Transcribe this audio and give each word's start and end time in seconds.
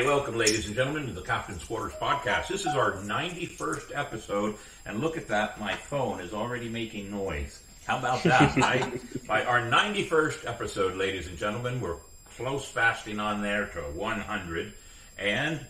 Hi, 0.00 0.02
welcome, 0.06 0.38
ladies 0.38 0.66
and 0.66 0.74
gentlemen, 0.74 1.06
to 1.06 1.12
the 1.12 1.20
Captain's 1.20 1.62
Quarters 1.64 1.92
podcast. 2.00 2.48
This 2.48 2.62
is 2.62 2.68
our 2.68 2.92
91st 2.92 3.90
episode, 3.94 4.56
and 4.86 5.00
look 5.00 5.18
at 5.18 5.28
that, 5.28 5.60
my 5.60 5.74
phone 5.74 6.20
is 6.20 6.32
already 6.32 6.68
making 6.68 7.10
noise. 7.10 7.60
How 7.86 7.98
about 7.98 8.22
that? 8.22 8.56
I, 8.62 8.98
by 9.26 9.44
our 9.44 9.60
91st 9.60 10.48
episode, 10.48 10.94
ladies 10.94 11.26
and 11.26 11.36
gentlemen, 11.36 11.80
we're 11.80 11.96
close 12.36 12.64
fasting 12.64 13.20
on 13.20 13.42
there 13.42 13.66
to 13.66 13.80
100, 13.80 14.72
and 15.18 15.60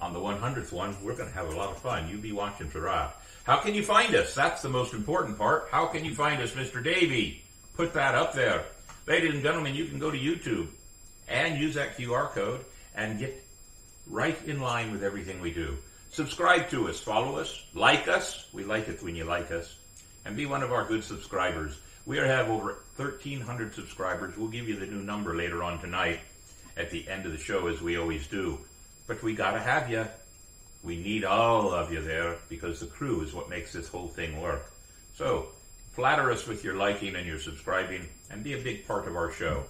on 0.00 0.12
the 0.12 0.18
100th 0.18 0.72
one, 0.72 0.96
we're 1.02 1.16
going 1.16 1.28
to 1.28 1.34
have 1.34 1.48
a 1.48 1.56
lot 1.56 1.70
of 1.70 1.78
fun. 1.78 2.08
You 2.08 2.18
be 2.18 2.32
watching 2.32 2.68
for 2.68 2.80
that. 2.80 3.16
How 3.44 3.56
can 3.56 3.74
you 3.74 3.82
find 3.82 4.14
us? 4.14 4.34
That's 4.34 4.62
the 4.62 4.68
most 4.68 4.92
important 4.92 5.38
part. 5.38 5.68
How 5.70 5.86
can 5.86 6.04
you 6.04 6.14
find 6.14 6.42
us, 6.42 6.52
Mr. 6.52 6.82
Davey? 6.82 7.42
Put 7.74 7.94
that 7.94 8.14
up 8.14 8.34
there. 8.34 8.64
Ladies 9.06 9.32
and 9.32 9.42
gentlemen, 9.42 9.74
you 9.74 9.86
can 9.86 9.98
go 9.98 10.10
to 10.10 10.18
YouTube 10.18 10.68
and 11.28 11.58
use 11.58 11.74
that 11.74 11.96
QR 11.96 12.30
code 12.30 12.64
and 12.94 13.18
get 13.18 13.42
right 14.06 14.36
in 14.46 14.60
line 14.60 14.92
with 14.92 15.02
everything 15.02 15.40
we 15.40 15.52
do. 15.52 15.78
Subscribe 16.10 16.68
to 16.70 16.88
us, 16.88 17.00
follow 17.00 17.38
us, 17.38 17.64
like 17.74 18.08
us. 18.08 18.46
We 18.52 18.64
like 18.64 18.88
it 18.88 19.02
when 19.02 19.14
you 19.14 19.24
like 19.24 19.50
us. 19.50 19.76
And 20.24 20.36
be 20.36 20.46
one 20.46 20.62
of 20.62 20.72
our 20.72 20.86
good 20.86 21.04
subscribers. 21.04 21.78
We 22.06 22.16
have 22.18 22.48
over 22.50 22.82
1,300 22.98 23.74
subscribers. 23.74 24.36
We'll 24.36 24.48
give 24.48 24.68
you 24.68 24.74
the 24.76 24.86
new 24.86 25.02
number 25.02 25.36
later 25.36 25.62
on 25.62 25.78
tonight 25.78 26.18
at 26.76 26.90
the 26.90 27.08
end 27.08 27.26
of 27.26 27.32
the 27.32 27.38
show, 27.38 27.68
as 27.68 27.80
we 27.80 27.96
always 27.96 28.26
do. 28.26 28.58
But 29.06 29.22
we 29.22 29.34
got 29.34 29.52
to 29.52 29.60
have 29.60 29.88
you. 29.88 30.04
We 30.82 30.96
need 30.96 31.24
all 31.24 31.72
of 31.72 31.92
you 31.92 32.02
there 32.02 32.36
because 32.48 32.80
the 32.80 32.86
crew 32.86 33.22
is 33.22 33.32
what 33.32 33.48
makes 33.48 33.72
this 33.72 33.88
whole 33.88 34.08
thing 34.08 34.40
work. 34.40 34.72
So, 35.14 35.46
flatter 35.92 36.30
us 36.32 36.46
with 36.48 36.64
your 36.64 36.74
liking 36.74 37.14
and 37.14 37.26
your 37.26 37.38
subscribing 37.38 38.08
and 38.30 38.42
be 38.42 38.54
a 38.54 38.62
big 38.62 38.86
part 38.86 39.06
of 39.06 39.14
our 39.14 39.30
show. 39.30 39.64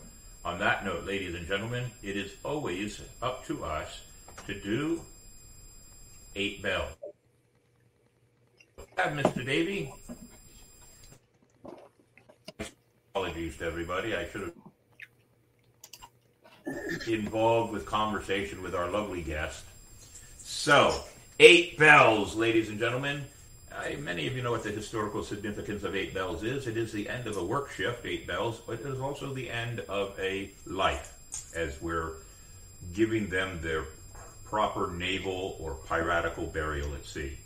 On 0.44 0.58
that 0.60 0.84
note, 0.84 1.04
ladies 1.04 1.34
and 1.34 1.46
gentlemen, 1.46 1.90
it 2.02 2.16
is 2.16 2.32
always 2.44 3.02
up 3.20 3.44
to 3.46 3.62
us 3.62 4.00
to 4.46 4.58
do 4.58 5.02
eight 6.34 6.62
bells. 6.62 6.92
Have 8.96 9.12
Mr. 9.12 9.44
Davey. 9.44 9.92
Apologies 13.14 13.56
to 13.58 13.64
everybody. 13.64 14.14
I 14.14 14.26
should 14.28 14.52
have 16.66 17.08
involved 17.08 17.72
with 17.72 17.86
conversation 17.86 18.62
with 18.62 18.74
our 18.74 18.88
lovely 18.90 19.22
guest. 19.22 19.64
So, 20.38 21.00
eight 21.40 21.78
bells, 21.78 22.34
ladies 22.36 22.68
and 22.68 22.78
gentlemen. 22.78 23.24
Uh, 23.72 23.96
many 24.00 24.26
of 24.26 24.36
you 24.36 24.42
know 24.42 24.50
what 24.50 24.62
the 24.62 24.70
historical 24.70 25.22
significance 25.22 25.84
of 25.84 25.94
eight 25.94 26.12
bells 26.12 26.42
is. 26.42 26.66
It 26.66 26.76
is 26.76 26.92
the 26.92 27.08
end 27.08 27.26
of 27.26 27.36
a 27.36 27.44
work 27.44 27.70
shift, 27.70 28.04
eight 28.04 28.26
bells, 28.26 28.60
but 28.66 28.80
it 28.80 28.86
is 28.86 29.00
also 29.00 29.32
the 29.32 29.48
end 29.48 29.80
of 29.88 30.18
a 30.18 30.50
life, 30.66 31.14
as 31.54 31.80
we're 31.80 32.12
giving 32.92 33.28
them 33.28 33.60
their 33.62 33.84
proper 34.44 34.90
naval 34.90 35.56
or 35.60 35.74
piratical 35.86 36.46
burial 36.46 36.92
at 36.94 37.04
sea. 37.04 37.38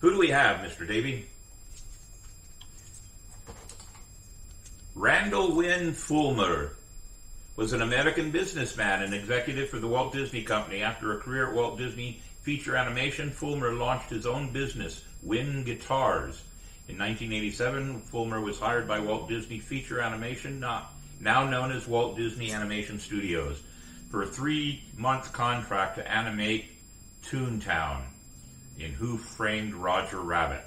Who 0.00 0.10
do 0.10 0.18
we 0.18 0.28
have, 0.28 0.58
Mr. 0.58 0.86
Davey? 0.86 1.29
Randall 4.96 5.54
Wynn 5.54 5.92
Fulmer 5.92 6.76
was 7.54 7.72
an 7.72 7.80
American 7.80 8.32
businessman 8.32 9.02
and 9.04 9.14
executive 9.14 9.68
for 9.68 9.78
the 9.78 9.86
Walt 9.86 10.12
Disney 10.12 10.42
Company. 10.42 10.82
After 10.82 11.12
a 11.12 11.20
career 11.20 11.48
at 11.48 11.54
Walt 11.54 11.78
Disney 11.78 12.20
Feature 12.42 12.74
Animation, 12.74 13.30
Fulmer 13.30 13.72
launched 13.72 14.10
his 14.10 14.26
own 14.26 14.52
business, 14.52 15.04
Wynn 15.22 15.62
Guitars. 15.62 16.42
In 16.88 16.98
1987, 16.98 18.00
Fulmer 18.00 18.40
was 18.40 18.58
hired 18.58 18.88
by 18.88 18.98
Walt 18.98 19.28
Disney 19.28 19.60
Feature 19.60 20.00
Animation, 20.00 20.58
now 20.58 20.88
known 21.20 21.70
as 21.70 21.86
Walt 21.86 22.16
Disney 22.16 22.50
Animation 22.50 22.98
Studios, 22.98 23.62
for 24.10 24.24
a 24.24 24.26
three-month 24.26 25.32
contract 25.32 25.98
to 25.98 26.10
animate 26.10 26.64
Toontown 27.26 28.02
in 28.76 28.90
Who 28.90 29.18
Framed 29.18 29.74
Roger 29.74 30.20
Rabbit, 30.20 30.64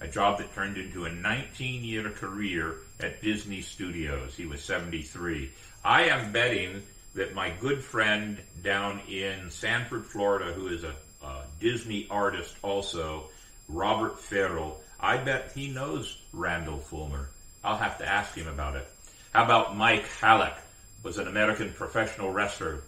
a 0.00 0.08
job 0.08 0.38
that 0.38 0.54
turned 0.54 0.78
into 0.78 1.04
a 1.04 1.10
19-year 1.10 2.08
career 2.10 2.76
at 3.00 3.22
Disney 3.22 3.60
Studios. 3.60 4.34
He 4.34 4.46
was 4.46 4.62
73. 4.62 5.50
I 5.84 6.04
am 6.04 6.32
betting 6.32 6.82
that 7.14 7.34
my 7.34 7.50
good 7.50 7.82
friend 7.82 8.38
down 8.62 9.00
in 9.08 9.50
Sanford, 9.50 10.06
Florida, 10.06 10.52
who 10.52 10.68
is 10.68 10.84
a, 10.84 10.94
a 11.24 11.44
Disney 11.60 12.06
artist 12.10 12.56
also, 12.62 13.30
Robert 13.68 14.20
Farrell, 14.20 14.80
I 15.00 15.18
bet 15.18 15.52
he 15.54 15.68
knows 15.68 16.18
Randall 16.32 16.78
Fulmer. 16.78 17.28
I'll 17.64 17.76
have 17.76 17.98
to 17.98 18.06
ask 18.06 18.34
him 18.34 18.48
about 18.48 18.76
it. 18.76 18.88
How 19.32 19.44
about 19.44 19.76
Mike 19.76 20.06
Halac? 20.20 20.54
Was 21.02 21.18
an 21.18 21.28
American 21.28 21.72
professional 21.72 22.32
wrestler. 22.32 22.82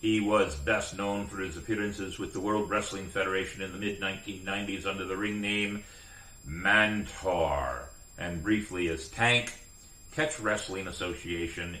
He 0.00 0.20
was 0.20 0.54
best 0.54 0.96
known 0.96 1.26
for 1.26 1.38
his 1.38 1.56
appearances 1.56 2.18
with 2.18 2.32
the 2.32 2.40
World 2.40 2.70
Wrestling 2.70 3.06
Federation 3.06 3.62
in 3.62 3.72
the 3.72 3.78
mid 3.78 4.00
1990s 4.00 4.86
under 4.86 5.04
the 5.04 5.16
ring 5.16 5.40
name 5.40 5.82
Mantaur, 6.46 7.88
and 8.18 8.42
briefly 8.42 8.88
as 8.88 9.08
Tank, 9.08 9.52
Catch 10.14 10.40
Wrestling 10.40 10.86
Association 10.86 11.76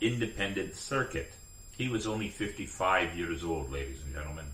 Independent 0.00 0.74
Circuit. 0.74 1.32
He 1.76 1.88
was 1.88 2.06
only 2.06 2.28
55 2.28 3.16
years 3.16 3.42
old, 3.42 3.72
ladies 3.72 4.00
and 4.04 4.14
gentlemen. 4.14 4.46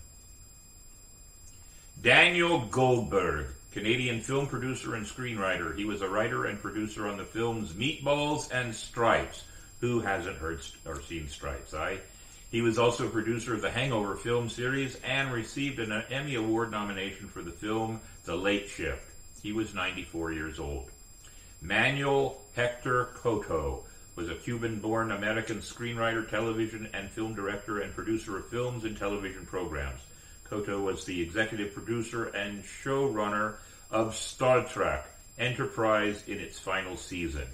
Daniel 2.01 2.65
Goldberg, 2.65 3.47
Canadian 3.71 4.21
film 4.21 4.47
producer 4.47 4.95
and 4.95 5.05
screenwriter. 5.05 5.77
He 5.77 5.85
was 5.85 6.01
a 6.01 6.09
writer 6.09 6.45
and 6.45 6.59
producer 6.59 7.07
on 7.07 7.17
the 7.17 7.25
films 7.25 7.73
Meatballs 7.73 8.51
and 8.51 8.73
Stripes. 8.73 9.43
Who 9.81 9.99
hasn't 9.99 10.37
heard 10.37 10.61
or 10.85 11.01
seen 11.01 11.27
Stripes? 11.27 11.73
I. 11.73 11.99
He 12.51 12.61
was 12.61 12.79
also 12.79 13.05
a 13.05 13.11
producer 13.11 13.53
of 13.53 13.61
the 13.61 13.69
Hangover 13.69 14.15
film 14.15 14.49
series 14.49 14.95
and 15.05 15.31
received 15.31 15.79
an 15.79 15.91
Emmy 16.09 16.35
Award 16.35 16.71
nomination 16.71 17.27
for 17.27 17.43
the 17.43 17.51
film 17.51 18.01
The 18.23 18.35
Late 18.35 18.67
Shift. 18.67 19.03
He 19.43 19.51
was 19.51 19.75
94 19.75 20.31
years 20.31 20.59
old. 20.59 20.89
Manuel 21.61 22.39
Hector 22.55 23.09
Coto 23.17 23.83
was 24.15 24.29
a 24.29 24.35
Cuban-born 24.35 25.11
American 25.11 25.57
screenwriter, 25.57 26.29
television 26.29 26.89
and 26.93 27.09
film 27.09 27.35
director, 27.35 27.79
and 27.79 27.93
producer 27.93 28.37
of 28.37 28.47
films 28.47 28.85
and 28.85 28.97
television 28.97 29.45
programs. 29.45 29.99
Coto 30.49 30.83
was 30.83 31.05
the 31.05 31.21
executive 31.21 31.73
producer 31.73 32.25
and 32.25 32.63
showrunner 32.63 33.55
of 33.91 34.15
Star 34.15 34.63
Trek 34.63 35.05
Enterprise 35.37 36.23
in 36.27 36.39
its 36.39 36.59
final 36.59 36.97
season. 36.97 37.47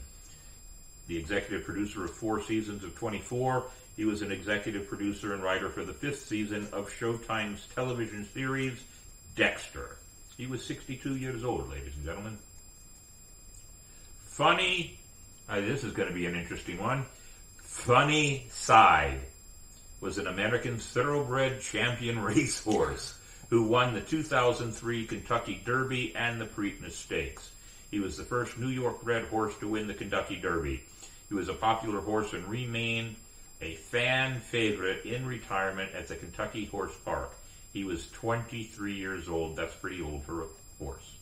The 1.07 1.17
executive 1.17 1.65
producer 1.65 2.03
of 2.05 2.11
four 2.11 2.41
seasons 2.41 2.83
of 2.83 2.95
24, 2.95 3.65
he 3.95 4.05
was 4.05 4.21
an 4.21 4.31
executive 4.31 4.87
producer 4.87 5.33
and 5.33 5.43
writer 5.43 5.69
for 5.69 5.83
the 5.83 5.93
fifth 5.93 6.25
season 6.25 6.67
of 6.73 6.89
Showtime's 6.89 7.67
television 7.75 8.25
series 8.33 8.83
Dexter. 9.35 9.97
He 10.37 10.47
was 10.47 10.65
62 10.65 11.15
years 11.15 11.43
old, 11.43 11.69
ladies 11.69 11.95
and 11.95 12.05
gentlemen. 12.05 12.37
Funny, 14.35 14.99
uh, 15.47 15.61
this 15.61 15.85
is 15.85 15.93
going 15.93 16.09
to 16.09 16.13
be 16.13 16.25
an 16.25 16.35
interesting 16.35 16.77
one. 16.77 17.05
Funny 17.61 18.45
Cide 18.49 19.21
was 20.01 20.17
an 20.17 20.27
American 20.27 20.77
thoroughbred 20.77 21.61
champion 21.61 22.19
racehorse 22.21 23.17
who 23.49 23.63
won 23.63 23.93
the 23.93 24.01
2003 24.01 25.05
Kentucky 25.05 25.61
Derby 25.63 26.13
and 26.17 26.41
the 26.41 26.45
Preakness 26.45 26.91
Stakes. 26.91 27.49
He 27.89 28.01
was 28.01 28.17
the 28.17 28.25
first 28.25 28.57
New 28.57 28.67
York 28.67 29.01
bred 29.05 29.23
horse 29.27 29.55
to 29.59 29.69
win 29.69 29.87
the 29.87 29.93
Kentucky 29.93 30.35
Derby. 30.35 30.83
He 31.29 31.33
was 31.33 31.47
a 31.47 31.53
popular 31.53 32.01
horse 32.01 32.33
and 32.33 32.45
remained 32.45 33.15
a 33.61 33.75
fan 33.75 34.41
favorite 34.41 35.05
in 35.05 35.25
retirement 35.25 35.91
at 35.95 36.09
the 36.09 36.15
Kentucky 36.17 36.65
Horse 36.65 36.97
Park. 37.05 37.31
He 37.71 37.85
was 37.85 38.11
23 38.11 38.95
years 38.95 39.29
old. 39.29 39.55
That's 39.55 39.75
pretty 39.75 40.01
old 40.01 40.23
for 40.23 40.41
a 40.41 40.47
horse. 40.77 41.15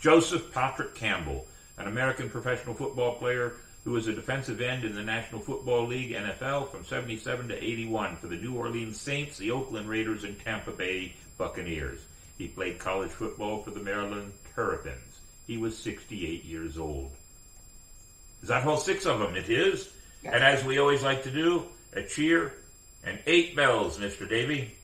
Joseph 0.00 0.50
Patrick 0.54 0.94
Campbell, 0.94 1.46
an 1.78 1.86
American 1.86 2.28
professional 2.28 2.74
football 2.74 3.14
player 3.14 3.54
who 3.84 3.92
was 3.92 4.06
a 4.06 4.12
defensive 4.12 4.60
end 4.60 4.84
in 4.84 4.94
the 4.94 5.02
National 5.02 5.40
Football 5.40 5.86
League 5.86 6.12
NFL 6.12 6.70
from 6.70 6.84
77 6.84 7.48
to 7.48 7.64
81 7.64 8.16
for 8.16 8.26
the 8.26 8.36
New 8.36 8.56
Orleans 8.56 9.00
Saints, 9.00 9.38
the 9.38 9.50
Oakland 9.50 9.88
Raiders, 9.88 10.24
and 10.24 10.38
Tampa 10.44 10.72
Bay 10.72 11.14
Buccaneers. 11.38 12.00
He 12.36 12.48
played 12.48 12.78
college 12.78 13.10
football 13.10 13.62
for 13.62 13.70
the 13.70 13.80
Maryland 13.80 14.32
Terrapins. 14.54 15.20
He 15.46 15.56
was 15.56 15.76
68 15.78 16.44
years 16.44 16.76
old. 16.76 17.10
Is 18.42 18.48
that 18.48 18.66
all 18.66 18.76
six 18.76 19.06
of 19.06 19.18
them? 19.20 19.36
It 19.36 19.48
is. 19.48 19.88
Yes. 20.22 20.34
And 20.34 20.44
as 20.44 20.64
we 20.64 20.78
always 20.78 21.02
like 21.02 21.22
to 21.24 21.30
do, 21.30 21.64
a 21.92 22.02
cheer 22.02 22.52
and 23.04 23.18
eight 23.26 23.56
bells, 23.56 23.98
Mr. 23.98 24.28
Davey. 24.28 24.74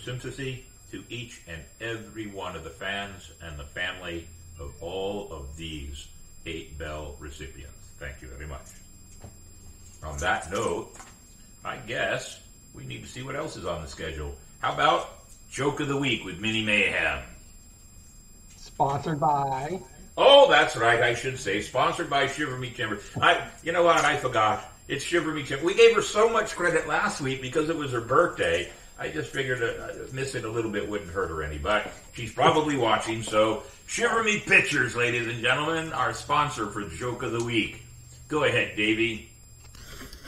Of 0.00 0.04
sympathy 0.04 0.64
to 0.90 1.02
each 1.08 1.42
and 1.46 1.60
every 1.80 2.26
one 2.26 2.56
of 2.56 2.64
the 2.64 2.70
fans 2.70 3.30
and 3.42 3.58
the 3.58 3.64
family 3.64 4.26
of 4.58 4.72
all 4.82 5.32
of 5.32 5.56
these 5.56 6.08
eight 6.46 6.76
bell 6.78 7.16
recipients. 7.18 7.76
Thank 7.98 8.22
you 8.22 8.28
very 8.28 8.46
much. 8.46 8.66
On 10.02 10.16
that 10.18 10.50
note, 10.50 10.90
I 11.64 11.76
guess 11.76 12.40
we 12.74 12.84
need 12.84 13.02
to 13.02 13.08
see 13.08 13.22
what 13.22 13.36
else 13.36 13.56
is 13.56 13.66
on 13.66 13.82
the 13.82 13.88
schedule. 13.88 14.34
How 14.60 14.72
about 14.72 15.18
Joke 15.50 15.80
of 15.80 15.88
the 15.88 15.96
Week 15.96 16.24
with 16.24 16.40
Mini 16.40 16.64
Mayhem? 16.64 17.22
Sponsored 18.56 19.20
by. 19.20 19.80
Oh, 20.16 20.50
that's 20.50 20.76
right. 20.76 21.02
I 21.02 21.14
should 21.14 21.38
say 21.38 21.60
sponsored 21.60 22.10
by 22.10 22.26
Shiver 22.26 22.56
Me 22.58 22.70
Timber. 22.70 23.00
I, 23.20 23.46
you 23.62 23.72
know 23.72 23.82
what? 23.82 24.04
I 24.04 24.16
forgot. 24.16 24.64
It's 24.88 25.04
Shiver 25.04 25.32
Me 25.32 25.44
Timber. 25.44 25.64
We 25.64 25.74
gave 25.74 25.94
her 25.94 26.02
so 26.02 26.28
much 26.28 26.56
credit 26.56 26.88
last 26.88 27.20
week 27.20 27.42
because 27.42 27.68
it 27.68 27.76
was 27.76 27.92
her 27.92 28.00
birthday. 28.00 28.70
I 29.00 29.08
just 29.08 29.30
figured 29.30 29.62
uh, 29.62 29.94
missing 30.12 30.44
a 30.44 30.48
little 30.48 30.70
bit 30.70 30.86
wouldn't 30.86 31.10
hurt 31.10 31.30
her 31.30 31.42
any, 31.42 31.56
but 31.56 31.90
she's 32.12 32.34
probably 32.34 32.76
watching. 32.76 33.22
So, 33.22 33.62
Shiver 33.86 34.22
Me 34.22 34.40
Pictures, 34.40 34.94
ladies 34.94 35.26
and 35.26 35.40
gentlemen, 35.40 35.90
our 35.94 36.12
sponsor 36.12 36.66
for 36.66 36.82
Joke 36.82 37.22
of 37.22 37.32
the 37.32 37.42
Week. 37.42 37.82
Go 38.28 38.44
ahead, 38.44 38.76
Davey. 38.76 39.30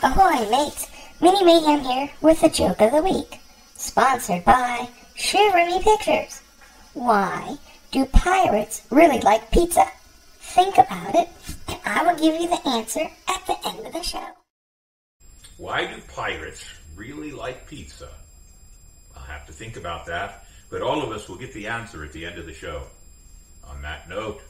Ahoy, 0.02 0.50
mates! 0.50 0.88
Mini 1.20 1.44
Mayhem 1.44 1.80
here 1.80 2.10
with 2.22 2.40
the 2.40 2.48
Joke 2.48 2.80
of 2.80 2.92
the 2.92 3.02
Week. 3.02 3.38
Sponsored 3.74 4.42
by 4.46 4.88
Shiver 5.16 5.66
Me 5.66 5.82
Pictures. 5.82 6.40
Why 6.94 7.58
do 7.90 8.06
pirates 8.06 8.86
really 8.88 9.20
like 9.20 9.50
pizza? 9.50 9.84
Think 10.40 10.78
about 10.78 11.14
it, 11.14 11.28
and 11.68 11.78
I 11.84 12.04
will 12.04 12.18
give 12.18 12.40
you 12.40 12.48
the 12.48 12.68
answer 12.70 13.06
at 13.28 13.46
the 13.46 13.68
end 13.68 13.86
of 13.86 13.92
the 13.92 14.02
show. 14.02 14.28
Why 15.58 15.94
do 15.94 16.00
pirates 16.08 16.64
really 16.96 17.32
like 17.32 17.68
pizza? 17.68 18.08
Have 19.32 19.46
to 19.46 19.52
think 19.52 19.78
about 19.78 20.04
that, 20.06 20.44
but 20.68 20.82
all 20.82 21.02
of 21.02 21.10
us 21.10 21.26
will 21.26 21.38
get 21.38 21.54
the 21.54 21.66
answer 21.66 22.04
at 22.04 22.12
the 22.12 22.26
end 22.26 22.38
of 22.38 22.44
the 22.44 22.52
show. 22.52 22.82
On 23.64 23.80
that 23.80 24.06
note, 24.06 24.42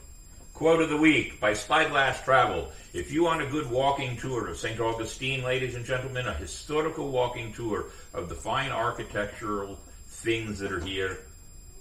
quote 0.53 0.81
of 0.81 0.89
the 0.89 0.97
week 0.97 1.39
by 1.39 1.53
Spyglass 1.53 2.21
Travel. 2.21 2.69
If 2.91 3.09
you 3.09 3.23
want 3.23 3.41
a 3.41 3.47
good 3.47 3.71
walking 3.71 4.17
tour 4.17 4.49
of 4.49 4.57
St. 4.57 4.81
Augustine, 4.81 5.41
ladies 5.41 5.75
and 5.75 5.85
gentlemen, 5.85 6.27
a 6.27 6.33
historical 6.33 7.09
walking 7.11 7.53
tour 7.53 7.85
of 8.13 8.27
the 8.27 8.35
fine 8.35 8.71
architectural 8.71 9.79
things 10.05 10.59
that 10.59 10.73
are 10.73 10.83
here, 10.83 11.19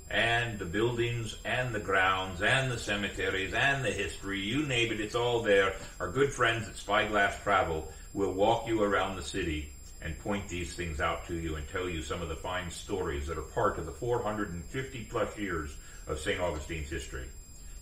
and 0.09 0.57
the 0.61 0.65
buildings 0.65 1.37
and 1.45 1.75
the 1.75 1.81
grounds 1.81 2.41
and 2.41 2.71
the 2.71 2.79
cemeteries 2.79 3.53
and 3.53 3.85
the 3.85 3.91
history, 3.91 4.39
you 4.39 4.63
name 4.63 4.93
it, 4.93 5.01
it's 5.01 5.17
all 5.17 5.43
there. 5.43 5.75
Our 5.99 6.09
good 6.09 6.33
friends 6.33 6.69
at 6.69 6.77
Spyglass 6.77 7.43
Travel 7.43 7.93
will 8.15 8.33
walk 8.33 8.69
you 8.69 8.85
around 8.85 9.17
the 9.17 9.23
city 9.23 9.72
and 10.05 10.19
point 10.19 10.49
these 10.49 10.75
things 10.75 11.01
out 11.01 11.27
to 11.27 11.35
you 11.35 11.57
and 11.57 11.69
tell 11.69 11.89
you 11.89 12.03
some 12.03 12.23
of 12.23 12.29
the 12.29 12.37
fine 12.37 12.71
stories 12.71 13.27
that 13.27 13.39
are 13.39 13.43
part 13.43 13.79
of 13.79 13.87
the 13.87 13.93
450 13.93 15.05
plus 15.11 15.39
years 15.39 15.77
of 16.07 16.19
St. 16.19 16.41
Augustine's 16.41 16.91
history. 16.91 17.27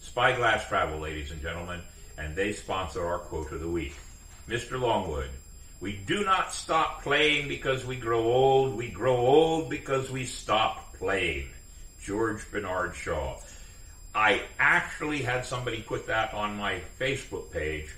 Spyglass 0.01 0.67
Travel, 0.69 0.99
ladies 0.99 1.31
and 1.31 1.41
gentlemen, 1.41 1.81
and 2.19 2.35
they 2.35 2.53
sponsor 2.53 3.05
our 3.07 3.19
quote 3.19 3.53
of 3.53 3.61
the 3.61 3.69
week. 3.69 3.95
Mr. 4.49 4.81
Longwood, 4.81 5.31
we 5.81 5.97
do 5.97 6.25
not 6.25 6.53
stop 6.53 7.03
playing 7.03 7.49
because 7.49 7.85
we 7.85 7.97
grow 7.97 8.23
old. 8.23 8.77
We 8.77 8.91
grow 8.91 9.17
old 9.17 9.71
because 9.71 10.11
we 10.11 10.25
stop 10.25 10.95
playing. 10.97 11.49
George 12.03 12.51
Bernard 12.51 12.95
Shaw. 12.95 13.39
I 14.15 14.43
actually 14.59 15.23
had 15.23 15.45
somebody 15.45 15.83
put 15.83 16.07
that 16.09 16.35
on 16.35 16.57
my 16.57 16.81
Facebook 16.99 17.53
page 17.53 17.95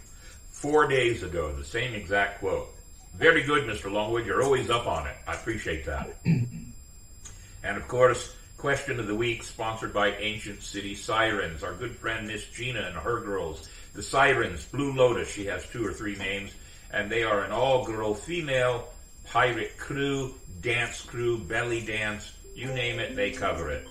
four 0.50 0.86
days 0.86 1.22
ago, 1.22 1.52
the 1.52 1.64
same 1.64 1.94
exact 1.94 2.40
quote. 2.40 2.71
Very 3.14 3.42
good, 3.42 3.64
Mr. 3.64 3.90
Longwood. 3.90 4.26
You're 4.26 4.42
always 4.42 4.70
up 4.70 4.86
on 4.86 5.06
it. 5.06 5.16
I 5.26 5.34
appreciate 5.34 5.84
that. 5.86 6.16
and 6.24 7.76
of 7.76 7.86
course, 7.88 8.34
question 8.56 8.98
of 8.98 9.06
the 9.06 9.14
week 9.14 9.42
sponsored 9.42 9.92
by 9.92 10.12
Ancient 10.12 10.62
City 10.62 10.94
Sirens. 10.94 11.62
Our 11.62 11.74
good 11.74 11.96
friend 11.96 12.26
Miss 12.26 12.46
Gina 12.48 12.80
and 12.80 12.96
her 12.96 13.20
girls. 13.20 13.68
The 13.94 14.02
Sirens, 14.02 14.64
Blue 14.64 14.94
Lotus, 14.94 15.30
she 15.30 15.44
has 15.46 15.68
two 15.68 15.86
or 15.86 15.92
three 15.92 16.16
names, 16.16 16.52
and 16.92 17.10
they 17.10 17.24
are 17.24 17.44
an 17.44 17.52
all 17.52 17.84
girl 17.84 18.14
female 18.14 18.88
pirate 19.24 19.76
crew, 19.78 20.34
dance 20.60 21.00
crew, 21.02 21.38
belly 21.38 21.84
dance, 21.84 22.32
you 22.54 22.66
name 22.68 22.98
it, 22.98 23.16
they 23.16 23.30
cover 23.30 23.70
it. 23.70 23.86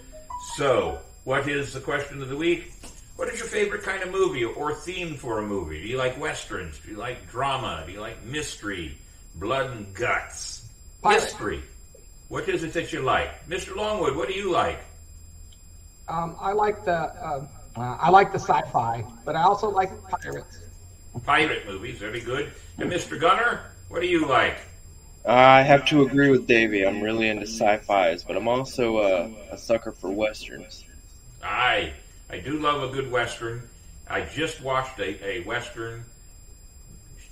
So, 0.55 0.99
what 1.23 1.47
is 1.47 1.73
the 1.73 1.79
question 1.79 2.21
of 2.21 2.29
the 2.29 2.37
week? 2.37 2.73
What 3.15 3.29
is 3.29 3.39
your 3.39 3.47
favorite 3.47 3.83
kind 3.83 4.01
of 4.01 4.09
movie 4.09 4.43
or 4.43 4.73
theme 4.73 5.15
for 5.15 5.39
a 5.39 5.43
movie? 5.43 5.81
Do 5.81 5.87
you 5.87 5.97
like 5.97 6.19
westerns? 6.19 6.79
Do 6.79 6.91
you 6.91 6.97
like 6.97 7.29
drama? 7.29 7.83
Do 7.85 7.91
you 7.91 8.01
like 8.01 8.23
mystery? 8.23 8.97
Blood 9.35 9.71
and 9.71 9.93
guts, 9.93 10.67
Pirate. 11.01 11.21
history. 11.23 11.63
What 12.27 12.47
is 12.47 12.63
it 12.63 12.73
that 12.73 12.93
you 12.93 13.01
like, 13.01 13.47
Mr. 13.47 13.75
Longwood? 13.75 14.15
What 14.15 14.27
do 14.27 14.33
you 14.33 14.51
like? 14.51 14.79
Um, 16.07 16.35
I 16.39 16.53
like 16.53 16.85
the 16.85 16.93
uh, 16.93 17.45
uh, 17.75 17.97
I 17.99 18.09
like 18.09 18.31
the 18.31 18.39
sci-fi, 18.39 19.03
but 19.25 19.35
I 19.35 19.43
also 19.43 19.69
like 19.69 19.89
pirates. 20.09 20.59
Pirate 21.25 21.67
movies, 21.67 21.97
very 21.99 22.21
good. 22.21 22.53
And 22.77 22.91
Mr. 22.91 23.19
Gunner, 23.19 23.61
what 23.89 24.01
do 24.01 24.07
you 24.07 24.25
like? 24.25 24.57
Uh, 25.25 25.31
I 25.31 25.61
have 25.61 25.85
to 25.87 26.01
agree 26.01 26.29
with 26.31 26.47
Davey. 26.47 26.85
I'm 26.85 27.01
really 27.01 27.27
into 27.27 27.45
sci-fis, 27.45 28.23
but 28.23 28.35
I'm 28.35 28.47
also 28.47 28.97
uh, 28.97 29.29
a 29.51 29.57
sucker 29.57 29.91
for 29.91 30.09
westerns. 30.09 30.83
I 31.43 31.93
I 32.29 32.39
do 32.39 32.59
love 32.59 32.81
a 32.83 32.93
good 32.93 33.11
western. 33.11 33.67
I 34.09 34.21
just 34.21 34.61
watched 34.61 34.99
a, 34.99 35.25
a 35.25 35.43
western, 35.43 36.05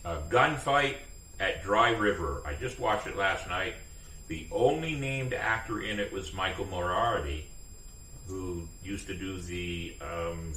a 0.06 0.18
gunfight 0.30 0.96
at 1.40 1.64
Dry 1.64 1.92
River. 1.92 2.42
I 2.46 2.54
just 2.54 2.80
watched 2.80 3.08
it 3.08 3.16
last 3.16 3.48
night. 3.48 3.76
The 4.28 4.48
only 4.52 4.94
named 4.94 5.34
actor 5.34 5.82
in 5.82 6.00
it 6.00 6.12
was 6.12 6.34
Michael 6.34 6.66
Moriarty, 6.66 7.48
who 8.28 8.68
used 8.84 9.08
to 9.08 9.16
do 9.16 9.40
the 9.40 9.96
um, 10.02 10.54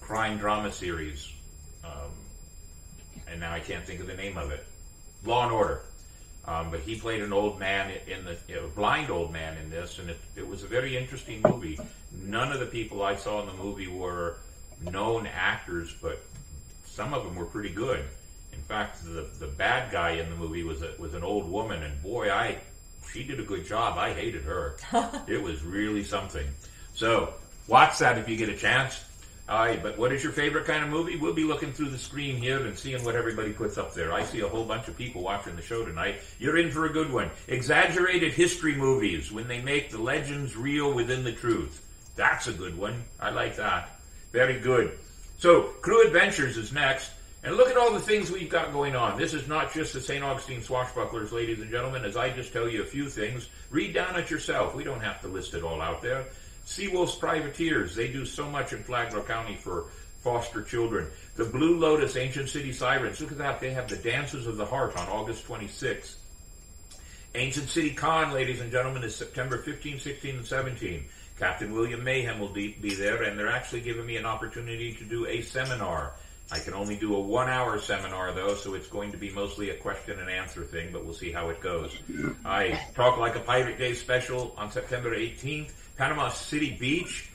crime 0.00 0.38
drama 0.38 0.72
series, 0.72 1.30
um, 1.84 2.10
and 3.30 3.40
now 3.40 3.52
I 3.52 3.60
can't 3.60 3.84
think 3.84 4.00
of 4.00 4.06
the 4.06 4.14
name 4.14 4.38
of 4.38 4.50
it. 4.50 4.64
Law 5.24 5.44
and 5.44 5.52
Order. 5.52 5.82
Um, 6.46 6.70
but 6.70 6.80
he 6.80 6.98
played 6.98 7.20
an 7.20 7.30
old 7.30 7.58
man 7.60 7.92
in 8.06 8.24
the 8.24 8.38
you 8.48 8.54
know, 8.56 8.68
blind 8.68 9.10
old 9.10 9.30
man 9.30 9.58
in 9.58 9.68
this, 9.68 9.98
and 9.98 10.08
it, 10.08 10.18
it 10.34 10.48
was 10.48 10.62
a 10.62 10.66
very 10.66 10.96
interesting 10.96 11.42
movie. 11.42 11.78
None 12.10 12.52
of 12.52 12.58
the 12.58 12.66
people 12.66 13.02
I 13.02 13.16
saw 13.16 13.42
in 13.42 13.46
the 13.46 13.62
movie 13.62 13.88
were 13.88 14.36
known 14.80 15.26
actors, 15.26 15.94
but 16.00 16.22
some 16.86 17.12
of 17.12 17.24
them 17.24 17.36
were 17.36 17.44
pretty 17.44 17.68
good. 17.68 18.02
In 18.58 18.64
fact, 18.64 19.04
the 19.04 19.28
the 19.38 19.46
bad 19.46 19.92
guy 19.92 20.10
in 20.10 20.28
the 20.28 20.36
movie 20.36 20.64
was 20.64 20.82
a, 20.82 20.92
was 20.98 21.14
an 21.14 21.22
old 21.22 21.48
woman, 21.48 21.80
and 21.82 22.02
boy, 22.02 22.30
I 22.30 22.58
she 23.12 23.22
did 23.22 23.38
a 23.38 23.44
good 23.44 23.64
job. 23.64 23.96
I 23.96 24.12
hated 24.12 24.42
her. 24.42 24.76
it 25.28 25.40
was 25.40 25.62
really 25.62 26.02
something. 26.02 26.46
So 26.94 27.34
watch 27.68 27.98
that 27.98 28.18
if 28.18 28.28
you 28.28 28.36
get 28.36 28.48
a 28.48 28.56
chance. 28.56 29.04
All 29.48 29.60
right, 29.60 29.80
but 29.82 29.96
what 29.96 30.12
is 30.12 30.22
your 30.22 30.32
favorite 30.32 30.66
kind 30.66 30.82
of 30.84 30.90
movie? 30.90 31.16
We'll 31.16 31.32
be 31.32 31.44
looking 31.44 31.72
through 31.72 31.88
the 31.90 31.98
screen 31.98 32.36
here 32.36 32.66
and 32.66 32.76
seeing 32.76 33.02
what 33.02 33.14
everybody 33.14 33.52
puts 33.52 33.78
up 33.78 33.94
there. 33.94 34.12
I 34.12 34.24
see 34.24 34.40
a 34.40 34.48
whole 34.48 34.64
bunch 34.64 34.88
of 34.88 34.98
people 34.98 35.22
watching 35.22 35.56
the 35.56 35.62
show 35.62 35.86
tonight. 35.86 36.20
You're 36.38 36.58
in 36.58 36.70
for 36.70 36.84
a 36.84 36.92
good 36.92 37.10
one. 37.10 37.30
Exaggerated 37.46 38.34
history 38.34 38.74
movies 38.74 39.32
when 39.32 39.48
they 39.48 39.62
make 39.62 39.90
the 39.90 40.02
legends 40.02 40.54
real 40.54 40.92
within 40.92 41.24
the 41.24 41.32
truth. 41.32 41.82
That's 42.14 42.48
a 42.48 42.52
good 42.52 42.76
one. 42.76 43.04
I 43.18 43.30
like 43.30 43.56
that. 43.56 43.98
Very 44.32 44.58
good. 44.58 44.98
So, 45.38 45.62
Crew 45.80 46.04
Adventures 46.04 46.58
is 46.58 46.72
next. 46.72 47.12
And 47.48 47.56
look 47.56 47.70
at 47.70 47.78
all 47.78 47.94
the 47.94 47.98
things 47.98 48.30
we've 48.30 48.50
got 48.50 48.74
going 48.74 48.94
on. 48.94 49.16
This 49.16 49.32
is 49.32 49.48
not 49.48 49.72
just 49.72 49.94
the 49.94 50.02
St. 50.02 50.22
Augustine 50.22 50.60
Swashbucklers, 50.60 51.32
ladies 51.32 51.62
and 51.62 51.70
gentlemen. 51.70 52.04
As 52.04 52.14
I 52.14 52.28
just 52.28 52.52
tell 52.52 52.68
you 52.68 52.82
a 52.82 52.84
few 52.84 53.08
things, 53.08 53.48
read 53.70 53.94
down 53.94 54.16
it 54.16 54.30
yourself. 54.30 54.74
We 54.74 54.84
don't 54.84 55.00
have 55.00 55.22
to 55.22 55.28
list 55.28 55.54
it 55.54 55.62
all 55.62 55.80
out 55.80 56.02
there. 56.02 56.26
Seawolf's 56.66 57.14
Privateers, 57.14 57.96
they 57.96 58.08
do 58.08 58.26
so 58.26 58.50
much 58.50 58.74
in 58.74 58.82
Flagler 58.82 59.22
County 59.22 59.54
for 59.54 59.86
foster 60.20 60.62
children. 60.62 61.06
The 61.36 61.46
Blue 61.46 61.78
Lotus 61.78 62.16
Ancient 62.16 62.50
City 62.50 62.70
Sirens, 62.70 63.18
look 63.18 63.32
at 63.32 63.38
that. 63.38 63.60
They 63.60 63.70
have 63.70 63.88
the 63.88 63.96
Dances 63.96 64.46
of 64.46 64.58
the 64.58 64.66
Heart 64.66 64.98
on 64.98 65.08
August 65.08 65.48
26th. 65.48 66.16
Ancient 67.34 67.70
City 67.70 67.94
Con, 67.94 68.30
ladies 68.30 68.60
and 68.60 68.70
gentlemen, 68.70 69.04
is 69.04 69.16
September 69.16 69.56
15, 69.56 69.98
16, 70.00 70.36
and 70.36 70.44
17. 70.44 71.02
Captain 71.38 71.72
William 71.72 72.04
Mayhem 72.04 72.40
will 72.40 72.52
be 72.52 72.74
there, 72.74 73.22
and 73.22 73.38
they're 73.38 73.48
actually 73.48 73.80
giving 73.80 74.04
me 74.04 74.18
an 74.18 74.26
opportunity 74.26 74.92
to 74.92 75.04
do 75.04 75.24
a 75.26 75.40
seminar 75.40 76.12
I 76.50 76.58
can 76.58 76.72
only 76.72 76.96
do 76.96 77.14
a 77.14 77.20
one 77.20 77.48
hour 77.48 77.78
seminar 77.78 78.32
though, 78.32 78.54
so 78.54 78.74
it's 78.74 78.88
going 78.88 79.12
to 79.12 79.18
be 79.18 79.30
mostly 79.30 79.70
a 79.70 79.74
question 79.74 80.18
and 80.18 80.30
answer 80.30 80.64
thing, 80.64 80.90
but 80.92 81.04
we'll 81.04 81.14
see 81.14 81.30
how 81.30 81.50
it 81.50 81.60
goes. 81.60 81.96
I 82.44 82.80
talk 82.94 83.18
like 83.18 83.36
a 83.36 83.40
Pirate 83.40 83.78
Day 83.78 83.94
special 83.94 84.54
on 84.56 84.70
September 84.70 85.14
18th. 85.14 85.72
Panama 85.96 86.30
City 86.30 86.76
Beach 86.78 87.28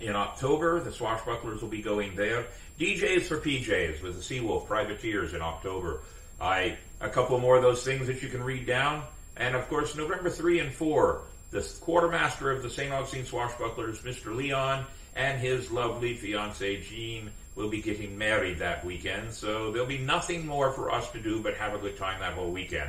in 0.00 0.14
October. 0.16 0.80
The 0.80 0.90
Swashbucklers 0.90 1.62
will 1.62 1.68
be 1.68 1.82
going 1.82 2.14
there. 2.16 2.46
DJs 2.78 3.22
for 3.22 3.38
PJs 3.38 4.02
with 4.02 4.16
the 4.16 4.22
Seawolf 4.22 4.66
Privateers 4.66 5.34
in 5.34 5.40
October. 5.40 6.00
I 6.40 6.76
a 7.00 7.08
couple 7.08 7.38
more 7.38 7.56
of 7.56 7.62
those 7.62 7.84
things 7.84 8.06
that 8.08 8.22
you 8.22 8.28
can 8.28 8.42
read 8.42 8.66
down. 8.66 9.02
And 9.36 9.54
of 9.54 9.68
course, 9.68 9.96
November 9.96 10.30
3 10.30 10.60
and 10.60 10.72
4, 10.72 11.22
the 11.50 11.72
quartermaster 11.80 12.50
of 12.50 12.62
the 12.62 12.70
St. 12.70 12.92
Augustine 12.92 13.24
Swashbucklers, 13.24 14.02
Mr. 14.02 14.34
Leon, 14.34 14.84
and 15.14 15.40
his 15.40 15.70
lovely 15.70 16.14
fiancee 16.14 16.80
Jean 16.82 17.30
We'll 17.58 17.68
be 17.68 17.82
getting 17.82 18.16
married 18.16 18.60
that 18.60 18.84
weekend, 18.84 19.32
so 19.32 19.72
there'll 19.72 19.88
be 19.88 19.98
nothing 19.98 20.46
more 20.46 20.70
for 20.70 20.92
us 20.92 21.10
to 21.10 21.18
do 21.18 21.40
but 21.42 21.54
have 21.54 21.74
a 21.74 21.78
good 21.78 21.96
time 21.96 22.20
that 22.20 22.34
whole 22.34 22.52
weekend. 22.52 22.88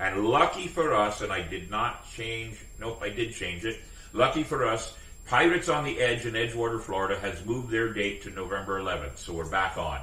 And 0.00 0.26
lucky 0.26 0.66
for 0.66 0.92
us, 0.92 1.20
and 1.20 1.32
I 1.32 1.40
did 1.40 1.70
not 1.70 2.04
change, 2.10 2.58
nope, 2.80 2.98
I 3.00 3.10
did 3.10 3.32
change 3.32 3.64
it. 3.64 3.78
Lucky 4.12 4.42
for 4.42 4.66
us, 4.66 4.92
Pirates 5.28 5.68
on 5.68 5.84
the 5.84 6.00
Edge 6.00 6.26
in 6.26 6.34
Edgewater, 6.34 6.80
Florida 6.80 7.16
has 7.20 7.46
moved 7.46 7.70
their 7.70 7.92
date 7.92 8.22
to 8.22 8.30
November 8.30 8.80
11th, 8.80 9.18
so 9.18 9.34
we're 9.34 9.48
back 9.48 9.78
on. 9.78 10.00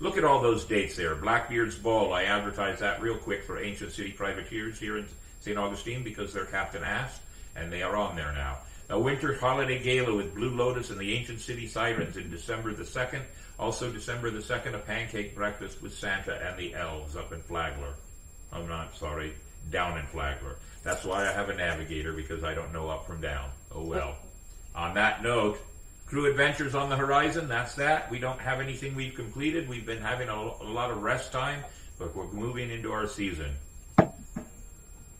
Look 0.00 0.18
at 0.18 0.24
all 0.24 0.42
those 0.42 0.64
dates 0.64 0.96
there. 0.96 1.14
Blackbeard's 1.14 1.76
Ball, 1.76 2.12
I 2.12 2.24
advertised 2.24 2.80
that 2.80 3.00
real 3.00 3.16
quick 3.16 3.44
for 3.44 3.62
Ancient 3.62 3.92
City 3.92 4.10
Privateers 4.10 4.80
here 4.80 4.98
in 4.98 5.06
St. 5.38 5.56
Augustine 5.56 6.02
because 6.02 6.32
their 6.32 6.46
captain 6.46 6.82
asked, 6.82 7.22
and 7.54 7.72
they 7.72 7.84
are 7.84 7.94
on 7.94 8.16
there 8.16 8.32
now. 8.32 8.58
A 8.90 8.98
winter 8.98 9.34
holiday 9.38 9.80
gala 9.80 10.14
with 10.14 10.34
Blue 10.34 10.50
Lotus 10.50 10.90
and 10.90 11.00
the 11.00 11.14
Ancient 11.14 11.40
City 11.40 11.68
Sirens 11.68 12.16
in 12.16 12.28
December 12.28 12.74
the 12.74 12.82
2nd. 12.82 13.22
Also, 13.62 13.92
December 13.92 14.28
the 14.28 14.40
2nd, 14.40 14.74
a 14.74 14.78
pancake 14.78 15.36
breakfast 15.36 15.80
with 15.80 15.94
Santa 15.94 16.34
and 16.34 16.58
the 16.58 16.74
elves 16.74 17.14
up 17.14 17.32
in 17.32 17.40
Flagler. 17.42 17.94
I'm 18.52 18.66
not 18.66 18.96
sorry, 18.96 19.34
down 19.70 19.96
in 19.98 20.04
Flagler. 20.06 20.56
That's 20.82 21.04
why 21.04 21.28
I 21.28 21.32
have 21.32 21.48
a 21.48 21.54
navigator 21.54 22.12
because 22.12 22.42
I 22.42 22.54
don't 22.54 22.72
know 22.72 22.90
up 22.90 23.06
from 23.06 23.20
down. 23.20 23.50
Oh 23.72 23.84
well. 23.84 24.16
On 24.74 24.94
that 24.94 25.22
note, 25.22 25.60
crew 26.06 26.28
adventures 26.28 26.74
on 26.74 26.90
the 26.90 26.96
horizon. 26.96 27.46
That's 27.46 27.76
that. 27.76 28.10
We 28.10 28.18
don't 28.18 28.40
have 28.40 28.58
anything 28.58 28.96
we've 28.96 29.14
completed. 29.14 29.68
We've 29.68 29.86
been 29.86 30.02
having 30.02 30.28
a, 30.28 30.34
a 30.34 30.66
lot 30.66 30.90
of 30.90 31.00
rest 31.00 31.30
time, 31.30 31.62
but 32.00 32.16
we're 32.16 32.32
moving 32.32 32.68
into 32.68 32.90
our 32.90 33.06
season. 33.06 33.54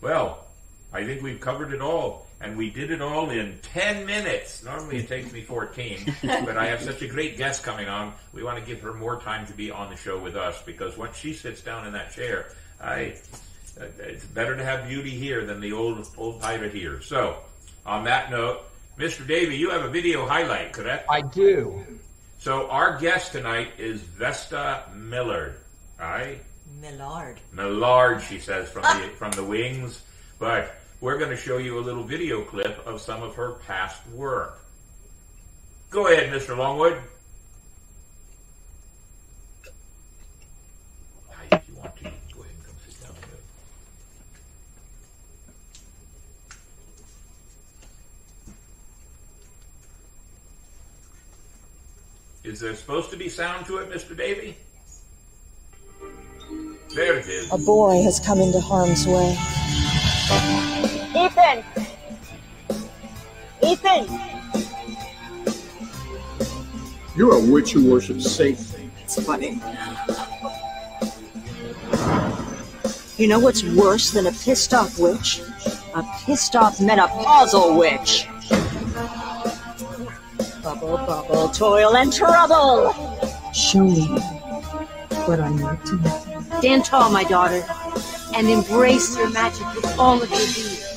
Well, 0.00 0.44
I 0.92 1.04
think 1.04 1.22
we've 1.22 1.38
covered 1.38 1.72
it 1.72 1.80
all, 1.80 2.26
and 2.42 2.56
we 2.56 2.70
did 2.70 2.90
it 2.90 3.00
all 3.00 3.30
in 3.30 3.58
10 3.62 4.04
minutes. 4.04 4.64
Normally 4.64 4.98
it 4.98 5.08
takes 5.08 5.32
me 5.32 5.42
14, 5.42 6.16
but 6.22 6.56
I 6.58 6.66
have 6.66 6.82
such 6.82 7.00
a 7.02 7.06
great 7.06 7.36
guest 7.36 7.62
coming 7.62 7.88
on. 7.88 8.12
We 8.32 8.42
want 8.42 8.58
to 8.58 8.64
give 8.64 8.80
her 8.80 8.92
more 8.92 9.20
time 9.20 9.46
to 9.46 9.52
be 9.52 9.70
on 9.70 9.90
the 9.90 9.96
show 9.96 10.18
with 10.18 10.36
us 10.36 10.60
because 10.62 10.96
once 10.98 11.16
she 11.16 11.32
sits 11.32 11.60
down 11.60 11.86
in 11.86 11.92
that 11.92 12.12
chair, 12.12 12.48
I 12.80 13.14
uh, 13.80 13.86
it's 14.00 14.24
better 14.26 14.54
to 14.56 14.64
have 14.64 14.86
beauty 14.86 15.10
here 15.10 15.46
than 15.46 15.60
the 15.60 15.72
old 15.72 16.06
old 16.18 16.40
pirate 16.40 16.74
here. 16.74 17.00
So, 17.00 17.38
on 17.86 18.04
that 18.04 18.30
note, 18.30 18.64
Mr. 18.98 19.26
Davey, 19.26 19.56
you 19.56 19.70
have 19.70 19.84
a 19.84 19.88
video 19.88 20.26
highlight, 20.26 20.72
correct? 20.72 21.06
I 21.08 21.22
do. 21.22 21.82
So 22.38 22.68
our 22.68 22.98
guest 22.98 23.32
tonight 23.32 23.74
is 23.78 24.00
Vesta 24.00 24.84
Millard. 24.94 25.60
All 26.00 26.08
right. 26.08 26.42
Millard. 26.80 27.38
Millard, 27.52 28.20
she 28.22 28.40
says 28.40 28.68
from 28.68 28.82
the 28.82 29.08
from 29.16 29.30
the 29.32 29.44
wings. 29.44 30.02
But 30.38 30.74
we're 31.02 31.18
going 31.18 31.30
to 31.30 31.36
show 31.36 31.58
you 31.58 31.78
a 31.78 31.82
little 31.82 32.04
video 32.04 32.42
clip 32.42 32.86
of 32.86 33.00
some 33.00 33.24
of 33.24 33.34
her 33.34 33.54
past 33.66 34.00
work. 34.10 34.60
Go 35.90 36.06
ahead, 36.06 36.32
Mr. 36.32 36.56
Longwood. 36.56 36.96
Aye, 41.32 41.48
if 41.50 41.68
you 41.68 41.74
want 41.74 41.96
to, 41.96 42.04
go 42.04 42.08
ahead 42.08 42.54
and 42.54 42.64
come 42.64 42.76
sit 42.86 43.02
down 43.02 43.16
here. 52.44 52.52
Is 52.52 52.60
there 52.60 52.76
supposed 52.76 53.10
to 53.10 53.16
be 53.16 53.28
sound 53.28 53.66
to 53.66 53.78
it, 53.78 53.90
Mr. 53.90 54.16
Davey? 54.16 54.56
There 56.94 57.18
it 57.18 57.26
is. 57.26 57.52
A 57.52 57.58
boy 57.58 58.02
has 58.04 58.20
come 58.20 58.38
into 58.38 58.60
harm's 58.60 59.04
way. 59.04 59.36
Ethan! 61.22 61.64
Ethan! 63.62 64.20
You're 67.14 67.36
a 67.36 67.40
witch 67.40 67.70
who 67.72 67.88
worships 67.88 68.28
Satan. 68.28 68.90
It's 69.04 69.24
funny. 69.24 69.60
You 73.16 73.28
know 73.28 73.38
what's 73.38 73.62
worse 73.62 74.10
than 74.10 74.26
a 74.26 74.32
pissed 74.32 74.74
off 74.74 74.98
witch? 74.98 75.40
A 75.94 76.02
pissed 76.24 76.56
off 76.56 76.78
menopausal 76.78 77.78
witch. 77.78 78.26
Bubble, 80.60 80.96
bubble, 80.96 81.48
toil 81.50 81.96
and 81.96 82.12
trouble. 82.12 82.92
Show 83.54 83.84
me 83.84 84.06
what 85.26 85.38
I 85.38 85.50
know 85.50 85.78
to 85.86 85.96
know. 85.98 86.58
Stand 86.58 86.84
tall, 86.84 87.12
my 87.12 87.22
daughter, 87.22 87.64
and 88.34 88.48
embrace 88.48 89.16
your 89.16 89.30
magic 89.30 89.72
with 89.76 89.98
all 90.00 90.20
of 90.20 90.28
your 90.28 90.54
being. 90.54 90.91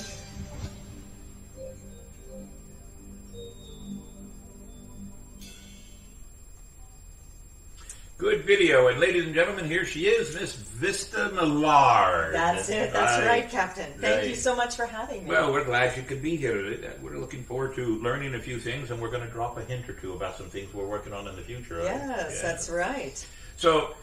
Good 8.25 8.43
video, 8.43 8.87
and 8.87 8.99
ladies 8.99 9.23
and 9.23 9.35
gentlemen, 9.35 9.65
here 9.65 9.85
she 9.85 10.07
is, 10.07 10.33
Miss 10.33 10.55
Vesta 10.55 11.29
Millard. 11.35 12.33
That's 12.33 12.69
it. 12.69 12.91
That's 12.91 13.21
Aye. 13.23 13.27
right, 13.27 13.47
Captain. 13.47 13.93
Thank 13.99 14.27
you 14.27 14.33
so 14.33 14.55
much 14.55 14.75
for 14.75 14.87
having 14.87 15.25
me. 15.25 15.29
Well, 15.29 15.53
we're 15.53 15.63
glad 15.63 15.95
you 15.95 16.01
could 16.01 16.23
be 16.23 16.35
here. 16.35 16.95
We're 17.03 17.19
looking 17.19 17.43
forward 17.43 17.75
to 17.75 17.99
learning 17.99 18.33
a 18.33 18.39
few 18.39 18.59
things, 18.59 18.89
and 18.89 18.99
we're 18.99 19.11
going 19.11 19.21
to 19.21 19.31
drop 19.31 19.59
a 19.59 19.61
hint 19.61 19.87
or 19.87 19.93
two 19.93 20.13
about 20.13 20.37
some 20.37 20.47
things 20.47 20.73
we're 20.73 20.87
working 20.87 21.13
on 21.13 21.27
in 21.27 21.35
the 21.35 21.43
future. 21.43 21.77
right? 21.77 21.85
yes, 21.85 22.41
Yeah. 22.41 22.49
that's 22.49 22.67
right. 22.67 23.27
So, 23.57 23.93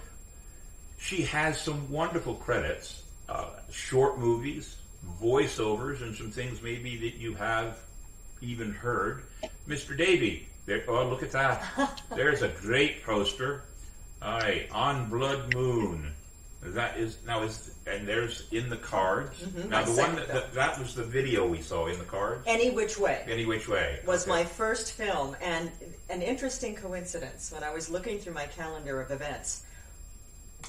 she 1.01 1.23
has 1.23 1.61
some 1.61 1.91
wonderful 1.91 2.37
credits, 2.37 3.03
uh, 3.29 3.47
short 3.73 4.21
movies, 4.21 4.77
voiceovers, 5.21 6.01
and 6.01 6.15
some 6.15 6.31
things 6.31 6.63
maybe 6.63 6.97
that 6.99 7.17
you 7.17 7.35
have 7.35 7.77
even 8.41 8.73
heard. 8.73 9.25
Mr. 9.67 9.97
Davey, 9.99 10.47
there, 10.67 10.85
oh, 10.87 11.09
look 11.09 11.25
at 11.25 11.33
that. 11.33 12.01
There's 12.15 12.43
a 12.43 12.49
great 12.51 13.03
poster. 13.03 13.65
Aye, 14.23 14.69
On 14.73 15.09
Blood 15.11 15.55
Moon. 15.55 16.13
That 16.65 16.97
is 16.97 17.19
now 17.27 17.43
is 17.43 17.75
and 17.89 18.07
there's 18.07 18.47
in 18.53 18.71
the 18.71 18.77
cards. 18.77 19.41
now 19.43 19.47
Mm-hmm. 19.49 19.69
my 19.71 19.83
the 19.83 19.93
one 20.01 20.15
that, 20.15 20.29
that 20.29 20.55
that 20.55 20.79
was 20.79 20.95
the 20.95 21.03
video 21.03 21.45
we 21.47 21.61
saw 21.61 21.87
in 21.89 21.99
the 21.99 22.05
cards. 22.05 22.45
Any 22.47 22.71
which 22.71 22.97
way. 22.99 23.25
Any 23.29 23.47
which 23.47 23.67
way 23.69 23.99
was 24.07 24.23
Okay. 24.23 24.31
my 24.31 24.45
first 24.45 24.93
film, 24.93 25.37
and 25.43 25.73
an 26.09 26.23
interesting 26.23 26.77
coincidence 26.77 27.51
when 27.51 27.65
I 27.65 27.73
was 27.75 27.91
looking 27.91 28.21
through 28.21 28.35
my 28.35 28.47
calendar 28.47 29.01
of 29.01 29.11
events. 29.11 29.65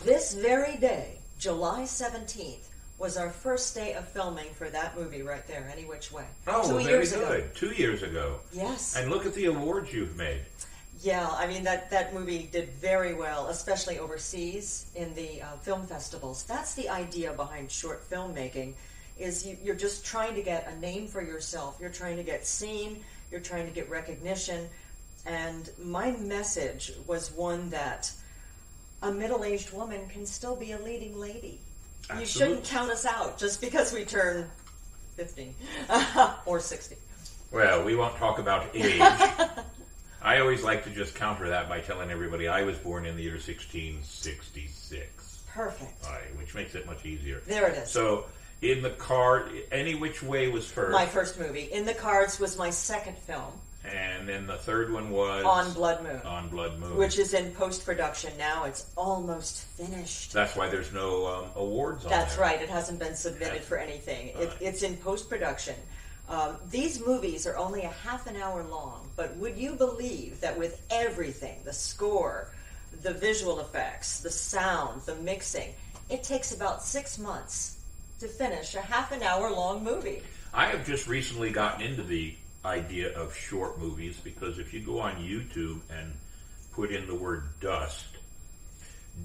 This 0.04 0.34
very 0.34 0.78
day, 0.78 1.20
July 1.38 1.84
17th, 1.84 2.66
was 2.98 3.16
our 3.16 3.30
first 3.30 3.76
day 3.76 3.94
of 3.94 4.08
filming 4.08 4.48
for 4.56 4.70
that 4.72 4.98
movie 4.98 5.22
right 5.22 5.46
there, 5.48 5.70
Any 5.72 5.86
Which 5.86 6.12
Way. 6.12 6.26
Oh, 6.48 6.68
Two 6.68 6.84
very 6.84 7.06
good. 7.06 7.42
ago. 7.42 7.48
Two 7.54 7.72
years 7.74 8.02
ago. 8.02 8.40
Yes. 8.52 8.96
And 8.96 9.12
look 9.12 9.28
at 9.28 9.36
the 9.36 9.46
awards 9.46 9.94
you've 9.94 10.16
made. 10.18 10.42
Yeah, 11.04 11.30
I 11.30 11.48
mean 11.48 11.66
that 11.66 11.90
that 11.90 12.14
movie 12.14 12.48
did 12.50 12.70
very 12.70 13.14
well, 13.14 13.48
especially 13.48 14.00
overseas 14.00 14.86
in 14.96 15.14
the 15.16 15.42
uh, 15.42 15.58
film 15.62 15.86
festivals. 15.86 16.44
That's 16.44 16.76
the 16.76 16.88
idea 16.88 17.34
behind 17.34 17.70
short 17.70 18.10
filmmaking, 18.10 18.74
is 19.20 19.46
you, 19.46 19.58
you're 19.62 19.76
just 19.76 20.06
trying 20.06 20.34
to 20.36 20.42
get 20.42 20.66
a 20.72 20.80
name 20.80 21.08
for 21.08 21.22
yourself. 21.22 21.78
You're 21.82 21.90
trying 21.90 22.16
to 22.16 22.24
get 22.24 22.46
seen. 22.48 23.04
You're 23.32 23.42
trying 23.42 23.68
to 23.68 23.74
get 23.74 23.90
recognition. 23.90 24.70
And 25.26 25.70
my 25.78 26.12
message 26.12 26.94
was 27.06 27.34
one 27.34 27.70
that 27.72 28.10
a 29.02 29.12
middle-aged 29.12 29.74
woman 29.74 30.08
can 30.08 30.26
still 30.26 30.56
be 30.56 30.72
a 30.72 30.80
leading 30.80 31.20
lady. 31.20 31.60
You 32.18 32.26
shouldn't 32.26 32.64
count 32.64 32.90
us 32.92 33.06
out 33.06 33.38
just 33.38 33.60
because 33.60 33.92
we 33.92 34.06
turn 34.06 34.50
fifty 35.18 35.54
or 36.46 36.62
sixty. 36.62 36.96
Well, 37.52 37.84
we 37.84 37.94
won't 37.98 38.16
talk 38.16 38.40
about 38.40 38.68
age. 38.74 39.02
I 40.24 40.40
always 40.40 40.64
like 40.64 40.86
to 40.86 40.90
just 40.90 41.16
counter 41.16 41.50
that 41.50 41.68
by 41.68 41.82
telling 41.82 42.10
everybody 42.10 42.48
I 42.48 42.64
was 42.64 42.78
born 42.78 43.06
in 43.06 43.18
the 43.18 43.24
year 43.24 43.34
1666, 43.34 45.44
Perfect. 45.54 46.06
Aye, 46.06 46.22
which 46.38 46.56
makes 46.56 46.76
it 46.76 46.86
much 46.86 47.06
easier. 47.06 47.42
There 47.46 47.68
it 47.68 47.78
is. 47.78 47.92
So, 47.92 48.26
in 48.62 48.82
the 48.82 48.92
card, 48.92 49.52
any 49.72 49.96
which 49.96 50.24
way 50.24 50.48
was 50.48 50.66
first, 50.66 50.94
my 50.94 51.06
first 51.06 51.38
movie. 51.38 51.70
In 51.72 51.86
the 51.86 51.94
Cards 51.94 52.40
was 52.40 52.58
my 52.58 52.70
second 52.70 53.18
film 53.18 53.52
and 53.86 54.28
then 54.28 54.48
the 54.48 54.58
third 54.58 54.94
one 54.94 55.10
was 55.10 55.44
on 55.44 55.74
Blood 55.74 56.04
Moon, 56.04 56.22
On 56.24 56.48
Blood 56.48 56.80
Moon, 56.80 56.96
which 56.96 57.20
is 57.20 57.34
in 57.34 57.52
post 57.52 57.86
production 57.86 58.32
now. 58.38 58.64
It's 58.64 58.86
almost 58.96 59.66
finished. 59.66 60.32
that's 60.32 60.56
why 60.56 60.70
there's 60.70 60.94
no 60.94 61.28
um, 61.28 61.46
awards 61.56 62.06
on 62.06 62.12
That's 62.12 62.36
there. 62.36 62.46
right. 62.46 62.62
It 62.62 62.70
hasn't 62.70 63.00
been 63.00 63.16
submitted 63.16 63.62
for 63.62 63.78
anything. 63.78 64.30
It, 64.36 64.54
it's 64.62 64.84
in 64.84 64.96
post 64.98 65.30
production. 65.30 65.76
Um, 66.34 66.58
these 66.72 67.00
movies 67.06 67.46
are 67.46 67.56
only 67.58 67.84
a 67.84 67.90
half 67.90 68.26
an 68.26 68.36
hour 68.38 68.64
long, 68.64 69.08
but 69.16 69.36
would 69.38 69.56
you 69.56 69.76
believe 69.76 70.42
that 70.42 70.58
with 70.58 70.84
everything 70.90 71.60
the 71.64 71.74
score, 71.74 72.50
the 73.04 73.14
visual 73.14 73.60
effects, 73.60 74.20
the 74.22 74.32
sound, 74.32 75.04
the 75.04 75.14
mixing 75.18 75.76
it 76.10 76.24
takes 76.24 76.52
about 76.52 76.82
six 76.82 77.20
months 77.20 77.78
to 78.20 78.28
finish 78.28 78.74
a 78.74 78.82
half 78.82 79.12
an 79.12 79.22
hour 79.22 79.52
long 79.52 79.84
movie. 79.84 80.24
I 80.54 80.66
have 80.68 80.86
just 80.88 81.08
recently 81.08 81.52
gotten 81.52 81.82
into 81.82 82.02
the 82.02 82.36
idea 82.66 83.16
of 83.16 83.36
short 83.36 83.80
movies 83.80 84.20
because 84.24 84.58
if 84.58 84.74
you 84.74 84.80
go 84.80 85.00
on 85.02 85.18
YouTube 85.18 85.82
and 85.92 86.14
put 86.72 86.92
in 86.92 87.06
the 87.06 87.16
word 87.16 87.44
dust, 87.62 88.06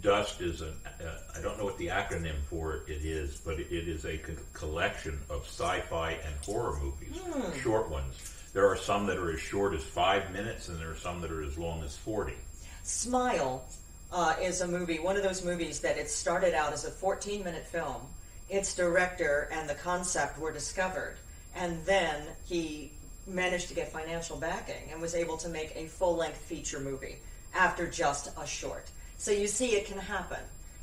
dust 0.01 0.41
is 0.41 0.61
an, 0.61 0.75
uh, 0.87 1.11
I 1.37 1.41
don't 1.41 1.59
know 1.59 1.65
what 1.65 1.79
the 1.79 1.89
acronym 1.89 2.37
for 2.49 2.83
it 2.87 3.03
is, 3.05 3.39
but 3.39 3.59
it 3.59 3.71
is 3.71 4.05
a 4.05 4.19
co- 4.19 4.33
collection 4.53 5.19
of 5.31 5.45
sci-fi 5.47 6.13
and 6.13 6.35
horror 6.45 6.79
movies, 6.79 7.19
short 7.63 7.91
ones. 7.91 8.15
There 8.53 8.67
are 8.69 8.77
some 8.77 9.07
that 9.07 9.17
are 9.19 9.33
as 9.33 9.41
short 9.41 9.75
as 9.75 9.83
five 9.85 10.33
minutes 10.33 10.69
and 10.69 10.81
there 10.81 10.91
are 10.91 10.97
some 10.97 11.21
that 11.23 11.31
are 11.31 11.43
as 11.43 11.57
long 11.59 11.83
as 11.83 11.97
40. 11.97 12.35
Smile 12.83 13.65
uh, 14.13 14.35
is 14.41 14.61
a 14.61 14.67
movie, 14.69 14.99
one 14.99 15.17
of 15.17 15.23
those 15.23 15.45
movies 15.45 15.81
that 15.81 15.99
it 15.99 16.11
started 16.11 16.55
out 16.55 16.73
as 16.73 16.85
a 16.85 16.91
14 16.91 17.43
minute 17.45 17.67
film. 17.67 18.03
its 18.49 18.75
director 18.75 19.49
and 19.53 19.69
the 19.69 19.75
concept 19.75 20.39
were 20.39 20.53
discovered. 20.53 21.17
And 21.55 21.85
then 21.85 22.23
he 22.47 22.93
managed 23.27 23.69
to 23.69 23.75
get 23.75 23.93
financial 23.93 24.37
backing 24.39 24.91
and 24.91 25.03
was 25.03 25.15
able 25.15 25.37
to 25.39 25.49
make 25.49 25.73
a 25.77 25.87
full 25.87 26.17
length 26.17 26.39
feature 26.39 26.81
movie 26.81 27.17
after 27.55 27.87
just 27.87 28.31
a 28.41 28.47
short. 28.47 28.87
So 29.19 29.33
you 29.33 29.49
see, 29.49 29.75
it 29.75 29.87
can 29.87 29.99
happen. 29.99 30.39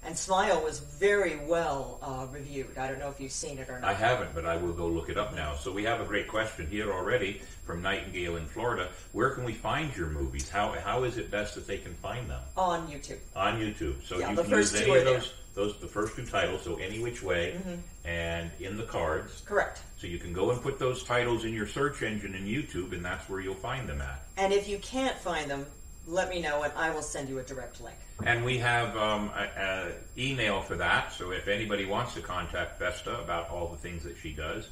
And 0.06 0.15
Smile 0.15 0.62
was 0.62 0.80
very 0.80 1.38
well 1.48 1.98
uh, 2.04 2.27
reviewed. 2.32 2.77
I 2.77 2.88
don't 2.88 3.00
know 3.00 3.10
if 3.10 3.20
you've 3.20 3.32
seen 3.32 3.58
it 3.58 3.70
or 3.70 3.80
not. 3.80 3.89
I 3.89 3.94
haven't, 3.94 4.36
but 4.36 4.46
I 4.46 4.56
will 4.56 4.74
go 4.74 4.88
look 4.88 5.10
it 5.10 5.18
up 5.18 5.34
now. 5.34 5.56
So 5.56 5.72
we 5.72 5.84
have 5.86 6.00
a 6.00 6.06
great 6.06 6.27
question 6.27 6.68
here 6.68 6.92
already 6.94 7.42
from 7.65 7.82
Nightingale 7.82 8.36
in 8.36 8.46
Florida. 8.46 8.89
Where 9.13 9.32
can 9.32 9.46
we 9.46 9.54
find 9.54 9.96
your 9.98 10.08
movies? 10.08 10.48
How 10.48 10.74
how 10.74 11.06
is 11.06 11.18
it 11.18 11.32
best 11.32 11.56
that 11.56 11.65
they 11.65 11.80
can 11.80 11.96
find 11.96 12.30
them? 12.30 12.42
On 12.56 12.88
YouTube. 12.88 13.18
On 13.36 13.60
YouTube. 13.60 13.96
So 14.06 14.20
Yeah, 14.20 14.30
you 14.30 14.38
can 14.44 14.51
use 14.51 14.75
any 14.75 14.96
of 14.96 15.06
those 15.06 15.34
those 15.56 15.80
the 15.80 15.88
first 15.88 16.15
two 16.15 16.25
titles, 16.25 16.62
so 16.62 16.75
any 16.75 17.00
which 17.00 17.24
way, 17.24 17.56
and 18.04 18.51
in 18.60 18.77
the 18.77 18.84
cards. 18.84 19.42
Correct. 19.46 19.82
So 19.98 20.06
you 20.06 20.20
can 20.20 20.34
go 20.34 20.51
and 20.51 20.62
put 20.62 20.77
those 20.77 21.04
titles 21.04 21.46
in 21.46 21.54
your 21.54 21.65
search 21.65 22.04
engine 22.04 22.36
in 22.36 22.46
YouTube, 22.46 22.92
and 22.92 23.04
that's 23.04 23.27
where 23.27 23.39
you'll 23.39 23.56
find 23.56 23.89
them 23.89 24.01
at. 24.01 24.22
And 24.38 24.54
if 24.54 24.68
you 24.68 24.77
can't 24.80 25.18
find 25.18 25.50
them, 25.50 25.65
let 26.07 26.29
me 26.29 26.41
know 26.41 26.63
and 26.63 26.74
I 26.75 26.91
will 26.91 27.01
send 27.01 27.29
you 27.29 27.39
a 27.39 27.43
direct 27.43 27.81
link. 27.81 27.97
And 28.25 28.45
we 28.45 28.57
have 28.59 28.95
um, 28.97 29.31
a, 29.35 29.62
a 29.62 29.91
email 30.17 30.62
for 30.62 30.75
that. 30.75 31.12
So 31.13 31.31
if 31.31 31.47
anybody 31.47 31.85
wants 31.85 32.13
to 32.13 32.21
contact 32.21 32.79
Vesta 32.79 33.19
about 33.19 33.50
all 33.50 33.67
the 33.67 33.77
things 33.77 34.03
that 34.03 34.17
she 34.17 34.31
does, 34.31 34.69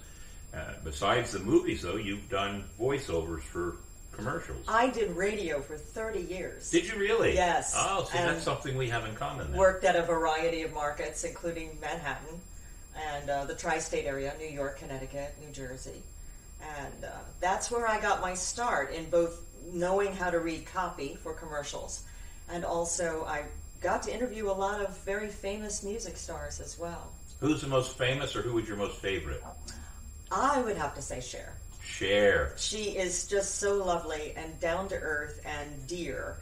uh, 0.54 0.74
besides 0.84 1.32
the 1.32 1.40
movies, 1.40 1.82
though, 1.82 1.96
you've 1.96 2.30
done 2.30 2.64
voiceovers 2.80 3.42
for 3.42 3.78
commercials. 4.12 4.64
I 4.68 4.90
did 4.90 5.12
radio 5.12 5.60
for 5.62 5.76
30 5.76 6.22
years. 6.22 6.70
Did 6.70 6.88
you 6.88 6.98
really? 6.98 7.34
Yes. 7.34 7.74
Oh, 7.76 8.08
And 8.14 8.30
that's 8.30 8.44
something 8.44 8.78
we 8.78 8.88
have 8.90 9.06
in 9.06 9.16
common. 9.16 9.50
Then. 9.50 9.58
Worked 9.58 9.84
at 9.86 9.96
a 9.96 10.04
variety 10.04 10.62
of 10.62 10.74
markets, 10.74 11.24
including 11.24 11.78
Manhattan 11.82 12.40
and 12.96 13.30
uh, 13.30 13.46
the 13.46 13.56
tri 13.56 13.80
state 13.80 14.06
area 14.06 14.34
New 14.38 14.48
York, 14.48 14.80
Connecticut, 14.80 15.36
New 15.44 15.52
Jersey. 15.52 16.04
And 16.62 17.06
uh, 17.06 17.10
that's 17.42 17.72
where 17.72 17.88
I 17.88 18.00
got 18.00 18.22
my 18.22 18.36
start 18.36 18.94
in 18.94 19.10
both 19.10 19.42
knowing 19.72 20.14
how 20.14 20.30
to 20.30 20.40
read 20.40 20.66
copy 20.66 21.18
for 21.22 21.34
commercials 21.34 22.04
and 22.50 22.66
also 22.66 23.26
I 23.26 23.44
got 23.82 24.04
to 24.04 24.14
interview 24.14 24.50
a 24.50 24.54
lot 24.54 24.82
of 24.82 24.98
very 25.00 25.28
famous 25.28 25.84
music 25.84 26.18
stars 26.18 26.60
as 26.60 26.80
well. 26.80 27.12
Who's 27.40 27.62
the 27.62 27.68
most 27.68 27.98
famous, 27.98 28.36
or 28.36 28.42
who 28.42 28.54
was 28.54 28.68
your 28.68 28.78
most 28.78 28.98
favorite? 28.98 29.44
I 30.32 30.62
would 30.62 30.78
have 30.78 30.96
to 30.96 31.02
say 31.02 31.20
Cher. 31.20 31.54
Cher. 31.84 32.54
She 32.56 32.98
is 32.98 33.28
just 33.28 33.56
so 33.56 33.84
lovely 33.84 34.34
and 34.38 34.58
down 34.62 34.88
to 34.90 34.96
earth 34.96 35.42
and 35.46 35.88
dear. 35.88 36.38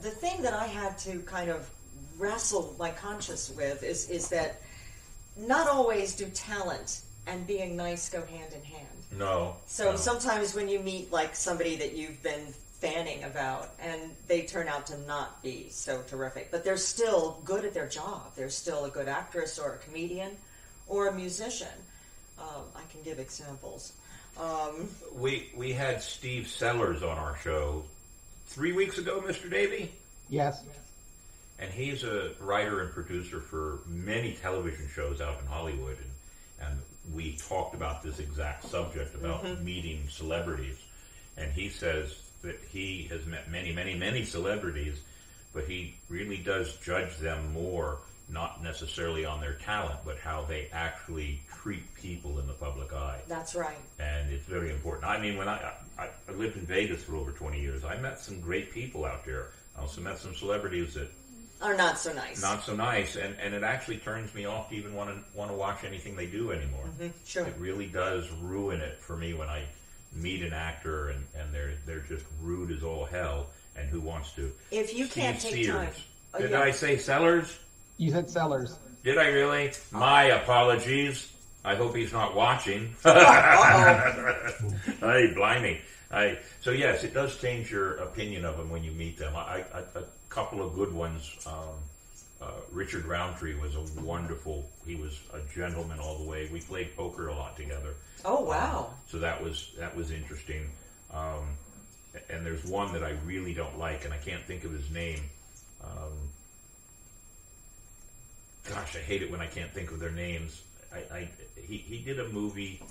The 0.00 0.10
thing 0.10 0.42
that 0.42 0.54
I 0.54 0.66
had 0.66 0.96
to 0.98 1.20
kind 1.20 1.50
of 1.50 1.68
wrestle 2.16 2.74
my 2.78 2.90
conscience 2.90 3.52
with 3.56 3.82
is 3.82 4.08
is 4.08 4.28
that 4.30 4.60
not 5.36 5.68
always 5.68 6.16
do 6.16 6.26
talent 6.30 7.02
and 7.26 7.46
being 7.46 7.76
nice 7.76 8.08
go 8.08 8.24
hand 8.24 8.54
in 8.54 8.64
hand. 8.64 8.86
No. 9.16 9.56
So 9.66 9.92
no. 9.92 9.96
sometimes 9.96 10.54
when 10.54 10.68
you 10.68 10.80
meet 10.80 11.12
like 11.12 11.34
somebody 11.34 11.76
that 11.76 11.94
you've 11.94 12.22
been 12.22 12.52
fanning 12.80 13.24
about 13.24 13.70
and 13.80 14.00
they 14.28 14.42
turn 14.42 14.68
out 14.68 14.86
to 14.86 14.98
not 15.00 15.42
be 15.42 15.68
so 15.70 16.02
terrific, 16.06 16.50
but 16.50 16.64
they're 16.64 16.76
still 16.76 17.40
good 17.44 17.64
at 17.64 17.74
their 17.74 17.88
job. 17.88 18.32
They're 18.36 18.50
still 18.50 18.84
a 18.84 18.90
good 18.90 19.08
actress 19.08 19.58
or 19.58 19.74
a 19.74 19.78
comedian 19.78 20.32
or 20.86 21.08
a 21.08 21.12
musician. 21.12 21.68
Um, 22.38 22.62
I 22.76 22.82
can 22.92 23.02
give 23.02 23.18
examples. 23.18 23.92
Um, 24.38 24.88
we 25.14 25.50
we 25.56 25.72
had 25.72 26.00
Steve 26.00 26.46
Sellers 26.46 27.02
on 27.02 27.18
our 27.18 27.36
show 27.38 27.82
three 28.46 28.72
weeks 28.72 28.98
ago, 28.98 29.20
Mr. 29.20 29.50
Davey. 29.50 29.90
Yes. 30.28 30.62
And 31.58 31.72
he's 31.72 32.04
a 32.04 32.30
writer 32.40 32.82
and 32.82 32.92
producer 32.92 33.40
for 33.40 33.80
many 33.86 34.34
television 34.34 34.88
shows 34.94 35.20
out 35.20 35.40
in 35.40 35.46
Hollywood. 35.46 35.96
And, 36.60 36.70
and 36.70 36.80
we 37.14 37.36
talked 37.36 37.74
about 37.74 38.02
this 38.02 38.18
exact 38.18 38.64
subject 38.64 39.14
about 39.14 39.44
mm-hmm. 39.44 39.64
meeting 39.64 40.04
celebrities. 40.08 40.76
And 41.36 41.52
he 41.52 41.68
says 41.68 42.20
that 42.42 42.58
he 42.70 43.08
has 43.10 43.24
met 43.26 43.50
many, 43.50 43.72
many, 43.72 43.94
many 43.94 44.24
celebrities, 44.24 45.00
but 45.52 45.64
he 45.64 45.94
really 46.08 46.38
does 46.38 46.76
judge 46.76 47.16
them 47.18 47.52
more, 47.52 47.98
not 48.28 48.62
necessarily 48.62 49.24
on 49.24 49.40
their 49.40 49.54
talent, 49.54 49.98
but 50.04 50.18
how 50.18 50.44
they 50.44 50.68
actually 50.72 51.40
treat 51.62 51.94
people 51.94 52.38
in 52.38 52.46
the 52.46 52.52
public 52.52 52.92
eye. 52.92 53.20
that's 53.28 53.54
right. 53.54 53.78
And 53.98 54.30
it's 54.32 54.46
very 54.46 54.70
important. 54.70 55.06
I 55.06 55.20
mean, 55.20 55.36
when 55.36 55.48
I, 55.48 55.72
I, 55.98 56.08
I 56.28 56.32
lived 56.32 56.56
in 56.56 56.66
Vegas 56.66 57.02
for 57.02 57.16
over 57.16 57.32
20 57.32 57.60
years, 57.60 57.84
I 57.84 57.96
met 57.96 58.20
some 58.20 58.40
great 58.40 58.72
people 58.72 59.04
out 59.04 59.24
there. 59.24 59.48
I 59.76 59.80
also 59.80 60.00
met 60.00 60.18
some 60.18 60.34
celebrities 60.34 60.94
that 60.94 61.08
Are 61.60 61.76
not 61.76 61.98
so 61.98 62.12
nice. 62.12 62.40
not 62.40 62.62
so 62.64 62.76
nice, 62.76 63.16
and, 63.16 63.34
and 63.42 63.52
it 63.52 63.64
actually 63.64 63.96
turns 63.98 64.32
me 64.34 64.44
off 64.44 64.68
to 64.70 64.76
even 64.76 64.94
want 64.94 65.10
to 65.10 65.16
want 65.36 65.50
to 65.50 65.56
watch 65.56 65.82
anything 65.84 66.14
they 66.14 66.26
do 66.26 66.52
anymore. 66.52 66.84
Mhm, 67.00 67.10
sure. 67.26 67.44
It 67.46 67.54
really 67.58 67.86
does 67.86 68.30
ruin 68.40 68.80
it 68.80 68.98
for 69.00 69.16
me 69.16 69.34
when 69.34 69.48
I 69.48 69.64
meet 70.12 70.42
an 70.42 70.52
actor 70.52 71.08
and, 71.10 71.24
and 71.36 71.52
they're 71.52 71.72
they're 71.84 72.04
just 72.08 72.24
rude 72.40 72.70
as 72.70 72.84
all 72.84 73.06
hell. 73.06 73.48
And 73.76 73.88
who 73.88 74.00
wants 74.00 74.32
to? 74.32 74.50
If 74.72 74.92
you 74.94 75.06
can't 75.06 75.38
Steve 75.38 75.52
take 75.52 75.64
Sears. 75.66 75.76
time. 75.76 75.92
Oh, 76.34 76.38
Did 76.40 76.50
yeah. 76.50 76.62
I 76.62 76.70
say 76.72 76.96
Sellers? 76.96 77.56
You 77.96 78.10
said 78.10 78.28
Sellers. 78.28 78.76
Did 79.04 79.18
I 79.18 79.28
really? 79.28 79.70
My 79.92 80.24
apologies. 80.24 81.32
I 81.64 81.76
hope 81.76 81.94
he's 81.94 82.12
not 82.12 82.34
watching. 82.34 82.94
hey, 83.04 83.12
blimey. 85.34 85.80
I, 86.10 86.38
so 86.60 86.70
yes, 86.70 87.04
it 87.04 87.14
does 87.14 87.36
change 87.38 87.70
your 87.70 87.96
opinion 87.98 88.44
of 88.44 88.56
them 88.56 88.70
when 88.70 88.82
you 88.82 88.92
meet 88.92 89.18
them. 89.18 89.36
I, 89.36 89.64
I, 89.74 89.80
a 89.94 90.04
couple 90.28 90.62
of 90.62 90.74
good 90.74 90.92
ones. 90.92 91.36
Um, 91.46 91.76
uh, 92.40 92.50
Richard 92.70 93.04
Roundtree 93.04 93.58
was 93.58 93.74
a 93.74 94.00
wonderful. 94.00 94.64
He 94.86 94.94
was 94.94 95.20
a 95.34 95.40
gentleman 95.54 95.98
all 95.98 96.18
the 96.18 96.28
way. 96.28 96.48
We 96.52 96.60
played 96.60 96.96
poker 96.96 97.28
a 97.28 97.34
lot 97.34 97.56
together. 97.56 97.94
Oh 98.24 98.44
wow. 98.44 98.90
So 99.08 99.18
that 99.18 99.42
was 99.42 99.72
that 99.78 99.96
was 99.96 100.12
interesting. 100.12 100.70
Um, 101.12 101.56
and 102.30 102.44
there's 102.44 102.64
one 102.64 102.92
that 102.92 103.02
I 103.02 103.14
really 103.24 103.54
don't 103.54 103.78
like, 103.78 104.04
and 104.04 104.14
I 104.14 104.18
can't 104.18 104.42
think 104.44 104.64
of 104.64 104.72
his 104.72 104.90
name. 104.90 105.20
Um, 105.82 106.12
gosh, 108.68 108.96
I 108.96 109.00
hate 109.00 109.22
it 109.22 109.30
when 109.30 109.40
I 109.40 109.46
can't 109.46 109.72
think 109.72 109.90
of 109.90 110.00
their 110.00 110.10
names. 110.10 110.62
I, 110.92 110.98
I 111.14 111.28
he, 111.56 111.78
he 111.78 111.98
did 111.98 112.20
a 112.20 112.28
movie, 112.28 112.82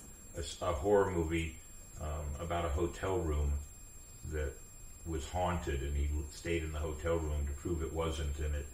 a 0.62 0.72
horror 0.74 1.12
movie 1.12 1.56
um, 2.02 2.46
about 2.46 2.66
a 2.66 2.70
hotel 2.70 3.18
room 3.18 3.52
that 4.32 4.54
was 5.08 5.28
haunted, 5.30 5.82
and 5.82 5.96
he 5.96 6.08
stayed 6.32 6.64
in 6.64 6.72
the 6.72 6.80
hotel 6.80 7.18
room 7.18 7.46
to 7.48 7.54
prove 7.62 7.82
it 7.82 7.94
wasn't, 7.94 8.38
and 8.40 8.54
it 8.56 8.66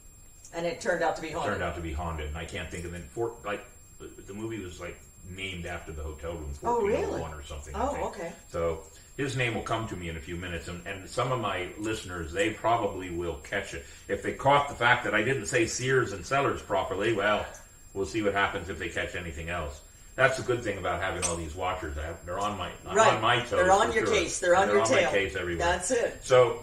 And 0.54 0.65
it 0.65 0.82
turned 0.82 1.04
out 1.04 1.15
to 1.15 1.22
be 1.22 1.30
haunted. 1.30 1.52
turned 1.54 1.63
out 1.63 1.76
to 1.76 1.82
be 1.82 1.93
haunted. 1.93 2.28
And 2.28 2.38
I 2.38 2.46
can't 2.46 2.69
think 2.69 2.86
of 2.86 2.93
it. 2.93 3.04
For 3.12 3.34
like 3.46 3.63
the, 4.00 4.08
the 4.28 4.34
movie 4.34 4.60
was 4.63 4.80
like 4.80 5.00
named 5.30 5.65
after 5.65 5.91
the 5.91 6.04
hotel 6.04 6.34
room, 6.34 6.54
Oh, 6.63 6.82
really? 6.82 7.06
oh 7.06 7.17
one 7.22 7.34
or 7.34 7.43
something. 7.43 7.74
Oh, 7.76 8.08
okay. 8.08 8.34
So 8.50 8.82
his 9.17 9.38
name 9.38 9.56
will 9.56 9.62
come 9.62 9.88
to 9.88 9.96
me 9.96 10.10
in 10.10 10.17
a 10.17 10.19
few 10.19 10.36
minutes, 10.36 10.67
and, 10.67 10.86
and 10.86 11.08
some 11.10 11.32
of 11.32 11.39
my 11.39 11.69
listeners, 11.80 12.34
they 12.34 12.50
probably 12.52 13.10
will 13.12 13.36
catch 13.36 13.74
it. 13.74 13.86
If 14.08 14.22
they 14.24 14.34
caught 14.34 14.67
the 14.69 14.76
fact 14.76 15.04
that 15.06 15.13
I 15.15 15.24
didn't 15.24 15.46
say 15.46 15.65
Sears 15.65 16.12
and 16.13 16.26
Sellers 16.26 16.62
properly, 16.62 17.13
well, 17.13 17.46
we'll 17.93 18.06
see 18.08 18.22
what 18.22 18.34
happens 18.34 18.69
if 18.69 18.80
they 18.80 18.89
catch 18.89 19.15
anything 19.15 19.50
else. 19.50 19.82
That's 20.15 20.38
the 20.38 20.43
good 20.43 20.63
thing 20.63 20.78
about 20.78 21.02
having 21.02 21.23
all 21.26 21.36
these 21.36 21.56
watchers. 21.56 21.97
I 21.97 22.04
have, 22.06 22.23
they're 22.26 22.39
on 22.39 22.58
my 22.58 22.69
I'm 22.88 22.95
Right. 22.95 23.13
on 23.13 23.21
my 23.21 23.39
toes. 23.39 23.49
They're 23.52 23.71
on 23.71 23.91
your 23.93 24.06
sure. 24.06 24.15
case. 24.15 24.39
They're 24.39 24.56
on 24.56 24.67
your 24.69 24.82
on 24.82 24.88
tail. 24.88 25.06
my 25.06 25.12
case 25.12 25.36
everywhere. 25.36 25.65
That's 25.65 25.91
it. 25.91 26.19
So, 26.23 26.60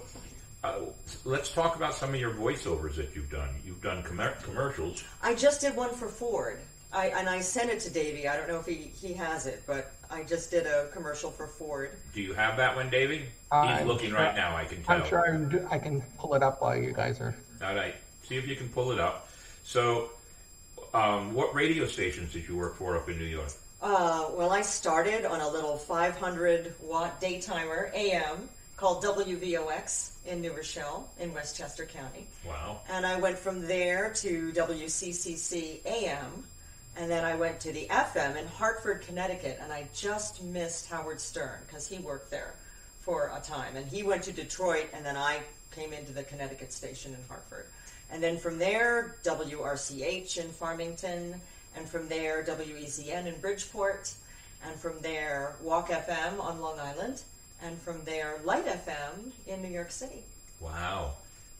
uh, 0.62 0.78
let's 1.24 1.50
talk 1.52 1.74
about 1.76 1.94
some 1.94 2.10
of 2.14 2.20
your 2.20 2.30
voiceovers 2.32 2.94
that 2.96 3.14
you've 3.16 3.30
done. 3.30 3.48
You've 3.64 3.82
done 3.82 4.02
commer- 4.04 4.40
commercials. 4.44 5.02
I 5.22 5.34
just 5.34 5.60
did 5.60 5.74
one 5.74 5.90
for 5.94 6.06
Ford. 6.08 6.60
I, 6.92 7.06
and 7.08 7.28
I 7.28 7.40
sent 7.40 7.70
it 7.70 7.80
to 7.80 7.90
Davey. 7.90 8.26
I 8.28 8.36
don't 8.36 8.48
know 8.48 8.58
if 8.58 8.66
he, 8.66 8.74
he 8.74 9.12
has 9.14 9.46
it, 9.46 9.62
but 9.66 9.92
I 10.10 10.22
just 10.24 10.50
did 10.50 10.66
a 10.66 10.88
commercial 10.92 11.30
for 11.30 11.46
Ford. 11.46 11.90
Do 12.14 12.20
you 12.20 12.34
have 12.34 12.56
that 12.56 12.74
one, 12.74 12.90
Davey? 12.90 13.18
He's 13.18 13.28
I'm 13.52 13.86
looking 13.88 14.10
sure- 14.10 14.18
right 14.18 14.34
now. 14.34 14.56
I 14.56 14.64
can 14.64 14.82
tell. 14.82 14.96
I'm 15.02 15.08
sure 15.08 15.20
I 15.24 15.30
can, 15.30 15.48
do, 15.48 15.68
I 15.70 15.78
can 15.78 16.02
pull 16.18 16.34
it 16.34 16.42
up 16.42 16.60
while 16.62 16.76
you 16.76 16.92
guys 16.92 17.20
are. 17.20 17.34
All 17.64 17.74
right. 17.74 17.94
See 18.24 18.36
if 18.36 18.46
you 18.46 18.54
can 18.56 18.68
pull 18.68 18.92
it 18.92 19.00
up. 19.00 19.28
So, 19.64 20.10
um, 20.94 21.34
what 21.34 21.54
radio 21.54 21.86
stations 21.86 22.32
did 22.32 22.48
you 22.48 22.56
work 22.56 22.76
for 22.76 22.96
up 22.96 23.08
in 23.08 23.18
New 23.18 23.24
York? 23.24 23.52
Uh, 23.82 24.28
well, 24.32 24.50
I 24.50 24.62
started 24.62 25.24
on 25.24 25.40
a 25.40 25.48
little 25.48 25.76
500 25.76 26.74
watt 26.82 27.20
daytimer 27.20 27.90
AM 27.94 28.48
called 28.76 29.02
WVOX 29.04 30.12
in 30.26 30.40
New 30.40 30.52
Rochelle 30.52 31.08
in 31.18 31.32
Westchester 31.32 31.86
County. 31.86 32.26
Wow. 32.46 32.80
And 32.90 33.06
I 33.06 33.18
went 33.18 33.38
from 33.38 33.66
there 33.66 34.12
to 34.16 34.52
WCCC 34.52 35.84
AM, 35.86 36.44
and 36.96 37.10
then 37.10 37.24
I 37.24 37.36
went 37.36 37.60
to 37.60 37.72
the 37.72 37.86
FM 37.90 38.36
in 38.36 38.46
Hartford, 38.46 39.02
Connecticut, 39.02 39.58
and 39.62 39.72
I 39.72 39.86
just 39.94 40.42
missed 40.42 40.88
Howard 40.88 41.20
Stern 41.20 41.60
because 41.66 41.86
he 41.86 41.98
worked 41.98 42.30
there 42.30 42.54
for 43.00 43.30
a 43.34 43.40
time. 43.40 43.76
And 43.76 43.86
he 43.86 44.02
went 44.02 44.22
to 44.24 44.32
Detroit, 44.32 44.88
and 44.92 45.04
then 45.04 45.16
I 45.16 45.40
came 45.74 45.92
into 45.92 46.12
the 46.12 46.22
Connecticut 46.22 46.72
station 46.72 47.12
in 47.12 47.20
Hartford. 47.28 47.66
And 48.12 48.22
then 48.22 48.38
from 48.38 48.58
there, 48.58 49.16
WRCH 49.24 50.38
in 50.38 50.48
Farmington, 50.50 51.40
and 51.76 51.88
from 51.88 52.08
there, 52.08 52.42
WEZN 52.44 53.26
in 53.26 53.40
Bridgeport, 53.40 54.12
and 54.66 54.74
from 54.78 55.00
there, 55.00 55.54
Walk 55.62 55.88
FM 55.90 56.40
on 56.40 56.60
Long 56.60 56.78
Island, 56.78 57.22
and 57.62 57.78
from 57.80 58.02
there, 58.04 58.40
Light 58.44 58.66
FM 58.66 59.30
in 59.46 59.62
New 59.62 59.68
York 59.68 59.90
City. 59.90 60.22
Wow. 60.60 61.12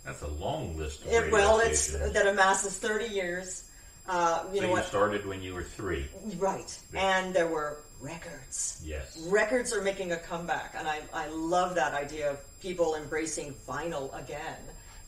That's 0.04 0.22
a 0.22 0.28
long 0.28 0.76
list 0.76 1.02
of 1.02 1.08
It, 1.12 1.30
well, 1.30 1.60
it's 1.60 1.80
stations. 1.80 2.12
that 2.14 2.26
amasses 2.26 2.78
30 2.78 3.06
years 3.14 3.64
Uh, 4.08 4.44
you 4.50 4.56
so 4.56 4.62
know 4.62 4.68
you 4.68 4.72
what? 4.72 4.84
started 4.86 5.24
when 5.26 5.40
you 5.42 5.54
were 5.54 5.62
three. 5.62 6.08
Right. 6.38 6.76
And 6.94 7.32
there 7.34 7.46
were 7.46 7.78
records. 8.00 8.80
Yes. 8.84 9.16
Records 9.28 9.72
are 9.72 9.82
making 9.82 10.10
a 10.12 10.16
comeback, 10.16 10.74
and 10.76 10.88
I, 10.88 11.00
I 11.12 11.28
love 11.28 11.74
that 11.76 11.92
idea 11.94 12.30
of 12.30 12.38
people 12.60 12.96
embracing 12.96 13.54
vinyl 13.68 14.10
again. 14.18 14.56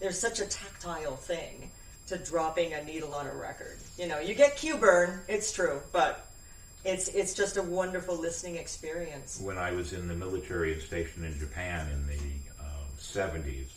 There's 0.02 0.18
such 0.18 0.40
a 0.40 0.46
tactile 0.46 1.14
thing 1.14 1.70
to 2.08 2.18
dropping 2.18 2.74
a 2.74 2.82
needle 2.82 3.14
on 3.14 3.28
a 3.28 3.34
record. 3.34 3.78
You 3.96 4.08
know, 4.08 4.18
you 4.18 4.34
get 4.34 4.56
cue 4.56 4.76
burn, 4.76 5.20
it's 5.28 5.52
true, 5.52 5.80
but 5.92 6.26
it's 6.84 7.06
it's 7.06 7.34
just 7.34 7.56
a 7.56 7.62
wonderful 7.62 8.16
listening 8.16 8.56
experience. 8.56 9.40
When 9.40 9.58
I 9.58 9.70
was 9.70 9.92
in 9.92 10.08
the 10.08 10.14
military 10.14 10.72
and 10.72 10.82
stationed 10.82 11.24
in 11.24 11.38
Japan 11.38 11.86
in 11.92 12.04
the 12.08 12.18
uh, 12.60 12.64
70s, 12.98 13.68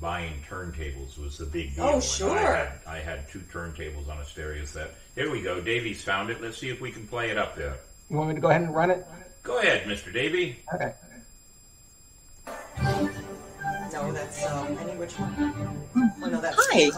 buying 0.00 0.34
turntables 0.48 1.18
was 1.18 1.38
the 1.38 1.46
big 1.46 1.74
deal. 1.74 1.84
Oh, 1.84 2.00
sure. 2.00 2.38
I 2.38 2.58
had, 2.58 2.72
I 2.86 2.98
had 3.00 3.28
two 3.28 3.40
turntables 3.52 4.08
on 4.08 4.18
a 4.18 4.24
stereo 4.24 4.64
set. 4.64 4.94
Here 5.16 5.32
we 5.32 5.42
go. 5.42 5.60
Davey's 5.60 6.04
found 6.04 6.30
it. 6.30 6.40
Let's 6.40 6.58
see 6.58 6.68
if 6.68 6.80
we 6.80 6.92
can 6.92 7.08
play 7.08 7.30
it 7.30 7.36
up 7.36 7.56
there. 7.56 7.76
You 8.08 8.18
want 8.18 8.28
me 8.28 8.34
to 8.36 8.40
go 8.40 8.50
ahead 8.50 8.62
and 8.62 8.72
run 8.72 8.92
it? 8.92 9.04
Go 9.42 9.58
ahead, 9.58 9.82
Mr. 9.88 10.12
Davey. 10.12 10.60
Okay. 10.72 10.94
No, 13.92 14.12
that's 14.12 14.44
uh, 14.44 14.76
any 14.80 14.92
which 14.92 15.14
one. 15.14 16.14
Oh 16.22 16.28
no, 16.28 16.40
that's 16.40 16.56
Hi. 16.70 16.90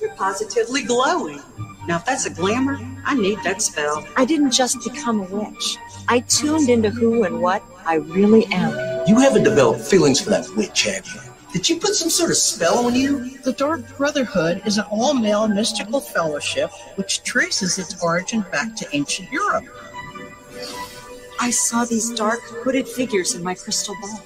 You're 0.00 0.14
positively 0.14 0.84
glowing. 0.84 1.42
Now, 1.88 1.96
if 1.96 2.04
that's 2.04 2.26
a 2.26 2.30
glamour, 2.30 2.78
I 3.04 3.14
need 3.14 3.42
that 3.42 3.60
spell. 3.60 4.06
I 4.16 4.24
didn't 4.24 4.52
just 4.52 4.84
become 4.84 5.20
a 5.20 5.24
witch. 5.24 5.78
I 6.06 6.20
tuned 6.20 6.68
into 6.68 6.90
who 6.90 7.24
and 7.24 7.42
what 7.42 7.62
I 7.84 7.94
really 7.94 8.46
am. 8.52 9.08
You 9.08 9.18
haven't 9.18 9.42
developed 9.42 9.80
feelings 9.80 10.20
for 10.20 10.30
that 10.30 10.48
witch, 10.56 10.84
have 10.84 11.06
you? 11.06 11.20
Did 11.52 11.68
you 11.68 11.80
put 11.80 11.94
some 11.94 12.10
sort 12.10 12.30
of 12.30 12.36
spell 12.36 12.86
on 12.86 12.94
you? 12.94 13.30
The 13.38 13.54
Dark 13.54 13.96
Brotherhood 13.96 14.62
is 14.64 14.78
an 14.78 14.84
all 14.90 15.14
male 15.14 15.48
mystical 15.48 16.00
fellowship 16.00 16.70
which 16.96 17.24
traces 17.24 17.78
its 17.78 18.00
origin 18.00 18.44
back 18.52 18.76
to 18.76 18.86
ancient 18.92 19.32
Europe. 19.32 19.64
I 21.40 21.50
saw 21.50 21.84
these 21.84 22.10
dark, 22.10 22.40
hooded 22.42 22.86
figures 22.86 23.34
in 23.34 23.42
my 23.42 23.54
crystal 23.54 23.96
ball. 24.00 24.20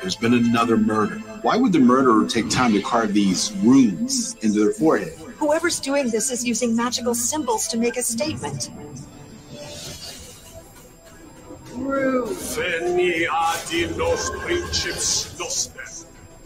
There's 0.00 0.16
been 0.16 0.34
another 0.34 0.76
murder. 0.76 1.16
Why 1.42 1.56
would 1.56 1.72
the 1.72 1.78
murderer 1.80 2.26
take 2.26 2.48
time 2.48 2.72
to 2.72 2.82
carve 2.82 3.12
these 3.12 3.52
runes 3.62 4.34
into 4.42 4.60
their 4.60 4.72
forehead? 4.72 5.14
Whoever's 5.38 5.80
doing 5.80 6.10
this 6.10 6.30
is 6.30 6.44
using 6.44 6.76
magical 6.76 7.14
symbols 7.14 7.68
to 7.68 7.78
make 7.78 7.96
a 7.96 8.02
statement. 8.02 8.70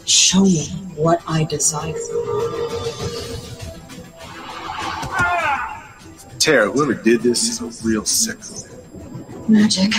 Show 0.06 0.44
me 0.44 0.66
what 0.96 1.22
I 1.26 1.44
desire. 1.44 1.94
Tara, 6.38 6.70
whoever 6.70 6.94
did 6.94 7.20
this 7.20 7.48
is 7.48 7.60
a 7.60 7.86
real 7.86 8.02
sicko. 8.02 8.66
Magic. 9.48 9.94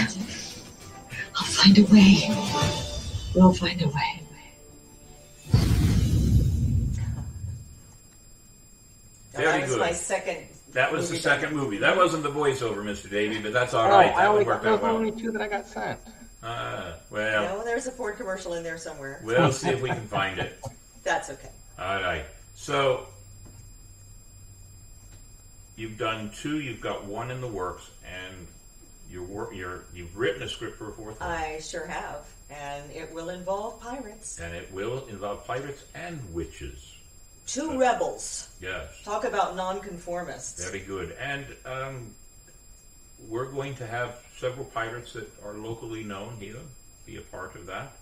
I'll 1.36 1.46
find 1.46 1.78
a 1.78 1.84
way. 1.86 2.91
We'll 3.36 3.54
find 3.54 3.82
a 3.82 3.88
way. 3.88 4.22
Very 9.34 9.46
that 9.46 9.62
was 9.62 9.70
good. 9.72 9.80
my 9.80 9.92
second. 9.94 10.38
That 10.74 10.92
was 10.92 11.08
the 11.10 11.14
movie 11.14 11.22
second 11.24 11.56
movie. 11.56 11.78
That 11.78 11.98
wasn't 11.98 12.24
the 12.24 12.30
voiceover, 12.32 12.78
Mr. 12.78 13.10
Davey, 13.10 13.40
but 13.40 13.54
that's 13.54 13.74
all 13.74 13.88
Oh, 13.88 13.90
right. 13.92 14.14
I 14.14 14.22
That 14.22 14.28
only 14.28 14.40
would 14.40 14.48
work 14.48 14.64
got 14.64 14.74
out 14.74 14.82
well. 14.84 14.96
only 14.98 15.12
two 15.12 15.32
that 15.32 15.42
I 15.42 15.48
got 15.48 15.68
sent. 15.68 16.00
Ah, 16.44 16.96
well, 17.10 17.58
No, 17.60 17.64
there's 17.66 17.88
a 17.88 17.92
Ford 17.92 18.18
commercial 18.18 18.54
in 18.54 18.64
there 18.64 18.78
somewhere. 18.78 19.22
we'll 19.24 19.52
see 19.52 19.70
if 19.70 19.82
we 19.82 19.90
can 19.90 20.08
find 20.08 20.40
it. 20.40 20.60
That's 21.04 21.30
okay. 21.30 21.50
All 21.80 22.02
right. 22.02 22.26
So 22.56 23.06
you've 25.76 25.98
done 25.98 26.32
two. 26.36 26.60
You've 26.60 26.82
got 26.82 27.06
one 27.06 27.32
in 27.32 27.42
the 27.42 27.48
works, 27.48 27.90
and 28.06 28.48
you're 29.10 29.54
you're 29.54 29.84
you've 29.94 30.16
written 30.18 30.44
a 30.44 30.48
script 30.48 30.78
for 30.78 30.90
a 30.90 30.94
fourth 30.94 31.20
one, 31.20 31.30
I 31.30 31.60
sure 31.60 31.86
have, 31.86 32.26
and 32.52 32.92
it 32.92 33.12
will 33.14 33.30
involve 33.30 33.80
pirates. 33.80 34.40
and 34.40 34.54
it 34.54 34.72
will 34.74 35.06
involve 35.08 35.46
pirates 35.48 35.84
and 35.96 36.20
witches. 36.34 36.96
Two 37.48 37.78
rebels. 37.80 38.50
Yes, 38.62 39.02
Talk 39.04 39.24
about 39.24 39.56
nonconformists. 39.56 40.64
very 40.64 40.80
good. 40.86 41.16
And 41.20 41.46
um, 41.66 42.14
we're 43.28 43.52
going 43.52 43.76
to 43.76 43.88
have 43.88 44.20
several 44.38 44.66
pirates 44.66 45.14
that 45.14 45.30
are 45.44 45.54
locally 45.54 46.04
known 46.04 46.36
here 46.40 46.58
be 47.06 47.18
a 47.18 47.22
part 47.22 47.56
of 47.56 47.66
that. 47.68 47.94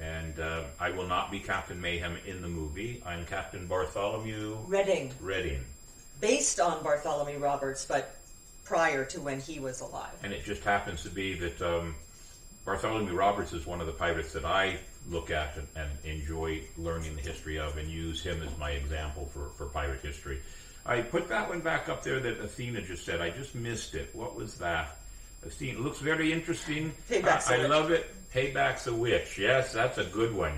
And 0.00 0.38
uh, 0.38 0.64
I 0.80 0.90
will 0.90 1.06
not 1.06 1.30
be 1.30 1.40
Captain 1.40 1.80
Mayhem 1.80 2.16
in 2.26 2.40
the 2.42 2.48
movie. 2.48 3.02
I'm 3.06 3.24
Captain 3.26 3.66
Bartholomew 3.66 4.58
Redding. 4.66 5.12
Redding. 5.20 5.60
based 6.20 6.60
on 6.60 6.82
Bartholomew 6.82 7.38
Roberts, 7.38 7.84
but 7.84 8.16
prior 8.64 9.04
to 9.06 9.20
when 9.20 9.40
he 9.40 9.58
was 9.60 9.80
alive. 9.80 10.12
And 10.22 10.32
it 10.32 10.44
just 10.44 10.62
happens 10.62 11.02
to 11.04 11.10
be 11.10 11.34
that 11.38 11.62
um, 11.62 11.94
Bartholomew 12.68 13.14
Roberts 13.14 13.54
is 13.54 13.64
one 13.64 13.80
of 13.80 13.86
the 13.86 13.94
pirates 13.94 14.34
that 14.34 14.44
I 14.44 14.78
look 15.08 15.30
at 15.30 15.56
and, 15.56 15.66
and 15.74 15.88
enjoy 16.04 16.60
learning 16.76 17.16
the 17.16 17.22
history 17.22 17.58
of 17.58 17.78
and 17.78 17.88
use 17.88 18.22
him 18.22 18.42
as 18.42 18.58
my 18.58 18.72
example 18.72 19.24
for, 19.24 19.48
for 19.56 19.64
pirate 19.72 20.02
history. 20.02 20.38
I 20.84 21.00
put 21.00 21.30
that 21.30 21.48
one 21.48 21.60
back 21.60 21.88
up 21.88 22.04
there 22.04 22.20
that 22.20 22.38
Athena 22.40 22.82
just 22.82 23.06
said. 23.06 23.22
I 23.22 23.30
just 23.30 23.54
missed 23.54 23.94
it. 23.94 24.10
What 24.12 24.36
was 24.36 24.56
that? 24.56 24.98
Athena 25.46 25.78
it 25.78 25.80
looks 25.80 26.00
very 26.00 26.30
interesting. 26.30 26.92
Payback's 27.08 27.50
I, 27.50 27.54
a 27.54 27.58
I 27.58 27.60
Witch. 27.62 27.70
love 27.70 27.90
it. 27.90 28.14
Payback's 28.34 28.86
a 28.86 28.92
witch. 28.92 29.38
Yes, 29.38 29.72
that's 29.72 29.96
a 29.96 30.04
good 30.04 30.34
one. 30.34 30.52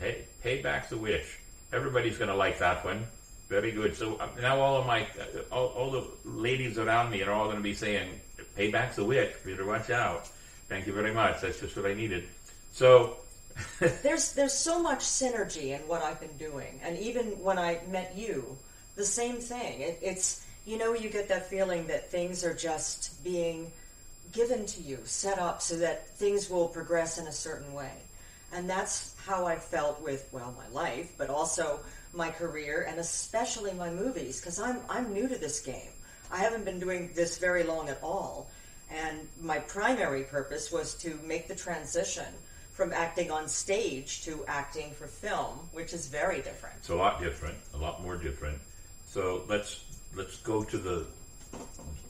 Pay, 0.00 0.24
Payback's 0.42 0.90
a 0.92 0.96
witch. 0.96 1.38
Everybody's 1.70 2.16
going 2.16 2.30
to 2.30 2.34
like 2.34 2.60
that 2.60 2.82
one. 2.82 3.06
Very 3.50 3.72
good. 3.72 3.94
So 3.94 4.16
uh, 4.16 4.28
now 4.40 4.58
all 4.58 4.78
of 4.78 4.86
my, 4.86 5.02
uh, 5.02 5.54
all, 5.54 5.66
all 5.66 5.90
the 5.90 6.06
ladies 6.24 6.78
around 6.78 7.10
me 7.10 7.22
are 7.22 7.30
all 7.30 7.44
going 7.44 7.58
to 7.58 7.62
be 7.62 7.74
saying, 7.74 8.08
"Payback's 8.56 8.96
a 8.96 9.04
witch." 9.04 9.34
Better 9.44 9.66
watch 9.66 9.90
out. 9.90 10.30
Thank 10.72 10.86
you 10.86 10.94
very 10.94 11.12
much. 11.12 11.42
That's 11.42 11.60
just 11.60 11.76
what 11.76 11.84
I 11.84 11.92
needed. 11.92 12.24
So, 12.72 13.18
There's 14.02 14.32
there's 14.32 14.54
so 14.54 14.82
much 14.82 15.00
synergy 15.00 15.78
in 15.78 15.80
what 15.86 16.00
I've 16.00 16.18
been 16.18 16.38
doing, 16.38 16.80
and 16.82 16.98
even 16.98 17.26
when 17.44 17.58
I 17.58 17.80
met 17.90 18.14
you, 18.16 18.56
the 18.96 19.04
same 19.04 19.36
thing. 19.36 19.82
It, 19.82 19.98
it's 20.00 20.46
you 20.64 20.78
know 20.78 20.94
you 20.94 21.10
get 21.10 21.28
that 21.28 21.50
feeling 21.50 21.86
that 21.88 22.10
things 22.10 22.42
are 22.42 22.54
just 22.54 23.22
being 23.22 23.70
given 24.32 24.64
to 24.64 24.80
you, 24.80 24.98
set 25.04 25.38
up 25.38 25.60
so 25.60 25.76
that 25.76 26.08
things 26.16 26.48
will 26.48 26.68
progress 26.68 27.18
in 27.18 27.26
a 27.26 27.32
certain 27.32 27.74
way, 27.74 27.92
and 28.54 28.70
that's 28.70 29.14
how 29.26 29.44
I 29.44 29.56
felt 29.56 30.00
with 30.00 30.26
well 30.32 30.54
my 30.56 30.68
life, 30.68 31.12
but 31.18 31.28
also 31.28 31.80
my 32.14 32.30
career 32.30 32.86
and 32.88 32.98
especially 32.98 33.74
my 33.74 33.90
movies 33.90 34.40
because 34.40 34.58
I'm 34.58 34.80
I'm 34.88 35.12
new 35.12 35.28
to 35.28 35.36
this 35.36 35.60
game. 35.60 35.92
I 36.30 36.38
haven't 36.38 36.64
been 36.64 36.80
doing 36.80 37.10
this 37.14 37.36
very 37.36 37.62
long 37.62 37.90
at 37.90 38.02
all, 38.02 38.48
and 38.92 39.28
my 39.40 39.58
primary 39.58 40.22
purpose 40.24 40.70
was 40.70 40.94
to 40.94 41.18
make 41.24 41.48
the 41.48 41.54
transition 41.54 42.26
from 42.72 42.92
acting 42.92 43.30
on 43.30 43.48
stage 43.48 44.22
to 44.24 44.44
acting 44.46 44.92
for 44.92 45.06
film, 45.06 45.58
which 45.72 45.92
is 45.92 46.06
very 46.06 46.40
different. 46.42 46.76
it's 46.78 46.88
a 46.88 46.94
lot 46.94 47.20
different, 47.20 47.56
a 47.74 47.76
lot 47.76 48.02
more 48.02 48.16
different. 48.16 48.58
So 49.06 49.44
let's 49.48 49.84
let's 50.14 50.36
go 50.38 50.62
to 50.64 50.78
the 50.78 51.06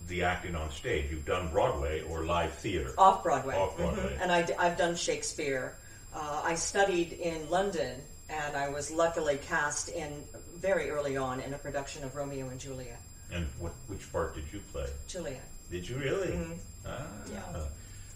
the 0.09 0.23
acting 0.25 0.55
on 0.55 0.71
stage. 0.71 1.11
You've 1.11 1.27
done 1.27 1.49
Broadway 1.51 2.03
or 2.03 2.25
live 2.25 2.53
theater. 2.55 2.93
Off 2.99 3.23
Broadway. 3.23 3.57
Off 3.57 3.77
Broadway. 3.77 4.17
And 4.21 4.31
I, 4.31 4.43
have 4.63 4.77
done 4.77 4.95
Shakespeare. 4.97 5.77
Uh, 6.15 6.43
I 6.45 6.55
studied 6.55 7.13
in 7.15 7.49
London, 7.49 8.01
and 8.29 8.57
I 8.57 8.69
was 8.69 8.91
luckily 8.91 9.39
cast 9.49 9.89
in 9.89 10.13
very 10.57 10.91
early 10.91 11.17
on 11.17 11.41
in 11.41 11.55
a 11.55 11.59
production 11.59 12.05
of 12.05 12.15
Romeo 12.15 12.49
and 12.49 12.61
Juliet. 12.61 13.01
And 13.33 13.47
what, 13.59 13.73
which 13.87 14.13
part 14.13 14.35
did 14.35 14.45
you 14.53 14.61
play? 14.73 14.87
Juliet. 15.09 15.49
Did 15.71 15.89
you 15.89 15.97
really? 15.97 16.29
Mhm. 16.29 16.59
Ah, 16.87 17.07
Yeah. 17.33 17.41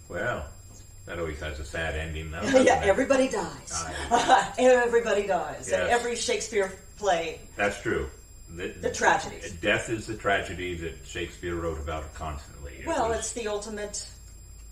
Well, 0.09 0.45
that 1.05 1.19
always 1.19 1.39
has 1.39 1.59
a 1.59 1.65
sad 1.65 1.95
ending, 1.95 2.31
though. 2.31 2.41
yeah, 2.61 2.81
it? 2.83 2.87
everybody 2.87 3.27
dies. 3.29 3.85
Everybody 4.57 5.27
dies. 5.27 5.71
And 5.71 5.83
Yes. 5.83 5.99
every 5.99 6.15
Shakespeare 6.15 6.71
play, 6.97 7.39
That's 7.55 7.81
true. 7.81 8.09
The, 8.55 8.67
the 8.69 8.91
tragedies. 8.91 9.51
Death 9.53 9.89
is 9.89 10.07
the 10.07 10.15
tragedy 10.15 10.75
that 10.75 11.05
Shakespeare 11.05 11.55
wrote 11.55 11.79
about 11.79 12.13
constantly. 12.13 12.73
It 12.79 12.87
Well, 12.87 13.09
was- 13.09 13.19
it's 13.19 13.33
the 13.33 13.47
ultimate 13.49 14.07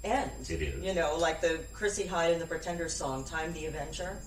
end. 0.04 0.32
It 0.50 0.62
is. 0.62 0.82
You 0.84 0.94
know, 0.94 1.18
like 1.18 1.42
the 1.42 1.60
Chrissie 1.74 2.06
Hynde 2.06 2.34
and 2.34 2.42
the 2.42 2.46
Pretender 2.48 2.88
song, 2.88 3.26
Time 3.26 3.52
the 3.54 3.66
Avenger. 3.66 4.18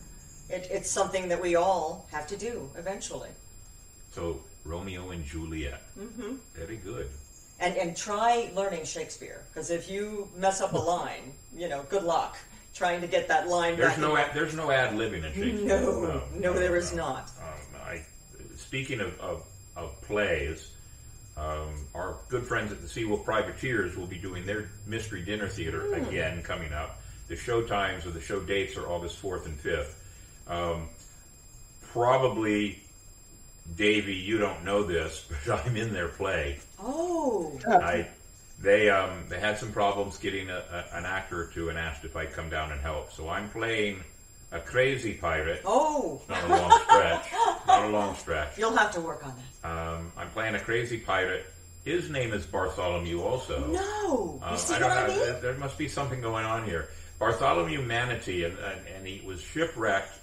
It, 0.50 0.66
it's 0.70 0.90
something 0.90 1.28
that 1.28 1.40
we 1.40 1.56
all 1.56 2.06
have 2.10 2.26
to 2.28 2.36
do 2.36 2.70
eventually. 2.76 3.30
so 4.12 4.40
Romeo 4.64 5.10
and 5.10 5.24
Juliet. 5.24 5.80
hmm 5.98 6.34
Very 6.54 6.76
good. 6.76 7.08
And, 7.60 7.76
and 7.76 7.96
try 7.96 8.50
learning 8.54 8.84
Shakespeare, 8.84 9.42
because 9.48 9.70
if 9.70 9.90
you 9.90 10.28
mess 10.36 10.60
up 10.60 10.72
a 10.74 10.78
line, 10.94 11.32
you 11.56 11.68
know, 11.68 11.82
good 11.88 12.04
luck 12.04 12.36
trying 12.72 13.00
to 13.00 13.08
get 13.08 13.26
that 13.26 13.48
line 13.48 13.76
There's 13.76 13.90
back. 13.90 13.98
no 13.98 14.16
ad, 14.16 14.30
there's 14.32 14.54
no 14.54 14.70
ad 14.70 14.94
libbing 14.94 15.24
in 15.24 15.32
Shakespeare. 15.32 15.64
No, 15.80 16.22
no, 16.36 16.52
there 16.52 16.76
is 16.76 16.94
not. 16.94 17.30
Um, 17.42 17.80
I, 17.84 18.04
speaking 18.56 19.00
of, 19.00 19.18
of, 19.18 19.44
of 19.76 20.00
plays, 20.02 20.70
um, 21.36 21.74
our 21.96 22.18
good 22.28 22.46
friends 22.46 22.70
at 22.70 22.80
the 22.80 22.86
Seawolf 22.86 23.24
Privateers 23.24 23.96
will 23.96 24.06
be 24.06 24.18
doing 24.18 24.46
their 24.46 24.68
Mystery 24.86 25.22
Dinner 25.22 25.48
Theater 25.48 25.80
Hmm. 25.96 26.04
again 26.06 26.42
coming 26.42 26.72
up. 26.72 27.00
The 27.26 27.34
show 27.34 27.62
times 27.62 28.06
or 28.06 28.10
the 28.12 28.20
show 28.20 28.38
dates 28.40 28.76
are 28.76 28.86
August 28.88 29.20
4th 29.20 29.46
and 29.46 29.58
5th. 29.60 29.94
Um, 30.46 30.88
probably 31.92 32.82
Davey, 33.76 34.14
you 34.14 34.38
don't 34.38 34.64
know 34.64 34.82
this, 34.82 35.24
but 35.46 35.64
I'm 35.66 35.76
in 35.76 35.92
their 35.92 36.08
play. 36.08 36.58
Oh. 36.80 37.58
I, 37.66 38.08
they, 38.60 38.90
um, 38.90 39.24
they 39.28 39.38
had 39.38 39.58
some 39.58 39.72
problems 39.72 40.18
getting 40.18 40.50
a, 40.50 40.56
a, 40.92 40.96
an 40.96 41.04
actor 41.04 41.42
or 41.42 41.46
two 41.46 41.68
and 41.68 41.78
asked 41.78 42.04
if 42.04 42.16
I'd 42.16 42.32
come 42.32 42.48
down 42.50 42.72
and 42.72 42.80
help. 42.80 43.12
So 43.12 43.28
I'm 43.28 43.48
playing 43.50 44.02
a 44.50 44.58
crazy 44.60 45.14
pirate. 45.14 45.62
Oh. 45.64 46.20
Not 46.28 46.44
a 46.44 46.48
long 46.48 46.80
stretch. 46.82 47.26
Not 47.66 47.84
a 47.84 47.88
long 47.88 48.16
stretch. 48.16 48.58
You'll 48.58 48.76
have 48.76 48.90
to 48.92 49.00
work 49.00 49.24
on 49.26 49.34
that. 49.62 49.68
Um, 49.70 50.12
I'm 50.16 50.30
playing 50.30 50.54
a 50.54 50.60
crazy 50.60 50.98
pirate. 50.98 51.46
His 51.84 52.10
name 52.10 52.32
is 52.32 52.44
Bartholomew 52.46 53.20
also. 53.22 53.66
No. 53.68 54.40
You 54.40 54.40
Um, 54.42 54.56
see 54.56 54.74
I 54.74 54.78
don't 54.78 54.90
I 54.90 55.02
know. 55.02 55.08
mean? 55.08 55.18
There, 55.18 55.40
there 55.40 55.54
must 55.54 55.78
be 55.78 55.88
something 55.88 56.20
going 56.20 56.44
on 56.44 56.64
here. 56.64 56.88
Bartholomew 57.18 57.82
Manatee, 57.82 58.44
and, 58.44 58.58
and, 58.58 58.86
and 58.88 59.06
he 59.06 59.24
was 59.26 59.40
shipwrecked 59.40 60.17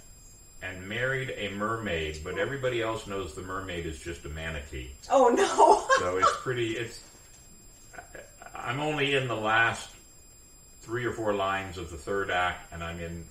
and 0.70 0.88
married 0.88 1.34
a 1.38 1.50
mermaid, 1.50 2.20
but 2.24 2.38
everybody 2.38 2.82
else 2.82 3.08
knows 3.08 3.34
the 3.36 3.42
mermaid 3.42 3.86
is 3.86 4.00
just 4.00 4.26
a 4.26 4.30
manatee. 4.30 4.92
Oh 5.12 5.30
no. 5.30 5.82
So 6.00 6.18
it's 6.18 6.38
pretty. 6.42 6.76
It's. 6.78 7.02
I- 7.96 8.00
I'm 8.70 8.80
only 8.80 9.14
in 9.16 9.28
the 9.28 9.36
last 9.36 9.90
three 10.82 11.06
or 11.06 11.12
four 11.14 11.34
lines 11.34 11.78
of 11.78 11.90
the 11.92 11.98
third 11.98 12.30
act, 12.32 12.74
and 12.74 12.84
I'm 12.84 13.00
in 13.00 13.24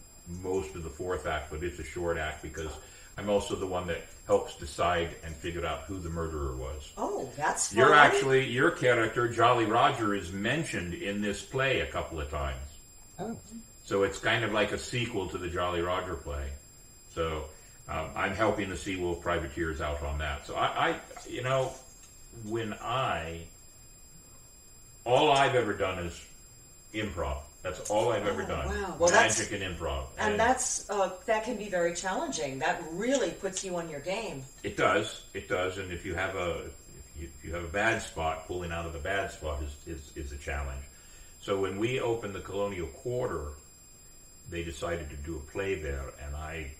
most 0.43 0.75
of 0.77 0.83
the 0.85 0.91
fourth 0.91 1.27
act, 1.27 1.51
but 1.51 1.63
it's 1.63 1.79
a 1.79 1.85
short 1.85 2.17
act 2.19 2.43
because 2.43 2.71
I'm 3.19 3.29
also 3.29 3.55
the 3.57 3.67
one 3.67 3.87
that 3.89 4.03
helps 4.27 4.57
decide 4.57 5.11
and 5.25 5.35
figure 5.35 5.65
out 5.67 5.81
who 5.83 5.99
the 5.99 6.09
murderer 6.09 6.57
was. 6.57 6.93
Oh, 6.97 7.29
that's 7.37 7.69
fun. 7.69 7.79
You're 7.79 7.95
actually 7.95 8.47
your 8.49 8.71
character, 8.71 9.29
Jolly 9.29 9.67
Roger, 9.67 10.15
is 10.15 10.33
mentioned 10.33 10.95
in 10.95 11.21
this 11.21 11.43
play 11.43 11.81
a 11.81 11.87
couple 11.87 12.21
of 12.21 12.31
times. 12.31 12.57
Oh. 13.19 13.37
So 13.85 14.03
it's 14.03 14.19
kind 14.19 14.45
of 14.45 14.53
like 14.53 14.73
a 14.73 14.79
sequel 14.79 15.29
to 15.29 15.39
the 15.39 15.49
Jolly 15.49 15.83
Roger 15.83 16.15
play. 16.15 16.49
So 17.15 17.45
um, 17.89 18.09
I'm 18.17 18.35
helping 18.35 18.69
the 18.69 18.75
Seawolf 18.75 19.21
Privateers 19.23 19.81
out 19.81 20.03
on 20.03 20.19
that. 20.19 20.47
So 20.47 20.55
I, 20.57 20.91
I, 20.91 21.01
you 21.29 21.43
know, 21.43 21.73
when 22.47 22.73
I, 22.75 23.43
all 25.05 25.31
I've 25.31 25.55
ever 25.55 25.73
done 25.75 25.99
is 26.01 26.21
improv. 26.93 27.39
That's 27.63 27.89
all 27.89 28.13
I've 28.13 28.27
ever 28.27 28.43
Oh, 28.43 28.47
done. 28.47 28.69
wow. 28.69 28.97
Well, 28.99 29.11
that's- 29.11 29.39
Magic 29.39 29.63
and 29.63 29.77
improv. 29.79 30.05
And 30.19 30.39
that's 30.39 30.89
uh, 30.91 31.11
that 31.25 31.45
can 31.45 31.57
be 31.57 31.69
very 31.71 31.95
challenging. 31.95 32.59
That 32.59 32.83
really 32.93 33.31
puts 33.31 33.65
you 33.65 33.77
on 33.77 33.89
your 33.89 34.01
game. 34.01 34.43
It 34.63 34.77
does. 34.77 35.23
It 35.33 35.49
does. 35.49 35.79
And 35.79 35.91
if 35.91 36.05
you 36.05 36.15
have 36.15 36.35
a 36.37 36.59
if 36.67 37.23
you, 37.23 37.29
if 37.39 37.45
you 37.45 37.55
have 37.55 37.65
a 37.65 37.69
bad 37.69 38.03
spot, 38.03 38.47
pulling 38.47 38.71
out 38.71 38.85
of 38.85 38.93
the 38.93 38.99
bad 38.99 39.31
spot 39.31 39.63
is, 39.63 39.97
is, 39.97 40.13
is 40.27 40.33
a 40.33 40.37
challenge. 40.37 40.83
So 41.41 41.59
when 41.61 41.79
we 41.79 42.01
opened 42.01 42.35
the 42.35 42.41
Colonial 42.41 42.87
Quarter, 42.89 43.47
they 44.51 44.63
decided 44.63 45.09
to 45.11 45.17
do 45.17 45.37
a 45.37 45.51
play 45.53 45.75
there, 45.77 46.05
and 46.27 46.37
I 46.37 46.71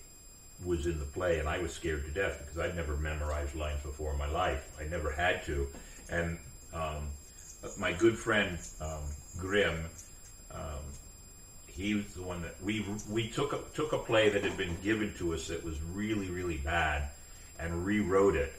was 0.65 0.85
in 0.85 0.99
the 0.99 1.05
play, 1.05 1.39
and 1.39 1.47
I 1.47 1.59
was 1.59 1.71
scared 1.71 2.05
to 2.05 2.11
death 2.11 2.39
because 2.39 2.57
I'd 2.57 2.75
never 2.75 2.95
memorized 2.97 3.55
lines 3.55 3.81
before 3.83 4.11
in 4.11 4.17
my 4.17 4.29
life. 4.29 4.75
I 4.79 4.87
never 4.87 5.11
had 5.11 5.43
to. 5.45 5.67
And 6.09 6.37
um, 6.73 7.07
my 7.79 7.93
good 7.93 8.17
friend 8.17 8.57
um, 8.81 9.03
Grimm, 9.37 9.85
um, 10.51 10.83
he 11.67 11.95
was 11.95 12.13
the 12.13 12.23
one 12.23 12.41
that 12.41 12.55
we 12.63 12.85
we 13.09 13.29
took 13.29 13.53
a, 13.53 13.59
took 13.73 13.93
a 13.93 13.97
play 13.97 14.29
that 14.29 14.43
had 14.43 14.57
been 14.57 14.77
given 14.83 15.13
to 15.17 15.33
us 15.33 15.47
that 15.47 15.63
was 15.63 15.81
really 15.93 16.29
really 16.29 16.57
bad, 16.57 17.09
and 17.59 17.85
rewrote 17.85 18.35
it. 18.35 18.53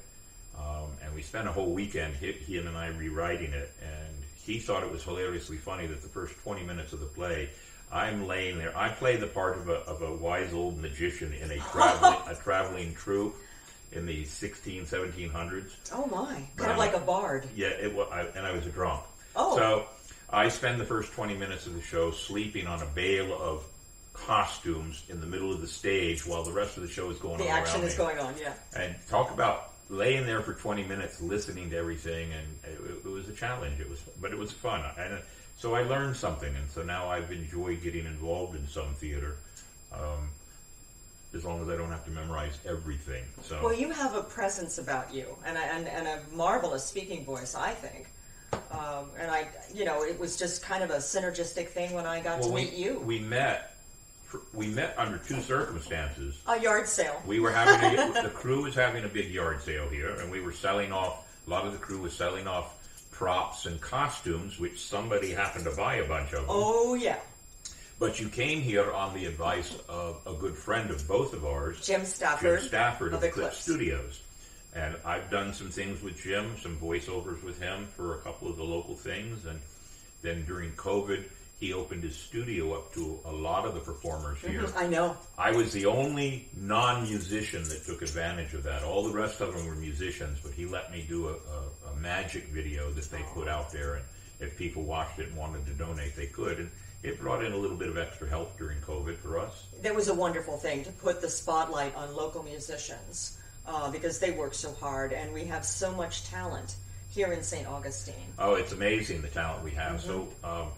Um, 0.58 0.88
and 1.04 1.14
we 1.14 1.22
spent 1.22 1.48
a 1.48 1.52
whole 1.52 1.72
weekend 1.72 2.14
he, 2.16 2.56
and 2.58 2.68
I 2.76 2.88
rewriting 2.88 3.52
it, 3.52 3.70
and 3.82 4.14
he 4.42 4.58
thought 4.58 4.82
it 4.82 4.90
was 4.90 5.02
hilariously 5.02 5.56
funny 5.56 5.86
that 5.86 6.02
the 6.02 6.08
first 6.08 6.34
twenty 6.42 6.62
minutes 6.62 6.92
of 6.92 7.00
the 7.00 7.06
play, 7.06 7.50
I'm 7.92 8.26
laying 8.26 8.58
there. 8.58 8.76
I 8.76 8.88
play 8.88 9.16
the 9.16 9.26
part 9.28 9.56
of 9.56 9.68
a 9.68 9.76
of 9.86 10.02
a 10.02 10.14
wise 10.14 10.52
old 10.52 10.80
magician 10.80 11.32
in 11.32 11.50
a 11.50 11.58
traveling 11.58 12.18
a 12.28 12.34
traveling 12.34 12.94
troupe 12.94 13.36
in 13.92 14.04
the 14.06 14.24
16, 14.24 14.82
1700s. 14.84 15.70
Oh 15.92 16.06
my, 16.06 16.42
kind 16.56 16.72
of 16.72 16.78
like 16.78 16.94
a 16.94 16.98
bard. 17.00 17.46
Yeah, 17.54 17.68
it 17.68 17.94
was, 17.94 18.08
I, 18.12 18.22
and 18.36 18.44
I 18.44 18.52
was 18.52 18.66
a 18.66 18.70
drunk. 18.70 19.02
Oh. 19.36 19.56
So 19.56 19.86
I 20.28 20.48
spend 20.48 20.80
the 20.80 20.84
first 20.84 21.12
20 21.12 21.36
minutes 21.36 21.66
of 21.66 21.74
the 21.74 21.80
show 21.80 22.10
sleeping 22.10 22.66
on 22.66 22.82
a 22.82 22.86
bale 22.86 23.32
of 23.32 23.64
costumes 24.12 25.04
in 25.08 25.20
the 25.20 25.26
middle 25.26 25.52
of 25.52 25.60
the 25.60 25.66
stage 25.68 26.26
while 26.26 26.42
the 26.42 26.52
rest 26.52 26.76
of 26.76 26.82
the 26.82 26.88
show 26.88 27.10
is 27.10 27.18
going 27.18 27.38
The 27.38 27.44
on 27.44 27.58
action 27.58 27.82
is 27.82 27.92
me. 27.92 27.98
going 27.98 28.18
on. 28.18 28.34
Yeah. 28.40 28.54
And 28.74 28.96
talk 29.08 29.30
about 29.30 29.72
laying 29.88 30.26
there 30.26 30.40
for 30.40 30.54
20 30.54 30.82
minutes 30.84 31.20
listening 31.20 31.70
to 31.70 31.76
everything, 31.76 32.30
and 32.32 32.46
it, 32.64 33.06
it 33.06 33.08
was 33.08 33.28
a 33.28 33.32
challenge. 33.32 33.78
It 33.78 33.88
was, 33.88 34.00
but 34.20 34.32
it 34.32 34.38
was 34.38 34.50
fun. 34.50 34.82
And 34.98 35.20
so 35.58 35.74
I 35.74 35.82
learned 35.82 36.16
something, 36.16 36.54
and 36.54 36.70
so 36.70 36.82
now 36.82 37.08
I've 37.08 37.32
enjoyed 37.32 37.82
getting 37.82 38.06
involved 38.06 38.56
in 38.56 38.66
some 38.68 38.94
theater. 38.94 39.36
Um, 39.92 40.30
as 41.34 41.44
long 41.44 41.60
as 41.60 41.68
I 41.68 41.76
don't 41.76 41.90
have 41.90 42.04
to 42.06 42.10
memorize 42.10 42.58
everything. 42.66 43.24
So 43.42 43.60
Well, 43.62 43.74
you 43.74 43.90
have 43.90 44.14
a 44.14 44.22
presence 44.22 44.78
about 44.78 45.12
you, 45.12 45.36
and 45.44 45.56
a, 45.56 45.60
and, 45.60 45.86
and 45.86 46.06
a 46.06 46.20
marvelous 46.34 46.84
speaking 46.84 47.24
voice, 47.24 47.54
I 47.54 47.72
think. 47.72 48.06
Um, 48.70 49.10
and 49.18 49.30
I, 49.30 49.48
you 49.74 49.84
know, 49.84 50.02
it 50.02 50.18
was 50.18 50.36
just 50.36 50.62
kind 50.62 50.82
of 50.82 50.90
a 50.90 50.96
synergistic 50.96 51.68
thing 51.68 51.92
when 51.92 52.06
I 52.06 52.20
got 52.20 52.40
well, 52.40 52.48
to 52.48 52.54
we, 52.54 52.64
meet 52.64 52.74
you. 52.74 52.98
we 53.00 53.18
met. 53.18 53.74
We 54.52 54.66
met 54.68 54.94
under 54.98 55.18
two 55.18 55.40
circumstances. 55.40 56.40
A 56.46 56.60
yard 56.60 56.88
sale. 56.88 57.22
We 57.26 57.40
were 57.40 57.52
having 57.52 57.98
a, 57.98 58.22
the 58.22 58.28
crew 58.28 58.62
was 58.62 58.74
having 58.74 59.04
a 59.04 59.08
big 59.08 59.30
yard 59.30 59.62
sale 59.62 59.88
here, 59.88 60.10
and 60.20 60.30
we 60.30 60.40
were 60.40 60.52
selling 60.52 60.92
off. 60.92 61.26
A 61.46 61.50
lot 61.50 61.64
of 61.64 61.72
the 61.72 61.78
crew 61.78 62.00
was 62.00 62.12
selling 62.12 62.46
off 62.46 62.74
props 63.16 63.64
and 63.64 63.80
costumes, 63.80 64.60
which 64.60 64.78
somebody 64.84 65.30
happened 65.32 65.64
to 65.64 65.70
buy 65.74 65.96
a 65.96 66.06
bunch 66.06 66.32
of 66.34 66.40
them. 66.40 66.46
Oh 66.50 66.94
yeah, 66.94 67.18
But 67.98 68.20
you 68.20 68.28
came 68.28 68.60
here 68.60 68.92
on 68.92 69.14
the 69.14 69.24
advice 69.24 69.74
of 69.88 70.20
a 70.26 70.34
good 70.34 70.54
friend 70.54 70.90
of 70.90 71.08
both 71.08 71.32
of 71.32 71.44
ours, 71.46 71.84
Jim 71.84 72.04
Stafford. 72.04 72.60
Jim 72.60 72.68
Stafford 72.68 73.08
of 73.08 73.14
of, 73.14 73.20
Clip 73.20 73.32
Eclipse. 73.32 73.56
Studios. 73.58 74.20
And 74.74 74.94
I've 75.06 75.30
done 75.30 75.54
some 75.54 75.70
things 75.70 76.02
with 76.02 76.22
Jim, 76.22 76.56
some 76.60 76.76
voiceovers 76.76 77.42
with 77.42 77.58
him 77.58 77.88
for 77.96 78.16
a 78.16 78.18
couple 78.18 78.50
of 78.50 78.58
the 78.58 78.62
local 78.64 78.94
things. 78.94 79.46
And 79.46 79.58
then 80.20 80.44
during 80.44 80.72
COVID, 80.72 81.24
he 81.58 81.72
opened 81.72 82.02
his 82.02 82.14
studio 82.16 82.74
up 82.74 82.92
to 82.92 83.18
a 83.24 83.32
lot 83.32 83.64
of 83.64 83.74
the 83.74 83.80
performers 83.80 84.38
here. 84.40 84.62
Mhm, 84.62 84.76
I 84.76 84.86
know. 84.86 85.16
I 85.38 85.52
was 85.52 85.72
the 85.72 85.86
only 85.86 86.48
non-musician 86.54 87.64
that 87.64 87.84
took 87.86 88.02
advantage 88.02 88.52
of 88.52 88.62
that. 88.64 88.82
All 88.82 89.02
the 89.02 89.14
rest 89.14 89.40
of 89.40 89.54
them 89.54 89.66
were 89.66 89.74
musicians, 89.74 90.38
but 90.42 90.52
he 90.52 90.66
let 90.66 90.92
me 90.92 91.04
do 91.08 91.28
a, 91.28 91.32
a, 91.32 91.92
a 91.92 91.96
magic 91.96 92.48
video 92.48 92.90
that 92.90 93.10
they 93.10 93.22
put 93.32 93.48
out 93.48 93.72
there, 93.72 93.94
and 93.94 94.04
if 94.38 94.56
people 94.58 94.82
watched 94.82 95.18
it 95.18 95.28
and 95.28 95.36
wanted 95.36 95.64
to 95.66 95.72
donate, 95.72 96.14
they 96.14 96.26
could. 96.26 96.58
And 96.58 96.70
it 97.02 97.18
brought 97.18 97.42
in 97.42 97.52
a 97.52 97.56
little 97.56 97.76
bit 97.76 97.88
of 97.88 97.96
extra 97.96 98.28
help 98.28 98.58
during 98.58 98.78
COVID 98.80 99.16
for 99.16 99.38
us. 99.38 99.64
That 99.82 99.94
was 99.94 100.08
a 100.08 100.14
wonderful 100.14 100.58
thing 100.58 100.84
to 100.84 100.92
put 100.92 101.22
the 101.22 101.28
spotlight 101.30 101.94
on 101.96 102.14
local 102.14 102.42
musicians 102.42 103.38
uh, 103.66 103.90
because 103.90 104.18
they 104.18 104.32
work 104.32 104.52
so 104.52 104.72
hard, 104.74 105.12
and 105.14 105.32
we 105.32 105.44
have 105.44 105.64
so 105.64 105.90
much 105.92 106.24
talent 106.24 106.74
here 107.10 107.32
in 107.32 107.42
St. 107.42 107.66
Augustine. 107.66 108.14
Oh, 108.38 108.54
it's 108.56 108.72
amazing 108.72 109.22
the 109.22 109.28
talent 109.28 109.64
we 109.64 109.70
have. 109.70 110.02
So, 110.02 110.28
um, 110.44 110.68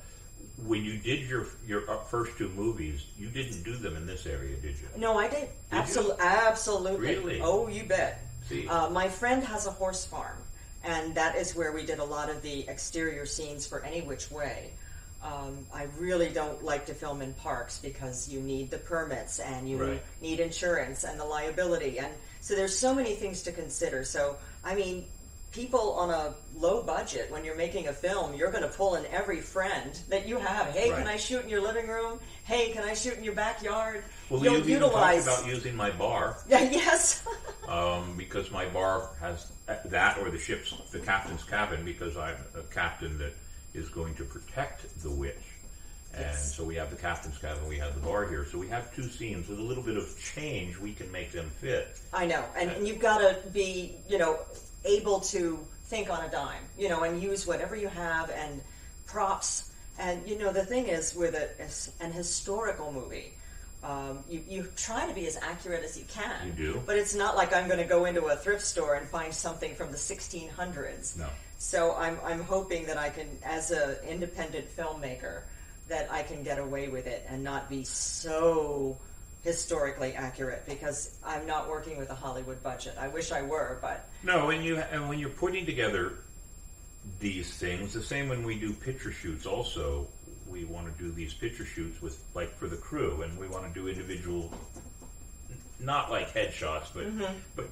when 0.66 0.85
you 0.85 0.99
did 0.99 1.21
your 1.29 1.47
your 1.66 1.88
uh, 1.90 1.99
first 2.05 2.37
two 2.37 2.49
movies, 2.51 3.05
you 3.18 3.29
didn't 3.29 3.62
do 3.62 3.77
them 3.77 3.97
in 3.97 4.07
this 4.07 4.27
area, 4.27 4.57
did 4.57 4.75
you? 4.79 4.88
No, 4.97 5.18
I 5.18 5.29
did. 5.29 5.40
Did 5.40 5.49
Absolutely. 5.73 6.16
you? 6.16 6.23
Absolutely. 6.23 7.07
Really? 7.14 7.40
Oh, 7.42 7.68
you 7.68 7.85
bet. 7.85 8.21
See. 8.49 8.66
Uh, 8.66 8.90
my 8.90 9.09
friend 9.09 9.42
has 9.44 9.66
a 9.66 9.71
horse 9.71 10.05
farm, 10.07 10.37
and 10.85 11.14
that 11.14 11.37
is 11.37 11.55
where 11.55 11.73
we 11.73 11.85
did 11.85 11.99
a 11.99 12.05
lot 12.05 12.31
of 12.31 12.42
the 12.42 12.66
exterior 12.68 13.27
scenes 13.27 13.66
for 13.66 13.85
Any 13.85 14.01
Which 14.01 14.31
Way. 14.31 14.71
Um, 15.23 15.66
I 15.75 15.87
really 15.99 16.29
don't 16.29 16.64
like 16.64 16.87
to 16.87 16.94
film 16.94 17.23
in 17.23 17.35
parks 17.35 17.79
because 17.79 18.29
you 18.29 18.40
need 18.40 18.71
the 18.71 18.79
permits 18.79 19.40
and 19.40 19.68
you 19.68 19.77
Right. 19.83 20.03
need 20.23 20.38
insurance 20.40 21.03
and 21.05 21.18
the 21.18 21.25
liability, 21.25 21.99
and 21.99 22.12
so 22.40 22.55
there's 22.55 22.77
so 22.77 22.94
many 22.94 23.14
things 23.14 23.42
to 23.42 23.53
consider. 23.53 24.05
So, 24.05 24.37
I 24.64 24.75
mean, 24.77 25.05
people 25.53 25.93
on 25.93 26.11
a 26.11 26.35
low 26.57 26.83
budget, 26.83 27.31
when 27.31 27.45
you're 27.45 27.57
making 27.57 27.89
a 27.89 27.93
film, 27.93 28.35
you're 28.35 28.51
going 28.51 28.63
to 28.63 28.69
pull 28.69 28.97
in 28.97 29.07
every 29.07 29.41
friend 29.41 29.99
that 30.09 30.27
you 30.29 30.39
have. 30.39 30.69
Hey, 30.69 30.91
can 30.91 31.07
I 31.07 31.17
shoot 31.17 31.43
in 31.45 31.49
your 31.49 31.63
living 31.63 31.89
room? 31.89 32.19
Hey, 32.45 32.71
can 32.73 32.83
I 32.85 32.95
shoot 32.95 33.17
in 33.17 33.25
your 33.25 33.35
backyard? 33.35 34.05
Well, 34.29 34.43
You'll 34.43 34.55
you've 34.59 34.69
even 34.69 34.83
utilize. 34.83 35.25
talked 35.27 35.41
about 35.43 35.51
using 35.55 35.77
my 35.77 35.91
bar. 35.91 36.37
Yeah, 36.49 36.63
yes. 36.71 37.25
um, 37.69 38.15
because 38.17 38.51
my 38.51 38.67
bar 38.67 39.11
has 39.21 39.51
that 39.87 40.19
or 40.19 40.31
the 40.31 40.39
ship's 40.39 40.73
the 40.91 40.99
captain's 41.01 41.45
cabin 41.45 41.85
because 41.85 42.17
I'm 42.17 42.37
a 42.57 42.63
captain 42.73 43.19
that 43.19 43.33
is 43.75 43.89
going 43.91 44.15
to 44.17 44.25
protect 44.25 45.03
the 45.03 45.11
witch. 45.11 45.37
And 46.15 46.23
Yes. 46.23 46.57
so 46.57 46.65
we 46.65 46.75
have 46.77 46.91
the 46.91 46.97
captain's 46.97 47.37
cabin, 47.39 47.69
we 47.69 47.77
have 47.79 47.95
the 47.95 48.01
bar 48.01 48.27
here. 48.27 48.47
So 48.51 48.59
we 48.59 48.67
have 48.69 48.95
two 48.95 49.09
scenes 49.09 49.47
with 49.49 49.59
a 49.59 49.63
little 49.63 49.83
bit 49.83 49.97
of 49.99 50.09
change. 50.19 50.79
We 50.79 50.93
can 50.95 51.11
make 51.13 51.33
them 51.33 51.51
fit. 51.61 51.99
I 52.15 52.25
know, 52.27 52.45
and, 52.57 52.71
and 52.71 52.89
you've 52.89 52.99
got 52.99 53.19
to 53.19 53.37
be, 53.51 53.95
you 54.09 54.17
know, 54.19 54.39
able 54.85 55.21
to 55.21 55.59
think 55.85 56.11
on 56.11 56.25
a 56.25 56.31
dime, 56.31 56.62
you 56.79 56.88
know, 56.88 57.03
and 57.03 57.23
use 57.23 57.47
whatever 57.47 57.77
you 57.77 57.88
have 57.88 58.31
and 58.31 58.61
props. 59.07 59.71
And 59.99 60.27
you 60.29 60.38
know, 60.38 60.53
the 60.53 60.64
thing 60.64 60.87
is, 60.87 61.14
with 61.14 61.35
a, 61.35 62.05
an 62.05 62.12
historical 62.12 62.93
movie, 62.93 63.33
um, 63.83 64.21
you 64.29 64.43
you 64.49 64.69
try 64.77 65.07
to 65.07 65.14
be 65.14 65.27
as 65.27 65.37
accurate 65.37 65.85
as 65.85 65.99
you 65.99 66.05
can. 66.09 66.47
You 66.47 66.53
do. 66.53 66.83
but 66.87 66.97
it's 66.97 67.14
not 67.14 67.37
like 67.37 67.55
I'm 67.55 67.67
going 67.67 67.79
to 67.81 67.87
go 67.87 68.05
into 68.05 68.25
a 68.27 68.37
thrift 68.37 68.64
store 68.64 68.95
and 68.95 69.09
find 69.09 69.33
something 69.33 69.75
from 69.75 69.91
the 69.91 69.97
1600s. 69.97 71.19
No. 71.19 71.27
So 71.59 71.95
I'm 71.97 72.19
I'm 72.25 72.43
hoping 72.43 72.87
that 72.87 72.97
I 72.97 73.11
can, 73.11 73.27
as 73.45 73.71
an 73.71 73.97
independent 74.07 74.67
filmmaker, 74.77 75.43
that 75.88 76.11
I 76.11 76.23
can 76.23 76.43
get 76.43 76.59
away 76.59 76.88
with 76.88 77.07
it 77.07 77.27
and 77.29 77.43
not 77.43 77.69
be 77.69 77.85
so 77.85 78.97
historically 79.44 80.14
accurate 80.14 80.64
because 80.66 81.16
I'm 81.24 81.46
not 81.46 81.68
working 81.68 81.96
with 81.98 82.11
a 82.11 82.14
Hollywood 82.14 82.62
budget. 82.62 82.94
I 82.98 83.09
wish 83.09 83.31
I 83.33 83.42
were, 83.42 83.79
but 83.81 84.09
No, 84.22 84.51
and 84.51 84.64
you 84.64 84.77
and 84.79 85.09
when 85.09 85.18
you're 85.18 85.29
putting 85.31 85.64
together 85.64 86.14
these 87.20 87.55
things, 87.57 87.92
the 87.94 88.03
same 88.03 88.29
when 88.29 88.42
we 88.44 88.59
do 88.59 88.72
picture 88.72 89.12
shoots. 89.12 89.46
Also, 89.46 90.07
we 90.48 90.64
want 90.64 90.92
to 90.94 91.03
do 91.03 91.11
these 91.12 91.33
picture 91.35 91.64
shoots 91.64 92.03
with 92.03 92.18
like 92.35 92.57
for 92.59 92.66
the 92.68 92.77
crew, 92.77 93.22
and 93.22 93.38
we 93.38 93.46
want 93.46 93.72
to 93.72 93.81
do 93.81 93.88
individual, 93.88 94.53
not 95.81 96.11
like 96.11 96.33
headshots, 96.35 96.87
but 96.92 97.07
Mhm. 97.07 97.35
but 97.57 97.68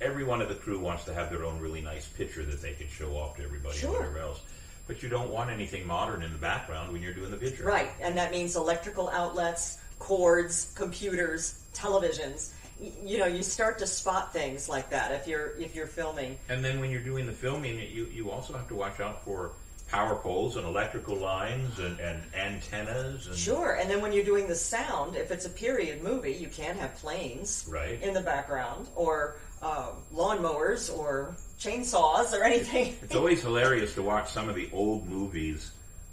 every 0.00 0.24
one 0.24 0.40
of 0.40 0.48
the 0.48 0.54
crew 0.54 0.78
wants 0.78 1.04
to 1.04 1.12
have 1.12 1.28
their 1.30 1.44
own 1.44 1.60
really 1.60 1.80
nice 1.82 2.06
picture 2.06 2.44
that 2.44 2.62
they 2.62 2.72
can 2.72 2.88
show 2.88 3.16
off 3.16 3.36
to 3.36 3.42
everybody 3.44 3.76
Sure. 3.78 3.90
and 3.90 3.98
whatever 3.98 4.18
else. 4.20 4.40
But 4.86 5.02
you 5.02 5.08
don't 5.08 5.28
want 5.30 5.50
anything 5.50 5.86
modern 5.86 6.22
in 6.22 6.32
the 6.32 6.38
background 6.38 6.92
when 6.92 7.02
you're 7.02 7.12
doing 7.12 7.30
the 7.30 7.36
picture. 7.36 7.64
Right, 7.64 7.90
and 8.00 8.16
that 8.16 8.30
means 8.30 8.56
electrical 8.56 9.08
outlets, 9.10 9.76
cords, 10.00 10.72
computers, 10.74 11.62
televisions. 11.72 12.52
Y- 12.80 12.90
You 13.04 13.18
know, 13.18 13.26
you 13.26 13.44
start 13.44 13.78
to 13.78 13.86
spot 13.86 14.32
things 14.32 14.68
like 14.68 14.90
that 14.90 15.12
if 15.12 15.28
you're 15.28 15.52
if 15.60 15.76
you're 15.76 15.86
filming. 15.86 16.36
And 16.48 16.64
then 16.64 16.80
when 16.80 16.90
you're 16.90 17.04
doing 17.12 17.26
the 17.26 17.32
filming, 17.32 17.78
you, 17.78 18.06
you 18.12 18.30
also 18.32 18.52
have 18.54 18.66
to 18.68 18.74
watch 18.74 18.98
out 18.98 19.24
for 19.24 19.52
power 19.90 20.14
poles 20.16 20.56
and 20.56 20.64
electrical 20.66 21.16
lines 21.16 21.78
and, 21.80 21.98
and 22.00 22.22
antennas. 22.34 23.26
And, 23.26 23.36
Sure, 23.36 23.72
and 23.74 23.90
then 23.90 24.00
when 24.00 24.12
you're 24.12 24.24
doing 24.24 24.46
the 24.48 24.54
sound, 24.54 25.16
if 25.16 25.30
it's 25.32 25.46
a 25.46 25.50
period 25.50 26.02
movie, 26.02 26.32
you 26.32 26.46
can't 26.48 26.78
have 26.78 26.94
planes 26.96 27.66
Right. 27.68 28.00
in 28.00 28.14
the 28.14 28.20
background 28.20 28.86
or 28.94 29.36
uh, 29.62 29.90
lawnmowers 30.14 30.96
or 30.96 31.34
chainsaws 31.58 32.32
or 32.32 32.42
anything. 32.44 32.96
It's 33.02 33.16
always 33.16 33.42
hilarious 33.42 33.94
to 33.96 34.02
watch 34.02 34.30
some 34.30 34.48
of 34.48 34.54
the 34.54 34.70
old 34.72 35.08
movies. 35.08 35.72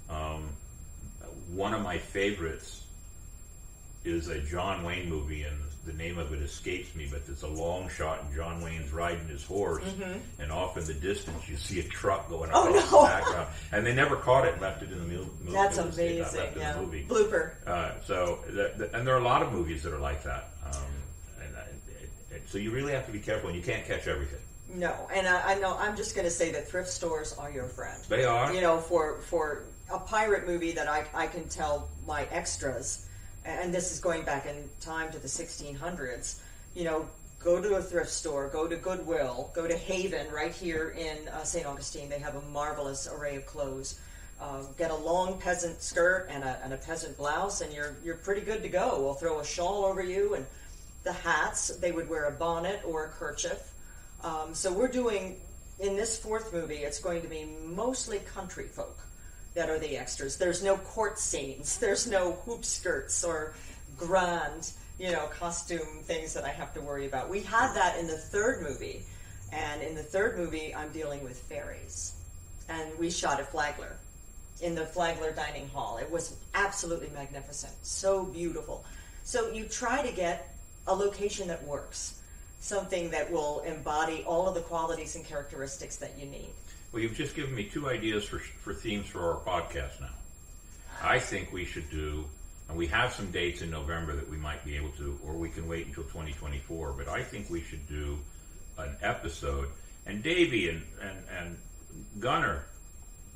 Um, 0.10 0.50
one 1.54 1.73
of 1.76 1.82
my 1.82 1.97
favorites 2.00 2.76
is 4.08 4.28
a 4.30 4.39
John 4.39 4.84
Wayne 4.84 5.10
movie, 5.10 5.43
and 5.43 5.56
the 5.86 5.93
name 5.93 6.17
of 6.17 6.34
it 6.34 6.41
escapes 6.41 6.93
me, 6.96 7.08
but 7.10 7.22
it's 7.30 7.43
a 7.43 7.48
long 7.48 7.88
shot, 7.89 8.24
and 8.24 8.34
John 8.36 8.62
Wayne's 8.62 8.91
riding 8.91 9.28
his 9.28 9.43
horse, 9.46 9.84
Mhm. 9.84 10.20
and 10.39 10.52
off 10.52 10.78
in 10.78 10.86
the 10.86 10.93
distance 10.93 11.48
you 11.48 11.56
see 11.58 11.80
a 11.80 11.84
truck 11.84 12.28
going 12.30 12.50
Oh, 12.54 12.67
across 12.70 12.91
no. 12.91 13.02
the 13.04 13.08
background, 13.08 13.48
and 13.72 13.86
they 13.86 13.93
never 13.93 14.15
caught 14.17 14.46
it 14.46 14.54
and 14.54 14.62
left 14.62 14.82
it 14.84 14.91
in 14.91 14.98
the 15.00 15.06
movie. 15.06 15.30
That's 15.52 15.78
it 15.78 15.86
was- 15.86 15.98
it 15.98 16.12
amazing, 16.12 16.39
left 16.41 16.58
in 16.58 16.62
the 16.63 16.82
movie. 16.82 17.06
Blooper. 17.08 17.52
Uh, 17.67 17.91
so, 18.06 18.39
that, 18.50 18.78
that- 18.80 18.93
and 18.93 19.08
there 19.08 19.15
are 19.15 19.20
a 19.20 19.24
lot 19.24 19.41
of 19.43 19.52
movies 19.54 19.84
that 19.84 19.93
are 19.93 20.00
like 20.00 20.24
that. 20.24 20.50
Um, 20.65 20.74
and, 21.41 21.56
I- 21.56 21.62
it, 22.02 22.10
it, 22.36 22.50
so 22.50 22.58
you 22.58 22.72
really 22.72 22.91
have 22.93 23.06
to 23.06 23.12
be 23.12 23.20
careful, 23.20 23.50
and 23.50 23.58
you 23.58 23.63
can't 23.63 23.86
catch 23.86 24.08
everything. 24.08 24.39
No, 24.70 24.93
and 25.13 25.26
I, 25.26 25.54
I 25.54 25.56
know 25.60 25.78
I'm 25.78 25.96
just 25.96 26.13
going 26.15 26.26
to 26.26 26.32
say 26.32 26.52
that 26.52 26.67
thrift 26.67 26.89
stores 26.89 27.34
are 27.38 27.50
your 27.50 27.67
friend. 27.67 28.04
They 28.10 28.26
are. 28.26 28.52
You 28.54 28.60
know, 28.60 28.80
for 28.82 29.22
for 29.22 29.63
a 29.89 29.98
pirate 29.98 30.46
movie 30.46 30.74
that 30.74 30.89
I 30.89 31.06
I 31.13 31.28
can 31.28 31.48
tell 31.48 31.88
my 32.06 32.24
extras, 32.32 33.07
and 33.47 33.73
this 33.73 33.91
is 33.91 33.99
going 33.99 34.23
back 34.23 34.45
in 34.45 34.69
time 34.81 35.12
to 35.12 35.19
the 35.19 35.27
1600s. 35.27 36.39
You 36.75 36.83
know, 36.83 37.10
go 37.39 37.62
to 37.62 37.75
a 37.75 37.81
thrift 37.81 38.10
store, 38.10 38.49
go 38.49 38.67
to 38.67 38.75
Goodwill, 38.75 39.49
go 39.53 39.67
to 39.67 39.77
Haven 39.77 40.27
right 40.31 40.53
here 40.53 40.89
in 40.97 41.27
uh, 41.29 41.43
St. 41.43 41.65
Augustine. 41.65 42.10
They 42.10 42.19
have 42.19 42.36
a 42.36 42.41
marvelous 42.41 43.07
array 43.07 43.38
of 43.38 43.45
clothes. 43.45 43.99
Uh, 44.39 44.62
get 44.77 44.91
a 44.91 44.95
long 44.95 45.39
peasant 45.39 45.81
skirt 45.81 46.27
and 46.29 46.43
a, 46.43 46.60
and 46.63 46.73
a 46.73 46.77
peasant 46.77 47.17
blouse, 47.17 47.62
and 47.62 47.73
you're 47.73 47.95
you're 48.03 48.17
pretty 48.17 48.41
good 48.41 48.62
to 48.62 48.69
go. 48.69 49.01
We'll 49.01 49.15
throw 49.15 49.39
a 49.39 49.45
shawl 49.45 49.83
over 49.83 50.03
you, 50.03 50.36
and 50.36 50.45
the 51.03 51.13
hats. 51.13 51.69
They 51.77 51.91
would 51.91 52.07
wear 52.07 52.25
a 52.25 52.31
bonnet 52.31 52.81
or 52.86 53.05
a 53.05 53.10
kerchief. 53.10 53.73
Um, 54.23 54.53
so 54.53 54.71
we're 54.71 54.89
doing 54.89 55.38
in 55.79 55.95
this 55.95 56.19
fourth 56.19 56.53
movie. 56.53 56.75
It's 56.75 56.99
going 56.99 57.23
to 57.23 57.27
be 57.27 57.47
mostly 57.65 58.19
country 58.19 58.65
folk 58.65 59.07
that 59.58 59.72
are 59.72 59.80
the 59.80 59.98
extras. 59.98 60.38
There's 60.38 60.63
no 60.63 60.78
court 60.78 61.20
scenes. 61.20 61.78
There's 61.80 62.08
no 62.08 62.34
hoop 62.46 62.63
skirts 62.63 63.24
or 63.24 63.54
grand, 63.98 64.72
you 65.00 65.12
know, 65.12 65.26
costume 65.28 66.04
things 66.04 66.34
that 66.36 66.46
I 66.46 66.50
have 66.50 66.74
to 66.76 66.82
worry 66.82 67.08
about. 67.08 67.30
We 67.30 67.41
had 67.41 67.74
that 67.74 68.00
in 68.00 68.08
the 68.08 68.17
third 68.17 68.62
movie, 68.62 69.02
and 69.52 69.82
in 69.82 69.96
the 69.96 70.04
third 70.04 70.38
movie, 70.38 70.74
I'm 70.76 70.91
dealing 70.91 71.24
with 71.24 71.39
fairies, 71.39 72.13
and 72.70 72.98
we 73.00 73.10
shot 73.10 73.39
at 73.39 73.52
Flagler 73.52 73.98
in 74.62 74.76
the 74.76 74.86
Flagler 74.86 75.32
Dining 75.32 75.67
Hall. 75.70 75.98
It 75.98 76.10
was 76.12 76.36
absolutely 76.54 77.10
magnificent, 77.13 77.74
so 77.82 78.26
beautiful. 78.26 78.86
So 79.24 79.52
you 79.52 79.65
try 79.65 80.06
to 80.06 80.15
get 80.15 80.54
a 80.86 80.93
location 80.93 81.48
that 81.48 81.63
works, 81.63 82.22
something 82.60 83.10
that 83.10 83.32
will 83.32 83.62
embody 83.62 84.24
all 84.28 84.48
of 84.48 84.54
the 84.54 84.62
qualities 84.62 85.15
and 85.15 85.26
characteristics 85.26 85.96
that 85.98 86.12
you 86.20 86.28
need. 86.28 86.50
Well, 86.91 87.02
you've 87.02 87.15
just 87.15 87.36
given 87.36 87.54
me 87.54 87.65
two 87.65 87.89
ideas 87.89 88.23
for, 88.23 88.39
for 88.39 88.73
themes 88.73 89.08
for 89.08 89.21
our 89.21 89.39
podcast 89.41 90.00
now. 90.00 90.10
I 91.04 91.19
think 91.19 91.52
we 91.52 91.65
should 91.65 91.89
do, 91.91 92.26
and 92.69 92.78
we 92.78 92.88
have 92.88 93.13
some 93.13 93.30
dates 93.30 93.62
in 93.62 93.69
November 93.69 94.15
that 94.15 94.30
we 94.30 94.38
might 94.38 94.63
be 94.65 94.76
able 94.78 94.89
to, 94.91 95.19
or 95.26 95.34
we 95.34 95.50
can 95.50 95.67
wait 95.67 95.86
until 95.88 96.04
2024, 96.04 96.93
but 96.97 97.08
I 97.08 97.21
think 97.23 97.50
we 97.50 97.62
should 97.62 97.88
do 97.88 98.17
an 98.78 98.95
episode. 99.02 99.67
And 100.06 100.23
Davey 100.23 100.69
and, 100.69 100.84
and, 101.02 101.17
and 101.38 101.58
Gunner, 102.19 102.63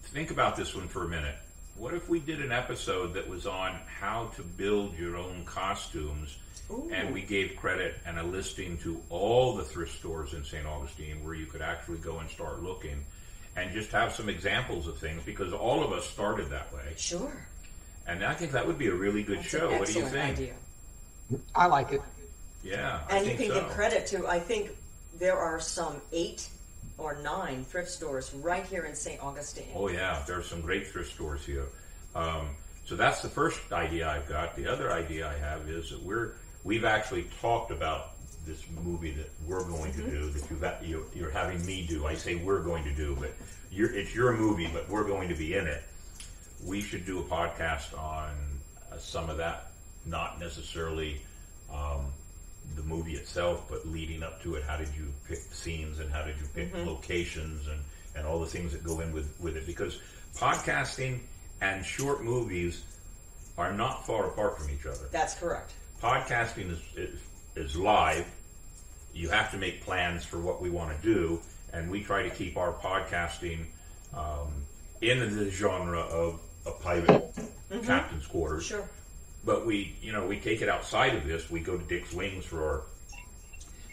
think 0.05 0.31
about 0.31 0.55
this 0.55 0.73
one 0.73 0.87
for 0.87 1.03
a 1.03 1.07
minute. 1.07 1.35
What 1.75 1.93
if 1.93 2.07
we 2.09 2.19
did 2.19 2.41
an 2.41 2.51
episode 2.51 3.13
that 3.13 3.27
was 3.27 3.45
on 3.45 3.77
how 3.99 4.31
to 4.35 4.43
build 4.43 4.97
your 4.97 5.17
own 5.17 5.43
costumes 5.45 6.37
and 6.91 7.13
we 7.13 7.21
gave 7.21 7.57
credit 7.57 7.95
and 8.05 8.17
a 8.17 8.23
listing 8.23 8.77
to 8.79 9.01
all 9.09 9.55
the 9.55 9.63
thrift 9.63 9.97
stores 9.97 10.33
in 10.33 10.43
St. 10.45 10.65
Augustine 10.65 11.23
where 11.23 11.33
you 11.33 11.45
could 11.45 11.61
actually 11.61 11.97
go 11.97 12.19
and 12.19 12.29
start 12.29 12.63
looking 12.63 13.03
and 13.55 13.71
just 13.71 13.91
have 13.91 14.13
some 14.13 14.29
examples 14.29 14.87
of 14.87 14.97
things 14.97 15.21
because 15.25 15.53
all 15.53 15.83
of 15.83 15.91
us 15.91 16.05
started 16.05 16.49
that 16.49 16.73
way. 16.73 16.93
Sure. 16.97 17.31
And 18.07 18.23
I 18.23 18.33
think 18.33 18.51
that 18.53 18.65
would 18.65 18.77
be 18.77 18.87
a 18.87 18.93
really 18.93 19.23
good 19.23 19.39
That's 19.39 19.47
show. 19.49 19.69
an 19.69 19.79
What 19.79 19.87
do 19.87 19.93
you 19.99 20.05
think? 20.05 20.37
idea. 20.37 20.53
I 21.55 21.65
like 21.67 21.91
it. 21.91 22.01
Yeah, 22.63 23.01
I 23.09 23.17
And 23.17 23.25
you 23.27 23.35
think 23.37 23.51
can 23.51 23.61
so. 23.61 23.65
give 23.67 23.69
credit 23.75 24.05
to, 24.07 24.27
I 24.27 24.39
think 24.39 24.69
there 25.19 25.37
are 25.37 25.59
some 25.59 26.01
eight 26.11 26.47
or 26.97 27.17
nine 27.21 27.63
thrift 27.65 27.89
stores 27.89 28.33
right 28.35 28.65
here 28.65 28.85
in 28.85 28.95
St. 28.95 29.21
Augustine. 29.21 29.65
Oh 29.75 29.87
yeah, 29.89 30.23
there 30.27 30.37
are 30.37 30.43
some 30.43 30.61
great 30.61 30.87
thrift 30.87 31.11
stores 31.13 31.45
here. 31.45 31.65
Um, 32.15 32.49
so 32.85 32.95
that's 32.95 33.21
the 33.21 33.29
first 33.29 33.59
idea 33.71 34.07
I've 34.09 34.27
got. 34.27 34.55
The 34.55 34.67
other 34.67 34.91
idea 34.91 35.27
I 35.29 35.37
have 35.37 35.67
is 35.69 35.89
that 35.91 36.01
we're 36.03 36.33
we've 36.63 36.85
actually 36.85 37.27
talked 37.41 37.71
about 37.71 38.11
this 38.45 38.63
movie 38.83 39.11
that 39.11 39.29
we're 39.47 39.63
going 39.63 39.93
to 39.93 40.01
do 40.09 40.29
that 40.31 40.49
you've 40.49 40.61
got, 40.61 40.85
you're, 40.85 41.03
you're 41.15 41.29
having 41.31 41.63
me 41.65 41.85
do. 41.87 42.05
I 42.07 42.15
say 42.15 42.35
we're 42.35 42.61
going 42.61 42.83
to 42.85 42.91
do, 42.93 43.15
but 43.19 43.31
you're, 43.71 43.93
it's 43.93 44.15
your 44.15 44.35
movie, 44.35 44.69
but 44.73 44.89
we're 44.89 45.03
going 45.03 45.29
to 45.29 45.35
be 45.35 45.53
in 45.53 45.67
it. 45.67 45.83
We 46.65 46.81
should 46.81 47.05
do 47.05 47.19
a 47.19 47.23
podcast 47.23 47.97
on 47.97 48.31
uh, 48.91 48.97
some 48.97 49.29
of 49.29 49.37
that, 49.37 49.67
not 50.05 50.39
necessarily 50.39 51.21
um, 51.71 52.05
the 52.75 52.83
movie 52.83 53.13
itself, 53.13 53.65
but 53.69 53.87
leading 53.87 54.23
up 54.23 54.41
to 54.43 54.55
it. 54.55 54.63
How 54.63 54.77
did 54.77 54.89
you 54.97 55.11
pick 55.27 55.39
scenes 55.51 55.99
and 55.99 56.11
how 56.11 56.23
did 56.23 56.37
you 56.39 56.47
pick 56.55 56.73
Mhm. 56.73 56.85
locations 56.85 57.67
and, 57.67 57.79
and 58.15 58.25
all 58.25 58.39
the 58.39 58.45
things 58.47 58.71
that 58.71 58.83
go 58.83 58.99
in 59.01 59.13
with, 59.13 59.33
with 59.39 59.55
it? 59.55 59.65
Because 59.67 59.99
podcasting 60.35 61.19
and 61.61 61.85
short 61.85 62.23
movies 62.23 62.81
are 63.57 63.73
not 63.73 64.05
far 64.07 64.25
apart 64.27 64.57
from 64.57 64.69
each 64.71 64.85
other. 64.85 65.07
That's 65.11 65.35
correct. 65.35 65.73
Podcasting 66.01 66.71
is, 66.71 66.79
is, 66.95 67.19
is 67.55 67.75
live. 67.75 68.25
You 69.13 69.29
have 69.29 69.51
to 69.51 69.57
make 69.57 69.83
plans 69.83 70.23
for 70.23 70.39
what 70.39 70.61
we 70.61 70.69
want 70.69 70.95
to 70.95 71.03
do, 71.03 71.41
and 71.73 71.89
we 71.91 72.01
try 72.03 72.23
to 72.23 72.29
keep 72.29 72.57
our 72.57 72.71
podcasting 72.73 73.65
um, 74.13 74.51
in 75.01 75.19
the 75.37 75.49
genre 75.49 75.99
of 76.01 76.39
a 76.65 76.71
pirate 76.71 77.35
Mhm. 77.71 77.85
captain's 77.85 78.27
quarters. 78.27 78.65
Sure. 78.65 78.87
But 79.43 79.65
we, 79.65 79.95
you 80.01 80.11
know, 80.11 80.27
we 80.27 80.39
take 80.39 80.61
it 80.61 80.69
outside 80.69 81.15
of 81.15 81.25
this. 81.25 81.49
We 81.49 81.59
go 81.61 81.77
to 81.77 81.83
Dick's 81.85 82.13
Wings 82.13 82.45
for 82.45 82.63
our 82.63 82.81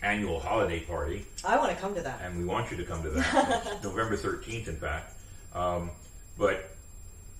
annual 0.02 0.38
holiday 0.38 0.78
party, 0.80 1.26
I 1.44 1.56
want 1.58 1.70
to 1.70 1.76
come 1.76 1.92
to 1.96 2.02
that. 2.02 2.20
and 2.22 2.38
we 2.38 2.44
want 2.44 2.70
you 2.70 2.76
to 2.76 2.84
come 2.84 3.02
to 3.02 3.10
that. 3.10 3.80
November 3.82 4.16
thirteenth, 4.16 4.68
in 4.68 4.76
fact. 4.76 5.12
Um, 5.54 5.90
but 6.36 6.70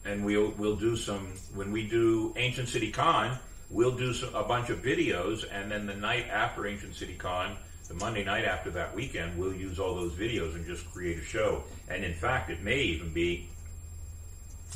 and 0.04 0.24
we'll 0.24 0.52
we'll 0.58 0.74
do 0.76 0.96
some 0.96 1.28
when 1.54 1.70
we 1.70 1.86
do 1.86 2.32
Ancient 2.36 2.68
City 2.68 2.90
Con. 2.90 3.38
We'll 3.70 3.96
do 3.96 4.14
some, 4.14 4.34
a 4.34 4.42
bunch 4.44 4.70
of 4.70 4.82
videos, 4.82 5.44
and 5.50 5.70
then 5.70 5.86
the 5.86 5.94
night 5.94 6.26
after 6.30 6.66
Ancient 6.66 6.94
City 6.94 7.14
Con, 7.14 7.56
the 7.88 7.94
Monday 7.94 8.24
night 8.24 8.44
after 8.44 8.70
that 8.70 8.94
weekend, 8.94 9.38
we'll 9.38 9.52
use 9.54 9.78
all 9.78 9.94
those 9.94 10.12
videos 10.12 10.54
and 10.54 10.64
just 10.66 10.90
create 10.92 11.18
a 11.18 11.22
show. 11.22 11.62
And 11.88 12.02
in 12.04 12.14
fact, 12.14 12.50
it 12.50 12.62
may 12.62 12.80
even 12.80 13.10
be 13.12 13.48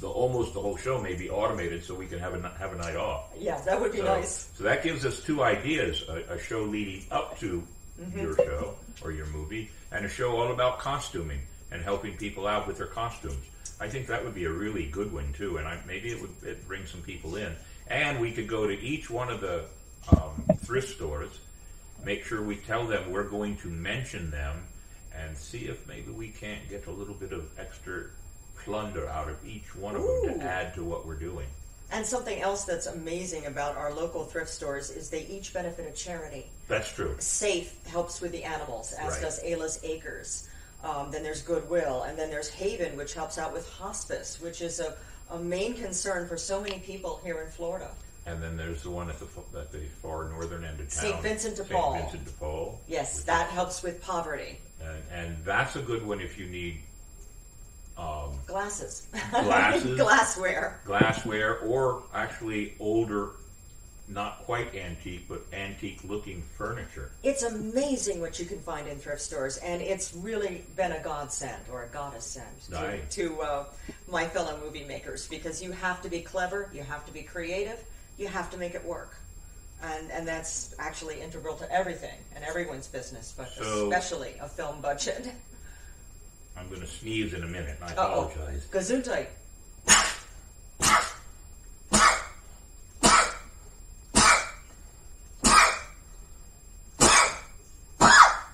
the 0.00 0.08
almost 0.08 0.54
the 0.54 0.60
whole 0.60 0.76
show 0.76 1.00
may 1.00 1.14
be 1.14 1.30
automated, 1.30 1.84
so 1.84 1.94
we 1.94 2.06
can 2.06 2.18
have 2.18 2.34
a 2.34 2.48
have 2.58 2.72
a 2.72 2.76
night 2.76 2.96
off. 2.96 3.24
Yeah, 3.38 3.60
that 3.62 3.80
would 3.80 3.92
be 3.92 3.98
So- 3.98 4.04
nice. 4.04 4.50
So 4.56 4.64
that 4.64 4.82
gives 4.82 5.04
us 5.04 5.22
two 5.22 5.42
ideas: 5.42 6.02
a, 6.08 6.34
a 6.34 6.38
show 6.38 6.62
leading 6.62 7.04
up 7.10 7.38
to 7.40 7.62
Mhm. 8.00 8.22
your 8.22 8.36
show 8.36 8.74
or 9.02 9.12
your 9.12 9.26
movie, 9.26 9.70
and 9.90 10.04
a 10.04 10.08
show 10.08 10.36
all 10.36 10.50
about 10.52 10.78
costuming 10.80 11.40
and 11.70 11.82
helping 11.82 12.16
people 12.16 12.46
out 12.46 12.66
with 12.66 12.78
their 12.78 12.86
costumes. 12.86 13.44
I 13.80 13.88
think 13.88 14.06
that 14.08 14.24
would 14.24 14.34
be 14.34 14.44
a 14.44 14.50
really 14.50 14.86
good 14.86 15.12
one 15.12 15.32
too, 15.34 15.58
and 15.58 15.68
I, 15.68 15.78
maybe 15.86 16.10
it 16.10 16.20
would 16.20 16.34
it 16.42 16.66
bring 16.66 16.84
some 16.86 17.02
people 17.02 17.36
in. 17.36 17.54
And 17.92 18.18
we 18.20 18.32
could 18.32 18.48
go 18.48 18.66
to 18.66 18.80
each 18.80 19.10
one 19.10 19.28
of 19.28 19.42
the 19.42 19.64
um, 20.10 20.42
thrift 20.64 20.88
stores, 20.88 21.38
make 22.02 22.24
sure 22.24 22.40
we 22.42 22.56
tell 22.56 22.86
them 22.86 23.12
we're 23.12 23.28
going 23.28 23.56
to 23.58 23.68
mention 23.68 24.30
them, 24.30 24.64
and 25.14 25.36
see 25.36 25.66
if 25.66 25.86
maybe 25.86 26.10
we 26.10 26.28
can't 26.28 26.66
get 26.70 26.86
a 26.86 26.90
little 26.90 27.12
bit 27.12 27.32
of 27.32 27.46
extra 27.58 28.04
plunder 28.64 29.06
out 29.10 29.28
of 29.28 29.36
each 29.46 29.76
one 29.76 29.94
of 29.94 30.00
them 30.02 30.10
Ooh. 30.10 30.38
to 30.38 30.42
add 30.42 30.74
to 30.74 30.82
what 30.82 31.06
we're 31.06 31.16
doing. 31.16 31.46
And 31.90 32.06
something 32.06 32.40
else 32.40 32.64
that's 32.64 32.86
amazing 32.86 33.44
about 33.44 33.76
our 33.76 33.92
local 33.92 34.24
thrift 34.24 34.48
stores 34.48 34.88
is 34.88 35.10
they 35.10 35.26
each 35.26 35.52
benefit 35.52 35.86
a 35.86 35.92
charity. 35.92 36.46
That's 36.68 36.90
true. 36.90 37.14
Safe 37.18 37.76
helps 37.88 38.22
with 38.22 38.32
the 38.32 38.42
animals, 38.44 38.92
as 38.92 39.12
Right. 39.12 39.20
does 39.20 39.40
Ayla's 39.44 39.78
Acres. 39.84 40.48
Um, 40.82 41.10
then 41.10 41.22
there's 41.22 41.42
Goodwill, 41.42 42.04
and 42.04 42.18
then 42.18 42.30
there's 42.30 42.48
Haven, 42.48 42.96
which 42.96 43.12
helps 43.12 43.36
out 43.36 43.52
with 43.52 43.68
hospice, 43.68 44.40
which 44.40 44.62
is 44.62 44.80
a, 44.80 44.96
a 45.32 45.38
main 45.38 45.74
concern 45.74 46.28
for 46.28 46.36
so 46.36 46.60
many 46.60 46.78
people 46.80 47.20
here 47.24 47.40
in 47.40 47.50
Florida. 47.50 47.90
And 48.26 48.40
then 48.40 48.56
there's 48.56 48.82
the 48.82 48.90
one 48.90 49.08
at 49.08 49.18
the 49.18 49.26
at 49.58 49.72
the 49.72 49.80
far 50.00 50.28
northern 50.28 50.64
end 50.64 50.78
of 50.78 50.88
town, 50.90 51.02
St. 51.02 51.22
Vincent 51.22 51.56
de 51.56 51.64
Paul. 51.64 51.94
St. 51.94 52.04
Vincent 52.04 52.24
de 52.26 52.32
Paul. 52.38 52.80
Yes, 52.86 53.24
that 53.24 53.48
helps 53.48 53.82
with 53.82 54.00
poverty. 54.00 54.58
and, 54.80 55.02
and 55.12 55.44
that's 55.44 55.74
a 55.74 55.82
good 55.82 56.06
one 56.06 56.20
if 56.20 56.38
you 56.38 56.46
need 56.46 56.78
um, 57.98 58.38
Glasses. 58.46 59.06
Glasses. 59.30 59.98
Glassware. 59.98 60.80
glassware 60.84 61.58
or 61.60 62.04
actually 62.14 62.74
older, 62.78 63.30
not 64.12 64.44
quite 64.44 64.74
antique, 64.74 65.26
but 65.28 65.42
antique-looking 65.52 66.42
furniture. 66.56 67.10
It's 67.22 67.42
amazing 67.42 68.20
what 68.20 68.38
you 68.38 68.44
can 68.46 68.58
find 68.60 68.86
in 68.88 68.98
thrift 68.98 69.22
stores, 69.22 69.56
and 69.58 69.80
it's 69.80 70.14
really 70.14 70.64
been 70.76 70.92
a 70.92 71.00
godsend 71.02 71.62
or 71.70 71.84
a 71.84 71.88
goddess 71.88 72.24
send 72.26 72.46
to, 72.70 73.00
to 73.10 73.40
uh, 73.42 73.64
my 74.10 74.26
fellow 74.26 74.58
movie 74.62 74.84
makers 74.84 75.26
because 75.28 75.62
you 75.62 75.72
have 75.72 76.02
to 76.02 76.08
be 76.08 76.20
clever, 76.20 76.70
you 76.74 76.82
have 76.82 77.04
to 77.06 77.12
be 77.12 77.22
creative, 77.22 77.78
you 78.18 78.28
have 78.28 78.50
to 78.50 78.56
make 78.58 78.74
it 78.74 78.84
work. 78.84 79.16
And, 79.82 80.12
and 80.12 80.28
that's 80.28 80.74
actually 80.78 81.20
integral 81.20 81.56
to 81.56 81.72
everything 81.72 82.16
and 82.36 82.44
everyone's 82.44 82.86
business, 82.86 83.34
but 83.36 83.48
So- 83.50 83.88
especially 83.90 84.34
a 84.40 84.48
film 84.48 84.80
budget. 84.80 85.28
I'm 86.56 86.68
going 86.68 86.82
to 86.82 86.86
sneeze 86.86 87.32
in 87.32 87.42
a 87.42 87.48
minute. 87.48 87.78
I 87.82 87.94
Uh-oh. 87.94 88.26
apologize. 88.28 88.66
Gesundheit. 88.70 89.28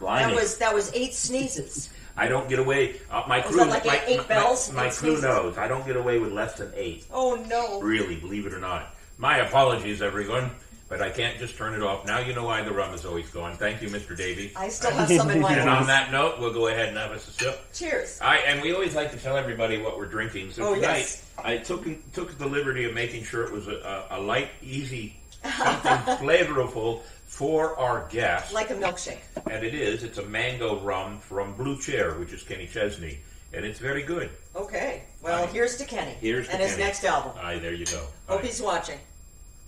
Blimey. 0.08 0.32
That 0.34 0.40
was 0.40 0.56
that 0.58 0.74
was 0.74 0.90
eight 0.94 1.12
sneezes. 1.12 1.90
I 2.16 2.28
don't 2.28 2.48
get 2.48 2.58
away. 2.58 2.96
Uh, 3.10 3.24
my 3.28 3.40
crew, 3.42 3.64
like 3.64 3.84
my, 3.84 4.00
eight 4.06 4.26
bells, 4.26 4.72
my, 4.72 4.86
my 4.86 4.90
crew 4.90 5.20
knows. 5.20 5.56
I 5.58 5.68
don't 5.68 5.86
get 5.86 5.96
away 5.96 6.18
with 6.18 6.32
less 6.32 6.54
than 6.54 6.72
eight. 6.74 7.04
Oh 7.12 7.34
no! 7.48 7.80
Really, 7.80 8.16
believe 8.16 8.46
it 8.46 8.54
or 8.54 8.58
not. 8.58 8.94
My 9.18 9.38
apologies, 9.38 10.00
everyone. 10.02 10.50
But 10.88 11.02
I 11.02 11.10
can't 11.10 11.38
just 11.38 11.58
turn 11.58 11.74
it 11.74 11.82
off. 11.82 12.06
Now 12.06 12.18
you 12.20 12.32
know 12.34 12.44
why 12.44 12.62
the 12.62 12.70
rum 12.70 12.94
is 12.94 13.04
always 13.04 13.28
gone. 13.28 13.54
Thank 13.58 13.82
you, 13.82 13.88
Mr. 13.90 14.16
Davey. 14.16 14.52
I 14.56 14.70
still 14.70 14.90
have 14.92 15.06
some 15.06 15.28
in 15.28 15.42
my 15.42 15.52
And 15.58 15.68
on 15.68 15.86
that 15.88 16.10
note, 16.10 16.40
we'll 16.40 16.54
go 16.54 16.68
ahead 16.68 16.88
and 16.88 16.96
have 16.96 17.10
us 17.10 17.28
a 17.28 17.32
sip. 17.32 17.60
Cheers. 17.74 18.18
I 18.22 18.38
and 18.38 18.62
we 18.62 18.72
always 18.72 18.94
like 18.94 19.10
to 19.10 19.18
tell 19.18 19.36
everybody 19.36 19.76
what 19.76 19.98
we're 19.98 20.06
drinking. 20.06 20.50
So 20.52 20.68
Oh, 20.68 20.74
tonight, 20.74 21.00
yes. 21.00 21.30
I 21.44 21.58
took 21.58 21.84
took 22.14 22.38
the 22.38 22.46
liberty 22.46 22.86
of 22.86 22.94
making 22.94 23.24
sure 23.24 23.44
it 23.44 23.52
was 23.52 23.68
a, 23.68 24.06
a, 24.10 24.18
a 24.18 24.20
light, 24.20 24.48
easy, 24.62 25.14
something 25.42 25.92
flavorful 26.26 27.02
for 27.38 27.78
our 27.78 28.08
guests. 28.10 28.52
Like 28.52 28.70
a 28.70 28.74
milkshake. 28.74 29.20
And 29.48 29.64
it 29.64 29.72
is. 29.72 30.02
It's 30.02 30.18
a 30.18 30.24
mango 30.24 30.80
rum 30.80 31.20
from 31.20 31.54
Blue 31.54 31.78
Chair, 31.80 32.14
which 32.14 32.32
is 32.32 32.42
Kenny 32.42 32.66
Chesney, 32.66 33.20
and 33.52 33.64
it's 33.64 33.78
very 33.78 34.02
good. 34.02 34.28
Okay. 34.56 35.04
Well, 35.22 35.44
Aye. 35.44 35.46
here's 35.46 35.76
to 35.76 35.84
Kenny 35.84 36.14
Here's 36.20 36.46
to 36.48 36.54
and 36.54 36.60
his 36.62 36.72
Kenny. 36.72 36.82
next 36.82 37.04
album. 37.04 37.32
Aye, 37.40 37.60
there 37.60 37.72
you 37.74 37.86
go. 37.86 38.04
Hope 38.26 38.42
he's 38.42 38.60
watching, 38.60 38.98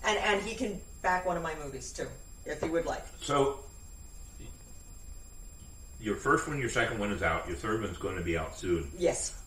and 0.05 0.19
and 0.19 0.43
he 0.43 0.57
can 0.57 0.81
back 1.03 1.25
one 1.25 1.37
of 1.37 1.45
my 1.45 1.55
movies 1.63 1.93
too, 1.93 2.09
if 2.45 2.61
he 2.61 2.69
would 2.69 2.87
like. 2.87 3.05
So, 3.21 3.61
your 6.01 6.17
first 6.17 6.49
one, 6.49 6.59
your 6.59 6.71
second 6.71 6.99
one 6.99 7.13
is 7.13 7.23
out. 7.23 7.47
Your 7.47 7.57
third 7.57 7.83
one's 7.83 7.99
going 7.99 8.17
to 8.17 8.23
be 8.23 8.37
out 8.37 8.59
soon. 8.59 8.91
Yes, 8.99 9.39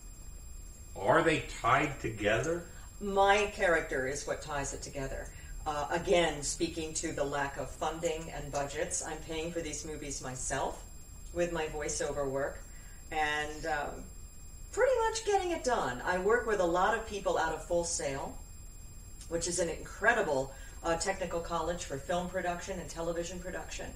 Are 0.96 1.22
they 1.22 1.44
tied 1.60 2.00
together? 2.00 2.64
my 3.02 3.50
character 3.54 4.06
is 4.06 4.26
what 4.26 4.40
ties 4.40 4.72
it 4.72 4.80
together. 4.80 5.26
Uh, 5.66 5.86
again, 5.90 6.42
speaking 6.42 6.92
to 6.92 7.12
the 7.12 7.24
lack 7.24 7.56
of 7.56 7.70
funding 7.70 8.30
and 8.36 8.52
budgets, 8.52 9.02
I'm 9.02 9.16
paying 9.26 9.50
for 9.50 9.60
these 9.60 9.86
movies 9.86 10.22
myself 10.22 10.84
with 11.32 11.52
my 11.52 11.66
voiceover 11.66 12.28
work, 12.28 12.60
and 13.10 13.64
um, 13.64 13.90
pretty 14.72 14.92
much 15.08 15.24
getting 15.24 15.52
it 15.52 15.64
done. 15.64 16.02
I 16.04 16.18
work 16.18 16.46
with 16.46 16.60
a 16.60 16.66
lot 16.66 16.94
of 16.94 17.08
people 17.08 17.38
out 17.38 17.54
of 17.54 17.64
Full 17.64 17.84
Sail, 17.84 18.36
which 19.30 19.48
is 19.48 19.58
an 19.58 19.70
incredible 19.70 20.52
uh, 20.82 20.96
technical 20.96 21.40
college 21.40 21.84
for 21.84 21.96
film 21.96 22.28
production 22.28 22.78
and 22.78 22.90
television 22.90 23.38
production. 23.38 23.86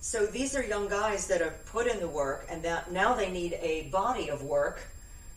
So 0.00 0.24
these 0.24 0.56
are 0.56 0.64
young 0.64 0.88
guys 0.88 1.26
that 1.26 1.42
have 1.42 1.66
put 1.66 1.86
in 1.86 2.00
the 2.00 2.08
work, 2.08 2.46
and 2.48 2.62
that 2.62 2.92
now 2.92 3.12
they 3.12 3.30
need 3.30 3.58
a 3.60 3.90
body 3.92 4.30
of 4.30 4.42
work 4.42 4.80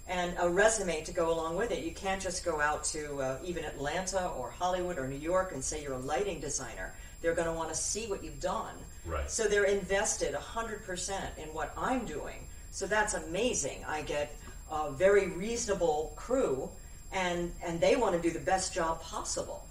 and 0.07 0.35
a 0.39 0.49
resume 0.49 1.01
to 1.03 1.11
go 1.13 1.31
along 1.31 1.55
with 1.55 1.71
it. 1.71 1.83
You 1.83 1.91
can't 1.91 2.21
just 2.21 2.43
go 2.43 2.59
out 2.59 2.83
to 2.85 3.21
uh, 3.21 3.37
even 3.43 3.63
Atlanta 3.63 4.27
or 4.29 4.49
Hollywood 4.51 4.97
or 4.97 5.07
New 5.07 5.17
York 5.17 5.53
and 5.53 5.63
say 5.63 5.81
you're 5.81 5.93
a 5.93 5.97
lighting 5.99 6.39
designer. 6.39 6.93
They're 7.21 7.33
going 7.35 7.47
to 7.47 7.53
want 7.53 7.69
to 7.69 7.75
see 7.75 8.07
what 8.07 8.23
you've 8.23 8.41
done. 8.41 8.75
Right. 9.05 9.29
So 9.29 9.45
they're 9.45 9.63
invested 9.63 10.33
100% 10.35 11.37
in 11.37 11.47
what 11.49 11.73
I'm 11.77 12.05
doing. 12.05 12.47
So 12.71 12.85
that's 12.85 13.13
amazing. 13.13 13.85
I 13.87 14.01
get 14.01 14.35
a 14.69 14.91
very 14.91 15.27
reasonable 15.27 16.11
crew, 16.15 16.69
and, 17.13 17.51
and 17.63 17.79
they 17.79 17.95
want 17.95 18.15
to 18.15 18.21
do 18.21 18.31
the 18.31 18.43
best 18.43 18.73
job 18.73 19.01
possible. 19.01 19.63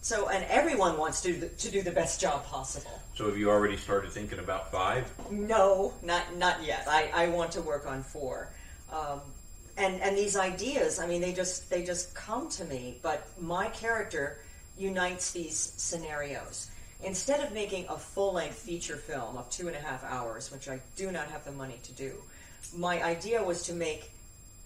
So, 0.00 0.28
and 0.28 0.44
everyone 0.44 0.96
wants 0.98 1.20
to, 1.22 1.32
do 1.32 1.40
the- 1.40 1.48
to 1.48 1.70
do 1.70 1.82
the 1.82 1.90
best 1.90 2.20
job 2.20 2.44
possible. 2.46 3.00
So, 3.14 3.26
have 3.26 3.38
you 3.38 3.50
already 3.50 3.76
started 3.76 4.12
thinking 4.12 4.38
about 4.38 4.70
five? 4.70 5.10
No, 5.30 5.94
not 6.02 6.36
not 6.36 6.62
yet. 6.62 6.84
I, 6.86 7.10
I 7.14 7.28
want 7.28 7.52
to 7.52 7.62
work 7.62 7.86
on 7.86 8.02
four. 8.02 8.50
Um, 8.92 9.20
and 9.76 10.00
and 10.00 10.16
these 10.16 10.36
ideas, 10.36 10.98
I 10.98 11.06
mean, 11.06 11.20
they 11.20 11.32
just 11.32 11.70
they 11.70 11.84
just 11.84 12.14
come 12.14 12.48
to 12.50 12.64
me. 12.64 12.98
But 13.02 13.26
my 13.40 13.68
character 13.68 14.38
unites 14.78 15.32
these 15.32 15.56
scenarios. 15.76 16.70
Instead 17.02 17.40
of 17.40 17.52
making 17.52 17.86
a 17.88 17.98
full 17.98 18.32
length 18.32 18.56
feature 18.56 18.96
film 18.96 19.36
of 19.36 19.50
two 19.50 19.68
and 19.68 19.76
a 19.76 19.80
half 19.80 20.02
hours, 20.04 20.50
which 20.50 20.68
I 20.68 20.80
do 20.96 21.10
not 21.10 21.28
have 21.28 21.44
the 21.44 21.52
money 21.52 21.78
to 21.82 21.92
do, 21.92 22.14
my 22.74 23.02
idea 23.02 23.42
was 23.42 23.62
to 23.64 23.74
make 23.74 24.10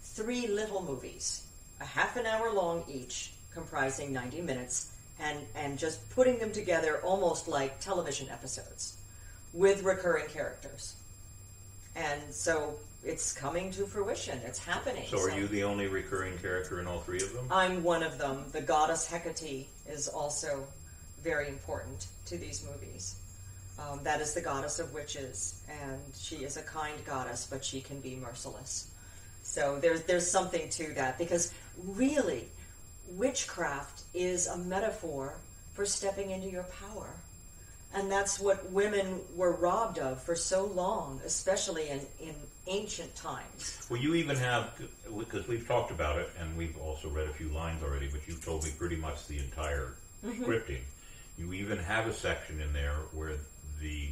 three 0.03 0.47
little 0.47 0.83
movies, 0.83 1.47
a 1.81 1.85
half 1.85 2.17
an 2.17 2.27
hour 2.27 2.53
long 2.53 2.85
each, 2.89 3.33
comprising 3.53 4.13
90 4.13 4.43
minutes, 4.43 4.93
and, 5.21 5.39
and 5.57 5.79
just 5.79 6.09
putting 6.11 6.39
them 6.39 6.53
together 6.53 7.01
almost 7.03 7.49
like 7.49 7.81
television 7.81 8.29
episodes 8.29 8.97
with 9.53 9.83
recurring 9.83 10.29
characters. 10.29 10.95
And 11.97 12.23
so 12.31 12.75
it's 13.09 13.33
coming 13.33 13.71
to 13.73 13.87
fruition. 13.87 14.39
It's 14.45 14.59
happening. 14.59 15.05
So, 15.09 15.19
are 15.19 15.31
you 15.31 15.49
the 15.49 15.65
only 15.65 15.87
recurring 15.87 16.37
character 16.39 16.79
in 16.79 16.87
all 16.87 17.01
three 17.01 17.23
of 17.23 17.33
them? 17.33 17.47
I'm 17.51 17.83
one 17.83 18.03
of 18.03 18.19
them. 18.19 18.45
The 18.53 18.61
goddess 18.61 19.09
Hecate 19.11 19.67
is 19.89 20.09
also 20.09 20.67
very 21.25 21.49
important 21.49 22.07
to 22.27 22.37
these 22.37 22.65
movies. 22.65 23.17
Um, 23.79 24.01
that 24.03 24.21
is 24.21 24.35
the 24.35 24.43
goddess 24.43 24.79
of 24.79 24.93
witches, 24.93 25.63
and 25.69 26.01
she 26.15 26.37
is 26.37 26.57
a 26.57 26.63
kind 26.63 27.03
goddess, 27.07 27.47
but 27.51 27.65
she 27.65 27.81
can 27.81 28.01
be 28.01 28.15
merciless. 28.17 28.91
So 29.43 29.79
there's 29.79 30.03
there's 30.03 30.31
something 30.31 30.69
to 30.71 30.93
that 30.95 31.17
because 31.17 31.53
really, 31.83 32.49
witchcraft 33.13 34.03
is 34.13 34.47
a 34.47 34.59
metaphor 34.59 35.37
for 35.73 35.87
stepping 35.87 36.31
into 36.31 36.51
your 36.51 36.67
power, 36.85 37.09
and 37.95 38.13
that's 38.13 38.39
what 38.39 38.71
women 38.71 39.21
were 39.35 39.53
robbed 39.53 39.99
of 39.99 40.23
for 40.23 40.37
so 40.37 40.67
long, 40.67 41.23
especially 41.25 41.89
in 41.89 42.01
in 42.21 42.35
ancient 42.69 43.15
times. 43.17 43.87
Well, 43.91 44.01
you 44.01 44.15
even 44.15 44.37
have, 44.37 44.71
because 45.19 45.49
we've 45.49 45.67
talked 45.67 45.91
about 45.91 46.19
it, 46.19 46.31
and 46.41 46.57
we've 46.57 46.77
also 46.79 47.09
read 47.09 47.29
a 47.29 47.33
few 47.33 47.49
lines 47.49 47.83
already, 47.83 48.09
but 48.11 48.21
you've 48.29 48.45
told 48.45 48.65
me 48.65 48.71
pretty 48.79 48.97
much 48.97 49.27
the 49.27 49.39
entire 49.39 49.95
Mhm. 50.25 50.45
scripting. 50.45 50.81
You 51.39 51.53
even 51.55 51.79
have 51.79 52.07
a 52.07 52.13
section 52.13 52.61
in 52.61 52.73
there 52.73 52.97
where 53.13 53.35
the, 53.81 54.09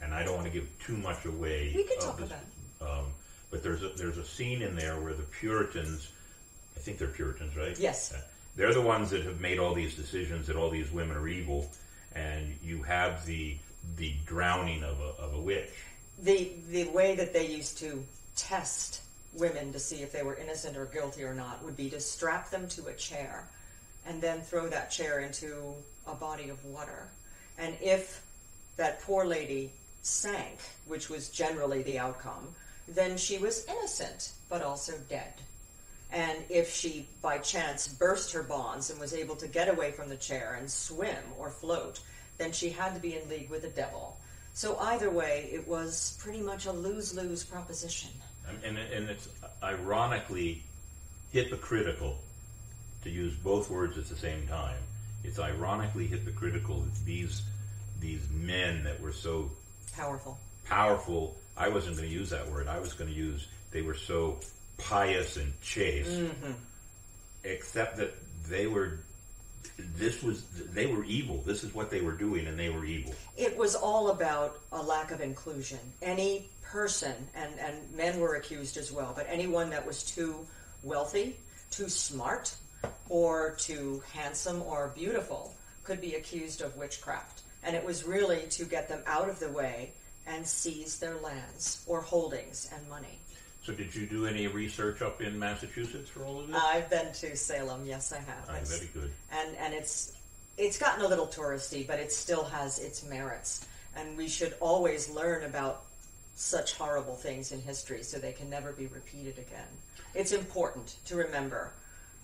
and 0.00 0.14
I 0.14 0.24
don't 0.24 0.34
want 0.34 0.46
to 0.46 0.52
give 0.52 0.66
too 0.84 0.96
much 0.96 1.24
away. 1.24 1.72
We 1.74 1.84
can 1.84 1.98
talk 1.98 2.18
this, 2.18 2.30
about 2.30 2.98
Um, 3.00 3.12
but 3.50 3.62
there's 3.62 3.82
a, 3.82 3.90
there's 3.90 4.16
a 4.16 4.24
scene 4.24 4.62
in 4.62 4.74
there 4.74 4.98
where 5.00 5.12
the 5.12 5.22
Puritans, 5.24 6.08
I 6.76 6.80
think 6.80 6.98
they're 6.98 7.08
Puritans, 7.08 7.54
right? 7.56 7.78
Yes. 7.78 8.14
They're 8.56 8.72
the 8.74 8.80
ones 8.80 9.10
that 9.10 9.22
have 9.24 9.40
made 9.40 9.58
all 9.58 9.74
these 9.74 9.94
decisions 9.94 10.46
that 10.46 10.56
all 10.56 10.70
these 10.70 10.90
women 10.90 11.16
are 11.16 11.28
evil, 11.28 11.70
and 12.14 12.58
you 12.62 12.82
have 12.82 13.24
the 13.26 13.56
the 13.96 14.14
drowning 14.26 14.82
of 14.84 15.00
a, 15.00 15.22
of 15.22 15.32
a 15.34 15.40
witch. 15.40 15.70
The 16.22 16.52
the 16.70 16.88
way 16.88 17.14
that 17.16 17.32
they 17.32 17.46
used 17.46 17.78
to 17.78 18.04
test 18.36 19.02
women 19.34 19.72
to 19.72 19.78
see 19.78 20.02
if 20.02 20.12
they 20.12 20.22
were 20.22 20.34
innocent 20.36 20.76
or 20.76 20.86
guilty 20.86 21.22
or 21.24 21.34
not 21.34 21.64
would 21.64 21.76
be 21.76 21.88
to 21.90 22.00
strap 22.00 22.50
them 22.50 22.68
to 22.68 22.86
a 22.86 22.92
chair 22.94 23.48
and 24.06 24.20
then 24.20 24.40
throw 24.40 24.68
that 24.68 24.90
chair 24.90 25.20
into 25.20 25.74
a 26.06 26.14
body 26.14 26.48
of 26.48 26.64
water. 26.64 27.08
And 27.58 27.76
if 27.80 28.22
that 28.76 29.02
poor 29.02 29.24
lady 29.24 29.70
sank, 30.02 30.58
which 30.86 31.10
was 31.10 31.28
generally 31.28 31.82
the 31.82 31.98
outcome, 31.98 32.48
then 32.88 33.16
she 33.16 33.38
was 33.38 33.66
innocent 33.66 34.32
but 34.48 34.62
also 34.62 34.94
dead. 35.08 35.34
And 36.12 36.38
if 36.48 36.74
she 36.74 37.06
by 37.22 37.38
chance 37.38 37.86
burst 37.86 38.32
her 38.32 38.42
bonds 38.42 38.90
and 38.90 38.98
was 38.98 39.14
able 39.14 39.36
to 39.36 39.46
get 39.46 39.68
away 39.68 39.92
from 39.92 40.08
the 40.08 40.16
chair 40.16 40.56
and 40.58 40.68
swim 40.68 41.24
or 41.38 41.50
float, 41.50 42.00
then 42.38 42.52
she 42.52 42.70
had 42.70 42.94
to 42.94 43.00
be 43.00 43.16
in 43.16 43.28
league 43.28 43.50
with 43.50 43.62
the 43.62 43.68
devil. 43.68 44.16
So 44.60 44.76
either 44.78 45.08
way, 45.08 45.48
it 45.50 45.66
was 45.66 46.18
pretty 46.20 46.42
much 46.42 46.66
a 46.66 46.72
lose-lose 46.72 47.44
proposition. 47.44 48.10
And, 48.46 48.58
and, 48.62 48.92
and 48.92 49.08
it's 49.08 49.26
ironically 49.62 50.62
hypocritical 51.32 52.18
to 53.04 53.08
use 53.08 53.32
both 53.36 53.70
words 53.70 53.96
at 53.96 54.06
the 54.10 54.16
same 54.16 54.46
time. 54.48 54.76
It's 55.24 55.38
ironically 55.38 56.06
hypocritical 56.06 56.80
that 56.82 57.04
these 57.06 57.40
these 58.00 58.20
men 58.30 58.84
that 58.84 59.00
were 59.00 59.12
so 59.12 59.50
Powerful. 59.96 60.38
powerful. 60.66 61.36
I 61.56 61.68
wasn't 61.70 61.96
going 61.96 62.10
to 62.10 62.14
use 62.14 62.28
that 62.28 62.50
word. 62.50 62.68
I 62.68 62.80
was 62.80 62.92
going 62.92 63.08
to 63.08 63.16
use 63.16 63.48
they 63.70 63.80
were 63.80 63.94
so 63.94 64.40
pious 64.76 65.38
and 65.38 65.58
chaste, 65.62 66.10
Mhm. 66.10 66.54
except 67.44 67.96
that 67.96 68.12
they 68.46 68.66
were. 68.66 68.98
This 69.96 70.22
was 70.22 70.44
they 70.72 70.86
were 70.86 71.04
evil. 71.04 71.42
This 71.44 71.64
is 71.64 71.74
what 71.74 71.90
they 71.90 72.00
were 72.00 72.12
doing, 72.12 72.46
and 72.46 72.58
they 72.58 72.70
were 72.70 72.84
evil. 72.84 73.14
It 73.36 73.56
was 73.56 73.74
all 73.74 74.10
about 74.10 74.60
a 74.72 74.82
lack 74.82 75.10
of 75.10 75.20
inclusion. 75.20 75.78
Any 76.02 76.48
person, 76.62 77.14
and, 77.34 77.52
and 77.58 77.76
men 77.96 78.20
were 78.20 78.36
accused 78.36 78.76
as 78.76 78.92
well, 78.92 79.12
but 79.14 79.26
anyone 79.28 79.70
that 79.70 79.84
was 79.84 80.04
too 80.04 80.46
wealthy, 80.82 81.36
too 81.70 81.88
smart, 81.88 82.54
or 83.08 83.56
too 83.58 84.02
handsome 84.12 84.62
or 84.62 84.92
beautiful 84.94 85.54
could 85.84 86.00
be 86.00 86.14
accused 86.14 86.62
of 86.62 86.76
witchcraft. 86.76 87.42
And 87.62 87.76
it 87.76 87.84
was 87.84 88.04
really 88.04 88.42
to 88.50 88.64
get 88.64 88.88
them 88.88 89.02
out 89.06 89.28
of 89.28 89.38
the 89.40 89.50
way 89.50 89.90
and 90.26 90.46
seize 90.46 90.98
their 90.98 91.16
lands 91.16 91.84
or 91.86 92.00
holdings 92.00 92.70
and 92.74 92.88
money. 92.88 93.19
So, 93.62 93.72
did 93.74 93.94
you 93.94 94.06
do 94.06 94.26
any 94.26 94.46
research 94.46 95.02
up 95.02 95.20
in 95.20 95.38
Massachusetts 95.38 96.08
for 96.08 96.24
all 96.24 96.40
of 96.40 96.46
this? 96.48 96.56
I've 96.56 96.88
been 96.88 97.12
to 97.12 97.36
Salem, 97.36 97.84
yes, 97.84 98.12
I 98.12 98.16
have. 98.16 98.46
Ah, 98.48 98.56
very 98.64 98.88
good. 98.94 99.10
and 99.32 99.56
and 99.56 99.74
it's 99.74 100.16
it's 100.56 100.78
gotten 100.78 101.04
a 101.04 101.08
little 101.08 101.26
touristy, 101.26 101.86
but 101.86 102.00
it 102.00 102.12
still 102.12 102.44
has 102.44 102.78
its 102.78 103.04
merits. 103.04 103.66
And 103.96 104.16
we 104.16 104.28
should 104.28 104.54
always 104.60 105.10
learn 105.10 105.44
about 105.44 105.82
such 106.36 106.74
horrible 106.74 107.16
things 107.16 107.52
in 107.52 107.60
history 107.60 108.02
so 108.02 108.18
they 108.18 108.32
can 108.32 108.48
never 108.48 108.72
be 108.72 108.86
repeated 108.86 109.36
again. 109.38 109.66
It's 110.14 110.32
important 110.32 110.96
to 111.06 111.16
remember 111.16 111.72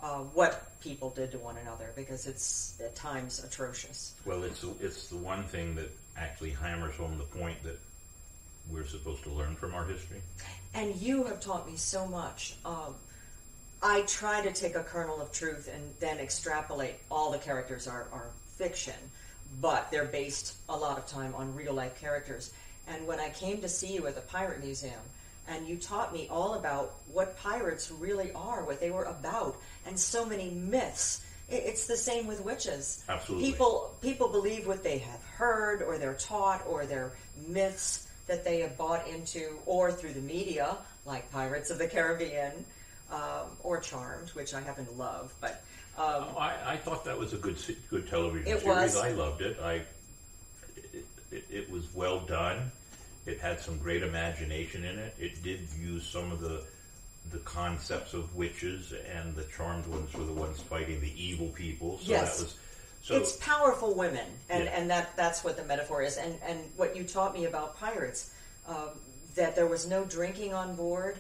uh, 0.03 0.19
what 0.35 0.81
people 0.81 1.11
did 1.11 1.33
to 1.33 1.39
one 1.39 1.57
another 1.59 1.93
because 1.97 2.27
it's 2.27 2.81
at 2.83 2.95
times 2.95 3.43
atrocious. 3.45 4.15
Well, 4.25 4.43
it's 4.45 4.65
it's 4.81 5.09
the 5.09 5.17
one 5.17 5.45
thing 5.45 5.75
that 5.75 5.91
actually 6.17 6.51
hammers 6.51 6.95
home 6.97 7.19
the 7.19 7.39
point 7.39 7.63
that 7.65 7.79
we're 8.73 8.87
supposed 8.87 9.23
to 9.25 9.31
learn 9.31 9.55
from 9.57 9.75
our 9.75 9.85
history. 9.85 10.21
And 10.75 10.95
you 10.97 11.25
have 11.25 11.41
taught 11.41 11.69
me 11.69 11.77
so 11.77 12.07
much. 12.07 12.57
Um, 12.65 12.95
I 13.83 14.03
try 14.03 14.43
to 14.43 14.53
take 14.53 14.75
a 14.75 14.83
kernel 14.83 15.21
of 15.21 15.33
truth 15.33 15.71
and 15.73 15.95
then 16.01 16.19
extrapolate. 16.19 16.97
All 17.11 17.31
the 17.31 17.39
characters 17.39 17.87
are, 17.87 18.07
are 18.13 18.27
fiction, 18.57 18.95
but 19.61 19.91
they're 19.91 20.05
based 20.05 20.57
a 20.69 20.77
lot 20.77 20.99
of 20.99 21.07
time 21.07 21.35
on 21.35 21.55
real 21.55 21.75
life 21.75 21.99
characters. 22.01 22.53
And 22.89 23.07
when 23.07 23.21
I 23.21 23.31
came 23.31 23.61
to 23.61 23.69
see 23.69 23.95
you 23.95 24.07
at 24.07 24.15
the 24.15 24.21
Pirate 24.23 24.63
Museum, 24.63 25.01
and 25.49 25.67
you 25.69 25.77
taught 25.77 26.13
me 26.13 26.27
all 26.31 26.55
about 26.55 26.95
what 27.13 27.39
pirates 27.39 27.91
really 27.91 28.33
are, 28.33 28.65
what 28.65 28.81
they 28.81 28.91
were 28.91 29.05
about, 29.05 29.57
and 29.87 29.99
so 29.99 30.25
many 30.25 30.51
myths. 30.51 31.25
It's 31.49 31.87
the 31.87 31.97
same 31.97 32.27
with 32.27 32.45
witches. 32.45 33.05
Absolutely. 33.09 33.51
People 33.51 33.95
people 34.03 34.29
believe 34.29 34.67
what 34.67 34.83
they 34.83 34.99
have 34.99 35.23
heard, 35.23 35.83
or 35.83 35.97
they're 35.99 36.15
taught, 36.15 36.67
or 36.67 36.87
their 36.87 37.13
myths 37.47 38.06
that 38.27 38.45
they 38.45 38.61
have 38.61 38.77
bought 38.77 39.07
into, 39.09 39.59
or 39.67 39.93
through 39.93 40.13
the 40.13 40.21
media, 40.21 40.77
like 41.05 41.31
Pirates 41.31 41.71
of 41.71 41.79
the 41.79 41.87
Caribbean, 41.87 42.53
um, 43.13 43.47
or 43.63 43.79
Charmed, 43.81 44.31
which 44.31 44.53
I 44.55 44.61
happen 44.61 44.85
to 44.87 44.93
love. 44.93 45.33
But 45.41 45.63
um, 45.97 46.05
Oh, 46.35 46.37
I, 46.39 46.73
I 46.73 46.77
thought 46.77 47.05
that 47.05 47.17
was 47.19 47.33
a 47.33 47.37
good 47.37 47.57
good 47.89 48.09
television 48.09 48.49
It 48.53 48.61
series. 48.61 48.65
was. 48.95 48.97
I 48.97 49.11
loved 49.13 49.43
it. 49.43 49.59
I 49.63 49.83
it, 50.93 51.05
it, 51.31 51.45
it 51.51 51.71
was 51.71 51.93
well 51.95 52.21
done. 52.21 52.71
It 53.27 53.41
had 53.41 53.61
some 53.61 53.79
great 53.79 54.03
imagination 54.03 54.85
in 54.85 54.99
it. 54.99 55.15
It 55.19 55.43
did 55.43 55.61
use 55.79 56.05
some 56.07 56.33
of 56.33 56.41
the 56.41 56.63
the 57.33 57.39
concepts 57.39 58.15
of 58.15 58.35
witches, 58.37 58.93
and 59.13 59.35
the 59.35 59.43
charmed 59.57 59.87
ones 59.87 60.13
were 60.15 60.25
the 60.25 60.33
ones 60.33 60.61
fighting 60.61 61.01
the 61.01 61.13
evil 61.21 61.49
people. 61.49 61.99
So 61.99 62.11
Yes. 62.13 62.37
that 62.39 62.45
was 62.45 62.55
so. 63.07 63.15
it's 63.17 63.37
powerful 63.37 63.95
women, 63.95 64.27
and, 64.49 64.65
Yeah. 64.65 64.71
and 64.77 64.91
that 64.91 65.17
that's 65.17 65.45
what 65.45 65.57
the 65.57 65.65
metaphor 65.65 66.03
is. 66.03 66.17
And 66.17 66.39
and 66.43 66.59
what 66.77 66.97
you 66.97 67.05
taught 67.05 67.35
me 67.35 67.45
about 67.45 67.79
pirates, 67.79 68.31
um, 68.67 68.91
that 69.37 69.55
there 69.55 69.67
was 69.69 69.87
no 69.87 70.05
drinking 70.05 70.53
on 70.55 70.75
board, 70.75 71.19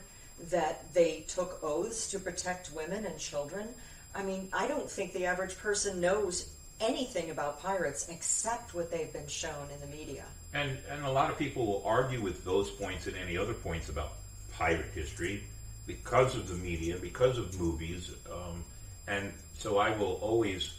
that 0.50 0.92
they 0.92 1.24
took 1.28 1.62
oaths 1.62 2.10
to 2.10 2.18
protect 2.18 2.72
women 2.72 3.06
and 3.06 3.18
children. 3.18 3.68
I 4.14 4.22
mean, 4.22 4.48
I 4.52 4.66
don't 4.66 4.90
think 4.90 5.12
the 5.12 5.26
average 5.26 5.56
person 5.58 6.00
knows 6.00 6.48
anything 6.80 7.30
about 7.30 7.62
pirates 7.62 8.08
except 8.08 8.74
what 8.74 8.90
they've 8.90 9.12
been 9.12 9.28
shown 9.28 9.68
in 9.72 9.80
the 9.80 9.96
media. 9.96 10.24
And 10.54 10.76
and 10.90 11.04
a 11.04 11.10
lot 11.10 11.30
of 11.30 11.38
people 11.38 11.66
will 11.66 11.82
argue 11.86 12.20
with 12.20 12.44
those 12.44 12.68
points 12.70 13.06
and 13.06 13.16
any 13.16 13.38
other 13.38 13.54
points 13.54 13.88
about 13.88 14.14
pirate 14.52 14.90
history 14.94 15.44
because 15.86 16.34
of 16.34 16.48
the 16.48 16.56
media, 16.56 16.96
because 17.00 17.38
of 17.38 17.60
movies, 17.60 18.10
um, 18.32 18.64
and 19.06 19.32
so 19.56 19.78
I 19.78 19.96
will 19.96 20.14
always 20.14 20.74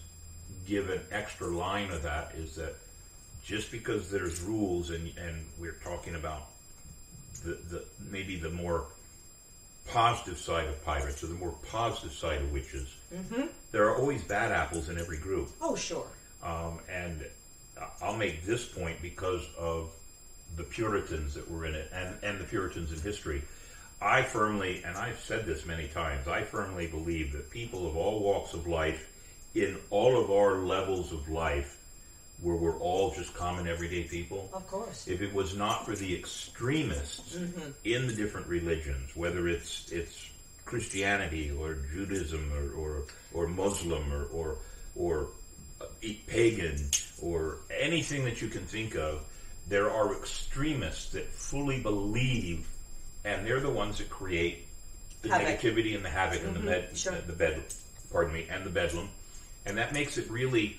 give 0.67 0.89
an 0.89 1.01
extra 1.11 1.47
line 1.47 1.89
of 1.91 2.03
that 2.03 2.33
is 2.37 2.55
that 2.55 2.75
just 3.43 3.71
because 3.71 4.11
there's 4.11 4.41
rules 4.41 4.89
and 4.89 5.11
and 5.17 5.45
we're 5.59 5.77
talking 5.83 6.15
about 6.15 6.43
the, 7.45 7.57
the 7.69 7.85
maybe 8.11 8.37
the 8.37 8.49
more 8.49 8.85
positive 9.87 10.37
side 10.37 10.67
of 10.67 10.83
pirates 10.83 11.23
or 11.23 11.27
the 11.27 11.33
more 11.35 11.55
positive 11.71 12.11
side 12.11 12.41
of 12.41 12.51
witches, 12.51 12.93
Mm-hmm. 13.15 13.43
there 13.71 13.87
are 13.89 13.95
always 13.95 14.21
bad 14.21 14.51
apples 14.51 14.89
in 14.89 14.97
every 14.99 15.17
group. 15.17 15.49
Oh, 15.61 15.77
sure. 15.77 16.05
Um, 16.43 16.79
and 16.91 17.25
I'll 18.01 18.17
make 18.17 18.43
this 18.45 18.65
point 18.67 19.01
because 19.01 19.47
of 19.57 19.91
the 20.57 20.63
Puritans 20.63 21.33
that 21.35 21.49
were 21.49 21.65
in 21.65 21.73
it 21.73 21.89
and, 21.93 22.15
and 22.21 22.37
the 22.37 22.43
Puritans 22.43 22.91
in 22.91 22.99
history. 22.99 23.43
I 24.01 24.23
firmly, 24.23 24.83
and 24.85 24.97
I've 24.97 25.19
said 25.21 25.45
this 25.45 25.65
many 25.65 25.87
times, 25.87 26.27
I 26.27 26.43
firmly 26.43 26.87
believe 26.87 27.31
that 27.31 27.49
people 27.49 27.87
of 27.87 27.95
all 27.95 28.19
walks 28.19 28.53
of 28.53 28.67
life, 28.67 29.06
in 29.63 29.77
all 29.89 30.19
of 30.21 30.29
our 30.31 30.57
levels 30.59 31.11
of 31.11 31.27
life, 31.29 31.77
where 32.41 32.55
we're 32.55 32.77
all 32.79 33.13
just 33.15 33.33
common 33.33 33.67
everyday 33.67 34.03
people, 34.03 34.49
Of 34.53 34.67
course. 34.67 35.07
if 35.07 35.21
it 35.21 35.33
was 35.33 35.55
not 35.55 35.85
for 35.85 35.95
the 35.95 36.15
extremists 36.15 37.35
Mhm. 37.35 37.73
in 37.83 38.07
the 38.07 38.13
different 38.13 38.47
religions, 38.47 39.15
whether 39.15 39.47
it's 39.47 39.91
it's 39.91 40.29
Christianity 40.65 41.49
or 41.51 41.75
Judaism 41.93 42.51
or 42.53 42.71
or, 42.81 43.03
or 43.33 43.47
Muslim 43.47 44.11
or 44.13 44.25
or, 44.25 44.57
or 44.95 45.29
uh, 45.81 45.85
pagan 46.27 46.89
or 47.21 47.57
anything 47.71 48.25
that 48.25 48.41
you 48.41 48.49
can 48.49 48.65
think 48.65 48.95
of, 48.95 49.23
there 49.67 49.89
are 49.89 50.15
extremists 50.15 51.11
that 51.13 51.27
fully 51.31 51.79
believe, 51.81 52.67
and 53.25 53.45
they're 53.47 53.59
the 53.59 53.69
ones 53.69 53.97
that 53.97 54.09
create 54.09 54.67
the 55.23 55.29
Havoc. 55.29 55.47
negativity 55.59 55.95
and 55.95 56.05
the 56.05 56.09
havoc 56.09 56.43
and 56.43 56.55
the 56.55 56.59
bed, 56.59 56.95
sure. 56.95 57.13
the 57.25 57.33
bed, 57.33 57.63
pardon 58.11 58.33
me, 58.33 58.47
and 58.49 58.63
the 58.65 58.69
bedlam, 58.69 59.09
and 59.67 59.77
that 59.77 59.93
makes 59.93 60.17
it 60.17 60.29
really 60.29 60.77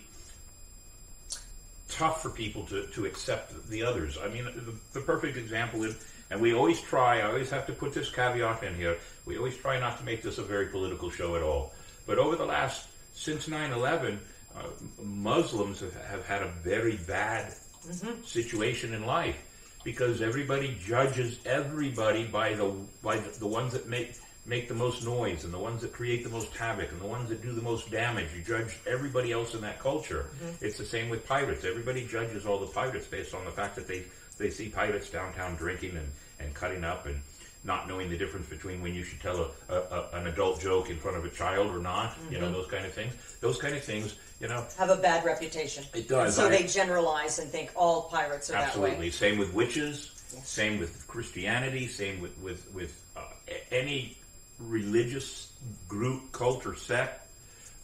tough 1.89 2.23
for 2.23 2.31
people 2.31 2.65
to, 2.65 2.87
to 2.89 3.07
accept 3.07 3.69
the 3.71 3.83
others. 3.83 4.19
I 4.23 4.29
mean, 4.29 4.45
the, 4.45 4.75
the 4.93 5.05
perfect 5.05 5.37
example 5.37 5.85
is, 5.85 5.97
and 6.31 6.41
we 6.41 6.55
always 6.55 6.81
try, 6.81 7.21
I 7.21 7.29
always 7.29 7.51
have 7.51 7.67
to 7.67 7.73
put 7.73 7.95
this 7.95 8.11
caveat 8.11 8.63
in 8.63 8.75
here, 8.75 8.97
we 9.27 9.39
always 9.39 9.57
try 9.57 9.79
not 9.79 9.99
to 9.99 10.05
make 10.05 10.23
this 10.23 10.39
a 10.39 10.43
very 10.43 10.67
political 10.67 11.11
show 11.11 11.37
at 11.37 11.43
all. 11.43 11.73
But 12.07 12.19
over 12.19 12.37
the 12.37 12.45
last, 12.45 12.89
since 13.15 13.49
9 13.49 13.73
11, 13.73 14.21
uh, 14.57 14.63
Muslims 15.03 15.81
have, 15.81 15.95
have 16.05 16.27
had 16.27 16.43
a 16.43 16.49
very 16.63 16.97
bad 17.07 17.55
Mm-hmm. 17.87 18.23
situation 18.25 18.93
in 18.93 19.07
life 19.07 19.39
because 19.85 20.21
everybody 20.21 20.77
judges 20.85 21.39
everybody 21.47 22.25
by 22.25 22.53
the 22.55 22.75
by 23.03 23.17
the, 23.17 23.39
the 23.39 23.47
ones 23.47 23.73
that 23.73 23.89
make 23.89 24.17
make 24.49 24.67
the 24.67 24.75
most 24.75 25.05
noise 25.05 25.45
and 25.45 25.53
the 25.53 25.59
ones 25.59 25.83
that 25.83 25.93
create 25.93 26.25
the 26.25 26.31
most 26.31 26.51
havoc 26.57 26.91
and 26.91 27.01
the 27.01 27.07
ones 27.07 27.29
that 27.29 27.43
do 27.43 27.53
the 27.53 27.61
most 27.63 27.91
damage. 27.91 28.29
You 28.35 28.43
judge 28.43 28.79
everybody 28.87 29.31
else 29.31 29.55
in 29.55 29.61
that 29.61 29.79
culture. 29.79 30.27
Mhm. 30.43 30.63
It's 30.63 30.79
the 30.79 30.87
same 30.87 31.11
with 31.11 31.27
pirates. 31.27 31.65
Everybody 31.65 32.07
judges 32.07 32.47
all 32.47 32.59
the 32.59 32.67
pirates 32.67 33.07
based 33.07 33.35
on 33.35 33.45
the 33.45 33.51
fact 33.53 33.77
that 33.77 33.87
they 33.87 34.05
they 34.39 34.51
see 34.51 34.69
pirates 34.69 35.11
downtown 35.11 35.55
drinking 35.57 35.97
and 35.97 36.11
and 36.41 36.55
cutting 36.55 36.83
up 36.85 37.07
and 37.07 37.21
not 37.65 37.89
knowing 37.89 38.09
the 38.09 38.17
difference 38.17 38.47
between 38.49 38.81
when 38.81 38.95
you 38.95 39.03
should 39.03 39.21
tell 39.21 39.37
a, 39.69 39.75
a, 39.75 39.79
a 39.81 40.09
an 40.21 40.27
adult 40.29 40.61
joke 40.61 40.89
in 40.89 40.97
front 40.99 41.17
of 41.17 41.25
a 41.25 41.29
child 41.31 41.75
or 41.75 41.81
not. 41.81 42.17
You 42.31 42.39
know 42.39 42.49
Mhm. 42.49 42.53
those 42.55 42.71
kind 42.71 42.87
of 42.87 42.93
things. 42.95 43.13
Those 43.41 43.59
kind 43.59 43.75
of 43.75 43.85
things. 43.85 44.15
You 44.41 44.47
know. 44.49 44.65
Have 44.79 44.91
a 44.91 44.97
bad 44.97 45.25
reputation. 45.25 45.85
It 45.93 46.09
does. 46.09 46.27
And 46.27 46.35
so 46.35 46.47
I- 46.47 46.51
they 46.63 46.67
generalize 46.69 47.39
and 47.41 47.51
think 47.51 47.71
all 47.75 48.03
pirates 48.03 48.49
are 48.49 48.53
that 48.53 48.77
way. 48.77 48.91
Absolutely. 48.93 49.11
Same 49.11 49.37
with 49.37 49.53
witches. 49.53 50.13
Same 50.45 50.79
with 50.79 51.07
Christianity. 51.09 51.87
Same 51.89 52.21
with 52.21 52.39
with 52.39 52.71
with 52.73 53.03
uh, 53.17 53.23
any 53.73 54.17
religious 54.59 55.53
group, 55.89 56.33
cult, 56.33 56.67
or 56.67 56.75
sect. 56.75 57.27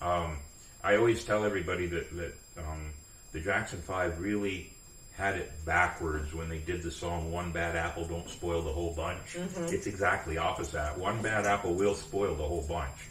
Um, 0.01 0.39
I 0.83 0.97
always 0.97 1.25
tell 1.25 1.45
everybody 1.45 1.87
that 1.87 2.15
that 2.17 2.35
um, 2.59 2.91
the 3.33 3.41
Jackson 3.41 3.81
Five 3.81 4.21
really 4.21 4.71
had 5.17 5.37
it 5.37 5.53
backwards 5.65 6.35
when 6.35 6.49
they 6.49 6.59
did 6.59 6.83
the 6.83 6.91
song 6.91 7.31
"One 7.33 7.53
Bad 7.53 7.77
Apple 7.77 8.05
Don't 8.05 8.29
Spoil 8.29 8.63
the 8.63 8.73
Whole 8.73 8.93
Bunch." 8.95 9.35
Mhm. 9.35 9.73
It's 9.73 9.87
exactly 9.87 10.37
opposite. 10.39 10.73
That. 10.75 10.99
One 10.99 11.23
bad 11.23 11.47
apple 11.47 11.75
will 11.75 11.95
spoil 11.95 12.35
the 12.35 12.43
whole 12.45 12.67
bunch 12.69 13.09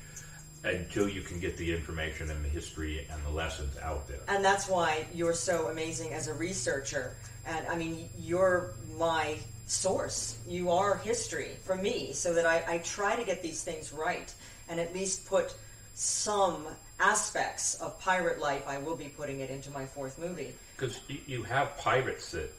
until 0.65 1.09
you 1.09 1.21
can 1.21 1.39
get 1.39 1.57
the 1.57 1.73
information 1.73 2.29
and 2.29 2.43
the 2.43 2.49
history 2.49 3.05
and 3.11 3.21
the 3.25 3.29
lessons 3.29 3.77
out 3.79 4.07
there. 4.07 4.19
And 4.29 4.43
that's 4.45 4.67
why 4.69 5.05
you're 5.13 5.33
so 5.33 5.67
amazing 5.67 6.13
as 6.13 6.27
a 6.27 6.33
researcher. 6.33 7.15
And 7.45 7.67
I 7.67 7.75
mean, 7.75 8.09
you're 8.17 8.73
my 8.97 9.37
source. 9.65 10.37
You 10.47 10.71
are 10.71 10.97
history 10.97 11.51
for 11.63 11.75
me, 11.75 12.13
so 12.13 12.33
that 12.33 12.45
I, 12.45 12.63
I 12.67 12.77
try 12.79 13.15
to 13.15 13.23
get 13.23 13.41
these 13.41 13.63
things 13.63 13.93
right 13.93 14.33
and 14.69 14.79
at 14.79 14.93
least 14.93 15.25
put 15.25 15.53
some 15.93 16.65
aspects 16.99 17.75
of 17.75 17.99
pirate 17.99 18.39
life, 18.39 18.67
I 18.67 18.77
will 18.77 18.95
be 18.95 19.09
putting 19.09 19.39
it 19.39 19.49
into 19.49 19.69
my 19.71 19.85
fourth 19.85 20.17
movie. 20.17 20.53
Because 20.75 20.99
you, 21.07 21.43
have 21.43 21.77
pirates 21.77 22.31
that, 22.31 22.51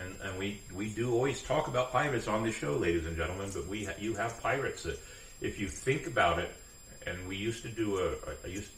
and, 0.00 0.14
and 0.22 0.38
we, 0.38 0.60
we 0.74 0.92
do 0.92 1.12
always 1.12 1.42
talk 1.42 1.68
about 1.68 1.92
pirates 1.92 2.28
on 2.28 2.42
this 2.42 2.54
show, 2.54 2.76
ladies 2.76 3.06
and 3.06 3.16
gentlemen, 3.16 3.50
but 3.54 3.66
we 3.66 3.84
ha- 3.84 3.94
you 3.98 4.14
have 4.14 4.40
pirates 4.42 4.82
that, 4.82 4.98
if 5.40 5.58
you 5.58 5.68
think 5.68 6.06
about 6.06 6.38
it, 6.38 6.52
and 7.06 7.26
we 7.26 7.36
used 7.36 7.62
to 7.62 7.68
do 7.68 7.98
a, 7.98 8.12
I 8.44 8.48
used, 8.48 8.70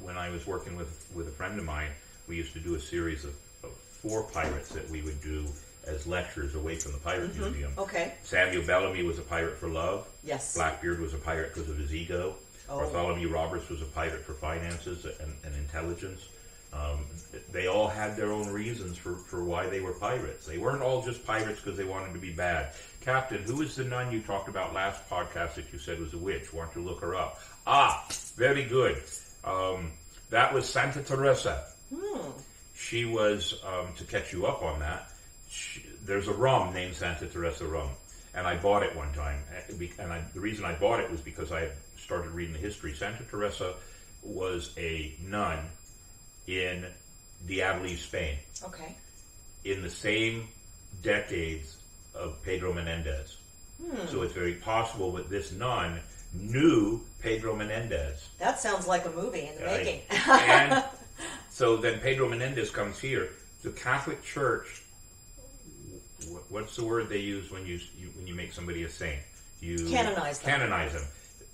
when 0.00 0.16
I 0.16 0.30
was 0.30 0.46
working 0.46 0.76
with, 0.76 1.10
with 1.14 1.28
a 1.28 1.32
friend 1.32 1.58
of 1.58 1.64
mine, 1.64 1.90
we 2.28 2.36
used 2.36 2.52
to 2.54 2.60
do 2.60 2.76
a 2.76 2.80
series 2.80 3.24
of, 3.24 3.34
of 3.62 3.72
four 3.72 4.24
pirates 4.24 4.70
that 4.70 4.88
we 4.90 5.02
would 5.02 5.20
do 5.20 5.46
as 5.86 6.06
lecturers 6.06 6.54
away 6.54 6.76
from 6.76 6.92
the 6.92 6.98
Pirate 6.98 7.32
Mhm. 7.34 7.40
Museum. 7.40 7.72
Okay. 7.78 8.14
Samuel 8.22 8.62
Bellamy 8.64 9.02
was 9.02 9.18
a 9.18 9.22
pirate 9.22 9.58
for 9.58 9.68
love. 9.68 10.06
Yes. 10.22 10.54
Blackbeard 10.54 11.00
was 11.00 11.12
a 11.14 11.18
pirate 11.18 11.54
because 11.54 11.68
of 11.68 11.76
his 11.78 11.92
ego. 11.94 12.36
Oh. 12.68 12.78
Bartholomew 12.78 13.28
Roberts 13.32 13.68
was 13.68 13.82
a 13.82 13.86
pirate 13.86 14.24
for 14.24 14.34
finances 14.34 15.04
and, 15.04 15.34
and 15.44 15.54
intelligence. 15.56 16.26
Um, 16.72 17.04
they 17.50 17.66
all 17.66 17.86
had 17.88 18.16
their 18.16 18.32
own 18.32 18.48
reasons 18.50 18.96
for, 18.96 19.16
for 19.16 19.44
why 19.44 19.68
they 19.68 19.80
were 19.80 19.92
pirates. 19.92 20.46
They 20.46 20.56
weren't 20.56 20.80
all 20.82 21.02
just 21.02 21.26
pirates 21.26 21.60
because 21.60 21.76
they 21.76 21.84
wanted 21.84 22.14
to 22.14 22.18
be 22.18 22.30
bad. 22.32 22.72
Captain, 23.02 23.42
who 23.42 23.60
is 23.60 23.76
the 23.76 23.84
nun 23.84 24.10
you 24.10 24.20
talked 24.22 24.48
about 24.48 24.72
last 24.72 25.06
podcast 25.10 25.56
that 25.56 25.70
you 25.72 25.78
said 25.78 26.00
was 26.00 26.14
a 26.14 26.18
witch? 26.18 26.50
Why 26.54 26.64
don't 26.64 26.76
you 26.76 26.82
look 26.88 27.00
her 27.00 27.14
up? 27.14 27.40
Ah, 27.66 28.06
very 28.36 28.64
good. 28.64 29.02
Um, 29.44 29.92
that 30.30 30.54
was 30.54 30.66
Santa 30.66 31.02
Teresa. 31.02 31.66
Hmm. 31.94 32.30
She 32.74 33.04
was, 33.04 33.60
um, 33.66 33.88
to 33.98 34.04
catch 34.04 34.32
you 34.32 34.46
up 34.46 34.62
on 34.62 34.80
that, 34.80 35.10
she, 35.52 35.84
there's 36.04 36.28
a 36.28 36.32
rum 36.32 36.72
named 36.72 36.94
Santa 36.94 37.26
Teresa 37.26 37.66
rum. 37.66 37.90
And 38.34 38.46
I 38.46 38.56
bought 38.56 38.82
it 38.82 38.96
one 38.96 39.12
time. 39.12 39.40
Uh, 39.54 39.84
And 39.98 40.10
I, 40.12 40.22
the 40.32 40.40
reason 40.40 40.64
I 40.64 40.72
bought 40.72 41.00
it 41.00 41.10
was 41.10 41.20
because 41.20 41.52
I 41.52 41.68
started 41.98 42.30
reading 42.30 42.54
the 42.54 42.58
history. 42.58 42.94
Santa 42.94 43.22
Teresa 43.24 43.74
was 44.22 44.72
a 44.78 45.12
nun 45.22 45.58
in 46.46 46.86
the 47.46 47.56
Diablo, 47.56 47.88
Spain, 47.96 48.38
Okay. 48.64 48.96
in 49.64 49.82
the 49.82 49.90
same 49.90 50.48
decades 51.02 51.76
of 52.14 52.42
Pedro 52.42 52.72
Menendez. 52.72 53.36
Hmm. 53.84 54.06
So 54.08 54.22
it's 54.22 54.32
very 54.32 54.54
possible 54.54 55.12
that 55.12 55.28
this 55.28 55.52
nun 55.52 56.00
knew 56.32 57.00
Pedro 57.20 57.54
Menendez. 57.54 58.28
That 58.38 58.58
sounds 58.60 58.86
like 58.86 59.04
a 59.04 59.10
movie 59.10 59.46
in 59.48 59.56
the 59.58 59.64
Right. 59.66 59.84
making. 59.84 60.00
and 60.30 60.84
so 61.50 61.76
then 61.76 61.98
Pedro 62.00 62.28
Menendez 62.28 62.70
comes 62.70 62.98
here. 62.98 63.28
The 63.62 63.70
Catholic 63.70 64.22
Church, 64.24 64.81
wh- 66.26 66.52
what's 66.52 66.76
the 66.76 66.84
word 66.84 67.08
they 67.08 67.18
use 67.18 67.50
when 67.50 67.66
you, 67.66 67.78
you 67.98 68.08
when 68.16 68.26
you 68.26 68.34
make 68.34 68.52
somebody 68.52 68.82
a 68.84 68.88
saint? 68.88 69.20
You 69.60 69.76
Canonize 69.88 70.38
them. 70.40 70.50
Canonize 70.58 70.92
them. 70.92 71.04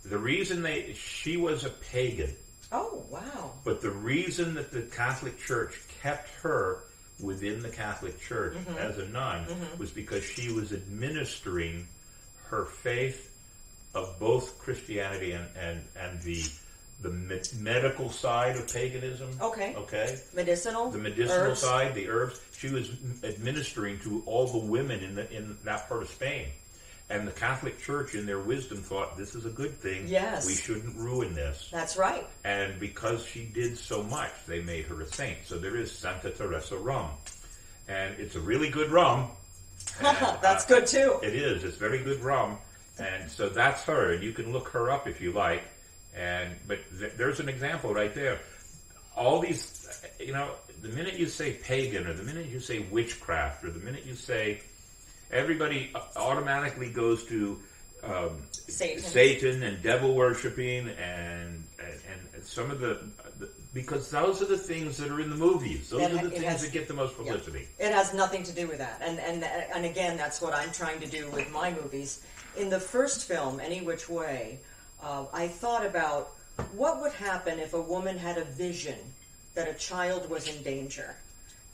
The 0.04 0.18
reason 0.18 0.62
they 0.62 0.94
she 0.94 1.36
was 1.36 1.64
a 1.64 1.70
pagan, 1.70 2.34
oh, 2.72 3.04
wow. 3.10 3.52
but 3.64 3.80
the 3.80 3.90
reason 3.90 4.54
that 4.54 4.70
the 4.70 4.82
Catholic 4.82 5.38
Church 5.38 5.74
kept 6.02 6.30
her 6.42 6.84
within 7.20 7.60
the 7.60 7.68
Catholic 7.68 8.18
Church 8.20 8.54
Mhm. 8.54 8.76
as 8.76 8.98
a 8.98 9.06
nun 9.08 9.44
Mhm. 9.46 9.78
was 9.78 9.90
because 9.90 10.24
she 10.24 10.52
was 10.52 10.72
administering 10.72 11.86
her 12.46 12.64
faith 12.64 13.30
of 13.94 14.18
both 14.18 14.58
Christianity 14.58 15.32
and, 15.32 15.46
and, 15.56 15.82
and 15.98 16.22
the 16.22 16.44
the 17.00 17.10
me- 17.10 17.40
medical 17.60 18.10
side 18.10 18.56
of 18.56 18.72
paganism. 18.72 19.30
Okay. 19.40 19.72
Okay. 19.76 20.18
Medicinal? 20.34 20.90
The 20.90 20.98
medicinal 20.98 21.32
herbs? 21.50 21.60
side, 21.60 21.94
the 21.94 22.08
herbs. 22.08 22.40
She 22.58 22.70
was 22.70 22.90
administering 23.22 24.00
to 24.00 24.22
all 24.26 24.48
the 24.48 24.58
women 24.58 25.00
in 25.00 25.14
the 25.14 25.30
in 25.30 25.56
that 25.64 25.88
part 25.88 26.02
of 26.02 26.08
Spain. 26.08 26.48
And 27.10 27.26
the 27.26 27.32
Catholic 27.32 27.80
Church, 27.80 28.14
in 28.14 28.26
their 28.26 28.40
wisdom, 28.40 28.78
thought 28.78 29.16
this 29.16 29.34
is 29.34 29.46
a 29.46 29.50
good 29.50 29.74
thing. 29.78 30.08
Yes. 30.08 30.44
We 30.46 30.54
shouldn't 30.54 30.94
ruin 30.96 31.34
this. 31.34 31.70
That's 31.72 31.96
right. 31.96 32.26
And 32.44 32.78
because 32.78 33.24
she 33.24 33.44
did 33.44 33.78
so 33.78 34.02
much, 34.02 34.32
they 34.46 34.60
made 34.60 34.86
her 34.86 35.00
a 35.00 35.06
saint. 35.06 35.38
So 35.44 35.56
there 35.56 35.76
is 35.76 35.90
Santa 35.90 36.30
Teresa 36.30 36.76
rum. 36.76 37.08
And 37.88 38.18
it's 38.18 38.34
a 38.34 38.40
really 38.40 38.68
good 38.68 38.90
rum. 38.90 39.28
That's 40.02 40.64
uh, 40.64 40.68
good 40.68 40.86
too. 40.86 41.20
It 41.22 41.34
is. 41.34 41.64
It's 41.64 41.78
very 41.78 42.02
good 42.02 42.20
rum. 42.20 42.58
And 42.98 43.30
so 43.30 43.48
that's 43.48 43.84
her. 43.84 44.12
And 44.12 44.22
you 44.22 44.32
can 44.32 44.52
look 44.52 44.68
her 44.70 44.90
up 44.90 45.06
if 45.06 45.20
you 45.20 45.32
like. 45.32 45.62
And 46.14 46.56
but 46.66 46.80
th- 46.98 47.12
there's 47.16 47.38
an 47.38 47.48
example 47.48 47.94
right 47.94 48.14
there. 48.14 48.40
All 49.16 49.40
these, 49.40 50.02
you 50.18 50.32
know, 50.32 50.50
the 50.82 50.88
minute 50.88 51.14
you 51.14 51.26
say 51.26 51.52
pagan 51.52 52.06
or 52.06 52.12
the 52.12 52.22
minute 52.22 52.46
you 52.46 52.60
say 52.60 52.80
witchcraft 52.90 53.64
or 53.64 53.70
the 53.70 53.80
minute 53.80 54.04
you 54.06 54.14
say, 54.14 54.60
everybody 55.30 55.92
automatically 56.16 56.90
goes 56.90 57.24
to 57.26 57.60
um, 58.04 58.42
Satan. 58.52 59.02
Satan 59.02 59.62
and 59.62 59.82
devil 59.82 60.14
worshiping 60.14 60.88
and, 60.88 61.64
and 61.78 62.20
and 62.34 62.44
some 62.44 62.70
of 62.70 62.80
the 62.80 63.00
because 63.74 64.10
those 64.10 64.40
are 64.40 64.46
the 64.46 64.56
things 64.56 64.96
that 64.96 65.10
are 65.10 65.20
in 65.20 65.30
the 65.30 65.36
movies. 65.36 65.90
Those 65.90 66.00
That 66.00 66.12
are 66.12 66.24
the 66.24 66.30
things 66.30 66.44
has- 66.44 66.62
that 66.62 66.72
get 66.72 66.88
the 66.88 66.94
most 66.94 67.16
publicity. 67.16 67.68
It 67.78 67.92
has 67.92 68.14
nothing 68.14 68.42
to 68.44 68.52
do 68.52 68.66
with 68.66 68.78
that. 68.78 69.00
And, 69.02 69.18
and, 69.20 69.44
and 69.44 69.84
again, 69.84 70.16
that's 70.16 70.40
what 70.40 70.54
I'm 70.54 70.72
trying 70.72 71.00
to 71.00 71.06
do 71.06 71.30
with 71.30 71.50
my 71.52 71.72
movies. 71.72 72.24
In 72.56 72.70
the 72.70 72.80
first 72.80 73.28
film, 73.28 73.60
Any 73.60 73.82
Which 73.82 74.08
Way, 74.08 74.58
uh, 75.02 75.26
I 75.32 75.48
thought 75.48 75.84
about 75.84 76.30
what 76.72 77.00
would 77.02 77.12
happen 77.12 77.60
if 77.60 77.74
a 77.74 77.80
woman 77.80 78.18
had 78.18 78.38
a 78.38 78.44
vision 78.44 78.98
that 79.58 79.68
a 79.68 79.74
child 79.74 80.30
was 80.30 80.46
in 80.46 80.62
danger 80.62 81.16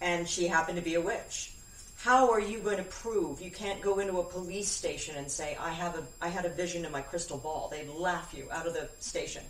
and 0.00 0.26
she 0.26 0.46
happened 0.46 0.78
to 0.78 0.82
be 0.82 0.94
a 0.94 1.00
witch. 1.02 1.52
How 1.98 2.30
are 2.30 2.40
you 2.40 2.60
going 2.60 2.78
to 2.78 2.84
prove? 2.84 3.42
You 3.42 3.50
can't 3.50 3.82
go 3.82 3.98
into 3.98 4.20
a 4.20 4.24
police 4.24 4.70
station 4.70 5.16
and 5.16 5.30
say, 5.30 5.54
I, 5.60 5.70
have 5.70 5.94
a, 5.98 6.02
I 6.18 6.28
had 6.28 6.46
a 6.46 6.48
vision 6.48 6.86
in 6.86 6.92
my 6.92 7.02
crystal 7.02 7.36
ball. 7.36 7.68
They'd 7.70 7.90
laugh 7.90 8.32
you 8.34 8.48
out 8.50 8.66
of 8.66 8.72
the 8.72 8.88
station. 9.00 9.42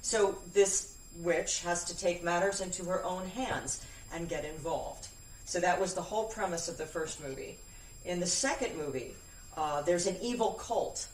So 0.00 0.38
this 0.52 0.96
witch 1.18 1.62
has 1.62 1.82
to 1.86 1.98
take 1.98 2.22
matters 2.22 2.60
into 2.60 2.84
her 2.84 3.02
own 3.04 3.26
hands 3.26 3.84
and 4.14 4.28
get 4.28 4.44
involved. 4.44 5.08
So 5.44 5.58
that 5.58 5.80
was 5.80 5.94
the 5.94 6.02
whole 6.02 6.26
premise 6.26 6.68
of 6.68 6.78
the 6.78 6.86
first 6.86 7.20
movie. 7.20 7.58
In 8.04 8.20
the 8.20 8.26
second 8.26 8.76
movie, 8.76 9.16
uh, 9.56 9.82
there's 9.82 10.06
an 10.06 10.18
evil 10.22 10.52
cult 10.52 11.08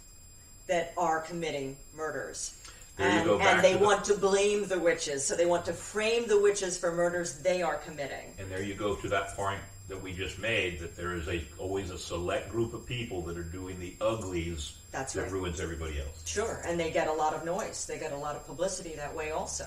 that 0.66 0.92
are 0.98 1.22
committing 1.22 1.78
murders. 1.96 2.52
And, 2.98 3.24
go, 3.24 3.38
and 3.38 3.62
they 3.62 3.72
to 3.72 3.78
the- 3.78 3.84
want 3.84 4.04
to 4.06 4.14
blame 4.14 4.66
the 4.66 4.78
witches. 4.78 5.24
So 5.24 5.36
they 5.36 5.46
want 5.46 5.64
to 5.66 5.72
frame 5.72 6.26
the 6.26 6.40
witches 6.40 6.76
for 6.76 6.92
murders 6.92 7.38
they 7.38 7.62
are 7.62 7.76
committing. 7.76 8.34
And 8.38 8.50
there 8.50 8.62
you 8.62 8.74
go 8.74 8.96
to 8.96 9.08
that 9.08 9.36
point 9.36 9.60
that 9.88 10.02
we 10.02 10.12
just 10.12 10.38
made 10.38 10.80
that 10.80 10.96
there 10.96 11.14
is 11.14 11.28
a 11.28 11.42
always 11.58 11.90
a 11.90 11.98
select 11.98 12.50
group 12.50 12.74
of 12.74 12.84
people 12.86 13.22
that 13.22 13.38
are 13.38 13.42
doing 13.42 13.78
the 13.80 13.94
uglies 14.00 14.74
That's 14.90 15.14
that 15.14 15.22
right. 15.22 15.32
ruins 15.32 15.60
everybody 15.60 15.98
else. 16.00 16.22
Sure, 16.26 16.60
and 16.66 16.78
they 16.78 16.90
get 16.90 17.08
a 17.08 17.12
lot 17.12 17.32
of 17.34 17.44
noise. 17.44 17.86
They 17.86 17.98
get 17.98 18.12
a 18.12 18.16
lot 18.16 18.36
of 18.36 18.46
publicity 18.46 18.94
that 18.96 19.14
way 19.14 19.30
also. 19.30 19.66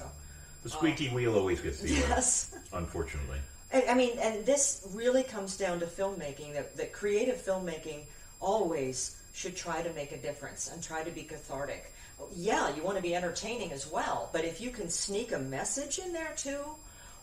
The 0.63 0.69
squeaky 0.69 1.07
um, 1.09 1.15
wheel 1.15 1.35
always 1.35 1.59
gets 1.61 1.79
the 1.79 1.89
Yes. 2.09 2.55
unfortunately. 2.73 3.39
I 3.73 3.85
I 3.89 3.93
mean, 3.95 4.19
and 4.19 4.45
this 4.45 4.87
really 4.93 5.23
comes 5.23 5.57
down 5.57 5.79
to 5.79 5.87
filmmaking. 5.87 6.53
That, 6.53 6.77
that 6.77 6.91
creative 6.93 7.37
filmmaking 7.37 8.01
always 8.39 9.17
should 9.33 9.55
try 9.55 9.81
to 9.81 9.91
make 9.93 10.11
a 10.11 10.17
difference 10.17 10.69
and 10.71 10.83
try 10.83 11.03
to 11.03 11.11
be 11.11 11.23
cathartic. 11.23 11.90
Yeah, 12.35 12.73
you 12.75 12.83
want 12.83 12.97
to 12.97 13.03
be 13.03 13.15
entertaining 13.15 13.71
as 13.71 13.89
well, 13.91 14.29
but 14.33 14.45
if 14.45 14.59
you 14.61 14.69
can 14.71 14.89
sneak 14.89 15.31
a 15.31 15.39
message 15.39 15.99
in 15.99 16.13
there 16.13 16.33
too, 16.35 16.59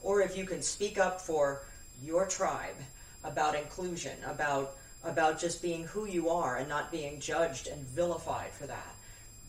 or 0.02 0.20
if 0.22 0.36
you 0.36 0.44
can 0.44 0.62
speak 0.62 0.98
up 0.98 1.20
for 1.20 1.62
your 2.02 2.26
tribe 2.26 2.76
about 3.24 3.54
inclusion, 3.54 4.16
about 4.26 4.74
about 5.04 5.38
just 5.38 5.62
being 5.62 5.84
who 5.84 6.06
you 6.06 6.28
are 6.28 6.56
and 6.56 6.68
not 6.68 6.90
being 6.90 7.20
judged 7.20 7.68
and 7.68 7.80
vilified 7.86 8.50
for 8.52 8.66
that. 8.66 8.94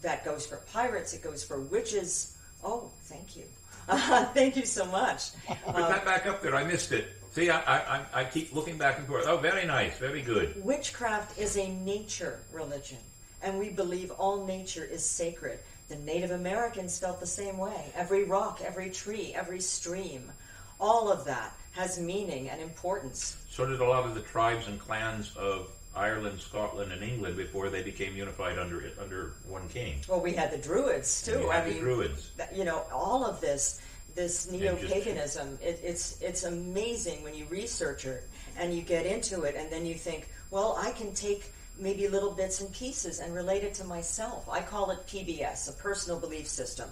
That 0.04 0.24
goes 0.24 0.46
for 0.46 0.58
pirates. 0.72 1.14
It 1.14 1.24
goes 1.24 1.44
for 1.44 1.60
witches. 1.60 2.38
Oh, 2.64 2.92
thank 3.06 3.36
you. 3.36 3.44
thank 4.34 4.56
you 4.56 4.66
so 4.66 4.86
much. 4.86 5.32
Put 5.48 5.58
Um, 5.76 5.82
that 5.92 6.06
back 6.06 6.28
up 6.28 6.42
there. 6.44 6.56
I 6.56 6.64
missed 6.64 6.92
it. 6.92 7.08
See, 7.32 7.50
I, 7.50 7.60
I, 7.62 7.78
I- 7.98 8.06
I 8.22 8.24
keep 8.26 8.54
looking 8.54 8.78
back 8.78 9.00
and 9.00 9.08
forth. 9.08 9.26
Oh, 9.28 9.38
very 9.38 9.66
nice. 9.66 9.98
Very 9.98 10.22
good. 10.22 10.64
Witchcraft 10.64 11.38
is 11.40 11.58
a 11.58 11.68
nature 11.68 12.40
religion, 12.54 13.00
and 13.42 13.58
we 13.58 13.70
believe 13.70 14.12
all 14.12 14.46
nature 14.46 14.84
is 14.84 15.04
sacred. 15.04 15.60
The 15.88 15.96
Native 15.98 16.32
Americans 16.32 17.00
felt 17.00 17.20
the 17.20 17.26
same 17.28 17.58
way. 17.58 17.92
Every 17.96 18.24
rock, 18.24 18.62
every 18.64 18.90
tree, 18.90 19.34
every 19.36 19.60
stream, 19.60 20.32
all 20.80 21.12
of 21.12 21.26
that 21.26 21.54
has 21.72 22.00
meaning 22.00 22.50
and 22.50 22.62
importance. 22.62 23.38
So 23.50 23.66
did 23.66 23.80
a 23.80 23.86
lot 23.88 24.06
of 24.06 24.16
the 24.16 24.22
tribes 24.22 24.68
and 24.68 24.80
clans 24.80 25.36
of 25.36 25.70
Ireland, 25.96 26.40
Scotland, 26.40 26.92
and 26.92 27.04
England 27.04 27.36
before 27.36 27.70
they 27.70 27.82
became 27.82 28.16
unified 28.16 28.58
under 28.60 28.92
under 29.02 29.34
one 29.48 29.68
king. 29.70 30.00
Well, 30.08 30.22
we 30.22 30.34
had 30.34 30.52
the 30.52 30.58
Druids 30.58 31.24
too. 31.24 31.50
Had 31.50 31.64
I 31.64 31.66
the 31.66 31.72
mean, 31.72 31.84
Druids. 31.84 32.32
you 32.54 32.64
know, 32.64 32.86
all 32.94 33.26
of 33.26 33.42
this, 33.42 33.82
this 34.16 34.50
neo 34.52 34.76
paganism. 34.76 35.58
It, 35.62 35.80
it's 35.84 36.22
it's 36.22 36.44
amazing 36.44 37.24
when 37.24 37.34
you 37.34 37.46
research 37.50 38.06
it 38.06 38.24
and 38.58 38.74
you 38.74 38.82
get 38.82 39.06
into 39.06 39.44
it, 39.44 39.56
and 39.56 39.70
then 39.72 39.86
you 39.86 39.96
think, 39.96 40.28
well, 40.52 40.76
I 40.80 40.92
can 40.92 41.14
take 41.14 41.52
maybe 41.80 42.08
little 42.08 42.32
bits 42.32 42.62
and 42.62 42.72
pieces 42.74 43.20
and 43.20 43.34
relate 43.34 43.64
it 43.64 43.74
to 43.76 43.84
myself. 43.84 44.48
I 44.50 44.62
call 44.62 44.92
it 44.92 45.08
PBS, 45.08 45.70
a 45.70 45.74
personal 45.74 46.20
belief 46.20 46.48
system. 46.48 46.90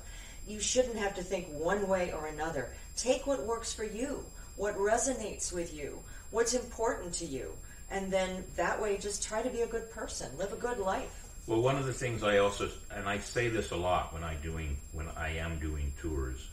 You 0.47 0.59
shouldn't 0.59 0.97
have 0.97 1.15
to 1.15 1.23
think 1.23 1.47
one 1.49 1.87
way 1.87 2.11
or 2.13 2.27
another. 2.27 2.69
Take 2.95 3.27
what 3.27 3.43
works 3.45 3.73
for 3.73 3.83
you, 3.83 4.23
what 4.55 4.77
resonates 4.77 5.51
with 5.53 5.75
you, 5.75 5.99
what's 6.31 6.53
important 6.53 7.13
to 7.15 7.25
you, 7.25 7.53
and 7.91 8.11
then 8.11 8.43
that 8.55 8.81
way 8.81 8.97
just 8.97 9.23
try 9.23 9.41
to 9.41 9.49
be 9.49 9.61
a 9.61 9.67
good 9.67 9.91
person, 9.91 10.29
live 10.37 10.53
a 10.53 10.57
good 10.57 10.79
life. 10.79 11.25
Well, 11.47 11.61
one 11.61 11.77
of 11.77 11.85
the 11.85 11.93
things 11.93 12.23
I 12.23 12.39
also, 12.39 12.69
and 12.91 13.07
I 13.07 13.19
say 13.19 13.47
this 13.47 13.71
a 13.71 13.77
lot 13.77 14.13
when 14.13 14.23
I 14.23 14.35
doing 14.35 14.75
when 14.91 15.07
I 15.15 15.37
am 15.37 15.59
doing 15.59 15.93
tours 16.01 16.45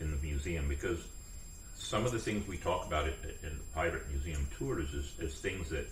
in 0.00 0.10
the 0.10 0.16
museum, 0.16 0.68
because 0.68 0.98
some 1.76 2.04
of 2.04 2.12
the 2.12 2.18
things 2.18 2.46
we 2.48 2.56
talk 2.56 2.86
about 2.86 3.06
in, 3.06 3.14
in 3.44 3.60
pirate 3.74 4.08
museum 4.10 4.48
tours 4.58 4.92
is, 4.94 5.12
is 5.20 5.34
things 5.34 5.68
that 5.70 5.86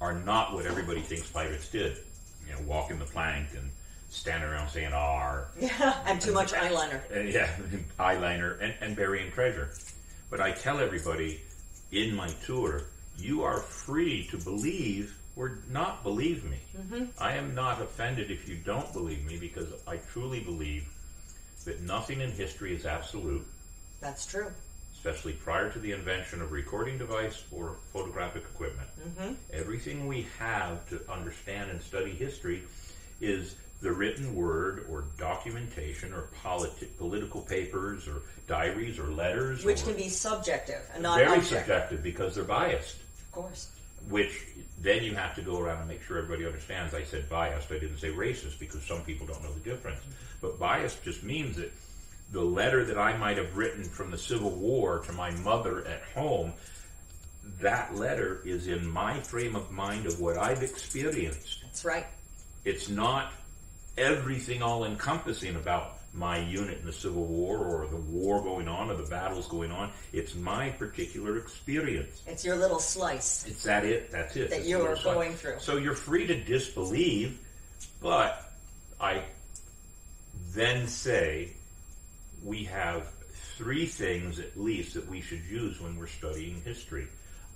are 0.00 0.14
not 0.14 0.52
what 0.54 0.66
everybody 0.66 1.00
thinks 1.00 1.28
pirates 1.30 1.68
did. 1.68 1.98
You 2.46 2.54
know, 2.54 2.60
walking 2.66 2.98
the 2.98 3.04
plank 3.04 3.48
and 3.56 3.70
standing 4.08 4.48
around 4.48 4.68
saying 4.68 4.92
"R." 4.92 5.48
Yeah, 5.60 5.96
and 6.06 6.20
too 6.20 6.32
much 6.32 6.52
eyeliner. 6.52 7.00
Uh, 7.14 7.20
yeah, 7.28 7.50
eyeliner 8.00 8.60
and, 8.60 8.74
and 8.80 8.96
burying 8.96 9.30
treasure. 9.32 9.70
But 10.30 10.40
I 10.40 10.52
tell 10.52 10.80
everybody 10.80 11.40
in 11.92 12.14
my 12.14 12.28
tour, 12.46 12.82
you 13.18 13.42
are 13.42 13.58
free 13.58 14.26
to 14.30 14.36
believe 14.38 15.16
or 15.36 15.58
not 15.70 16.02
believe 16.02 16.44
me. 16.44 16.58
Mhm. 16.78 17.08
I 17.20 17.34
am 17.34 17.54
not 17.54 17.80
offended 17.80 18.30
if 18.30 18.48
you 18.48 18.56
don't 18.56 18.92
believe 18.92 19.24
me 19.24 19.38
because 19.38 19.68
I 19.86 19.96
truly 20.12 20.40
believe 20.40 20.88
that 21.64 21.80
nothing 21.82 22.20
in 22.20 22.30
history 22.32 22.74
is 22.74 22.86
absolute, 22.86 23.46
That's 24.00 24.24
true. 24.24 24.50
Especially 25.02 25.32
prior 25.32 25.70
to 25.70 25.78
the 25.78 25.92
invention 25.92 26.42
of 26.42 26.52
recording 26.52 26.98
device 26.98 27.42
or 27.50 27.76
photographic 27.92 28.42
equipment. 28.42 28.88
hmm 29.16 29.32
Everything 29.52 30.06
we 30.06 30.26
have 30.38 30.86
to 30.90 31.00
understand 31.10 31.70
and 31.70 31.80
study 31.80 32.10
history 32.10 32.62
is 33.20 33.56
the 33.80 33.90
written 33.90 34.34
word 34.34 34.86
or 34.90 35.04
documentation 35.18 36.12
or 36.12 36.28
politi- 36.44 36.88
political 36.98 37.40
papers 37.40 38.06
or 38.06 38.20
diaries 38.46 38.98
or 38.98 39.04
letters. 39.10 39.64
Which 39.64 39.82
or 39.82 39.86
can 39.86 39.96
be 39.96 40.10
subjective 40.10 40.82
and 40.92 41.02
not 41.02 41.16
very 41.16 41.38
objective. 41.38 41.58
subjective 41.60 42.02
because 42.02 42.34
they're 42.34 42.44
biased. 42.44 42.96
Of 42.96 43.32
course. 43.32 43.70
Which 44.10 44.44
then 44.82 45.02
you 45.02 45.14
have 45.14 45.34
to 45.36 45.42
go 45.42 45.60
around 45.60 45.78
and 45.78 45.88
make 45.88 46.02
sure 46.02 46.18
everybody 46.18 46.44
understands. 46.44 46.92
I 46.92 47.04
said 47.04 47.26
biased, 47.30 47.72
I 47.72 47.78
didn't 47.78 47.98
say 47.98 48.08
racist 48.10 48.58
because 48.58 48.82
some 48.82 49.00
people 49.02 49.26
don't 49.26 49.42
know 49.42 49.52
the 49.52 49.60
difference. 49.60 50.00
But 50.42 50.58
biased 50.58 51.02
just 51.02 51.22
means 51.22 51.56
that 51.56 51.72
the 52.32 52.42
letter 52.42 52.84
that 52.84 52.98
I 52.98 53.16
might 53.16 53.36
have 53.38 53.56
written 53.56 53.84
from 53.84 54.10
the 54.10 54.18
Civil 54.18 54.50
War 54.50 55.00
to 55.00 55.12
my 55.12 55.30
mother 55.30 55.86
at 55.86 56.02
home, 56.14 56.52
that 57.60 57.94
letter 57.94 58.40
is 58.44 58.68
in 58.68 58.88
my 58.88 59.18
frame 59.20 59.56
of 59.56 59.70
mind 59.70 60.06
of 60.06 60.20
what 60.20 60.38
I've 60.38 60.62
experienced. 60.62 61.62
That's 61.62 61.84
right. 61.84 62.06
It's 62.64 62.88
not 62.88 63.32
everything 63.98 64.62
all 64.62 64.84
encompassing 64.84 65.56
about 65.56 65.96
my 66.12 66.38
unit 66.38 66.78
in 66.78 66.86
the 66.86 66.92
Civil 66.92 67.24
War 67.24 67.58
or 67.58 67.86
the 67.86 67.96
war 67.96 68.42
going 68.42 68.68
on 68.68 68.90
or 68.90 68.96
the 68.96 69.08
battles 69.08 69.46
going 69.48 69.70
on. 69.70 69.90
It's 70.12 70.34
my 70.34 70.70
particular 70.70 71.38
experience. 71.38 72.22
It's 72.26 72.44
your 72.44 72.56
little 72.56 72.80
slice. 72.80 73.46
It's 73.46 73.62
that 73.64 73.84
it. 73.84 74.10
That's 74.10 74.36
it. 74.36 74.50
That 74.50 74.64
you're 74.64 74.96
going 74.96 75.34
through. 75.34 75.60
So 75.60 75.76
you're 75.76 75.94
free 75.94 76.26
to 76.26 76.34
disbelieve, 76.42 77.38
but 78.00 78.52
I 79.00 79.22
then 80.52 80.88
say 80.88 81.52
we 82.44 82.64
have 82.64 83.06
three 83.56 83.86
things 83.86 84.38
at 84.38 84.58
least 84.58 84.94
that 84.94 85.08
we 85.08 85.20
should 85.20 85.44
use 85.44 85.80
when 85.80 85.96
we're 85.98 86.06
studying 86.06 86.60
history. 86.62 87.06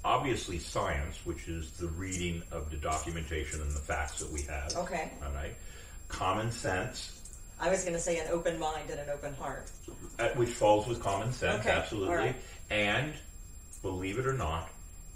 Obviously, 0.04 0.58
science, 0.58 1.16
which 1.24 1.48
is 1.48 1.70
the 1.72 1.86
reading 1.86 2.42
of 2.52 2.70
the 2.70 2.76
documentation 2.76 3.60
and 3.62 3.70
the 3.70 3.80
facts 3.80 4.18
that 4.20 4.30
we 4.30 4.42
have. 4.42 4.74
Okay. 4.76 5.10
All 5.24 5.32
right. 5.32 5.54
Common 6.08 6.50
sense, 6.52 7.20
I 7.58 7.70
was 7.70 7.82
going 7.82 7.94
to 7.94 8.00
say 8.00 8.18
an 8.18 8.26
open 8.30 8.58
mind 8.58 8.90
and 8.90 9.00
an 9.00 9.08
open 9.08 9.32
heart. 9.34 9.70
uh, 10.18 10.28
which 10.30 10.50
falls 10.50 10.86
with 10.86 11.00
common 11.02 11.32
sense, 11.32 11.60
Okay, 11.60 11.70
absolutely. 11.70 12.14
right. 12.14 12.36
And, 12.70 13.14
believe 13.80 14.18
it 14.18 14.26
or 14.26 14.34
not, 14.34 14.68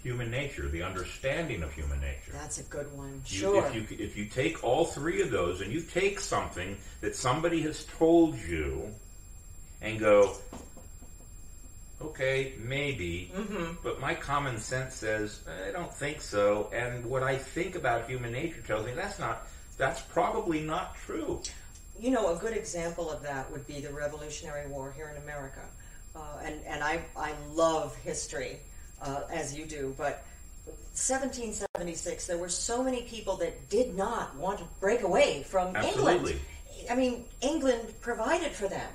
human 0.03 0.31
nature, 0.31 0.69
the 0.69 0.83
understanding 0.83 1.63
of 1.63 1.73
human 1.75 2.01
nature. 2.01 2.33
That's 2.33 2.59
a 2.59 2.63
good 2.65 2.91
one. 2.97 3.21
You- 3.27 3.39
Sure. 3.41 3.67
If 3.67 3.75
you 3.91 3.99
if 3.99 4.17
you 4.17 4.25
take 4.25 4.65
all 4.65 4.87
three 4.87 5.21
of 5.21 5.31
those 5.31 5.61
and 5.61 5.71
you 5.71 5.83
take 5.83 6.19
something 6.21 6.79
that 7.03 7.15
somebody 7.15 7.61
has 7.63 7.85
told 7.99 8.37
you, 8.39 8.95
and 9.81 9.99
go, 9.99 10.37
okay, 12.01 12.55
maybe, 12.59 13.31
Mhm. 13.35 13.77
but 13.83 14.01
my 14.01 14.15
common 14.15 14.59
sense 14.59 14.95
says 14.95 15.41
I 15.69 15.71
don't 15.73 15.93
think 15.93 16.21
so, 16.21 16.71
and 16.73 17.05
what 17.07 17.23
I 17.23 17.37
think 17.39 17.75
about 17.75 18.09
human 18.09 18.33
nature 18.33 18.63
tells 18.63 18.87
me 18.87 18.93
that's 18.93 19.19
not 19.19 19.47
that's 19.77 20.01
probably 20.01 20.61
not 20.61 20.97
true. 20.97 21.41
You 21.99 22.11
know, 22.11 22.35
a 22.35 22.39
good 22.39 22.57
example 22.57 23.11
of 23.11 23.23
that 23.23 23.51
would 23.53 23.67
be 23.67 23.81
the 23.81 23.93
Revolutionary 23.93 24.67
War 24.69 24.93
here 24.97 25.09
in 25.15 25.23
America. 25.23 25.61
Uh, 26.17 26.39
and 26.43 26.61
and 26.67 26.83
I, 26.83 27.01
I 27.17 27.33
love 27.53 27.95
history, 27.97 28.59
uh, 29.03 29.23
as 29.31 29.57
you 29.57 29.67
do, 29.67 29.95
but 29.97 30.25
1776, 30.95 32.27
there 32.27 32.39
were 32.39 32.49
so 32.49 32.83
many 32.83 33.03
people 33.03 33.37
that 33.37 33.69
did 33.69 33.97
not 33.97 34.35
want 34.37 34.59
to 34.59 34.65
break 34.81 35.03
away 35.03 35.45
from 35.45 35.77
Absolutely. 35.77 36.13
England. 36.13 36.41
I 36.91 36.95
mean, 36.97 37.25
England 37.41 37.95
provided 38.01 38.53
for 38.53 38.69
them. 38.69 38.91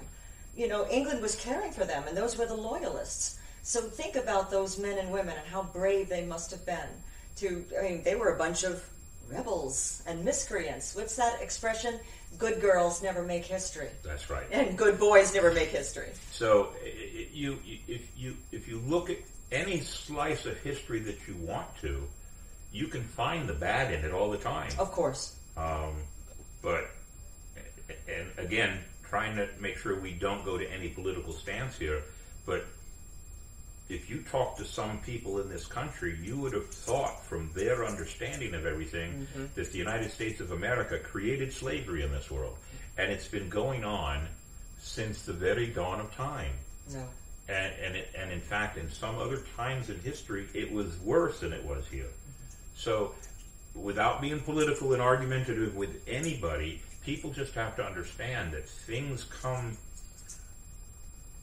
You 0.56 0.68
know, 0.68 0.88
England 0.89 1.22
was 1.22 1.36
caring 1.36 1.72
for 1.72 1.86
them, 1.86 2.04
and 2.08 2.16
those 2.16 2.38
were 2.38 2.45
the 2.45 2.56
loyalists. 2.56 3.39
So 3.64 3.82
think 3.82 4.16
about 4.16 4.51
those 4.51 4.78
men 4.78 4.97
and 4.97 5.12
women 5.12 5.36
and 5.38 5.47
how 5.47 5.64
brave 5.64 6.10
they 6.10 6.26
must 6.26 6.51
have 6.51 6.66
been. 6.66 6.89
To, 7.38 7.66
I 7.80 7.84
mean, 7.84 8.04
they 8.04 8.16
were 8.16 8.34
a 8.34 8.38
bunch 8.38 8.64
of 8.64 8.84
rebels 9.30 10.04
and 10.06 10.24
miscreants. 10.24 10.95
What's 10.95 11.16
that 11.16 11.41
expression? 11.41 11.99
Good 12.38 12.62
girls 12.62 13.01
never 13.01 13.24
make 13.24 13.45
history, 13.45 13.89
That's 14.04 14.30
right. 14.30 14.45
and 14.51 14.78
good 14.78 14.99
boys 14.99 15.34
never 15.34 15.51
make 15.54 15.70
history. 15.70 16.10
So 16.32 16.70
you 17.32 17.60
if 17.88 18.10
you 18.18 18.36
if 18.51 18.68
you 18.68 18.80
look 18.88 19.10
at 19.12 19.18
any 19.51 19.82
slice 19.82 20.45
of 20.47 20.58
history 20.62 20.99
that 21.01 21.28
you 21.28 21.36
want 21.36 21.68
to, 21.82 22.08
you 22.72 22.88
can 22.88 23.04
find 23.04 23.47
the 23.47 23.54
bad 23.54 23.93
in 23.93 24.04
it 24.04 24.12
all 24.12 24.32
the 24.32 24.38
time. 24.39 24.72
Of 24.80 24.91
course. 24.91 25.36
Um, 25.56 25.93
but 26.64 26.89
and 28.08 28.28
again, 28.38 28.80
trying 29.14 29.36
to 29.36 29.47
make 29.59 29.78
sure 29.78 29.99
we 29.99 30.11
don't 30.11 30.43
go 30.43 30.57
to 30.57 30.68
any 30.74 30.89
political 30.89 31.34
stance 31.34 31.78
here, 31.78 32.01
but 32.47 32.66
if 33.88 34.09
you 34.09 34.24
talk 34.24 34.57
to 34.57 34.66
some 34.66 34.97
people 35.01 35.39
in 35.39 35.47
this 35.49 35.68
country, 35.68 36.18
you 36.20 36.36
would 36.36 36.51
have 36.51 36.68
thought 36.68 37.24
from 37.24 37.51
their 37.53 37.86
understanding 37.86 38.55
of 38.55 38.66
everything 38.66 39.28
Mhm. 39.38 39.53
that 39.53 39.72
the 39.72 39.78
United 39.78 40.09
States 40.11 40.39
of 40.41 40.51
America 40.51 40.97
created 40.97 41.53
slavery 41.53 42.01
in 42.01 42.11
this 42.11 42.32
world. 42.32 42.57
And 42.97 43.11
it's 43.11 43.28
been 43.28 43.49
going 43.49 43.84
on 43.84 44.30
since 44.82 45.22
the 45.22 45.34
very 45.34 45.68
dawn 45.68 45.99
of 45.99 46.11
time. 46.16 46.53
No. 46.91 47.07
And, 47.47 47.72
and, 47.84 47.95
it, 47.95 48.09
and 48.18 48.32
in 48.32 48.41
fact, 48.41 48.78
in 48.80 48.89
some 48.89 49.20
other 49.20 49.43
times 49.55 49.91
in 49.91 49.99
history, 49.99 50.47
it 50.55 50.72
was 50.72 50.97
worse 51.01 51.41
than 51.41 51.53
it 51.53 51.64
was 51.64 51.86
here. 51.88 52.09
So, 52.76 53.14
without 53.76 54.22
being 54.22 54.39
political 54.39 54.93
and 54.93 55.03
argumentative 55.03 55.76
with 55.76 56.01
anybody, 56.07 56.82
people 57.06 57.32
just 57.32 57.54
have 57.56 57.76
to 57.76 57.86
understand 57.86 58.54
that 58.54 58.68
things 58.68 59.26
come, 59.26 59.78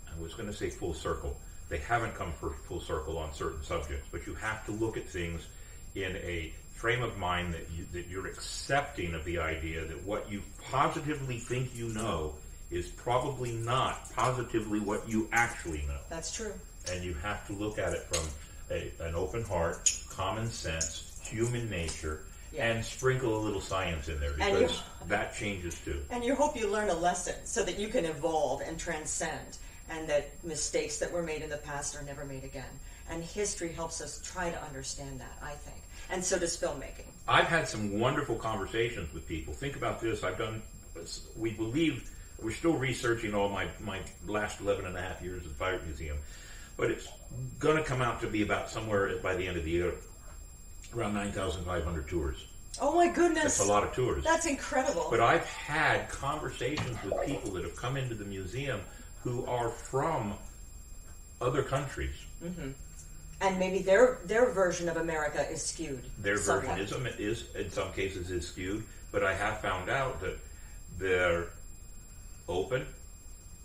I 0.09 0.23
was 0.23 0.35
going 0.35 0.49
to 0.49 0.55
say 0.55 0.71
full 0.71 0.95
circle. 0.95 1.37
They 1.69 1.79
haven't 1.79 2.15
come 2.15 2.33
for 2.33 2.51
full 2.51 2.81
circle 2.81 3.19
on 3.19 3.33
certain 3.33 3.63
subjects, 3.63 4.09
but 4.11 4.27
you 4.27 4.35
have 4.35 4.65
to 4.67 4.73
look 4.73 4.97
at 4.97 5.07
things 5.09 5.47
in 5.95 6.17
a 6.17 6.53
frame 6.75 7.03
of 7.03 7.17
mind 7.19 7.55
that, 7.55 7.67
you, 7.77 7.85
that 7.93 8.09
you're 8.09 8.27
accepting 8.27 9.15
of 9.15 9.25
the 9.25 9.39
idea 9.39 9.85
that 9.85 10.03
what 10.05 10.31
you 10.33 10.43
positively 10.71 11.39
think 11.39 11.75
you 11.77 11.89
know 11.89 12.35
is 12.71 12.89
probably 12.89 13.53
not 13.53 14.11
positively 14.15 14.81
what 14.81 15.07
you 15.09 15.29
actually 15.33 15.85
know 15.89 15.99
That's 16.09 16.35
true. 16.35 16.53
and 16.91 17.05
you 17.05 17.13
have 17.15 17.47
to 17.49 17.53
look 17.53 17.79
at 17.79 17.93
it 17.93 18.03
from 18.05 18.27
a, 18.71 18.91
an 19.05 19.15
open 19.15 19.43
heart, 19.45 19.93
common 20.09 20.49
sense, 20.49 21.21
human 21.23 21.69
nature, 21.69 22.23
Yeah. 22.53 22.67
and 22.71 22.85
sprinkle 22.85 23.37
a 23.39 23.43
little 23.43 23.61
science 23.61 24.09
in 24.09 24.19
there 24.19 24.33
because 24.33 24.73
you- 24.73 25.09
that 25.09 25.35
changes 25.35 25.79
too. 25.85 26.03
And 26.11 26.25
you 26.25 26.35
hope 26.35 26.57
you 26.57 26.67
learn 26.67 26.91
a 26.91 26.95
lesson 26.95 27.35
so 27.45 27.63
that 27.65 27.79
you 27.79 27.89
can 27.89 28.05
evolve 28.05 28.61
and 28.61 28.79
transcend, 28.79 29.59
and 29.89 30.09
that 30.09 30.33
mistakes 30.45 30.99
that 30.99 31.13
were 31.13 31.23
made 31.23 31.43
in 31.43 31.51
the 31.51 31.59
past 31.59 31.97
are 31.97 32.03
never 32.03 32.25
made 32.25 32.45
again. 32.45 32.81
And 33.09 33.23
history 33.25 33.73
helps 33.73 34.01
us 34.01 34.21
try 34.25 34.51
to 34.51 34.63
understand 34.65 35.21
that, 35.21 35.37
I 35.43 35.53
think. 35.53 35.77
And 36.11 36.25
so 36.25 36.39
does 36.39 36.57
filmmaking. 36.57 37.07
I've 37.29 37.47
had 37.47 37.69
some 37.69 37.99
wonderful 38.01 38.37
conversations 38.37 39.13
with 39.15 39.27
people. 39.29 39.55
Think 39.55 39.77
about 39.77 40.01
this. 40.01 40.25
I've 40.25 40.39
done, 40.39 40.63
we 41.37 41.51
believe, 41.51 42.11
we're 42.43 42.53
still 42.53 42.75
researching 42.75 43.35
all 43.35 43.49
my, 43.49 43.69
my 43.81 44.01
last 44.27 44.61
11 44.61 44.87
and 44.87 44.97
a 44.97 45.01
half 45.01 45.23
years 45.23 45.43
at 45.43 45.49
the 45.49 45.55
Pirate 45.55 45.85
Museum, 45.87 46.17
but 46.77 46.91
it's 46.91 47.07
going 47.59 47.77
to 47.77 47.83
come 47.85 48.01
out 48.01 48.21
to 48.23 48.27
be 48.27 48.43
about 48.43 48.71
somewhere 48.71 49.17
by 49.19 49.35
the 49.37 49.47
end 49.47 49.57
of 49.57 49.65
the 49.65 49.71
year, 49.71 49.93
around 50.97 51.15
9,500 51.15 52.09
tours. 52.09 52.47
Oh 52.81 52.95
my 52.95 53.09
goodness! 53.09 53.59
That's 53.59 53.61
a 53.61 53.65
lot 53.65 53.83
of 53.83 53.93
tours. 53.93 54.25
That's 54.25 54.47
incredible. 54.47 55.09
But 55.11 55.21
I've 55.21 55.45
had 55.45 56.09
conversations 56.09 56.97
with 57.05 57.15
people 57.27 57.51
that 57.53 57.65
have 57.65 57.77
come 57.77 57.97
into 57.97 58.15
the 58.15 58.25
museum 58.25 58.81
who 59.23 59.45
are 59.47 59.69
from 59.69 60.35
other 61.41 61.63
countries. 61.63 62.15
hmm 62.43 62.71
And 63.41 63.59
maybe 63.59 63.83
their 63.83 64.19
their 64.25 64.51
version 64.51 64.89
of 64.89 64.97
America 64.97 65.49
is 65.51 65.63
skewed. 65.63 66.05
Their 66.19 66.39
version 66.39 66.79
is, 66.79 66.93
is 67.19 67.55
in 67.55 67.71
some 67.71 67.93
cases 67.93 68.31
is 68.31 68.47
skewed, 68.49 68.85
but 69.13 69.25
I 69.25 69.35
have 69.35 69.61
found 69.61 69.91
out 69.91 70.21
that 70.21 70.39
they're 70.99 71.47
open, 72.49 72.87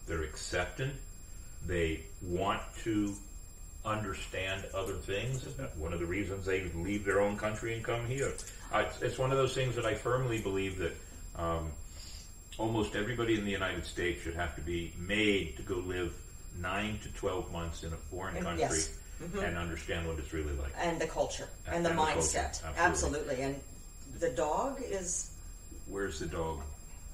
they're 0.07 0.23
accepting, 0.23 0.91
they 1.65 2.01
want 2.21 2.61
to 2.83 3.13
understand 3.85 4.63
other 4.73 4.93
things. 4.93 5.45
One 5.77 5.93
of 5.93 5.99
the 5.99 6.05
reasons 6.05 6.45
they 6.45 6.63
leave 6.75 7.05
their 7.05 7.21
own 7.21 7.37
country 7.37 7.73
and 7.75 7.83
come 7.83 8.05
here. 8.07 8.33
I, 8.73 8.87
it's 9.01 9.17
one 9.17 9.31
of 9.31 9.37
those 9.37 9.53
things 9.53 9.75
that 9.75 9.85
I 9.85 9.93
firmly 9.93 10.41
believe 10.41 10.77
that 10.79 10.93
Um, 11.37 11.71
almost 12.57 12.95
everybody 12.95 13.37
in 13.37 13.43
the 13.43 13.51
United 13.51 13.85
States 13.85 14.21
should 14.23 14.35
have 14.35 14.55
to 14.55 14.61
be 14.61 14.93
made 14.97 15.57
to 15.57 15.63
go 15.63 15.75
live 15.85 16.13
nine 16.61 16.97
to 17.03 17.09
twelve 17.09 17.51
months 17.51 17.83
in 17.83 17.91
a 17.91 17.97
foreign 18.09 18.41
country 18.41 18.59
yes. 18.61 18.89
Mhm. 19.21 19.43
and 19.45 19.57
understand 19.57 20.07
what 20.07 20.17
it's 20.17 20.31
really 20.31 20.53
like. 20.53 20.71
and 20.77 20.97
the 21.01 21.07
culture 21.07 21.49
and, 21.67 21.75
And 21.75 21.85
the 21.85 21.89
the 21.89 21.95
culture, 21.95 22.39
mindset. 22.39 22.61
absolutely. 22.77 23.41
And 23.41 23.59
the 24.19 24.29
dog 24.29 24.81
is. 24.81 25.31
Where's 25.87 26.19
the 26.19 26.27
dog? 26.27 26.61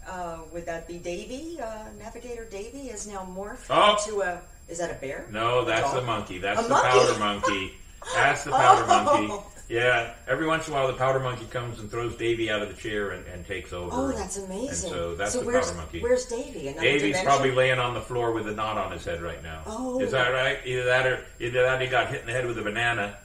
Uh, 0.07 0.37
would 0.53 0.65
that 0.67 0.87
be 0.87 0.99
Davey? 0.99 1.59
Uh, 1.59 1.85
Navigator 1.97 2.45
Davey 2.45 2.89
is 2.89 3.07
now 3.07 3.25
morphed 3.25 3.65
Oh. 3.71 3.97
into 3.97 4.21
a. 4.21 4.39
Is 4.67 4.77
that 4.79 4.91
a 4.91 4.95
bear? 4.95 5.25
No, 5.31 5.65
that's 5.65 5.91
the 5.91 6.01
monkey. 6.01 6.37
That's 6.37 6.59
A 6.59 6.63
the 6.63 6.69
monkey? 6.69 6.87
powder 6.89 7.19
monkey. 7.19 7.71
That's 8.15 8.43
the 8.43 8.51
powder 8.51 8.85
Oh. 8.89 9.03
monkey. 9.27 9.47
Yeah, 9.69 10.13
every 10.27 10.47
once 10.47 10.67
in 10.67 10.73
a 10.73 10.75
while 10.75 10.87
the 10.87 10.93
powder 10.93 11.19
monkey 11.21 11.45
comes 11.45 11.79
and 11.79 11.89
throws 11.89 12.15
Davey 12.17 12.49
out 12.51 12.61
of 12.61 12.67
the 12.67 12.75
chair 12.75 13.11
and, 13.11 13.25
and 13.27 13.45
takes 13.47 13.71
over. 13.71 13.89
Oh, 13.93 14.11
that's 14.11 14.35
amazing. 14.37 14.67
And 14.67 14.75
so 14.75 15.15
that's 15.15 15.33
the 15.33 15.45
where's, 15.45 15.67
powder 15.67 15.77
monkey. 15.77 16.01
Where's 16.01 16.25
Davey? 16.25 16.67
Another 16.67 16.81
Davey's 16.81 17.01
dimension? 17.03 17.25
probably 17.25 17.51
laying 17.51 17.79
on 17.79 17.93
the 17.93 18.01
floor 18.01 18.33
with 18.33 18.47
a 18.49 18.51
knot 18.51 18.77
on 18.77 18.91
his 18.91 19.05
head 19.05 19.21
right 19.21 19.41
now. 19.41 19.61
Oh. 19.65 20.01
Is 20.01 20.11
that 20.11 20.29
right? 20.33 20.59
Either 20.65 20.83
that 20.85 21.07
or 21.07 21.25
either 21.39 21.61
that 21.63 21.79
he 21.81 21.87
got 21.87 22.09
hit 22.09 22.19
in 22.21 22.27
the 22.27 22.33
head 22.33 22.45
with 22.45 22.57
a 22.57 22.61
banana. 22.63 23.17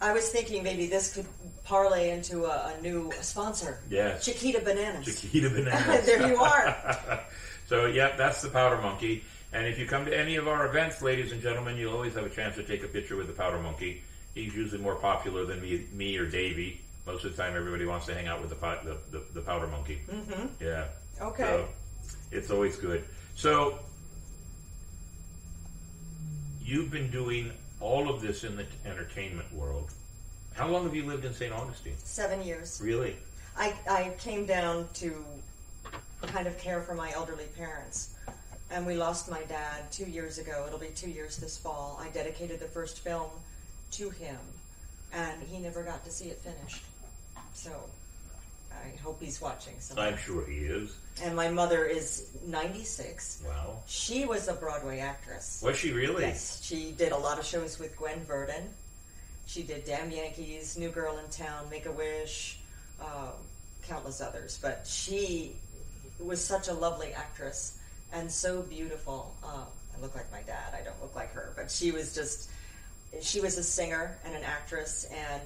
I 0.00 0.12
was 0.12 0.28
thinking 0.30 0.64
maybe 0.64 0.86
this 0.88 1.14
could 1.14 1.26
parlay 1.64 2.10
into 2.10 2.46
a, 2.46 2.74
a 2.76 2.80
new 2.82 3.12
sponsor. 3.20 3.78
Yes. 3.88 4.24
Chiquita 4.24 4.60
Bananas. 4.60 5.04
Chiquita 5.20 5.50
bananas. 5.54 6.04
there 6.04 6.26
you 6.26 6.36
are. 6.38 7.20
so 7.68 7.86
yeah, 7.86 8.16
that's 8.16 8.42
the 8.42 8.48
powder 8.48 8.78
monkey. 8.82 9.22
And 9.52 9.66
if 9.66 9.78
you 9.78 9.86
come 9.86 10.06
to 10.06 10.18
any 10.18 10.36
of 10.36 10.48
our 10.48 10.66
events, 10.66 11.02
ladies 11.02 11.32
and 11.32 11.42
gentlemen, 11.42 11.76
you'll 11.76 11.92
always 11.94 12.14
have 12.14 12.24
a 12.24 12.30
chance 12.30 12.56
to 12.56 12.62
take 12.62 12.82
a 12.82 12.88
picture 12.88 13.16
with 13.16 13.26
the 13.26 13.34
powder 13.34 13.58
monkey. 13.58 14.02
He's 14.34 14.54
usually 14.54 14.80
more 14.80 14.94
popular 14.94 15.44
than 15.44 15.60
me, 15.60 15.84
me 15.92 16.16
or 16.16 16.24
Davey. 16.26 16.80
Most 17.06 17.24
of 17.24 17.36
the 17.36 17.42
time, 17.42 17.54
everybody 17.54 17.84
wants 17.84 18.06
to 18.06 18.14
hang 18.14 18.28
out 18.28 18.40
with 18.40 18.48
the 18.50 18.56
the, 18.84 19.18
the, 19.18 19.24
the 19.34 19.40
powder 19.42 19.66
monkey. 19.66 20.00
Mhm. 20.10 20.48
Yeah. 20.60 20.86
Okay. 21.20 21.42
So 21.42 21.68
it's 22.30 22.50
always 22.50 22.76
good. 22.76 23.04
So 23.34 23.78
you've 26.62 26.90
been 26.90 27.10
doing 27.10 27.52
all 27.80 28.08
of 28.08 28.22
this 28.22 28.44
in 28.44 28.56
the 28.56 28.64
entertainment 28.86 29.52
world. 29.52 29.90
How 30.54 30.68
long 30.68 30.84
have 30.84 30.94
you 30.94 31.04
lived 31.04 31.24
in 31.24 31.34
St. 31.34 31.52
Augustine? 31.52 31.94
Seven 31.98 32.42
years. 32.42 32.80
Really? 32.82 33.16
I, 33.56 33.74
I 33.90 34.12
came 34.18 34.46
down 34.46 34.88
to 34.94 35.24
kind 36.22 36.46
of 36.46 36.56
care 36.58 36.80
for 36.82 36.94
my 36.94 37.10
elderly 37.12 37.46
parents. 37.56 38.11
And 38.72 38.86
we 38.86 38.94
lost 38.94 39.30
my 39.30 39.42
dad 39.42 39.92
two 39.92 40.06
years 40.06 40.38
ago. 40.38 40.64
It'll 40.66 40.78
be 40.78 40.86
two 40.94 41.10
years 41.10 41.36
this 41.36 41.58
fall. 41.58 42.00
I 42.02 42.08
dedicated 42.08 42.58
the 42.58 42.68
first 42.68 43.00
film 43.00 43.28
to 43.92 44.08
him, 44.08 44.38
and 45.12 45.42
he 45.42 45.58
never 45.58 45.82
got 45.82 46.02
to 46.06 46.10
see 46.10 46.28
it 46.28 46.38
finished. 46.38 46.82
So 47.52 47.70
I 48.72 48.96
hope 49.02 49.20
he's 49.20 49.42
watching. 49.42 49.74
Somewhere. 49.78 50.06
I'm 50.06 50.16
sure 50.16 50.46
he 50.46 50.60
is. 50.60 50.96
And 51.22 51.36
my 51.36 51.50
mother 51.50 51.84
is 51.84 52.30
96. 52.46 53.42
Wow. 53.46 53.76
She 53.86 54.24
was 54.24 54.48
a 54.48 54.54
Broadway 54.54 55.00
actress. 55.00 55.62
Was 55.62 55.76
she 55.76 55.92
really? 55.92 56.22
Yes. 56.22 56.62
She 56.64 56.92
did 56.92 57.12
a 57.12 57.18
lot 57.18 57.38
of 57.38 57.44
shows 57.44 57.78
with 57.78 57.94
Gwen 57.98 58.20
Verdon. 58.20 58.70
She 59.46 59.64
did 59.64 59.84
Damn 59.84 60.10
Yankees, 60.10 60.78
New 60.78 60.88
Girl 60.88 61.18
in 61.18 61.30
Town, 61.30 61.68
Make 61.70 61.84
a 61.84 61.92
Wish, 61.92 62.58
um, 63.02 63.34
countless 63.86 64.22
others. 64.22 64.58
But 64.62 64.86
she 64.86 65.56
was 66.18 66.42
such 66.42 66.68
a 66.68 66.72
lovely 66.72 67.12
actress 67.12 67.78
and 68.12 68.30
so 68.30 68.62
beautiful. 68.62 69.34
Uh, 69.42 69.64
I 69.96 70.00
look 70.00 70.14
like 70.14 70.30
my 70.30 70.42
dad. 70.42 70.74
I 70.78 70.82
don't 70.82 71.00
look 71.00 71.14
like 71.14 71.32
her. 71.32 71.52
But 71.56 71.70
she 71.70 71.90
was 71.90 72.14
just, 72.14 72.50
she 73.20 73.40
was 73.40 73.58
a 73.58 73.62
singer 73.62 74.18
and 74.24 74.34
an 74.34 74.42
actress. 74.44 75.06
And 75.12 75.42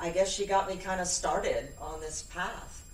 I 0.00 0.10
guess 0.10 0.32
she 0.32 0.46
got 0.46 0.68
me 0.68 0.76
kind 0.76 1.00
of 1.00 1.06
started 1.06 1.68
on 1.80 2.00
this 2.00 2.22
path. 2.22 2.84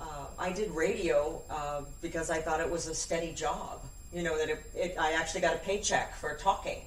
Uh, 0.00 0.26
I 0.38 0.52
did 0.52 0.70
radio 0.72 1.40
uh, 1.48 1.82
because 2.00 2.30
I 2.30 2.40
thought 2.40 2.60
it 2.60 2.70
was 2.70 2.88
a 2.88 2.94
steady 2.94 3.32
job. 3.32 3.80
You 4.12 4.22
know 4.22 4.36
that 4.36 4.50
it, 4.50 4.62
it, 4.74 4.96
I 4.98 5.12
actually 5.12 5.40
got 5.40 5.54
a 5.54 5.58
paycheck 5.58 6.14
for 6.16 6.36
talking. 6.36 6.82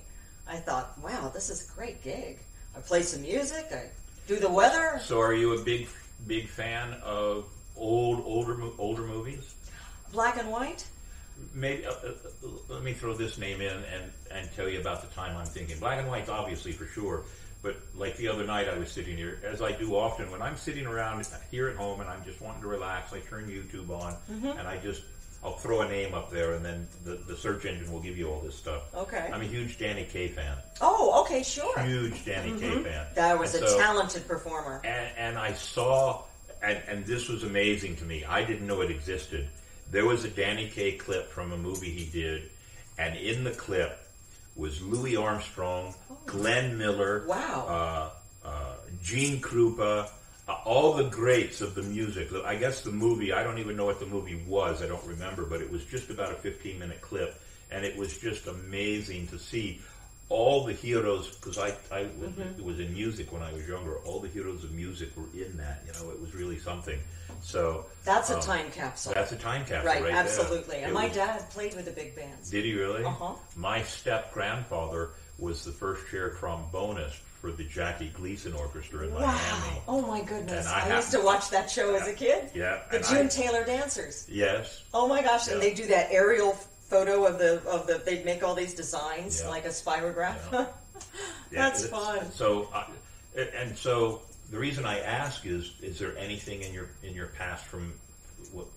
I 0.48 0.58
thought, 0.58 0.98
wow, 1.02 1.32
this 1.34 1.50
is 1.50 1.68
a 1.68 1.74
great 1.74 2.04
gig. 2.04 2.38
I 2.76 2.82
play 2.82 3.02
some 3.02 3.22
music. 3.22 3.66
I 3.72 3.86
do 4.28 4.38
the 4.38 4.50
weather. 4.50 5.00
So 5.04 5.20
are 5.20 5.34
you 5.34 5.54
a 5.54 5.64
big 5.64 5.88
big 6.28 6.48
fan 6.48 6.94
of 7.04 7.46
old 7.76 8.22
older 8.26 8.58
older 8.78 9.04
movies? 9.04 9.56
Black 10.12 10.38
and 10.38 10.52
white. 10.52 10.86
Maybe 11.54 11.86
uh, 11.86 11.92
uh, 11.92 11.94
uh, 12.44 12.48
let 12.70 12.84
me 12.84 12.94
throw 12.94 13.14
this 13.14 13.38
name 13.38 13.62
in 13.62 13.72
and 13.74 14.12
and 14.32 14.50
tell 14.56 14.70
you 14.70 14.80
about 14.80 15.02
the 15.02 15.14
time 15.16 15.36
I'm 15.38 15.46
thinking. 15.46 15.80
Black 15.80 16.00
and 16.00 16.08
white's 16.08 16.30
obviously 16.30 16.72
for 16.72 16.86
sure. 16.86 17.24
But 17.62 17.78
like 17.96 18.16
the 18.18 18.28
other 18.28 18.46
night, 18.46 18.70
I 18.70 18.78
was 18.78 18.92
sitting 18.92 19.18
here, 19.18 19.40
as 19.44 19.62
I 19.62 19.72
do 19.72 19.96
often 19.96 20.30
when 20.32 20.42
I'm 20.42 20.56
sitting 20.56 20.86
around 20.86 21.28
here 21.52 21.68
at 21.68 21.76
home 21.76 22.00
and 22.00 22.10
I'm 22.10 22.24
just 22.24 22.40
wanting 22.40 22.62
to 22.62 22.68
relax. 22.68 23.12
I 23.12 23.20
turn 23.20 23.48
YouTube 23.50 23.90
on 23.90 24.16
Mhm. 24.32 24.60
and 24.60 24.68
I 24.68 24.78
just 24.78 25.02
I'll 25.44 25.58
throw 25.58 25.82
a 25.82 25.88
name 25.88 26.14
up 26.16 26.32
there, 26.32 26.54
and 26.56 26.66
then 26.66 26.88
the, 27.04 27.16
the 27.28 27.36
search 27.38 27.66
engine 27.66 27.92
will 27.92 28.00
give 28.00 28.18
you 28.18 28.30
all 28.32 28.40
this 28.40 28.56
stuff. 28.56 28.82
Okay. 28.96 29.30
I'm 29.32 29.42
a 29.42 29.46
huge 29.46 29.78
Danny 29.78 30.04
Kaye 30.06 30.28
fan. 30.30 30.58
Oh, 30.82 31.22
okay, 31.24 31.44
sure. 31.44 31.78
Huge 31.82 32.26
Danny 32.26 32.52
Kaye 32.60 32.70
Mhm. 32.72 32.84
fan. 32.84 33.06
That 33.14 33.38
was 33.38 33.54
And 33.54 33.64
a 33.64 33.70
so- 33.70 33.78
talented 33.78 34.28
performer. 34.28 34.82
and, 34.84 35.08
and 35.18 35.38
I 35.38 35.54
saw, 35.54 36.24
and, 36.64 36.82
and 36.88 37.06
this 37.06 37.28
was 37.30 37.44
amazing 37.44 37.96
to 37.98 38.06
me. 38.06 38.26
I 38.26 38.44
didn't 38.44 38.66
know 38.66 38.82
it 38.82 38.90
existed. 38.90 39.48
There 39.92 40.06
was 40.06 40.24
a 40.26 40.30
Danny 40.30 40.68
Kaye 40.70 40.94
clip 40.94 41.30
from 41.30 41.52
a 41.52 41.58
movie 41.58 41.90
he 41.92 42.06
did, 42.06 42.50
and 42.98 43.16
in 43.18 43.44
the 43.44 43.52
clip 43.52 43.98
was 44.56 44.82
Louis 44.82 45.16
Armstrong, 45.16 45.94
Glenn 46.26 46.78
Miller, 46.78 47.26
wow, 47.28 48.12
uh, 48.44 48.48
uh, 48.48 48.76
Gene 49.04 49.42
Krupa, 49.42 50.10
uh, 50.48 50.52
all 50.66 50.94
the 50.94 51.06
greats 51.10 51.62
of 51.62 51.76
the 51.76 51.84
music. 51.84 52.30
I 52.46 52.56
guess 52.56 52.82
the 52.82 52.92
movie, 52.92 53.34
I 53.34 53.44
don't 53.44 53.58
even 53.60 53.76
know 53.76 53.86
what 53.86 54.00
the 54.00 54.06
movie 54.06 54.42
was. 54.48 54.82
I 54.82 54.88
don't 54.88 55.06
remember, 55.06 55.46
but 55.46 55.62
it 55.62 55.72
was 55.72 55.84
just 55.86 56.10
about 56.10 56.32
a 56.32 56.36
15 56.36 56.80
minute 56.80 57.02
clip, 57.02 57.40
and 57.72 57.86
it 57.86 57.96
was 57.98 58.18
just 58.18 58.48
amazing 58.48 59.28
to 59.28 59.40
see 59.40 59.82
all 60.30 60.64
the 60.66 60.74
heroes 60.74 61.36
because 61.36 61.58
I, 61.60 61.76
I 61.92 62.04
was, 62.20 62.32
Mhm. 62.32 62.64
was 62.64 62.80
in 62.80 62.92
music 62.94 63.32
when 63.32 63.44
I 63.44 63.54
was 63.54 63.68
younger. 63.68 63.98
All 64.00 64.20
the 64.20 64.28
heroes 64.30 64.64
of 64.64 64.72
music 64.72 65.16
were 65.16 65.30
in 65.36 65.56
that. 65.58 65.84
You 65.86 65.94
know, 65.94 66.12
it 66.12 66.20
was 66.20 66.34
really 66.34 66.58
something. 66.58 67.00
So 67.42 67.86
That's 68.04 68.30
a 68.30 68.36
um, 68.38 68.42
time 68.42 68.72
capsule. 68.72 69.14
That's 69.14 69.32
a 69.32 69.36
time 69.38 69.66
capsule, 69.66 69.86
Right, 69.86 70.02
right? 70.02 70.12
there. 70.14 70.16
absolutely. 70.22 70.78
And 70.78 70.92
It 70.92 70.94
my 70.94 71.08
was- 71.08 71.16
dad 71.16 71.50
played 71.52 71.76
with 71.76 71.86
the 71.86 71.92
big 71.92 72.16
bands. 72.16 72.50
Did 72.50 72.66
he 72.66 72.74
really? 72.74 73.04
Uh-huh. 73.04 73.34
My 73.56 73.82
step 73.84 74.34
grandfather 74.34 75.10
was 75.40 75.64
the 75.66 75.72
first 75.72 76.08
chair 76.10 76.32
trombonist 76.40 77.16
for 77.42 77.52
the 77.52 77.64
Jackie 77.66 78.10
Gleason 78.10 78.54
Orchestra 78.54 79.04
in 79.06 79.14
Miami. 79.14 79.26
Wow. 79.28 79.84
Oh 79.88 80.02
my 80.02 80.22
goodness. 80.22 80.66
I 80.68 80.90
I, 80.90 80.96
used 80.96 81.12
to 81.12 81.20
watch 81.22 81.50
that 81.50 81.70
show 81.70 81.94
as 81.96 82.08
a 82.08 82.14
kid. 82.14 82.50
Yeah, 82.56 82.80
The 82.92 83.00
June 83.00 83.26
I- 83.26 83.30
Taylor 83.30 83.64
Dancers. 83.66 84.26
Yes. 84.30 84.84
Oh 84.94 85.08
my 85.08 85.22
gosh, 85.22 85.48
and 85.48 85.62
they 85.62 85.74
do 85.74 85.86
that 85.88 86.08
aerial 86.12 86.54
photo 86.54 87.26
of 87.26 87.38
the 87.40 87.62
of 87.68 87.86
the 87.88 88.02
they'd 88.06 88.24
make 88.26 88.44
all 88.44 88.56
these 88.56 88.74
designs 88.74 89.42
Yeah. 89.42 89.50
like 89.50 89.66
a 89.66 89.70
spirograph. 89.70 90.38
Yeah, 90.52 90.66
That's 91.52 91.88
fun. 91.88 92.32
So, 92.32 92.70
uh, 92.74 92.86
and 93.36 93.78
so 93.78 94.22
the 94.56 94.62
reason 94.62 94.86
I 94.86 94.99
ask 95.01 95.45
is: 95.45 95.74
is 95.82 95.99
there 95.99 96.18
anything 96.18 96.62
in 96.62 96.74
your 96.74 96.88
in 97.03 97.14
your 97.14 97.28
past 97.28 97.66
from 97.66 97.93
what? 98.53 98.68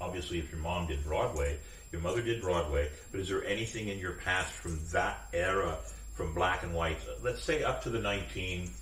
Obviously, 0.00 0.40
if 0.40 0.50
your 0.50 0.60
mom 0.60 0.88
did 0.88 1.04
Broadway, 1.04 1.56
your 1.92 2.00
mother 2.00 2.20
did 2.20 2.42
Broadway, 2.42 2.90
but 3.12 3.20
is 3.20 3.28
there 3.28 3.44
anything 3.44 3.88
in 3.88 3.98
your 3.98 4.14
past 4.14 4.52
from 4.52 4.80
that 4.92 5.28
era, 5.32 5.76
from 6.14 6.34
black 6.34 6.64
and 6.64 6.74
white? 6.74 6.98
Let's 7.22 7.44
say 7.44 7.62
up 7.62 7.82
to 7.84 7.90
the 7.90 8.00
nineteen 8.00 8.72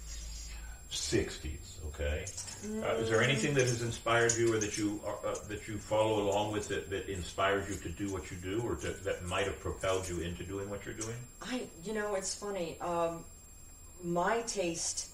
sixties. 0.88 1.78
Okay. 1.88 2.24
Uh, 2.82 2.94
is 2.94 3.10
there 3.10 3.22
anything 3.22 3.52
that 3.54 3.66
has 3.66 3.82
inspired 3.82 4.32
you, 4.38 4.54
or 4.54 4.58
that 4.58 4.78
you 4.78 5.00
are, 5.04 5.18
uh, 5.26 5.34
that 5.48 5.68
you 5.68 5.76
follow 5.76 6.22
along 6.22 6.52
with 6.52 6.68
that 6.68 6.88
that 6.88 7.10
inspires 7.12 7.68
you 7.68 7.76
to 7.76 7.90
do 7.90 8.10
what 8.10 8.30
you 8.30 8.38
do, 8.38 8.62
or 8.62 8.74
to, 8.76 8.88
that 9.04 9.22
might 9.26 9.44
have 9.44 9.60
propelled 9.60 10.08
you 10.08 10.20
into 10.20 10.44
doing 10.44 10.70
what 10.70 10.86
you're 10.86 10.94
doing? 10.94 11.16
I, 11.42 11.66
you 11.84 11.92
know, 11.92 12.14
it's 12.14 12.34
funny. 12.34 12.80
Um, 12.80 13.22
my 14.02 14.40
taste 14.42 15.10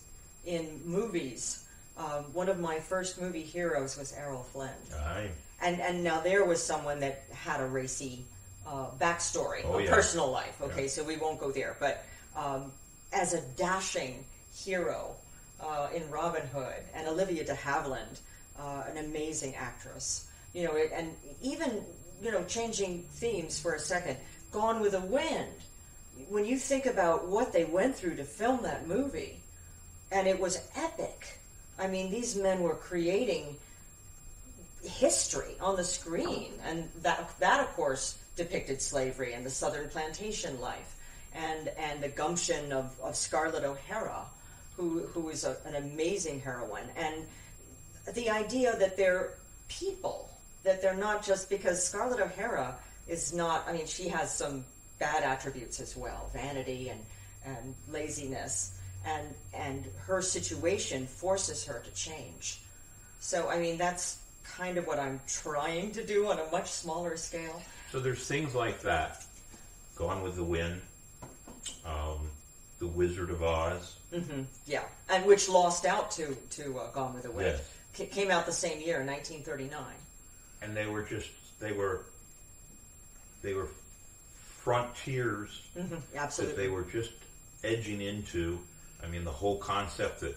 in 0.46 0.80
movies. 0.84 1.64
Um, 1.96 2.24
one 2.32 2.48
of 2.48 2.58
my 2.58 2.78
first 2.80 3.20
movie 3.20 3.42
heroes 3.42 3.96
was 3.96 4.12
Errol 4.12 4.42
Flynn, 4.42 4.70
Aye. 4.96 5.28
and 5.62 5.80
and 5.80 6.02
now 6.02 6.20
there 6.20 6.44
was 6.44 6.60
someone 6.62 6.98
that 7.00 7.22
had 7.32 7.60
a 7.60 7.66
racy 7.66 8.24
uh, 8.66 8.86
backstory, 8.98 9.60
Oh, 9.64 9.78
a 9.78 9.84
yeah. 9.84 9.90
personal 9.94 10.30
life. 10.30 10.60
Okay, 10.60 10.82
Yeah. 10.82 10.88
so 10.88 11.04
we 11.04 11.16
won't 11.16 11.38
go 11.38 11.52
there. 11.52 11.76
But 11.78 12.04
um, 12.36 12.72
as 13.12 13.32
a 13.34 13.40
dashing 13.56 14.24
hero 14.56 15.12
uh, 15.62 15.88
in 15.94 16.10
Robin 16.10 16.42
Hood, 16.48 16.82
and 16.94 17.06
Olivia 17.06 17.44
de 17.44 17.54
Havilland, 17.54 18.18
uh, 18.58 18.84
an 18.90 18.96
amazing 19.04 19.54
actress. 19.54 20.26
You 20.52 20.64
know, 20.64 20.74
it, 20.74 20.90
and 20.92 21.12
even 21.42 21.82
you 22.22 22.32
know, 22.32 22.42
changing 22.44 23.02
themes 23.12 23.60
for 23.60 23.74
a 23.74 23.78
second. 23.78 24.16
Gone 24.50 24.80
with 24.80 24.92
the 24.92 25.00
Wind. 25.00 25.52
When 26.28 26.44
you 26.44 26.58
think 26.58 26.86
about 26.86 27.26
what 27.28 27.52
they 27.52 27.64
went 27.64 27.96
through 27.96 28.16
to 28.16 28.24
film 28.24 28.62
that 28.62 28.86
movie, 28.88 29.40
and 30.14 30.28
it 30.28 30.38
was 30.40 30.60
epic. 30.76 31.38
I 31.78 31.88
mean, 31.88 32.10
these 32.10 32.36
men 32.36 32.62
were 32.62 32.76
creating 32.76 33.56
history 34.82 35.56
on 35.60 35.76
the 35.76 35.84
screen, 35.84 36.52
and 36.64 36.88
that 37.02 37.28
that 37.40 37.60
of 37.60 37.68
course 37.74 38.16
depicted 38.36 38.80
slavery 38.80 39.34
and 39.34 39.44
the 39.44 39.50
Southern 39.50 39.88
plantation 39.88 40.60
life, 40.60 40.96
and 41.34 41.68
and 41.76 42.00
the 42.00 42.08
gumption 42.08 42.72
of, 42.72 42.94
of 43.02 43.16
Scarlett 43.16 43.64
O'Hara, 43.64 44.24
who 44.76 45.00
who 45.12 45.28
is 45.30 45.44
a, 45.44 45.56
an 45.66 45.74
amazing 45.74 46.40
heroine, 46.40 46.88
and 46.96 47.16
the 48.14 48.30
idea 48.30 48.76
that 48.76 48.96
they're 48.96 49.34
people 49.68 50.30
that 50.62 50.80
they're 50.80 50.94
not 50.94 51.24
just 51.24 51.50
because 51.50 51.84
Scarlett 51.84 52.20
O'Hara 52.20 52.76
is 53.08 53.34
not. 53.34 53.64
I 53.66 53.72
mean, 53.72 53.86
she 53.86 54.08
has 54.08 54.32
some 54.32 54.64
bad 55.00 55.24
attributes 55.24 55.80
as 55.80 55.96
well, 55.96 56.30
vanity 56.32 56.90
and 56.90 57.00
and 57.44 57.74
laziness, 57.90 58.78
and 59.04 59.34
and 59.52 59.84
her 60.06 60.22
situation 60.22 61.06
forces 61.06 61.64
her 61.66 61.80
to 61.84 61.90
change. 61.94 62.60
So 63.20 63.48
I 63.48 63.58
mean, 63.58 63.78
that's 63.78 64.18
kind 64.44 64.76
of 64.78 64.86
what 64.86 64.98
I'm 64.98 65.20
trying 65.26 65.92
to 65.92 66.04
do 66.04 66.26
on 66.28 66.38
a 66.38 66.44
much 66.52 66.70
smaller 66.70 67.16
scale. 67.16 67.62
So 67.92 68.00
there's 68.00 68.26
things 68.26 68.54
like 68.54 68.80
that. 68.82 69.24
Gone 69.96 70.22
with 70.22 70.34
the 70.36 70.44
Wind, 70.44 70.80
um, 71.84 72.18
The 72.80 72.86
Wizard 72.86 73.30
of 73.30 73.42
Oz. 73.42 73.94
hmm 74.12 74.42
Yeah, 74.66 74.82
and 75.08 75.24
which 75.24 75.48
lost 75.48 75.86
out 75.86 76.10
to 76.12 76.34
to 76.50 76.78
uh, 76.78 76.90
Gone 76.90 77.14
with 77.14 77.22
the 77.22 77.30
Wind. 77.30 77.48
Yes. 77.56 77.70
C- 77.94 78.06
came 78.06 78.30
out 78.30 78.44
the 78.44 78.52
same 78.52 78.80
year, 78.80 79.04
1939. 79.04 79.82
and 80.62 80.76
they 80.76 80.86
were 80.86 81.02
just 81.02 81.28
they 81.60 81.72
were 81.72 82.04
they 83.42 83.54
were 83.54 83.68
frontiers 84.64 85.62
Mhm, 85.78 86.00
that 86.12 86.56
they 86.56 86.68
were 86.68 86.82
just 86.84 87.12
edging 87.62 88.00
into. 88.00 88.58
I 89.04 89.10
mean, 89.10 89.24
the 89.24 89.30
whole 89.30 89.58
concept 89.58 90.20
that 90.20 90.36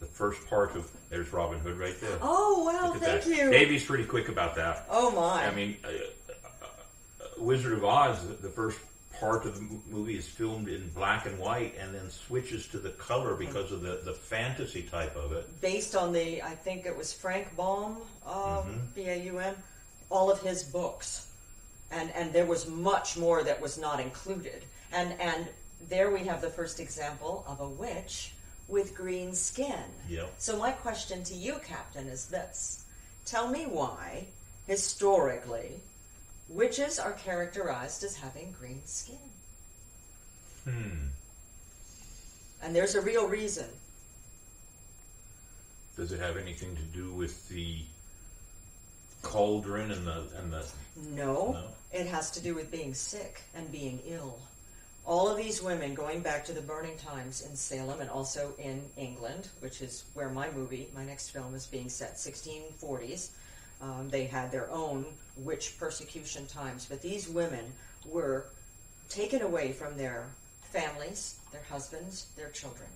the 0.00 0.06
first 0.06 0.46
part 0.48 0.74
of 0.76 0.90
there's 1.10 1.32
Robin 1.32 1.58
Hood 1.58 1.78
right 1.78 1.98
there. 2.00 2.18
Oh 2.20 2.64
wow! 2.64 2.92
Thank 2.98 3.24
that. 3.24 3.26
you. 3.26 3.50
Davey's 3.50 3.84
pretty 3.84 4.04
quick 4.04 4.28
about 4.28 4.54
that. 4.56 4.86
Oh 4.90 5.10
my! 5.10 5.46
I 5.46 5.54
mean, 5.54 5.76
uh, 5.84 5.88
uh, 5.88 6.66
uh, 7.20 7.26
Wizard 7.38 7.72
of 7.72 7.84
Oz, 7.84 8.26
the 8.40 8.48
first 8.48 8.78
part 9.18 9.46
of 9.46 9.54
the 9.54 9.78
movie 9.90 10.16
is 10.18 10.28
filmed 10.28 10.68
in 10.68 10.90
black 10.90 11.24
and 11.24 11.38
white, 11.38 11.74
and 11.80 11.94
then 11.94 12.10
switches 12.10 12.66
to 12.68 12.78
the 12.78 12.90
color 12.90 13.34
because 13.34 13.72
of 13.72 13.80
the 13.80 14.00
the 14.04 14.12
fantasy 14.12 14.82
type 14.82 15.16
of 15.16 15.32
it. 15.32 15.60
based 15.60 15.96
on 15.96 16.12
the 16.12 16.42
I 16.42 16.54
think 16.54 16.84
it 16.86 16.96
was 16.96 17.12
Frank 17.12 17.56
Baum, 17.56 17.98
um, 18.26 18.34
Mhm. 18.34 18.94
B 18.94 19.08
A 19.08 19.16
U 19.32 19.38
M, 19.38 19.54
all 20.10 20.30
of 20.30 20.40
his 20.42 20.62
books, 20.62 21.28
and 21.90 22.10
and 22.14 22.32
there 22.32 22.46
was 22.46 22.66
much 22.66 23.16
more 23.16 23.42
that 23.44 23.60
was 23.60 23.78
not 23.78 23.98
included, 24.00 24.64
and 24.92 25.18
and 25.20 25.48
there 25.88 26.10
we 26.10 26.20
have 26.24 26.40
the 26.40 26.50
first 26.50 26.80
example 26.80 27.44
of 27.46 27.60
a 27.60 27.68
witch 27.68 28.32
with 28.68 28.94
green 28.94 29.32
skin. 29.34 29.84
Yep. 30.08 30.34
So 30.38 30.58
my 30.58 30.72
question 30.72 31.22
to 31.24 31.34
you, 31.34 31.56
Captain, 31.64 32.06
is 32.08 32.26
this: 32.26 32.84
Tell 33.24 33.48
me 33.48 33.64
why, 33.64 34.26
historically, 34.66 35.80
witches 36.48 36.98
are 36.98 37.12
characterized 37.12 38.02
as 38.04 38.16
having 38.16 38.54
green 38.58 38.82
skin, 38.86 39.18
Hmm. 40.64 41.06
and 42.62 42.74
there's 42.74 42.94
a 42.96 43.00
real 43.00 43.28
reason. 43.28 43.68
Does 45.96 46.12
it 46.12 46.20
have 46.20 46.36
anything 46.36 46.76
to 46.76 46.82
do 46.82 47.12
with 47.12 47.48
the 47.48 47.78
cauldron 49.22 49.90
and 49.92 50.06
the 50.06 50.24
and 50.38 50.52
the? 50.52 50.66
No, 50.96 51.52
No? 51.52 51.64
it 51.92 52.06
has 52.06 52.30
to 52.32 52.40
do 52.40 52.54
with 52.54 52.70
being 52.70 52.94
sick 52.94 53.42
and 53.54 53.70
being 53.70 54.00
ill. 54.06 54.38
All 55.06 55.28
of 55.28 55.36
these 55.36 55.62
women, 55.62 55.94
going 55.94 56.20
back 56.20 56.44
to 56.46 56.52
the 56.52 56.60
burning 56.60 56.96
times 56.96 57.42
in 57.48 57.54
Salem 57.54 58.00
and 58.00 58.10
also 58.10 58.52
in 58.58 58.82
England, 58.96 59.46
which 59.60 59.80
is 59.80 60.02
where 60.14 60.28
my 60.28 60.50
movie, 60.50 60.88
my 60.96 61.04
next 61.04 61.30
film, 61.30 61.54
is 61.54 61.64
being 61.64 61.88
set, 61.88 62.16
1640s. 62.16 63.28
Um, 63.80 64.08
they 64.10 64.24
had 64.24 64.50
their 64.50 64.68
own 64.68 65.06
witch 65.36 65.78
persecution 65.78 66.46
times, 66.46 66.86
but 66.90 67.02
these 67.02 67.28
women 67.28 67.64
were 68.04 68.46
taken 69.08 69.42
away 69.42 69.70
from 69.70 69.96
their 69.96 70.26
families, 70.62 71.38
their 71.52 71.62
husbands, 71.70 72.26
their 72.36 72.48
children, 72.48 72.88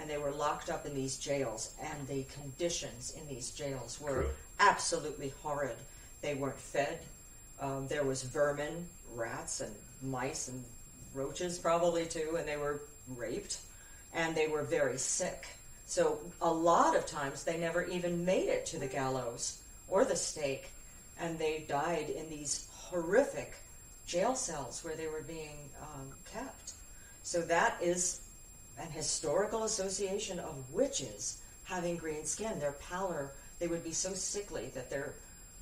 and 0.00 0.08
they 0.08 0.16
were 0.16 0.30
locked 0.30 0.70
up 0.70 0.86
in 0.86 0.94
these 0.94 1.18
jails. 1.18 1.74
And 1.82 2.08
the 2.08 2.24
conditions 2.32 3.14
in 3.14 3.28
these 3.28 3.50
jails 3.50 4.00
were 4.00 4.22
True. 4.22 4.30
absolutely 4.58 5.34
horrid. 5.42 5.76
They 6.22 6.32
weren't 6.32 6.58
fed. 6.58 7.00
Um, 7.60 7.88
there 7.88 8.04
was 8.04 8.22
vermin, 8.22 8.86
rats, 9.14 9.60
and 9.60 9.74
mice, 10.00 10.48
and 10.48 10.64
roaches 11.18 11.58
probably 11.58 12.06
too, 12.06 12.36
and 12.38 12.46
they 12.46 12.56
were 12.56 12.80
raped, 13.16 13.58
and 14.14 14.34
they 14.34 14.48
were 14.48 14.62
very 14.62 14.98
sick. 14.98 15.46
So 15.86 16.18
a 16.40 16.52
lot 16.52 16.96
of 16.96 17.06
times 17.06 17.44
they 17.44 17.58
never 17.58 17.82
even 17.84 18.24
made 18.24 18.48
it 18.48 18.66
to 18.66 18.78
the 18.78 18.86
gallows 18.86 19.58
or 19.88 20.04
the 20.04 20.16
stake, 20.16 20.70
and 21.20 21.38
they 21.38 21.64
died 21.68 22.10
in 22.10 22.28
these 22.28 22.68
horrific 22.72 23.54
jail 24.06 24.34
cells 24.34 24.84
where 24.84 24.96
they 24.96 25.06
were 25.06 25.22
being 25.22 25.58
um, 25.82 26.08
kept. 26.32 26.72
So 27.22 27.42
that 27.42 27.78
is 27.82 28.20
an 28.78 28.90
historical 28.90 29.64
association 29.64 30.38
of 30.38 30.54
witches 30.72 31.38
having 31.64 31.96
green 31.96 32.24
skin. 32.24 32.58
Their 32.58 32.72
pallor, 32.72 33.32
they 33.58 33.66
would 33.66 33.84
be 33.84 33.92
so 33.92 34.12
sickly 34.14 34.70
that 34.74 34.88
they're, 34.88 35.14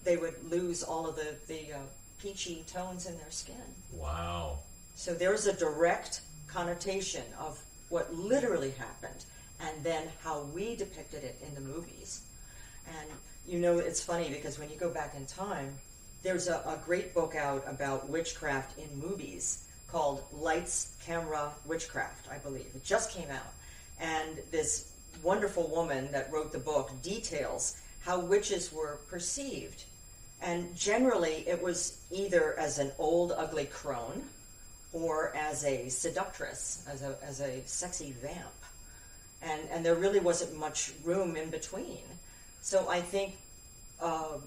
they 0.04 0.16
would 0.16 0.34
lose 0.50 0.82
all 0.82 1.08
of 1.08 1.16
the, 1.16 1.34
the 1.48 1.72
uh, 1.72 1.78
peachy 2.20 2.64
tones 2.72 3.06
in 3.06 3.16
their 3.18 3.30
skin. 3.30 3.56
Wow. 3.92 4.58
So 4.96 5.12
there's 5.12 5.46
a 5.46 5.52
direct 5.52 6.22
connotation 6.48 7.22
of 7.38 7.62
what 7.90 8.14
literally 8.14 8.70
happened 8.70 9.26
and 9.60 9.84
then 9.84 10.08
how 10.24 10.44
we 10.54 10.74
depicted 10.74 11.22
it 11.22 11.38
in 11.46 11.54
the 11.54 11.60
movies. 11.60 12.22
And 12.88 13.10
you 13.46 13.58
know, 13.58 13.78
it's 13.78 14.02
funny 14.02 14.30
because 14.30 14.58
when 14.58 14.70
you 14.70 14.76
go 14.76 14.88
back 14.88 15.14
in 15.14 15.26
time, 15.26 15.74
there's 16.22 16.48
a, 16.48 16.56
a 16.66 16.80
great 16.84 17.14
book 17.14 17.36
out 17.36 17.62
about 17.68 18.08
witchcraft 18.08 18.78
in 18.78 18.98
movies 18.98 19.64
called 19.86 20.24
Lights, 20.32 20.96
Camera, 21.04 21.52
Witchcraft, 21.66 22.28
I 22.32 22.38
believe. 22.38 22.66
It 22.74 22.82
just 22.82 23.12
came 23.12 23.30
out. 23.30 23.52
And 24.00 24.38
this 24.50 24.92
wonderful 25.22 25.68
woman 25.68 26.10
that 26.12 26.32
wrote 26.32 26.52
the 26.52 26.58
book 26.58 26.90
details 27.02 27.76
how 28.00 28.18
witches 28.18 28.72
were 28.72 28.98
perceived. 29.10 29.84
And 30.40 30.74
generally, 30.74 31.44
it 31.46 31.62
was 31.62 31.98
either 32.10 32.58
as 32.58 32.78
an 32.78 32.92
old, 32.98 33.32
ugly 33.36 33.66
crone 33.66 34.22
or 34.96 35.36
as 35.36 35.62
a 35.64 35.90
seductress, 35.90 36.82
as 36.90 37.02
a, 37.02 37.14
as 37.22 37.40
a 37.40 37.60
sexy 37.66 38.14
vamp. 38.22 38.38
And, 39.42 39.60
and 39.70 39.84
there 39.84 39.94
really 39.94 40.20
wasn't 40.20 40.56
much 40.58 40.92
room 41.04 41.36
in 41.36 41.50
between. 41.50 42.04
So 42.62 42.88
I 42.88 43.02
think 43.02 43.36
uh, 44.00 44.38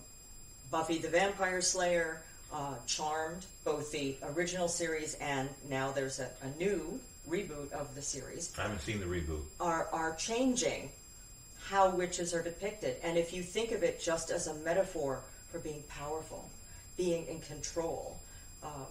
Buffy 0.71 0.97
the 0.97 1.07
Vampire 1.07 1.61
Slayer, 1.61 2.23
uh, 2.51 2.75
Charmed, 2.87 3.45
both 3.63 3.91
the 3.91 4.15
original 4.35 4.67
series 4.67 5.13
and 5.15 5.49
now 5.69 5.91
there's 5.91 6.19
a, 6.19 6.29
a 6.41 6.57
new 6.57 6.99
reboot 7.29 7.71
of 7.71 7.93
the 7.93 8.01
series, 8.01 8.51
I 8.57 8.63
haven't 8.63 8.81
seen 8.81 8.99
the 8.99 9.05
reboot. 9.05 9.41
are, 9.59 9.87
are 9.91 10.15
changing 10.15 10.89
how 11.63 11.91
witches 11.91 12.33
are 12.33 12.41
depicted. 12.41 12.95
And 13.03 13.19
if 13.19 13.31
you 13.31 13.43
think 13.43 13.71
of 13.71 13.83
it 13.83 14.01
just 14.01 14.31
as 14.31 14.47
a 14.47 14.55
metaphor 14.55 15.19
for 15.51 15.59
being 15.59 15.83
powerful, 15.87 16.49
being 16.97 17.27
in 17.27 17.39
control, 17.41 18.17
um, 18.63 18.87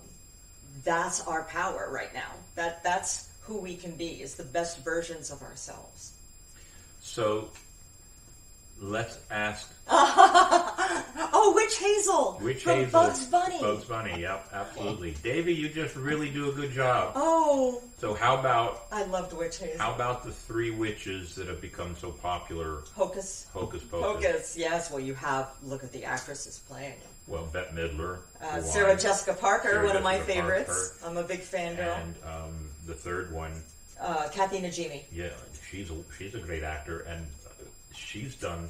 that's 0.84 1.26
our 1.26 1.44
power 1.44 1.88
right 1.90 2.12
now. 2.14 2.30
That 2.54 2.82
that's 2.82 3.28
who 3.42 3.60
we 3.60 3.74
can 3.76 3.92
be. 3.92 4.22
Is 4.22 4.34
the 4.34 4.44
best 4.44 4.84
versions 4.84 5.30
of 5.30 5.42
ourselves. 5.42 6.12
So 7.00 7.48
let's 8.80 9.18
ask 9.30 9.72
oh, 9.90 11.52
Witch 11.54 11.78
Hazel 11.78 12.38
Witch 12.40 12.62
from 12.62 12.76
Hazel. 12.84 12.90
Bugs 12.92 13.26
Bunny. 13.26 13.60
Bugs 13.60 13.84
Bunny, 13.84 14.20
yep, 14.20 14.46
absolutely. 14.52 15.12
Davey, 15.22 15.52
you 15.54 15.68
just 15.68 15.96
really 15.96 16.30
do 16.30 16.50
a 16.50 16.52
good 16.52 16.70
job. 16.70 17.12
Oh, 17.16 17.82
So 17.98 18.14
how 18.14 18.38
about 18.38 18.84
I 18.92 19.04
loved 19.04 19.32
Witch 19.32 19.58
Hazel. 19.58 19.78
how 19.78 19.94
about 19.94 20.22
the 20.24 20.30
three 20.30 20.70
witches 20.70 21.34
that 21.36 21.48
have 21.48 21.60
become 21.60 21.96
so 21.96 22.10
popular? 22.12 22.82
Hocus 22.94 23.46
Hocus 23.52 23.82
Pocus. 23.82 24.24
Hocus. 24.24 24.56
Yes. 24.56 24.90
Well, 24.90 25.00
you 25.00 25.14
have 25.14 25.50
look 25.64 25.82
at 25.82 25.92
the 25.92 26.04
actresses 26.04 26.58
playing. 26.68 26.94
Well, 27.28 27.46
Bette 27.52 27.72
Midler. 27.74 28.20
Uh, 28.42 28.60
Sarah. 28.62 28.96
Jessica 28.96 29.34
Parker, 29.34 29.68
Sarah 29.68 29.86
one 29.86 29.96
of 29.96 30.02
my 30.02 30.14
Jessica 30.18 30.32
favorites. 30.32 30.98
I'm 31.04 31.16
a 31.18 31.22
big 31.22 31.40
fan 31.40 31.76
girl. 31.76 31.94
And 31.94 32.14
um, 32.24 32.70
the 32.86 32.94
third 32.94 33.32
one, 33.32 33.52
Uh, 34.00 34.28
Kathy 34.32 34.60
Najimy. 34.60 35.02
yeah, 35.12 35.30
she's 35.70 35.90
a, 35.90 35.96
she's 36.16 36.34
a 36.34 36.38
great 36.40 36.62
actor, 36.62 37.00
and 37.00 37.26
she's 37.94 38.34
done 38.36 38.68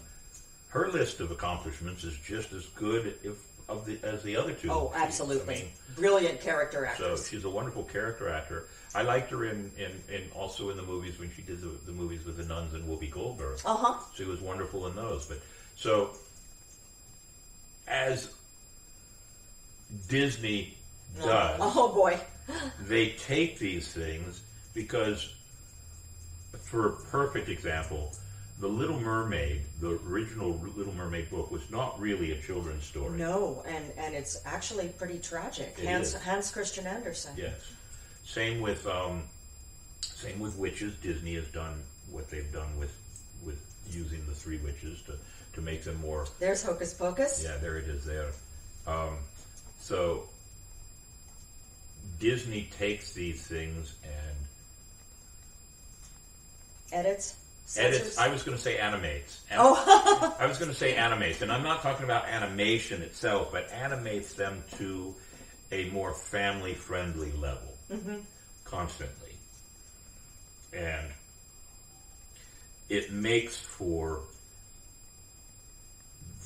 her 0.71 0.89
list 0.89 1.21
of 1.21 1.31
accomplishments 1.31 2.05
is 2.05 2.17
just 2.19 2.53
as 2.53 2.67
good 2.75 3.15
if 3.23 3.37
of 3.71 3.85
the 3.87 3.99
as 4.03 4.23
the 4.23 4.35
other 4.37 4.53
two. 4.55 4.71
Oh, 4.71 4.91
absolutely. 4.95 5.55
I 5.55 5.59
mean, 5.59 5.69
Brilliant 5.97 6.41
character 6.41 6.85
actress. 6.87 7.27
so 7.27 7.31
she's 7.31 7.45
a 7.45 7.51
wonderful 7.51 7.85
character 7.85 8.29
actor. 8.31 8.65
I 8.95 9.03
liked 9.03 9.31
her 9.31 9.45
in, 9.45 9.71
in, 9.79 9.93
in 10.15 10.23
also 10.35 10.71
in 10.71 10.77
the 10.79 10.83
movies 10.83 11.19
when 11.19 11.31
she 11.37 11.43
did 11.43 11.61
the, 11.61 11.69
the 11.87 11.93
movies 11.93 12.25
with 12.25 12.39
the 12.39 12.45
nuns 12.45 12.73
and 12.75 12.89
Whoopi 12.89 13.11
Goldberg. 13.11 13.61
Uh 13.67 13.77
huh. 13.77 14.01
She 14.15 14.25
was 14.25 14.41
wonderful 14.41 14.87
in 14.87 14.97
those. 14.97 15.27
But 15.27 15.39
so 15.77 16.11
as 17.87 18.31
Disney 20.09 20.77
does, 21.23 21.59
Oh 21.61 21.93
boy. 21.95 22.19
they 22.83 23.11
take 23.11 23.59
these 23.59 23.89
things 23.89 24.43
because, 24.75 25.35
for 26.63 26.87
a 26.89 26.93
perfect 26.93 27.49
example, 27.49 28.13
The 28.61 28.69
Little 28.69 29.01
Mermaid, 29.01 29.63
the 29.81 29.99
original 30.09 30.61
Little 30.77 30.95
Mermaid 30.95 31.31
book, 31.31 31.51
was 31.51 31.69
not 31.71 31.99
really 32.01 32.33
a 32.33 32.41
children's 32.41 32.85
story. 32.85 33.19
No, 33.19 33.63
and 33.67 33.85
and 33.97 34.15
it's 34.15 34.41
actually 34.45 34.89
pretty 34.89 35.19
tragic. 35.19 35.75
It 35.79 35.87
Hans 35.87 36.09
is. 36.15 36.15
Hans 36.23 36.51
Christian 36.51 36.87
Andersen. 36.87 37.33
Yes. 37.37 37.61
Same 38.25 38.61
with 38.61 38.87
um, 38.87 39.23
same 40.03 40.39
with 40.41 40.57
witches. 40.57 40.95
Disney 40.97 41.35
has 41.35 41.47
done 41.49 41.83
what 42.11 42.29
they've 42.31 42.53
done 42.53 42.77
with 42.79 42.95
with 43.45 43.59
using 43.91 44.25
the 44.27 44.35
three 44.35 44.59
witches 44.59 45.01
to 45.03 45.13
to 45.55 45.61
make 45.63 45.83
them 45.85 46.01
more. 46.01 46.27
There's 46.41 46.63
Hocus 46.63 46.93
Pocus. 46.95 47.43
Yeah, 47.45 47.57
there 47.59 47.79
it 47.79 47.87
is. 47.89 48.05
There. 48.05 48.31
Um, 48.87 49.19
so 49.89 50.25
Disney 52.21 52.69
takes 52.79 53.13
these 53.15 53.47
things 53.47 53.95
and 54.05 54.37
Edits. 56.93 57.37
edits. 57.77 58.19
I 58.19 58.29
was 58.29 58.43
going 58.43 58.57
to 58.57 58.63
say 58.63 58.77
animates. 58.79 59.41
An- 59.51 59.59
Oh. 59.61 60.37
I 60.39 60.47
was 60.47 60.59
going 60.59 60.71
to 60.71 60.77
say 60.77 60.95
animates, 60.95 61.41
and 61.43 61.51
I'm 61.53 61.63
not 61.63 61.81
talking 61.83 62.05
about 62.05 62.27
animation 62.27 63.03
itself, 63.03 63.51
but 63.53 63.71
animates 63.73 64.35
them 64.35 64.63
to 64.79 65.15
a 65.73 65.85
more 65.91 66.13
family-friendly 66.13 67.33
level 67.33 67.75
Mhm. 67.91 68.23
constantly, 68.65 69.33
and 70.73 71.07
it 72.91 73.11
makes 73.13 73.59
for 73.59 74.21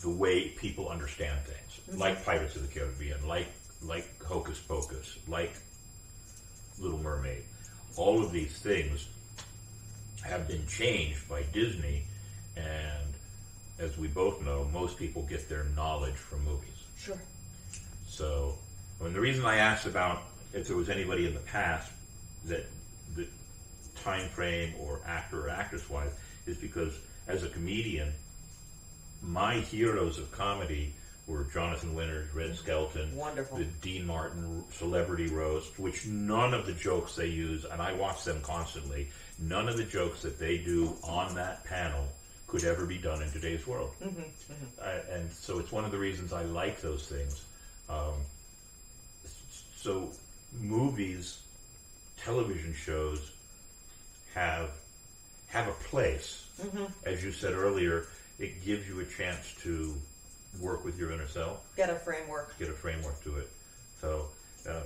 the 0.02 0.10
way 0.10 0.48
people 0.50 0.88
understand 0.88 1.40
things. 1.46 1.58
Like 1.94 2.24
Pirates 2.24 2.56
of 2.56 2.62
the 2.62 2.72
Caribbean, 2.72 3.26
like 3.26 3.48
like 3.82 4.22
Hocus 4.22 4.58
Pocus, 4.60 5.18
like 5.26 5.54
Little 6.78 6.98
Mermaid. 6.98 7.44
All 7.96 8.22
of 8.22 8.32
these 8.32 8.58
things 8.58 9.08
have 10.24 10.46
been 10.48 10.66
changed 10.66 11.28
by 11.28 11.42
Disney, 11.52 12.04
and 12.56 13.12
as 13.78 13.98
we 13.98 14.08
both 14.08 14.42
know, 14.42 14.64
most 14.72 14.98
people 14.98 15.22
get 15.22 15.48
their 15.48 15.64
knowledge 15.76 16.14
from 16.14 16.44
movies. 16.44 16.68
Sure. 16.98 17.20
So, 18.08 18.56
I 19.00 19.04
mean, 19.04 19.12
the 19.12 19.20
reason 19.20 19.44
I 19.44 19.56
asked 19.56 19.86
about 19.86 20.22
if 20.52 20.68
there 20.68 20.76
was 20.76 20.88
anybody 20.88 21.26
in 21.26 21.34
the 21.34 21.40
past 21.40 21.90
that 22.44 22.66
the 23.16 23.26
time 24.02 24.28
frame 24.28 24.74
or 24.80 25.00
actor 25.06 25.46
or 25.46 25.50
actress 25.50 25.88
wise 25.88 26.12
is 26.46 26.56
because 26.56 26.94
as 27.26 27.42
a 27.42 27.48
comedian, 27.48 28.12
my 29.22 29.56
heroes 29.56 30.18
of 30.18 30.30
comedy 30.32 30.94
were 31.32 31.44
Jonathan 31.44 31.94
Winters, 31.94 32.32
Red 32.34 32.54
Skelton, 32.56 33.16
Wonderful. 33.16 33.56
the 33.58 33.64
Dean 33.64 34.06
Martin 34.06 34.64
Celebrity 34.72 35.28
Roast, 35.28 35.78
which 35.78 36.06
none 36.06 36.52
of 36.52 36.66
the 36.66 36.74
jokes 36.74 37.16
they 37.16 37.26
use, 37.26 37.64
and 37.64 37.80
I 37.80 37.94
watch 37.94 38.22
them 38.24 38.40
constantly, 38.42 39.08
none 39.38 39.66
of 39.68 39.78
the 39.78 39.84
jokes 39.84 40.20
that 40.22 40.38
they 40.38 40.58
do 40.58 40.94
on 41.02 41.34
that 41.36 41.64
panel 41.64 42.06
could 42.46 42.64
ever 42.64 42.84
be 42.84 42.98
done 42.98 43.22
in 43.22 43.30
today's 43.30 43.66
world. 43.66 43.92
Mhm, 44.02 44.12
mhm. 44.14 44.78
Uh, 44.78 45.10
and 45.14 45.32
so 45.32 45.58
it's 45.58 45.72
one 45.72 45.86
of 45.86 45.90
the 45.90 45.98
reasons 45.98 46.34
I 46.34 46.42
like 46.42 46.82
those 46.82 47.06
things. 47.06 47.40
Um, 47.88 48.14
so 49.76 50.12
movies, 50.60 51.38
television 52.18 52.74
shows 52.74 53.30
have 54.34 54.70
have 55.48 55.68
a 55.68 55.72
place. 55.72 56.44
Mhm. 56.60 56.90
As 57.04 57.22
you 57.24 57.32
said 57.32 57.52
earlier, 57.54 58.06
it 58.38 58.64
gives 58.64 58.86
you 58.88 59.00
a 59.00 59.04
chance 59.06 59.54
to 59.62 59.94
work 60.60 60.84
with 60.84 60.98
your 60.98 61.10
inner 61.12 61.26
self, 61.26 61.58
Get 61.76 61.90
a 61.90 61.94
framework. 61.96 62.58
get 62.58 62.68
a 62.68 62.72
framework 62.72 63.22
to 63.24 63.38
it. 63.38 63.48
So 64.00 64.28
uh, 64.68 64.80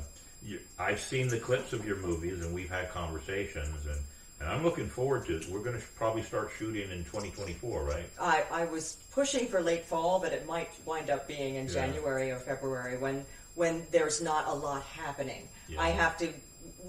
you, 0.44 0.60
I've 0.78 1.00
seen 1.00 1.28
the 1.28 1.38
clips 1.38 1.72
of 1.72 1.86
your 1.86 1.96
movies, 1.96 2.44
and 2.44 2.54
we've 2.54 2.70
had 2.70 2.90
conversations, 2.90 3.86
and, 3.86 3.98
and 4.40 4.48
I'm 4.48 4.62
looking 4.62 4.86
forward 4.88 5.26
to 5.26 5.36
it. 5.36 5.48
We're 5.48 5.60
going 5.62 5.78
to 5.78 5.84
probably 5.96 6.22
start 6.22 6.50
shooting 6.56 6.90
in 6.90 7.04
2024, 7.04 7.82
right? 7.84 8.04
I, 8.20 8.44
I 8.52 8.64
was 8.66 8.96
pushing 9.12 9.46
for 9.48 9.60
late 9.60 9.84
fall, 9.86 10.20
but 10.20 10.32
it 10.32 10.46
might 10.46 10.68
wind 10.84 11.10
up 11.10 11.26
being 11.26 11.56
in 11.56 11.66
Yeah. 11.66 11.72
January 11.72 12.30
or 12.30 12.38
February 12.38 12.98
when 12.98 13.24
when 13.54 13.86
there's 13.90 14.20
not 14.20 14.46
a 14.48 14.52
lot 14.52 14.82
happening. 14.82 15.48
Yeah. 15.68 15.80
I 15.80 15.88
have 15.88 16.18
to. 16.18 16.28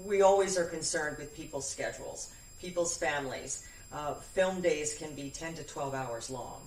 We 0.04 0.20
always 0.20 0.58
are 0.58 0.66
concerned 0.66 1.16
with 1.18 1.34
people's 1.34 1.66
schedules, 1.68 2.30
people's 2.60 2.96
families. 2.96 3.66
Uh, 3.90 4.12
film 4.14 4.60
days 4.60 4.94
can 4.98 5.14
be 5.14 5.30
ten 5.30 5.54
to 5.54 5.62
twelve 5.64 5.94
hours 5.94 6.28
long. 6.28 6.60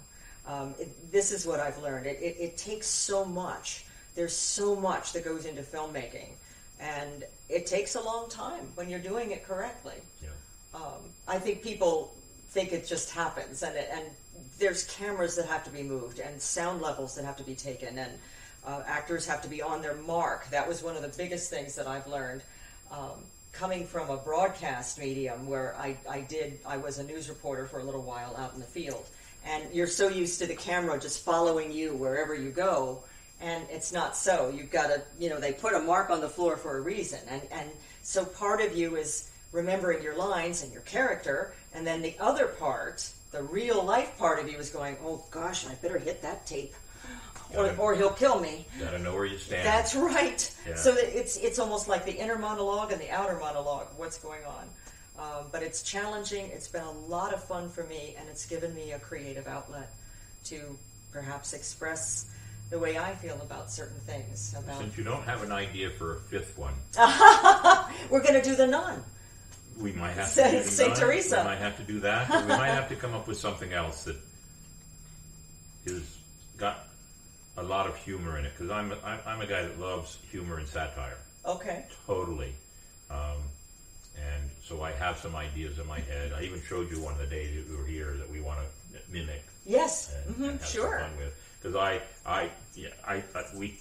Um, 0.52 0.76
it, 0.80 1.12
this 1.12 1.32
is 1.32 1.45
what 1.45 1.60
I've 1.62 1.82
learned. 1.82 2.08
It, 2.08 2.20
it, 2.22 2.36
it 2.39 2.58
takes 2.58 2.88
so 2.88 3.24
much. 3.24 3.86
There's 4.16 4.36
so 4.36 4.76
much 4.76 5.14
that 5.14 5.24
goes 5.24 5.45
into 5.45 5.62
filmmaking, 5.62 6.30
and 6.80 7.24
it 7.47 7.66
takes 7.66 7.95
a 7.95 8.02
long 8.02 8.30
time 8.30 8.66
when 8.76 8.89
you're 8.89 8.99
doing 8.99 9.32
it 9.32 9.47
correctly. 9.47 9.95
Yeah. 10.22 10.30
Um, 10.74 11.02
I 11.28 11.39
think 11.39 11.62
people 11.62 12.14
think 12.49 12.74
it 12.74 12.86
just 12.86 13.12
happens, 13.12 13.64
and 13.64 13.78
it, 13.78 13.89
and 13.93 14.04
there's 14.60 14.84
cameras 14.86 15.38
that 15.38 15.45
have 15.45 15.64
to 15.64 15.70
be 15.70 15.84
moved, 15.84 16.20
and 16.20 16.41
sound 16.41 16.82
levels 16.82 17.16
that 17.16 17.24
have 17.24 17.38
to 17.38 17.43
be 17.43 17.56
taken, 17.56 17.97
and 17.97 18.12
uh, 18.68 18.82
actors 18.86 19.26
have 19.26 19.41
to 19.43 19.47
be 19.47 19.62
on 19.62 19.82
their 19.82 19.95
mark. 19.95 20.49
That 20.49 20.68
was 20.68 20.84
one 20.84 20.97
of 20.97 21.02
the 21.02 21.14
biggest 21.18 21.49
things 21.49 21.76
that 21.76 21.88
I've 21.88 22.08
learned. 22.08 22.41
Um, 22.91 23.24
coming 23.54 23.86
from 23.86 24.10
a 24.10 24.18
broadcast 24.18 24.99
medium 24.99 25.47
where 25.47 25.76
I, 25.78 25.97
I 26.10 26.22
did, 26.22 26.60
I 26.66 26.78
was 26.78 26.99
a 26.99 27.04
news 27.04 27.30
reporter 27.30 27.66
for 27.68 27.80
a 27.80 27.84
little 27.84 28.02
while 28.02 28.36
out 28.38 28.54
in 28.54 28.60
the 28.60 28.66
field, 28.66 29.06
and 29.46 29.64
you're 29.74 29.88
so 29.88 30.08
used 30.08 30.39
to 30.39 30.48
the 30.48 30.56
camera 30.56 31.00
just 31.00 31.24
following 31.24 31.72
you 31.72 31.94
wherever 31.96 32.36
you 32.36 32.50
go, 32.50 33.04
and 33.42 33.66
it's 33.70 33.92
not 33.92 34.16
so. 34.16 34.50
You've 34.56 34.72
got 34.72 34.88
to, 34.88 35.02
you 35.20 35.30
know, 35.30 35.39
they 35.39 35.54
put 35.54 35.74
a 35.74 35.80
mark 35.80 36.10
on 36.10 36.22
the 36.22 36.30
floor 36.30 36.58
for 36.58 36.78
a 36.78 36.82
reason, 36.82 37.20
and 37.28 37.42
and 37.52 37.70
so 38.04 38.26
part 38.26 38.62
of 38.62 38.76
you 38.76 38.96
is 38.96 39.30
remembering 39.52 40.02
your 40.04 40.16
lines 40.16 40.64
and 40.64 40.72
your 40.72 40.84
character, 40.84 41.54
and 41.74 41.86
then 41.86 42.02
the 42.02 42.16
other 42.20 42.48
part, 42.48 43.10
the 43.32 43.44
real 43.44 43.84
life 43.84 44.18
part 44.18 44.39
of 44.39 44.50
you, 44.50 44.58
is 44.58 44.70
going, 44.70 44.96
oh 45.04 45.24
gosh, 45.32 45.68
I 45.68 45.74
better 45.76 45.98
hit 45.98 46.22
that 46.22 46.46
tape, 46.46 46.74
or, 47.56 47.76
or 47.78 47.96
he'll 47.96 48.12
kill 48.12 48.39
me. 48.39 48.66
Got 48.80 48.92
to 48.92 49.00
know 49.00 49.14
where 49.14 49.26
you 49.26 49.38
stand. 49.38 49.66
That's 49.66 49.96
right. 49.96 50.56
Yeah. 50.68 50.76
So 50.76 50.96
it's 50.98 51.38
it's 51.38 51.60
almost 51.60 51.88
like 51.88 52.06
the 52.06 52.16
inner 52.16 52.38
monologue 52.38 52.92
and 52.92 53.02
the 53.02 53.10
outer 53.10 53.38
monologue. 53.39 53.88
What's 53.98 54.20
going 54.20 54.44
on? 54.46 54.70
Um, 55.22 55.46
but 55.52 55.62
it's 55.62 55.84
challenging. 55.84 56.48
It's 56.48 56.68
been 56.68 56.82
a 56.84 56.92
lot 56.92 57.32
of 57.32 57.44
fun 57.44 57.70
for 57.70 57.84
me, 57.84 58.16
and 58.18 58.28
it's 58.28 58.48
given 58.48 58.74
me 58.74 58.92
a 58.94 59.00
creative 59.00 59.48
outlet 59.48 59.94
to 60.46 60.60
perhaps 61.12 61.54
express 61.54 62.26
the 62.72 62.80
way 62.80 62.98
I 62.98 63.14
feel 63.14 63.40
about 63.42 63.70
certain 63.70 64.00
things. 64.08 64.56
About 64.58 64.80
Since 64.80 64.98
you 64.98 65.04
don't 65.04 65.22
have 65.24 65.44
an 65.44 65.52
idea 65.52 65.92
for 65.92 66.16
a 66.16 66.20
fifth 66.22 66.58
one, 66.58 66.74
we're 68.10 68.22
going 68.24 68.34
to 68.34 68.42
do 68.42 68.56
the 68.56 68.66
nun. 68.66 69.04
we 69.80 69.92
might 69.92 70.14
have 70.14 70.26
to 70.26 70.32
Saint- 70.32 70.64
do 70.64 70.70
Saint. 70.70 70.96
Teresa. 70.96 71.38
We 71.40 71.44
might 71.44 71.60
have 71.60 71.78
to 71.78 71.84
do 71.84 72.00
that. 72.00 72.28
We 72.30 72.48
might 72.48 72.70
have 72.70 72.90
to 72.90 72.96
come 72.96 73.14
up 73.14 73.28
with 73.28 73.38
something 73.38 73.72
else 73.74 74.06
that 74.06 74.16
is 75.86 76.18
got 76.58 76.88
a 77.58 77.64
lot 77.64 77.86
of 77.88 77.96
humor 77.98 78.40
in 78.40 78.46
it. 78.46 78.54
Because 78.58 78.72
I'm, 78.72 78.92
a- 78.92 78.98
I'm 79.06 79.20
I'm 79.28 79.42
a 79.42 79.46
guy 79.48 79.62
that 79.62 79.80
loves 79.80 80.18
humor 80.32 80.58
and 80.58 80.68
satire. 80.68 81.18
Okay. 81.46 81.86
Totally. 82.08 82.54
Um, 83.12 83.38
and 84.18 84.50
so 84.64 84.82
I 84.84 84.91
have 84.91 85.18
some 85.18 85.36
ideas 85.36 85.80
in 85.80 85.88
my 85.88 85.99
head. 85.99 86.34
I 86.34 86.43
even 86.43 86.62
showed 86.62 86.89
you 86.91 87.01
one 87.01 87.14
of 87.14 87.20
the 87.20 87.26
days 87.28 87.55
that 87.55 87.70
we 87.70 87.76
were 87.78 87.86
here 87.88 88.14
that 88.18 88.30
we 88.30 88.41
want 88.41 88.59
to 88.59 88.99
mimic. 89.12 89.43
Yes. 89.66 90.14
and, 90.28 90.36
hmm 90.36 90.43
and 90.43 90.59
have 90.59 90.70
Sure. 90.70 90.99
some 90.99 91.09
fun 91.09 91.18
with. 91.18 91.34
Because 91.62 91.76
I, 91.76 92.01
I, 92.26 92.49
yeah, 92.76 92.89
I, 93.07 93.16
I, 93.36 93.43
we, 93.55 93.80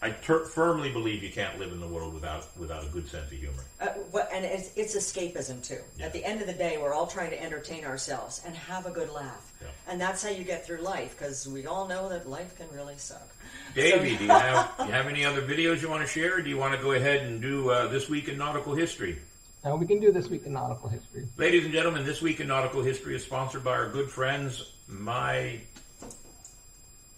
I 0.00 0.10
ter- 0.10 0.44
firmly 0.46 0.90
believe 0.90 1.22
you 1.22 1.30
can't 1.30 1.58
live 1.58 1.70
in 1.72 1.80
the 1.80 1.86
world 1.86 2.14
without 2.14 2.46
without 2.58 2.82
a 2.84 2.86
good 2.88 3.06
sense 3.08 3.26
of 3.30 3.38
humor. 3.38 3.62
Uh, 3.80 3.88
what, 4.10 4.28
and 4.32 4.44
it's, 4.44 4.70
it's 4.76 4.96
escapism 4.96 5.62
too. 5.66 5.78
At 6.02 6.12
the 6.14 6.24
end 6.24 6.40
of 6.40 6.46
the 6.46 6.54
day, 6.54 6.78
we're 6.80 6.94
all 6.94 7.06
trying 7.06 7.30
to 7.30 7.42
entertain 7.42 7.84
ourselves 7.84 8.40
and 8.46 8.54
have 8.56 8.86
a 8.86 8.90
good 8.90 9.10
laugh, 9.10 9.52
Yeah. 9.60 9.68
and 9.88 10.00
that's 10.00 10.22
how 10.22 10.30
you 10.30 10.42
get 10.44 10.64
through 10.66 10.80
life. 10.80 11.16
Because 11.18 11.46
we 11.46 11.66
all 11.66 11.86
know 11.86 12.08
that 12.08 12.26
life 12.28 12.56
can 12.56 12.66
really 12.74 12.96
suck. 12.96 13.28
Davey, 13.74 14.12
So- 14.12 14.18
do 14.18 14.24
you 14.24 14.30
have 14.30 14.74
you 14.80 14.92
have 14.92 15.06
any 15.06 15.24
other 15.26 15.42
videos 15.42 15.82
you 15.82 15.90
want 15.90 16.00
to 16.02 16.08
share? 16.08 16.38
Or 16.38 16.42
do 16.42 16.48
you 16.48 16.56
want 16.56 16.74
to 16.74 16.82
go 16.82 16.92
ahead 16.92 17.26
and 17.26 17.42
do 17.42 17.68
uh, 17.70 17.88
this 17.88 18.08
week 18.08 18.28
in 18.28 18.38
nautical 18.38 18.74
history? 18.74 19.18
Now 19.64 19.76
we 19.76 19.86
can 19.86 20.00
do 20.00 20.10
this 20.10 20.28
week 20.28 20.44
in 20.44 20.54
nautical 20.54 20.88
history. 20.88 21.28
Ladies 21.36 21.64
and 21.64 21.72
gentlemen, 21.72 22.04
this 22.04 22.20
week 22.20 22.40
in 22.40 22.48
nautical 22.48 22.82
history 22.82 23.14
is 23.14 23.22
sponsored 23.22 23.62
by 23.62 23.70
our 23.72 23.88
good 23.88 24.10
friends, 24.10 24.72
my 24.88 25.60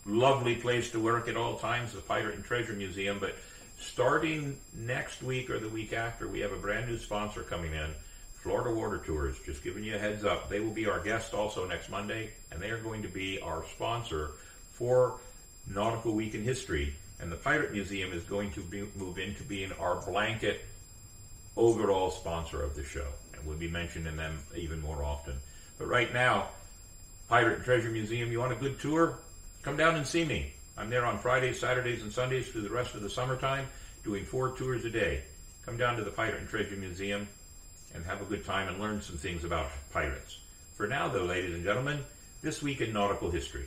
lovely 0.04 0.54
place 0.54 0.90
to 0.90 1.00
work 1.00 1.26
at 1.26 1.38
all 1.38 1.56
times, 1.56 1.94
the 1.94 2.02
Pirate 2.02 2.34
and 2.34 2.44
Treasure 2.44 2.74
Museum. 2.74 3.18
But 3.18 3.34
starting 3.78 4.58
next 4.74 5.22
week 5.22 5.48
or 5.48 5.58
the 5.58 5.70
week 5.70 5.94
after, 5.94 6.28
we 6.28 6.40
have 6.40 6.52
a 6.52 6.58
brand 6.58 6.86
new 6.86 6.98
sponsor 6.98 7.44
coming 7.44 7.72
in, 7.72 7.90
Florida 8.34 8.74
Water 8.74 8.98
Tours. 8.98 9.36
Just 9.46 9.64
giving 9.64 9.82
you 9.82 9.94
a 9.94 9.98
heads 9.98 10.22
up. 10.22 10.50
They 10.50 10.60
will 10.60 10.70
be 10.70 10.86
our 10.86 11.00
guest 11.00 11.32
also 11.32 11.66
next 11.66 11.88
Monday, 11.88 12.30
and 12.52 12.60
they 12.60 12.68
are 12.68 12.78
going 12.78 13.00
to 13.00 13.08
be 13.08 13.40
our 13.40 13.64
sponsor 13.74 14.32
for 14.70 15.18
Nautical 15.66 16.12
Week 16.12 16.34
in 16.34 16.42
History. 16.42 16.94
And 17.20 17.32
the 17.32 17.36
Pirate 17.36 17.72
Museum 17.72 18.12
is 18.12 18.22
going 18.24 18.52
to 18.52 18.60
be, 18.60 18.86
move 18.96 19.18
into 19.18 19.44
being 19.44 19.72
our 19.80 19.96
blanket 20.04 20.66
overall 21.56 22.10
sponsor 22.10 22.62
of 22.62 22.74
the 22.74 22.84
show, 22.84 23.06
and 23.34 23.46
we'll 23.46 23.56
be 23.56 23.68
mentioning 23.68 24.16
them 24.16 24.38
even 24.56 24.80
more 24.80 25.04
often. 25.04 25.34
But 25.78 25.88
right 25.88 26.12
now, 26.12 26.48
Pirate 27.28 27.56
and 27.56 27.64
Treasure 27.64 27.90
Museum, 27.90 28.30
you 28.30 28.40
want 28.40 28.52
a 28.52 28.56
good 28.56 28.80
tour? 28.80 29.18
Come 29.62 29.76
down 29.76 29.96
and 29.96 30.06
see 30.06 30.24
me. 30.24 30.52
I'm 30.76 30.90
there 30.90 31.06
on 31.06 31.18
Fridays, 31.18 31.60
Saturdays, 31.60 32.02
and 32.02 32.12
Sundays 32.12 32.48
through 32.48 32.62
the 32.62 32.70
rest 32.70 32.94
of 32.94 33.02
the 33.02 33.10
summertime, 33.10 33.66
doing 34.02 34.24
four 34.24 34.50
tours 34.50 34.84
a 34.84 34.90
day. 34.90 35.22
Come 35.64 35.76
down 35.76 35.96
to 35.96 36.04
the 36.04 36.10
Pirate 36.10 36.40
and 36.40 36.48
Treasure 36.48 36.76
Museum 36.76 37.28
and 37.94 38.04
have 38.04 38.20
a 38.20 38.24
good 38.24 38.44
time 38.44 38.68
and 38.68 38.80
learn 38.80 39.00
some 39.00 39.16
things 39.16 39.44
about 39.44 39.70
pirates. 39.92 40.38
For 40.74 40.86
now, 40.86 41.08
though, 41.08 41.24
ladies 41.24 41.54
and 41.54 41.64
gentlemen, 41.64 42.04
this 42.42 42.60
week 42.60 42.80
in 42.80 42.92
nautical 42.92 43.30
history. 43.30 43.66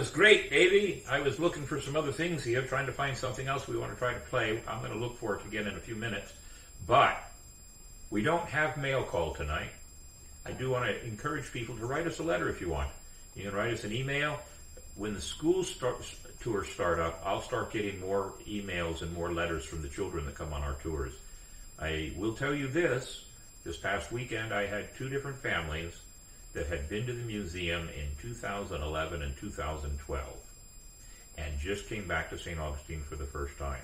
Was 0.00 0.10
great, 0.10 0.48
Davey. 0.48 1.04
I 1.10 1.20
was 1.20 1.38
looking 1.38 1.64
for 1.66 1.78
some 1.78 1.94
other 1.94 2.10
things 2.10 2.42
here, 2.42 2.62
trying 2.62 2.86
to 2.86 2.92
find 2.92 3.14
something 3.14 3.46
else 3.46 3.68
we 3.68 3.76
want 3.76 3.92
to 3.92 3.98
try 3.98 4.14
to 4.14 4.20
play. 4.20 4.58
I'm 4.66 4.80
going 4.80 4.92
to 4.92 4.98
look 4.98 5.18
for 5.18 5.36
it 5.36 5.44
again 5.46 5.66
in 5.66 5.74
a 5.74 5.80
few 5.80 5.94
minutes. 5.94 6.32
But 6.86 7.22
we 8.08 8.22
don't 8.22 8.48
have 8.48 8.78
mail 8.78 9.02
call 9.02 9.34
tonight. 9.34 9.68
I 10.46 10.52
do 10.52 10.70
want 10.70 10.86
to 10.86 11.04
encourage 11.04 11.52
people 11.52 11.76
to 11.76 11.84
write 11.84 12.06
us 12.06 12.18
a 12.18 12.22
letter 12.22 12.48
if 12.48 12.62
you 12.62 12.70
want. 12.70 12.88
You 13.36 13.44
can 13.44 13.54
write 13.54 13.74
us 13.74 13.84
an 13.84 13.92
email. 13.92 14.38
When 14.96 15.12
the 15.12 15.20
school 15.20 15.62
start, 15.64 16.02
tours 16.40 16.68
start 16.68 16.98
up, 16.98 17.22
I'll 17.22 17.42
start 17.42 17.70
getting 17.70 18.00
more 18.00 18.32
emails 18.48 19.02
and 19.02 19.12
more 19.12 19.30
letters 19.30 19.66
from 19.66 19.82
the 19.82 19.88
children 19.88 20.24
that 20.24 20.34
come 20.34 20.54
on 20.54 20.62
our 20.62 20.76
tours. 20.82 21.12
I 21.78 22.12
will 22.16 22.32
tell 22.32 22.54
you 22.54 22.68
this 22.68 23.22
this 23.64 23.76
past 23.76 24.10
weekend, 24.10 24.54
I 24.54 24.64
had 24.64 24.96
two 24.96 25.10
different 25.10 25.36
families 25.36 25.92
that 26.52 26.66
had 26.66 26.88
been 26.88 27.06
to 27.06 27.12
the 27.12 27.24
museum 27.24 27.88
in 27.96 28.08
2011 28.20 29.22
and 29.22 29.36
2012 29.36 30.24
and 31.38 31.58
just 31.58 31.88
came 31.88 32.06
back 32.06 32.30
to 32.30 32.38
St. 32.38 32.58
Augustine 32.58 33.00
for 33.00 33.16
the 33.16 33.24
first 33.24 33.56
time. 33.58 33.82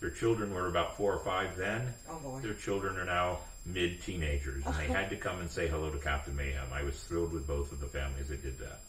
Their 0.00 0.10
children 0.10 0.52
were 0.52 0.68
about 0.68 0.96
four 0.96 1.12
or 1.12 1.18
five 1.20 1.56
then. 1.56 1.92
Oh 2.08 2.18
boy. 2.18 2.40
Their 2.40 2.54
children 2.54 2.98
are 2.98 3.04
now 3.04 3.38
mid 3.66 4.02
teenagers, 4.02 4.64
and 4.66 4.74
they 4.76 4.86
had 4.92 5.10
to 5.10 5.16
come 5.16 5.40
and 5.40 5.50
say 5.50 5.68
hello 5.68 5.90
to 5.90 5.98
Captain 5.98 6.36
Mayhem. 6.36 6.68
I 6.72 6.82
was 6.82 7.02
thrilled 7.04 7.32
with 7.32 7.46
both 7.46 7.72
of 7.72 7.80
the 7.80 7.86
families 7.86 8.28
that 8.28 8.42
did 8.42 8.58
that. 8.58 8.80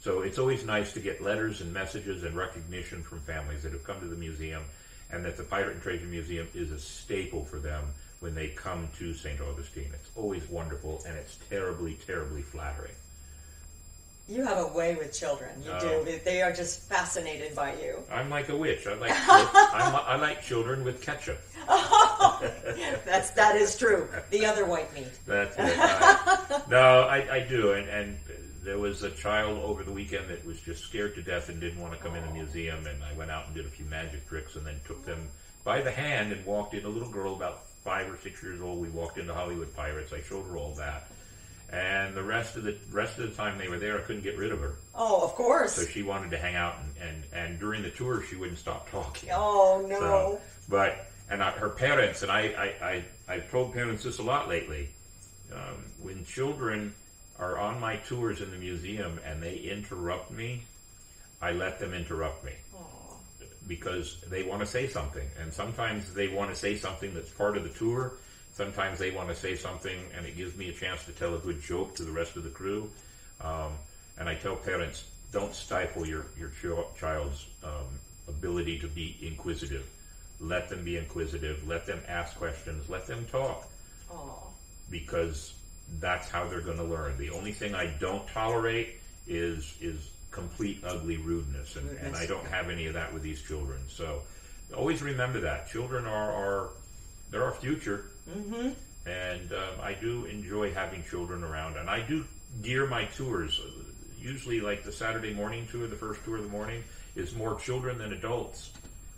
So 0.00 0.20
it's 0.20 0.38
always 0.38 0.64
nice 0.64 0.92
to 0.94 1.00
get 1.00 1.22
letters 1.22 1.60
and 1.60 1.72
messages 1.72 2.24
and 2.24 2.36
recognition 2.36 3.02
from 3.02 3.20
families 3.20 3.62
that 3.62 3.72
have 3.72 3.84
come 3.84 4.00
to 4.00 4.06
the 4.06 4.16
museum, 4.16 4.62
and 5.10 5.24
that 5.24 5.36
the 5.36 5.44
Pirate 5.44 5.74
and 5.74 5.82
Treasure 5.82 6.06
Museum 6.06 6.48
is 6.54 6.70
a 6.72 6.78
staple 6.78 7.44
for 7.44 7.58
them 7.58 7.84
when 8.24 8.34
they 8.34 8.48
come 8.48 8.88
to 8.98 9.12
St. 9.12 9.38
Augustine. 9.38 9.90
It's 9.92 10.08
always 10.16 10.48
wonderful, 10.48 11.02
and 11.06 11.14
it's 11.14 11.36
terribly, 11.50 11.98
terribly 12.06 12.40
flattering. 12.40 12.94
You 14.26 14.42
have 14.46 14.56
a 14.56 14.66
way 14.68 14.94
with 14.94 15.12
children. 15.12 15.50
You 15.62 15.72
Oh. 15.72 16.04
do. 16.06 16.18
They 16.24 16.40
are 16.40 16.50
just 16.50 16.88
fascinated 16.88 17.54
by 17.54 17.74
you. 17.74 18.02
I'm 18.10 18.30
like 18.30 18.48
a 18.48 18.56
witch. 18.56 18.86
I 18.86 18.94
like 18.94 19.12
I'm, 19.28 19.94
I 19.94 20.16
like 20.16 20.42
children 20.42 20.84
with 20.84 21.02
ketchup. 21.02 21.38
Oh, 21.68 22.40
that's 23.04 23.32
that 23.32 23.56
is 23.56 23.76
true. 23.76 24.08
The 24.30 24.46
other 24.46 24.64
white 24.64 24.94
meat. 24.94 25.12
That's 25.26 25.54
it. 25.58 25.76
I- 25.78 26.62
no, 26.70 27.02
I, 27.02 27.30
I 27.30 27.40
do, 27.40 27.72
and 27.72 27.86
and 27.90 28.16
there 28.62 28.78
was 28.78 29.02
a 29.02 29.10
child 29.10 29.58
over 29.58 29.82
the 29.82 29.92
weekend 29.92 30.28
that 30.30 30.46
was 30.46 30.58
just 30.62 30.84
scared 30.84 31.14
to 31.16 31.22
death 31.22 31.50
and 31.50 31.60
didn't 31.60 31.82
want 31.82 31.92
to 31.92 31.98
come 32.02 32.14
in 32.14 32.22
the 32.22 32.30
oh. 32.30 32.40
museum, 32.40 32.86
and 32.86 33.04
I 33.04 33.12
went 33.12 33.30
out 33.30 33.44
and 33.44 33.54
did 33.54 33.66
a 33.66 33.74
few 33.76 33.84
magic 33.84 34.26
tricks, 34.26 34.56
and 34.56 34.64
then 34.66 34.80
took 34.86 35.04
them 35.04 35.28
by 35.62 35.82
the 35.82 35.90
hand 35.90 36.32
and 36.32 36.42
walked 36.46 36.72
in. 36.72 36.86
A 36.86 36.88
little 36.88 37.10
girl 37.10 37.34
about 37.34 37.64
five 37.84 38.10
or 38.10 38.16
six 38.18 38.42
years 38.42 38.60
old. 38.60 38.80
We 38.80 38.88
walked 38.88 39.18
into 39.18 39.34
Hollywood 39.34 39.74
Pirates. 39.76 40.12
I 40.12 40.20
showed 40.22 40.46
her 40.48 40.56
all 40.56 40.74
that, 40.74 41.06
and 41.70 42.14
the 42.14 42.22
rest 42.22 42.56
of 42.56 42.64
the 42.64 42.76
rest 42.90 43.18
of 43.18 43.30
the 43.30 43.36
time 43.36 43.58
they 43.58 43.68
were 43.68 43.78
there, 43.78 43.98
I 43.98 44.00
couldn't 44.02 44.22
get 44.22 44.36
rid 44.36 44.50
of 44.50 44.60
her. 44.60 44.74
Oh, 44.94 45.22
of 45.22 45.34
course. 45.34 45.74
So 45.74 45.84
she 45.84 46.02
wanted 46.02 46.30
to 46.30 46.38
hang 46.38 46.56
out, 46.56 46.76
and 46.80 47.08
and, 47.08 47.24
and 47.32 47.60
during 47.60 47.82
the 47.82 47.90
tour 47.90 48.22
she 48.22 48.36
wouldn't 48.36 48.58
stop 48.58 48.90
talking. 48.90 49.28
Oh 49.32 49.84
no. 49.88 49.98
So, 49.98 50.40
but 50.68 51.06
and 51.30 51.42
I, 51.42 51.50
her 51.52 51.68
parents 51.68 52.22
and 52.22 52.32
I, 52.32 52.40
I, 52.40 52.86
I 52.86 53.04
I've 53.34 53.50
told 53.50 53.72
parents 53.72 54.02
this 54.02 54.18
a 54.18 54.22
lot 54.22 54.48
lately. 54.48 54.88
Um, 55.52 55.84
when 56.02 56.24
children 56.24 56.94
are 57.38 57.58
on 57.58 57.80
my 57.80 57.96
tours 57.96 58.40
in 58.40 58.50
the 58.50 58.56
museum 58.56 59.20
and 59.24 59.42
they 59.42 59.56
interrupt 59.56 60.30
me, 60.30 60.62
I 61.40 61.52
let 61.52 61.78
them 61.78 61.92
interrupt 61.92 62.44
me 62.44 62.52
because 63.66 64.20
they 64.30 64.42
want 64.42 64.60
to 64.60 64.66
say 64.66 64.86
something, 64.88 65.26
and 65.40 65.52
sometimes 65.52 66.12
they 66.14 66.28
want 66.28 66.50
to 66.50 66.56
say 66.56 66.76
something 66.76 67.14
that's 67.14 67.30
part 67.30 67.56
of 67.56 67.62
the 67.64 67.70
tour. 67.70 68.12
Sometimes 68.52 68.98
they 68.98 69.10
want 69.10 69.28
to 69.30 69.34
say 69.34 69.56
something, 69.56 69.98
and 70.16 70.24
it 70.26 70.36
gives 70.36 70.56
me 70.56 70.68
a 70.68 70.72
chance 70.72 71.04
to 71.06 71.12
tell 71.12 71.34
a 71.34 71.38
good 71.38 71.60
joke 71.60 71.94
to 71.96 72.02
the 72.04 72.12
rest 72.12 72.36
of 72.36 72.44
the 72.44 72.50
crew. 72.50 72.88
Um, 73.40 73.72
and 74.18 74.28
I 74.28 74.34
tell 74.34 74.54
parents, 74.56 75.04
don't 75.32 75.54
stifle 75.54 76.06
your 76.06 76.26
your 76.38 76.50
ch- 76.50 76.98
child's 77.00 77.46
um, 77.64 77.98
ability 78.28 78.78
to 78.80 78.86
be 78.86 79.16
inquisitive. 79.20 79.86
Let 80.40 80.68
them 80.68 80.84
be 80.84 80.96
inquisitive. 80.98 81.66
Let 81.66 81.86
them 81.86 82.00
ask 82.06 82.36
questions. 82.36 82.88
Let 82.88 83.06
them 83.06 83.26
talk 83.30 83.68
Oh. 84.10 84.52
because 84.90 85.54
that's 86.00 86.28
how 86.30 86.46
they're 86.46 86.60
going 86.60 86.76
to 86.78 86.84
learn. 86.84 87.18
The 87.18 87.30
only 87.30 87.52
thing 87.52 87.74
I 87.74 87.86
don't 87.98 88.26
tolerate 88.28 89.00
is 89.26 89.74
is 89.80 90.10
complete 90.34 90.82
ugly 90.84 91.16
rudeness, 91.16 91.76
and, 91.76 91.88
and 91.98 92.16
I 92.16 92.26
don't 92.26 92.46
have 92.48 92.68
any 92.68 92.86
of 92.86 92.94
that 92.94 93.14
with 93.14 93.22
these 93.22 93.40
children. 93.40 93.78
So 93.88 94.22
always 94.76 95.00
remember 95.02 95.40
that 95.40 95.68
children 95.70 96.04
are 96.06 96.32
are 96.32 96.68
they're 97.30 97.44
our 97.44 97.54
future, 97.54 98.06
Mm-hmm. 98.28 98.70
and 99.08 99.52
um, 99.52 99.74
I 99.82 99.92
do 99.94 100.24
enjoy 100.24 100.72
having 100.72 101.04
children 101.04 101.44
around, 101.44 101.76
and 101.76 101.88
I 101.90 102.00
do 102.00 102.24
gear 102.62 102.86
my 102.86 103.04
tours. 103.04 103.60
Usually, 104.18 104.60
like 104.60 104.82
the 104.82 104.92
Saturday 104.92 105.34
morning 105.34 105.68
tour, 105.70 105.86
the 105.86 105.94
first 105.96 106.24
tour 106.24 106.36
of 106.38 106.42
the 106.42 106.48
morning 106.48 106.82
is 107.14 107.34
more 107.34 107.58
children 107.60 107.98
than 107.98 108.12
adults. 108.14 108.70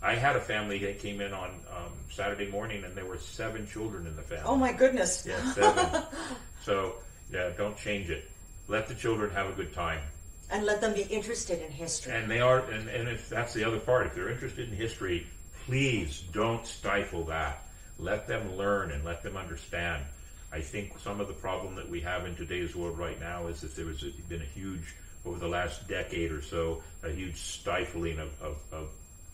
I 0.03 0.15
had 0.15 0.35
a 0.35 0.41
family 0.41 0.77
that 0.79 0.99
came 0.99 1.21
in 1.21 1.33
on 1.33 1.49
um, 1.75 1.91
Saturday 2.11 2.51
morning, 2.51 2.83
and 2.83 2.93
there 2.93 3.05
were 3.05 3.17
seven 3.17 3.65
children 3.65 4.05
in 4.05 4.15
the 4.17 4.21
family. 4.21 4.43
Oh 4.45 4.55
my 4.57 4.71
goodness. 4.73 5.25
Yeah, 5.25 5.53
seven. 5.53 6.03
so, 6.63 6.95
yeah, 7.31 7.49
don't 7.57 7.77
change 7.77 8.09
it. 8.09 8.29
Let 8.67 8.87
the 8.89 8.93
children 8.95 9.29
have 9.31 9.47
a 9.49 9.53
good 9.53 9.73
time. 9.73 10.01
And 10.49 10.65
let 10.65 10.81
them 10.81 10.93
be 10.93 11.03
interested 11.03 11.61
in 11.61 11.71
history. 11.71 12.13
And 12.13 12.29
they 12.29 12.39
are, 12.39 12.59
and, 12.59 12.87
and 12.89 13.09
if 13.09 13.29
that's 13.29 13.53
the 13.53 13.63
other 13.63 13.79
part, 13.79 14.07
if 14.07 14.15
they're 14.15 14.29
interested 14.29 14.69
in 14.69 14.75
history, 14.75 15.27
please 15.65 16.23
don't 16.31 16.65
stifle 16.65 17.23
that. 17.25 17.63
Let 17.99 18.27
them 18.27 18.55
learn 18.55 18.91
and 18.91 19.03
let 19.03 19.23
them 19.23 19.35
understand. 19.35 20.03
I 20.51 20.61
think 20.61 20.97
some 20.99 21.19
of 21.19 21.27
the 21.27 21.33
problem 21.33 21.75
that 21.75 21.89
we 21.89 21.99
have 22.01 22.25
in 22.25 22.35
today's 22.35 22.75
world 22.75 22.97
right 22.97 23.19
now 23.19 23.47
is 23.47 23.61
that 23.61 23.75
there 23.75 23.87
has 23.87 24.01
been 24.01 24.41
a 24.41 24.45
huge, 24.45 24.95
over 25.25 25.37
the 25.37 25.47
last 25.47 25.87
decade 25.87 26.31
or 26.31 26.41
so, 26.41 26.81
a 27.03 27.09
huge 27.09 27.35
stifling 27.35 28.19
of, 28.19 28.41
of, 28.41 28.57
of 28.71 28.89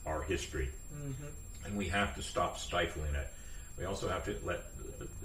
our 0.07 0.23
history. 0.23 0.69
Mm-hmm. 0.95 1.65
And 1.65 1.77
we 1.77 1.87
have 1.89 2.15
to 2.15 2.23
stop 2.23 2.57
stifling 2.57 3.13
it. 3.13 3.27
We 3.77 3.85
also 3.85 4.09
have 4.09 4.25
to 4.25 4.35
let 4.43 4.63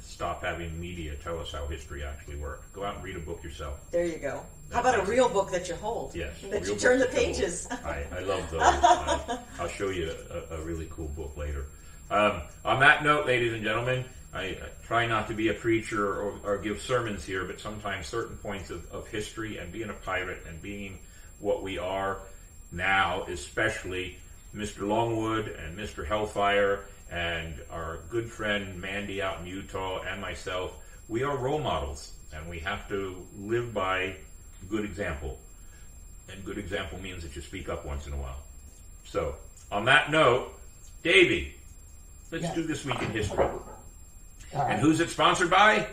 stop 0.01 0.43
having 0.45 0.79
media 0.81 1.15
tell 1.17 1.39
us 1.39 1.53
how 1.53 1.67
history 1.67 2.03
actually 2.05 2.37
worked. 2.37 2.73
Go 2.73 2.85
out 2.85 2.97
and 2.97 3.05
read 3.05 3.17
a 3.17 3.21
book 3.21 3.43
yourself. 3.43 3.79
There 3.91 4.05
you 4.05 4.19
go. 4.19 4.43
How 4.73 4.81
about 4.81 4.99
a 4.99 5.03
real 5.11 5.29
book 5.29 5.51
that 5.53 5.69
you 5.69 5.75
hold? 5.77 6.15
Yes. 6.15 6.35
That 6.51 6.67
you 6.67 6.77
turn 6.77 6.99
the 6.99 7.07
books 7.07 7.17
to 7.17 7.25
hold. 7.25 7.37
pages. 7.37 7.69
I, 7.71 8.05
I 8.15 8.21
love 8.21 8.51
those. 8.51 8.61
I, 8.63 9.39
I'll 9.61 9.69
show 9.69 9.89
you 9.91 10.15
a, 10.31 10.57
a 10.57 10.61
really 10.63 10.89
cool 10.91 11.09
book 11.09 11.37
later. 11.37 11.67
Um, 12.11 12.43
on 12.65 12.81
that 12.81 13.03
note, 13.03 13.27
ladies 13.27 13.53
and 13.53 13.63
gentlemen, 13.63 14.05
I, 14.33 14.43
I 14.43 14.57
try 14.85 15.07
not 15.07 15.29
to 15.29 15.35
be 15.35 15.49
a 15.49 15.55
preacher 15.55 16.07
or, 16.07 16.35
or 16.45 16.59
give 16.59 16.81
sermons 16.81 17.25
here, 17.25 17.45
but 17.45 17.61
sometimes 17.61 18.07
certain 18.07 18.37
points 18.37 18.71
of, 18.71 18.91
of 18.93 19.09
history 19.09 19.59
and 19.59 19.73
being 19.73 19.91
a 19.91 19.95
pirate 19.95 20.43
and 20.49 20.61
being 20.61 20.99
what 21.41 21.63
we 21.63 21.79
are 21.79 22.19
now, 22.73 23.25
especially 23.25 24.19
Mr. 24.55 24.87
Longwood 24.87 25.49
and 25.49 25.79
Mr. 25.79 26.07
Hellfire 26.07 26.85
and 27.11 27.55
our 27.71 28.01
good 28.11 28.31
friend 28.31 28.81
Mandy 28.81 29.23
out 29.23 29.41
in 29.41 29.47
Utah 29.47 30.03
and 30.03 30.21
myself, 30.21 30.75
we 31.09 31.23
are 31.23 31.37
role 31.37 31.59
models 31.61 32.13
and 32.35 32.49
we 32.49 32.59
have 32.61 32.89
to 32.89 33.17
live 33.39 33.73
by 33.73 34.15
good 34.69 34.85
example. 34.85 35.39
And 36.31 36.45
good 36.45 36.59
example 36.59 36.99
means 37.01 37.23
that 37.23 37.35
you 37.35 37.41
speak 37.43 37.69
up 37.69 37.87
once 37.87 38.07
in 38.07 38.13
a 38.13 38.17
while. 38.17 38.43
So, 39.05 39.37
on 39.73 39.87
that 39.87 40.11
note, 40.11 40.53
Davey, 41.03 41.55
let's 42.31 42.45
Yes. 42.45 42.55
do 42.55 42.63
this 42.65 42.85
week 42.85 43.01
in 43.01 43.11
history. 43.11 43.39
Right. 44.53 44.73
And 44.73 44.81
who's 44.81 45.01
it 45.01 45.09
sponsored 45.09 45.49
by? 45.51 45.87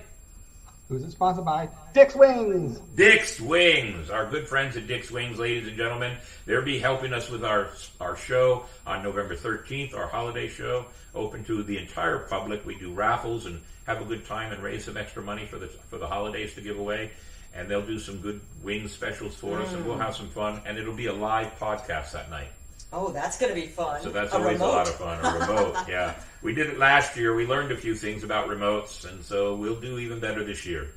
Who's 0.88 1.04
it 1.04 1.12
sponsored 1.12 1.46
by? 1.46 1.68
Dick's 1.94 2.16
Wings. 2.16 2.80
Dick's 2.96 3.42
Wings, 3.42 4.12
our 4.12 4.30
good 4.30 4.48
friends 4.48 4.78
at 4.78 4.86
Dick's 4.86 5.10
Wings, 5.10 5.40
ladies 5.40 5.68
and 5.68 5.76
gentlemen. 5.76 6.16
They'll 6.46 6.62
be 6.62 6.78
helping 6.78 7.12
us 7.12 7.28
with 7.28 7.44
our 7.44 7.70
our 8.00 8.16
show 8.16 8.66
on 8.86 9.02
November 9.02 9.36
13th, 9.36 9.96
our 9.96 10.06
holiday 10.06 10.48
show, 10.48 10.86
open 11.16 11.44
to 11.46 11.64
the 11.64 11.80
entire 11.80 12.20
public. 12.20 12.66
We 12.68 12.78
do 12.78 12.94
raffles 12.94 13.48
and 13.48 13.62
have 13.88 14.00
a 14.00 14.06
good 14.06 14.26
time 14.26 14.52
and 14.52 14.62
raise 14.62 14.86
some 14.86 14.96
extra 14.96 15.24
money 15.24 15.48
for 15.48 15.58
the 15.58 15.68
for 15.68 15.98
the 15.98 16.08
holidays 16.08 16.54
to 16.54 16.62
give 16.62 16.78
away. 16.78 17.12
And 17.56 17.68
they'll 17.68 17.86
do 17.86 17.98
some 17.98 18.20
good 18.20 18.42
wing 18.62 18.88
specials 18.88 19.34
for 19.34 19.62
us, 19.62 19.74
and 19.74 19.86
we'll 19.86 19.96
mm. 19.96 20.02
have 20.02 20.16
some 20.16 20.30
fun. 20.30 20.62
And 20.66 20.78
it'll 20.78 20.94
be 20.94 21.08
a 21.08 21.14
live 21.14 21.58
podcast 21.58 22.12
that 22.12 22.30
night. 22.30 22.50
Oh, 22.94 23.12
that's 23.12 23.38
going 23.38 23.54
to 23.54 23.60
be 23.60 23.68
fun. 23.68 24.02
So 24.02 24.10
that's 24.10 24.34
a 24.34 24.38
always 24.38 24.54
remote. 24.54 24.68
a 24.68 24.72
lot 24.72 24.88
of 24.88 24.96
fun. 24.96 25.26
A 25.26 25.40
remote, 25.40 25.76
yeah. 25.88 26.16
We 26.42 26.54
did 26.54 26.68
it 26.68 26.78
last 26.78 27.18
year. 27.18 27.36
We 27.36 27.46
learned 27.46 27.72
a 27.72 27.78
few 27.78 27.96
things 27.96 28.24
about 28.24 28.48
remotes, 28.48 29.10
and 29.10 29.24
so 29.24 29.56
we'll 29.56 29.80
do 29.80 30.00
even 30.00 30.20
better 30.20 30.44
this 30.44 30.66
year. 30.66 30.88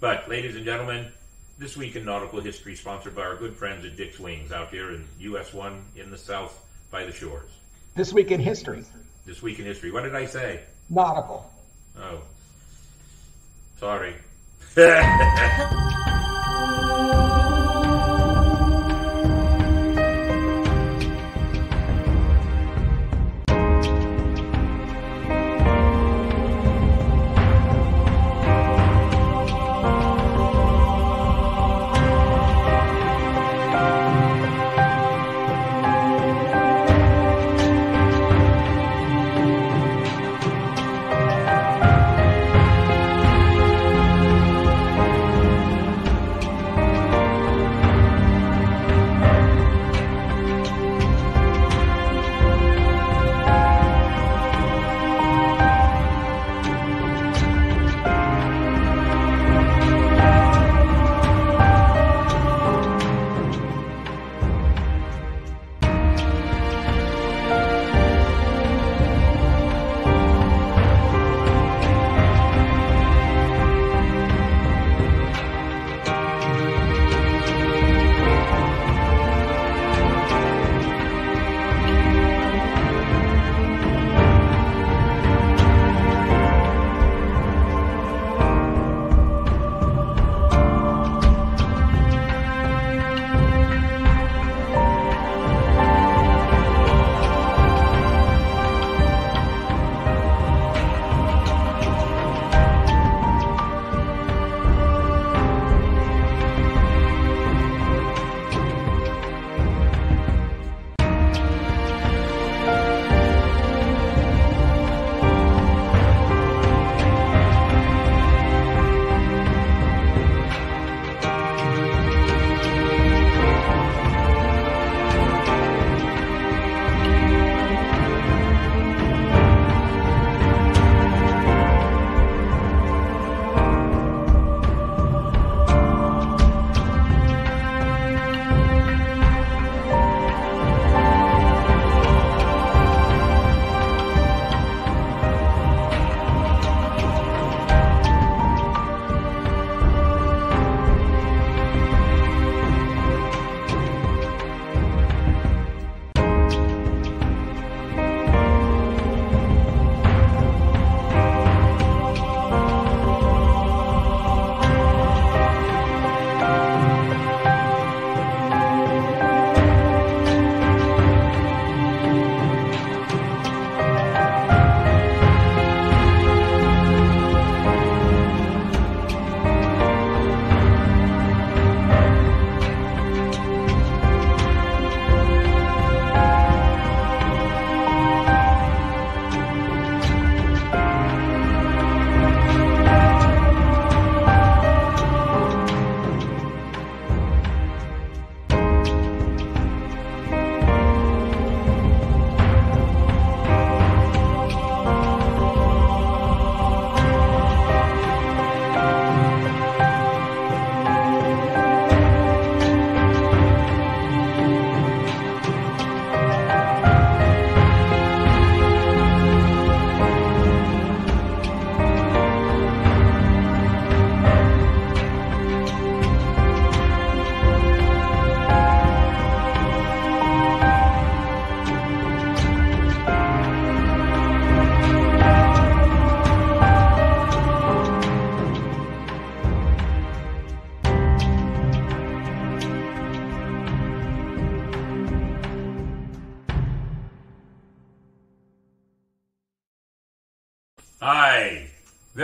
But, 0.00 0.28
ladies 0.28 0.56
and 0.56 0.64
gentlemen, 0.64 1.08
this 1.58 1.76
week 1.76 1.94
in 1.96 2.04
nautical 2.04 2.40
history, 2.40 2.74
sponsored 2.74 3.14
by 3.14 3.22
our 3.22 3.36
good 3.36 3.54
friends 3.56 3.84
at 3.84 3.96
Dick's 3.96 4.18
Wings 4.18 4.50
out 4.52 4.70
here 4.70 4.90
in 4.92 5.04
US 5.18 5.52
One 5.52 5.82
in 5.96 6.10
the 6.10 6.18
South 6.18 6.58
by 6.90 7.04
the 7.04 7.12
shores. 7.12 7.50
This 7.94 8.12
week 8.12 8.30
in 8.30 8.40
history. 8.40 8.84
This 9.26 9.42
week 9.42 9.58
in 9.58 9.64
history. 9.64 9.90
What 9.90 10.04
did 10.04 10.14
I 10.14 10.26
say? 10.26 10.60
Nautical. 10.88 11.52
Oh, 11.98 12.22
sorry. 13.78 14.14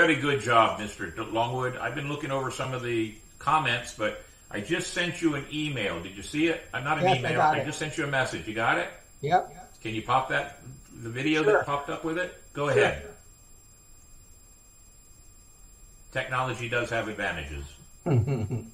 Very 0.09 0.23
good 0.23 0.41
job, 0.41 0.81
Mr. 0.81 1.13
Longwood. 1.35 1.77
I've 1.77 1.95
been 1.95 2.09
looking 2.09 2.31
over 2.31 2.51
some 2.51 2.73
of 2.73 2.83
the 2.83 3.15
comments, 3.39 3.93
but 3.93 4.25
I 4.51 4.63
just 4.63 4.95
sent 4.95 5.21
you 5.21 5.35
an 5.35 5.45
email. 5.53 6.03
Did 6.03 6.17
you 6.17 6.23
see 6.23 6.47
it? 6.47 6.63
Uh, 6.73 6.81
not 6.81 6.97
an 6.97 7.05
Yes, 7.05 7.17
I 7.17 7.19
email. 7.19 7.33
got 7.35 7.59
I 7.59 7.63
just 7.63 7.79
sent 7.79 7.99
you 7.99 8.05
a 8.05 8.07
message. 8.07 8.49
You 8.49 8.55
got 8.55 8.79
it? 8.79 8.89
Yep. 9.21 9.71
Can 9.83 9.95
you 9.95 10.01
pop 10.01 10.31
that, 10.31 10.63
the 11.03 11.11
video 11.11 11.43
Sure. 11.43 11.53
that 11.59 11.67
popped 11.67 11.91
up 11.91 12.07
with 12.07 12.17
it? 12.17 12.43
Go 12.55 12.71
Sure. 12.73 12.81
ahead. 12.83 13.07
Technology 16.13 16.71
does 16.71 16.89
have 16.89 17.09
advantages. 17.09 17.67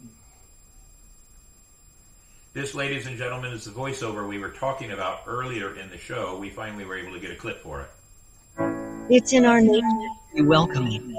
This, 2.52 2.72
ladies 2.72 3.08
and 3.08 3.18
gentlemen, 3.18 3.52
is 3.52 3.64
the 3.64 3.72
voiceover 3.72 4.28
we 4.28 4.38
were 4.38 4.50
talking 4.50 4.92
about 4.92 5.22
earlier 5.26 5.74
in 5.76 5.90
the 5.90 5.98
show. 5.98 6.38
We 6.38 6.50
finally 6.50 6.84
were 6.84 6.96
able 6.96 7.12
to 7.12 7.18
get 7.18 7.32
a 7.32 7.34
clip 7.34 7.60
for 7.64 7.80
it. 7.80 8.93
It's 9.10 9.34
in 9.34 9.44
our 9.44 9.60
nature 9.60 9.80
to 9.80 10.34
be 10.36 10.40
welcoming. 10.40 11.12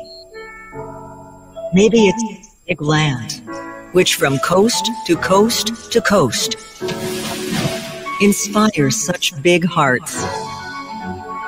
Maybe 1.72 2.08
it's 2.08 2.56
big 2.68 2.82
land, 2.82 3.44
which 3.92 4.16
from 4.16 4.40
coast 4.40 4.90
to 5.06 5.16
coast 5.16 5.92
to 5.92 6.02
coast 6.02 6.56
inspires 8.22 9.00
such 9.00 9.40
big 9.44 9.66
hearts. 9.66 10.26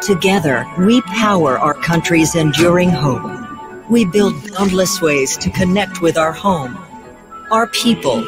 Together, 0.06 0.64
we 0.78 1.02
power 1.02 1.58
our 1.58 1.74
country's 1.74 2.36
enduring 2.36 2.92
hope. 2.92 3.90
We 3.90 4.06
build 4.06 4.36
boundless 4.54 5.02
ways 5.02 5.38
to 5.38 5.50
connect 5.50 6.02
with 6.04 6.20
our 6.20 6.34
home, 6.34 6.78
our 7.50 7.66
people, 7.66 8.24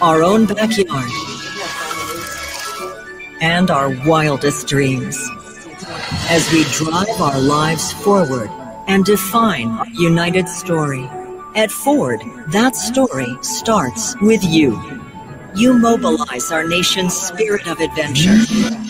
our 0.00 0.22
own 0.22 0.46
backyard, 0.46 1.10
and 3.42 3.70
our 3.70 3.90
wildest 4.06 4.66
dreams 4.66 5.28
as 6.30 6.48
we 6.52 6.62
drive 6.70 7.20
our 7.20 7.40
lives 7.40 7.92
forward 7.92 8.48
and 8.86 9.04
define 9.04 9.66
our 9.66 9.88
united 9.88 10.48
story. 10.48 11.04
At 11.56 11.72
Ford, 11.72 12.20
that 12.52 12.76
story 12.76 13.36
starts 13.42 14.14
with 14.20 14.44
you. 14.44 14.80
You 15.56 15.76
mobilize 15.76 16.52
our 16.52 16.62
nation's 16.62 17.14
spirit 17.14 17.66
of 17.66 17.80
adventure. 17.80 18.36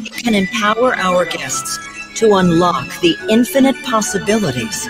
You 0.02 0.10
can 0.10 0.34
empower 0.34 0.94
our 0.96 1.24
guests 1.24 1.78
to 2.16 2.34
unlock 2.34 2.86
the 3.00 3.16
infinite 3.30 3.82
possibilities 3.84 4.86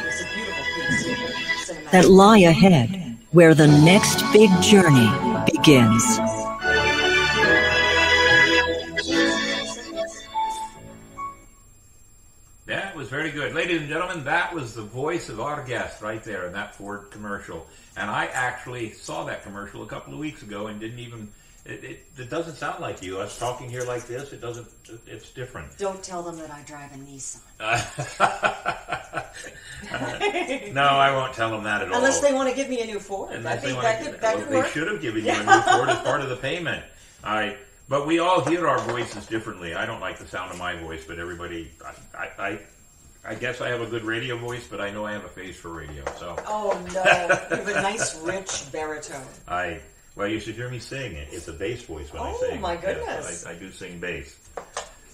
that 1.93 2.07
lie 2.09 2.39
ahead 2.39 3.17
where 3.31 3.55
the 3.55 3.69
next 3.69 4.25
big 4.33 4.51
journey 4.61 5.09
begins. 5.47 6.19
Very 13.21 13.33
good. 13.33 13.55
Ladies 13.55 13.83
and 13.83 13.89
gentlemen, 13.91 14.25
that 14.25 14.55
was 14.55 14.73
the 14.73 14.81
voice 14.81 15.29
of 15.29 15.41
our 15.41 15.63
guest 15.63 16.01
right 16.01 16.25
there 16.25 16.47
in 16.47 16.55
that 16.55 16.75
Ford 16.75 17.11
commercial. 17.11 17.67
And 17.95 18.09
I 18.11 18.25
actually 18.33 18.93
saw 18.93 19.25
that 19.25 19.43
commercial 19.43 19.83
a 19.83 19.87
couple 19.87 20.15
of 20.15 20.19
weeks 20.19 20.43
ago 20.43 20.69
and 20.69 20.81
didn't 20.81 21.01
even, 21.01 21.29
it, 21.67 21.85
it, 21.85 22.07
it 22.17 22.31
doesn't 22.31 22.55
sound 22.55 22.81
like 22.81 23.03
you. 23.03 23.19
Us 23.19 23.39
talking 23.39 23.69
here 23.69 23.83
like 23.83 24.07
this, 24.07 24.33
it 24.33 24.41
doesn't, 24.41 24.67
it's 25.07 25.29
different. 25.33 25.77
Don't 25.77 26.03
tell 26.03 26.23
them 26.23 26.39
that 26.39 26.51
I 26.51 26.63
drive 26.63 26.93
a 26.95 26.97
Nissan. 26.97 27.41
no, 30.73 30.83
I 30.83 31.15
won't 31.15 31.35
tell 31.35 31.51
them 31.51 31.65
that 31.65 31.83
at 31.83 31.89
all. 31.89 31.99
Unless 31.99 32.21
they 32.21 32.33
want 32.33 32.49
to 32.49 32.57
give 32.57 32.71
me 32.71 32.81
a 32.81 32.87
new 32.87 33.01
Ford. 33.01 33.33
Unless 33.33 33.63
be, 33.63 33.73
they 33.73 33.81
that 33.83 34.03
could, 34.03 34.19
that 34.23 34.37
well, 34.37 34.45
could 34.45 34.51
they 34.51 34.57
work. 34.57 34.69
should 34.69 34.89
have 34.89 35.03
given 35.03 35.27
you 35.27 35.33
a 35.33 35.37
new 35.45 35.61
Ford 35.61 35.91
as 35.91 35.99
part 35.99 36.23
of 36.23 36.31
the 36.31 36.37
payment. 36.37 36.83
All 37.23 37.35
right. 37.35 37.59
But 37.87 38.07
we 38.07 38.19
all 38.21 38.43
hear 38.49 38.67
our 38.67 38.79
voices 38.79 39.27
differently. 39.27 39.75
I 39.75 39.85
don't 39.85 40.01
like 40.01 40.19
the 40.19 40.27
sound 40.27 40.53
of 40.53 40.59
my 40.59 40.77
voice, 40.77 41.05
but 41.05 41.19
everybody, 41.19 41.71
I, 42.17 42.29
I, 42.39 42.59
I, 43.25 43.35
guess 43.35 43.61
I 43.61 43.69
have 43.69 43.81
a 43.81 43.87
good 43.87 44.05
radio 44.05 44.37
voice, 44.37 44.67
but 44.69 44.81
I 44.81 44.91
know 44.91 45.05
I 45.05 45.13
have 45.13 45.25
a 45.25 45.29
face 45.29 45.57
for 45.57 45.69
radio. 45.71 46.05
So 46.19 46.37
Oh 46.47 46.71
no, 46.95 47.03
you 47.05 47.57
have 47.57 47.69
a 47.69 47.83
nice 47.83 48.19
rich 48.23 48.65
baritone. 48.73 49.27
I, 49.47 49.81
well, 50.17 50.27
you 50.29 50.41
should 50.41 50.55
hear 50.55 50.69
me 50.71 50.79
sing 50.79 51.13
it. 51.13 51.29
It's 51.31 51.49
a 51.49 51.53
bass 51.53 51.83
voice 51.83 52.13
when 52.13 52.23
I 52.23 52.33
sing. 52.41 52.59
Oh, 52.59 52.61
my 52.61 52.73
Yes, 52.75 52.83
goodness. 52.85 53.47
I, 53.47 53.51
I 53.53 53.55
do 53.57 53.71
sing 53.71 53.99
bass. 54.01 54.37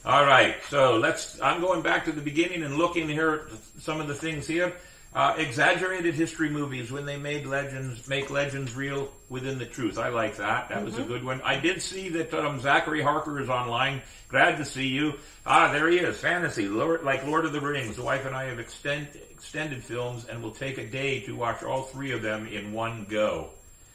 All 0.05 0.25
right, 0.25 0.55
so 0.71 0.97
let's. 0.99 1.41
I'm 1.41 1.61
going 1.61 1.83
back 1.83 2.05
to 2.05 2.13
the 2.13 2.21
beginning 2.21 2.63
and 2.63 2.77
looking 2.79 3.09
here 3.09 3.49
at 3.51 3.83
some 3.83 4.01
of 4.01 4.07
the 4.07 4.15
things 4.15 4.47
here. 4.47 4.73
Uh, 5.15 5.35
exaggerated 5.39 6.15
history 6.15 6.51
movies 6.51 6.93
when 6.93 7.07
they 7.07 7.17
made 7.17 7.47
legends 7.47 8.07
make 8.07 8.29
legends 8.31 8.75
real 8.77 9.11
within 9.31 9.59
the 9.59 9.65
truth. 9.65 9.99
I 9.99 10.11
like 10.11 10.37
that. 10.37 10.69
That 10.69 10.85
was 10.85 10.97
a 10.99 11.03
Mhm. 11.03 11.09
good 11.09 11.25
one. 11.25 11.41
I 11.43 11.59
did 11.59 11.81
see 11.83 12.11
that 12.11 12.33
um, 12.35 12.61
Zachary 12.61 13.01
Harker 13.03 13.41
is 13.41 13.49
online. 13.49 14.03
Glad 14.29 14.57
to 14.57 14.65
see 14.65 14.89
you. 14.89 15.15
Ah, 15.45 15.73
there 15.73 15.89
he 15.89 15.99
is. 15.99 16.19
Fantasy, 16.19 16.69
Lord, 16.69 17.05
like 17.05 17.25
Lord 17.25 17.45
of 17.45 17.53
the 17.53 17.61
Rings. 17.61 17.97
The 17.97 18.03
wife 18.03 18.27
and 18.27 18.35
I 18.35 18.45
have 18.45 18.59
extend, 18.59 19.09
extended 19.31 19.85
films, 19.85 20.25
and 20.25 20.43
will 20.43 20.51
take 20.51 20.79
a 20.79 20.87
day 20.87 21.21
to 21.21 21.37
watch 21.37 21.63
all 21.63 21.83
three 21.83 22.13
of 22.13 22.23
them 22.23 22.47
in 22.49 22.73
one 22.73 23.07
go. 23.09 23.51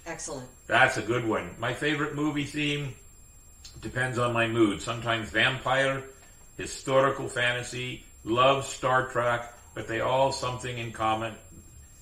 Excellent. 0.06 0.48
That's 0.68 0.98
a 0.98 1.02
good 1.02 1.28
one. 1.28 1.50
My 1.60 1.74
favorite 1.74 2.16
movie 2.16 2.46
theme 2.46 2.96
depends 3.82 4.18
on 4.18 4.34
my 4.34 4.48
mood. 4.48 4.82
Sometimes 4.82 5.30
vampire, 5.30 6.04
historical 6.58 7.28
fantasy, 7.28 8.06
love, 8.24 8.66
Star 8.66 9.10
Trek, 9.10 9.54
but 9.74 9.88
they 9.88 10.00
all 10.00 10.32
something 10.32 10.78
in 10.78 10.92
common. 10.92 11.34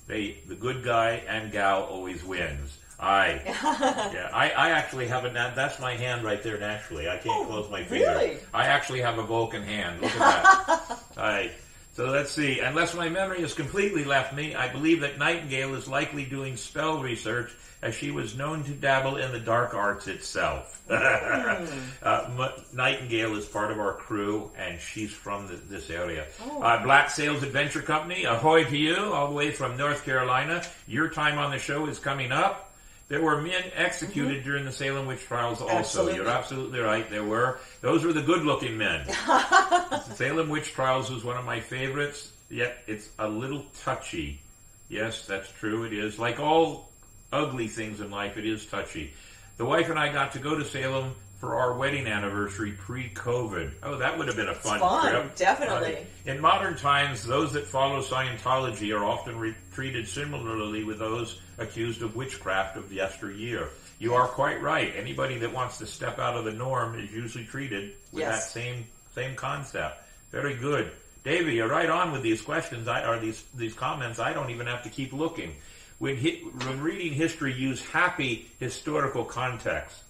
They, 0.06 0.38
the 0.46 0.54
good 0.54 0.84
guy 0.84 1.22
and 1.28 1.52
gal 1.52 1.84
always 1.84 2.24
wins. 2.24 2.78
I, 3.00 3.40
yeah, 4.12 4.30
I, 4.32 4.50
I 4.50 4.70
actually 4.70 5.06
have 5.08 5.24
a, 5.24 5.30
that's 5.30 5.80
my 5.80 5.94
hand 5.96 6.22
right 6.22 6.42
there 6.42 6.58
naturally. 6.58 7.08
I 7.08 7.16
can't 7.16 7.46
close 7.48 7.70
my 7.70 7.82
fingers. 7.82 8.08
really? 8.08 8.38
I 8.52 8.66
actually 8.66 9.00
have 9.00 9.18
a 9.18 9.22
Vulcan 9.22 9.62
hand. 9.62 10.02
Look 10.02 10.14
at 10.16 10.18
that. 10.18 10.98
Alright, 11.16 11.52
so 11.94 12.06
let's 12.10 12.30
see. 12.30 12.60
Unless 12.60 12.94
my 12.94 13.08
memory 13.08 13.40
has 13.40 13.54
completely 13.54 14.04
left 14.04 14.34
me, 14.34 14.54
I 14.54 14.70
believe 14.70 15.00
that 15.00 15.18
Nightingale 15.18 15.74
is 15.76 15.88
likely 15.88 16.24
doing 16.26 16.56
spell 16.56 17.02
research 17.02 17.50
as 17.82 17.94
she 17.94 18.10
was 18.10 18.36
known 18.36 18.62
to 18.64 18.72
dabble 18.72 19.16
in 19.16 19.32
the 19.32 19.40
dark 19.40 19.72
arts 19.72 20.06
itself. 20.06 20.82
uh, 20.90 21.66
M- 22.02 22.62
Nightingale 22.74 23.34
is 23.36 23.46
part 23.46 23.70
of 23.70 23.78
our 23.80 23.94
crew, 23.94 24.50
and 24.58 24.78
she's 24.78 25.12
from 25.12 25.46
the, 25.46 25.54
this 25.54 25.88
area. 25.88 26.26
Oh. 26.42 26.60
Uh, 26.62 26.82
Black 26.82 27.08
Sails 27.08 27.42
Adventure 27.42 27.80
Company, 27.80 28.24
ahoy 28.24 28.64
to 28.64 28.76
you, 28.76 28.96
all 28.96 29.28
the 29.28 29.34
way 29.34 29.50
from 29.50 29.78
North 29.78 30.04
Carolina. 30.04 30.62
Your 30.86 31.08
time 31.08 31.38
on 31.38 31.50
the 31.50 31.58
show 31.58 31.86
is 31.86 31.98
coming 31.98 32.32
up. 32.32 32.69
There 33.10 33.20
were 33.20 33.42
men 33.42 33.64
executed 33.74 34.44
during 34.44 34.64
the 34.64 34.70
Salem 34.70 35.04
witch 35.06 35.22
trials 35.22 35.60
also. 35.60 35.68
Mm-hmm. 35.68 35.78
Absolutely. 35.78 36.14
You're 36.14 36.28
absolutely 36.28 36.78
right. 36.78 37.10
There 37.10 37.24
were. 37.24 37.58
Those 37.80 38.04
were 38.04 38.12
the 38.12 38.22
good 38.22 38.44
looking 38.44 38.78
men. 38.78 39.04
The 39.26 40.14
Salem 40.14 40.48
witch 40.48 40.72
trials 40.72 41.10
was 41.10 41.24
one 41.24 41.36
of 41.36 41.44
my 41.44 41.58
favorites, 41.58 42.30
yet 42.48 42.78
it's 42.86 43.08
a 43.18 43.28
little 43.28 43.64
touchy. 43.82 44.40
Yes, 44.88 45.26
that's 45.26 45.50
true. 45.50 45.84
It 45.84 45.92
is. 45.92 46.18
Like 46.20 46.38
all 46.38 46.88
ugly 47.32 47.66
things 47.66 48.00
in 48.00 48.10
life, 48.12 48.36
it 48.36 48.46
is 48.46 48.64
touchy. 48.66 49.12
The 49.56 49.64
wife 49.64 49.88
and 49.90 49.98
I 49.98 50.12
got 50.12 50.32
to 50.32 50.38
go 50.38 50.56
to 50.56 50.64
Salem 50.64 51.14
for 51.40 51.56
our 51.58 51.72
wedding 51.74 52.06
anniversary 52.06 52.72
pre-COVID. 52.72 53.72
Oh, 53.82 53.96
that 53.96 54.16
would 54.18 54.26
have 54.28 54.36
been 54.36 54.48
a 54.50 54.54
fun, 54.54 54.78
fun, 54.78 55.10
trip. 55.10 55.34
definitely. 55.36 55.94
Right. 55.94 56.06
In 56.26 56.38
modern 56.40 56.76
times, 56.76 57.24
those 57.26 57.54
that 57.54 57.66
follow 57.66 58.02
Scientology 58.02 58.94
are 58.94 59.02
often 59.04 59.38
re- 59.38 59.54
treated 59.72 60.06
similarly 60.06 60.84
with 60.84 60.98
those 60.98 61.40
accused 61.58 62.02
of 62.02 62.14
witchcraft 62.14 62.76
of 62.76 62.92
yesteryear. 62.92 63.70
You 63.98 64.14
are 64.14 64.28
quite 64.28 64.60
right. 64.62 64.92
Anybody 64.96 65.38
that 65.38 65.52
wants 65.52 65.78
to 65.78 65.86
step 65.86 66.18
out 66.18 66.36
of 66.36 66.44
the 66.44 66.52
norm 66.52 66.98
is 66.98 67.10
usually 67.10 67.44
treated 67.44 67.94
with 68.12 68.20
Yes. 68.20 68.44
that 68.46 68.50
same 68.60 68.86
same 69.14 69.34
concept. 69.34 70.02
Very 70.30 70.54
good, 70.54 70.92
Davey. 71.24 71.54
You're 71.56 71.68
right 71.68 71.90
on 71.90 72.12
with 72.12 72.22
these 72.22 72.40
questions. 72.42 72.86
I 72.86 73.04
or 73.06 73.18
these 73.18 73.42
these 73.54 73.74
comments. 73.74 74.18
I 74.18 74.32
don't 74.34 74.50
even 74.50 74.66
have 74.66 74.82
to 74.84 74.88
keep 74.90 75.12
looking. 75.12 75.56
When, 75.98 76.16
hi- 76.16 76.40
when 76.66 76.80
reading 76.80 77.12
history, 77.12 77.52
use 77.52 77.84
happy 77.84 78.50
historical 78.58 79.24
context, 79.24 80.02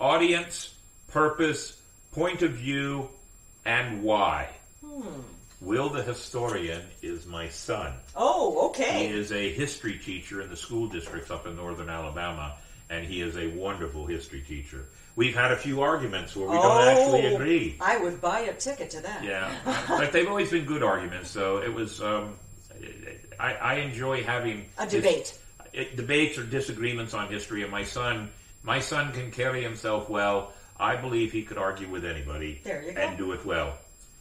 audience, 0.00 0.74
purpose, 1.08 1.80
point 2.12 2.42
of 2.42 2.52
view, 2.52 3.08
and 3.64 4.02
why. 4.02 4.48
Hmm. 4.84 5.20
Will 5.60 5.88
the 5.88 6.02
historian 6.02 6.82
is 7.02 7.26
my 7.26 7.48
son. 7.48 7.92
Oh, 8.14 8.68
okay. 8.68 9.08
He 9.08 9.14
is 9.14 9.32
a 9.32 9.52
history 9.52 9.98
teacher 9.98 10.40
in 10.40 10.50
the 10.50 10.56
school 10.56 10.86
districts 10.86 11.32
up 11.32 11.46
in 11.46 11.56
northern 11.56 11.88
Alabama, 11.88 12.54
and 12.88 13.04
he 13.04 13.20
is 13.20 13.36
a 13.36 13.48
wonderful 13.48 14.06
history 14.06 14.40
teacher. 14.46 14.84
We've 15.16 15.34
had 15.34 15.50
a 15.50 15.56
few 15.56 15.80
arguments 15.82 16.36
where 16.36 16.46
we 16.46 16.54
don't 16.54 16.64
oh, 16.64 16.88
actually 16.88 17.34
agree. 17.34 17.76
I 17.80 17.98
would 17.98 18.20
buy 18.20 18.40
a 18.40 18.54
ticket 18.54 18.90
to 18.90 19.00
that. 19.00 19.24
Yeah, 19.24 19.52
but 19.88 20.12
they've 20.12 20.28
always 20.28 20.50
been 20.52 20.64
good 20.64 20.84
arguments. 20.84 21.28
So 21.30 21.60
it 21.60 21.74
was. 21.74 22.00
Um, 22.00 22.36
I, 23.40 23.54
I 23.54 23.74
enjoy 23.76 24.22
having 24.22 24.66
A 24.78 24.86
debate. 24.86 25.36
debates 25.96 26.38
or 26.38 26.44
disagreements 26.44 27.14
on 27.14 27.28
history. 27.28 27.62
And 27.62 27.70
my 27.72 27.82
son, 27.82 28.30
my 28.62 28.80
son 28.80 29.12
can 29.12 29.30
carry 29.30 29.62
himself 29.62 30.08
well. 30.08 30.52
I 30.78 30.96
believe 30.96 31.32
he 31.32 31.42
could 31.42 31.58
argue 31.58 31.88
with 31.88 32.04
anybody 32.04 32.60
There 32.64 32.82
you 32.82 32.92
go. 32.92 33.00
and 33.00 33.18
do 33.18 33.32
it 33.32 33.44
well. 33.44 33.76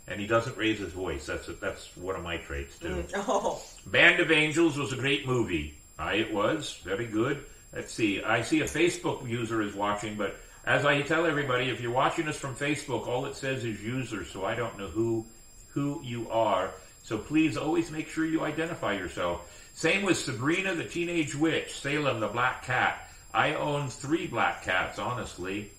And 0.08 0.20
he 0.20 0.26
doesn't 0.28 0.58
raise 0.58 0.80
his 0.80 0.94
voice. 0.94 1.26
That's 1.26 1.48
that's 1.62 1.96
one 1.98 2.16
of 2.16 2.24
my 2.24 2.38
traits 2.38 2.78
too. 2.80 3.04
Mm, 3.10 3.24
Oh, 3.28 3.62
Band 3.86 4.20
of 4.20 4.32
Angels 4.32 4.78
was 4.78 4.94
a 4.94 4.96
great 4.96 5.28
movie. 5.28 5.78
Aye, 6.00 6.16
it 6.16 6.34
was. 6.34 6.80
Very 6.84 7.06
good. 7.06 7.44
Let's 7.74 7.94
see. 7.94 8.24
I 8.24 8.42
see 8.42 8.62
a 8.62 8.66
Facebook 8.66 9.28
user 9.28 9.62
is 9.62 9.74
watching, 9.76 10.16
but 10.16 10.36
as 10.66 10.86
I 10.86 11.02
tell 11.02 11.26
everybody, 11.26 11.70
if 11.70 11.82
you're 11.82 11.92
watching 11.92 12.28
us 12.28 12.38
from 12.38 12.56
Facebook, 12.56 13.08
all 13.08 13.26
it 13.26 13.36
says 13.36 13.66
is 13.66 13.84
user, 13.84 14.24
so 14.26 14.46
I 14.46 14.56
don't 14.56 14.78
know 14.78 14.88
who 14.88 15.26
who 15.72 16.02
you 16.04 16.30
are. 16.30 16.72
So 17.04 17.18
please 17.18 17.56
always 17.58 17.92
make 17.92 18.08
sure 18.08 18.26
you 18.26 18.44
identify 18.44 18.94
yourself. 18.94 19.70
Same 19.76 20.04
with 20.04 20.18
Sabrina 20.18 20.74
the 20.74 20.84
Teenage 20.86 21.36
Witch, 21.36 21.80
Salem 21.80 22.20
the 22.20 22.28
Black 22.28 22.64
Cat. 22.66 23.07
I 23.34 23.54
own 23.54 23.90
three 23.90 24.28
black 24.28 24.64
cats, 24.64 25.00
honestly. 25.00 25.72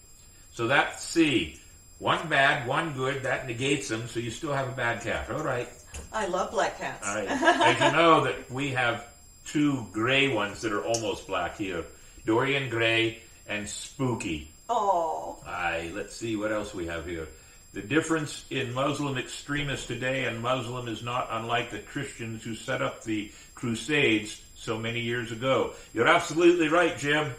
So 0.52 0.68
that's 0.68 1.02
C. 1.02 1.58
One 1.98 2.28
bad, 2.28 2.66
one 2.68 2.92
good, 2.92 3.24
that 3.24 3.46
negates 3.46 3.88
them, 3.88 4.06
so 4.06 4.20
you 4.20 4.30
still 4.30 4.52
have 4.52 4.68
a 4.68 4.72
bad 4.72 5.02
cat. 5.02 5.30
All 5.30 5.42
right. 5.42 5.68
I 6.12 6.26
love 6.26 6.52
black 6.52 6.78
cats. 6.78 7.06
All 7.06 7.14
right. 7.14 7.28
As 7.30 7.80
you 7.80 7.96
know 7.96 8.24
that 8.24 8.50
we 8.50 8.70
have 8.70 9.06
two 9.46 9.86
gray 9.92 10.28
ones 10.28 10.60
that 10.60 10.72
are 10.72 10.84
almost 10.84 11.26
black 11.26 11.56
here. 11.56 11.84
Dorian 12.24 12.68
Gray 12.68 13.20
and 13.48 13.68
Spooky. 13.68 14.50
Oh. 14.68 15.42
Aye, 15.46 15.90
let's 15.94 16.14
see 16.14 16.36
what 16.36 16.52
else 16.52 16.74
we 16.74 16.86
have 16.86 17.06
here. 17.06 17.26
The 17.72 17.82
difference 17.82 18.44
in 18.50 18.74
Muslim 18.74 19.18
extremists 19.18 19.86
today 19.86 20.24
and 20.24 20.40
Muslim 20.40 20.88
is 20.88 21.02
not 21.02 21.28
unlike 21.30 21.70
the 21.70 21.78
Christians 21.78 22.42
who 22.44 22.54
set 22.54 22.82
up 22.82 23.04
the 23.04 23.30
Crusades 23.54 24.40
so 24.58 24.76
many 24.76 25.00
years 25.00 25.32
ago. 25.32 25.72
You're 25.94 26.08
absolutely 26.08 26.68
right, 26.68 26.98
Jim. 26.98 27.32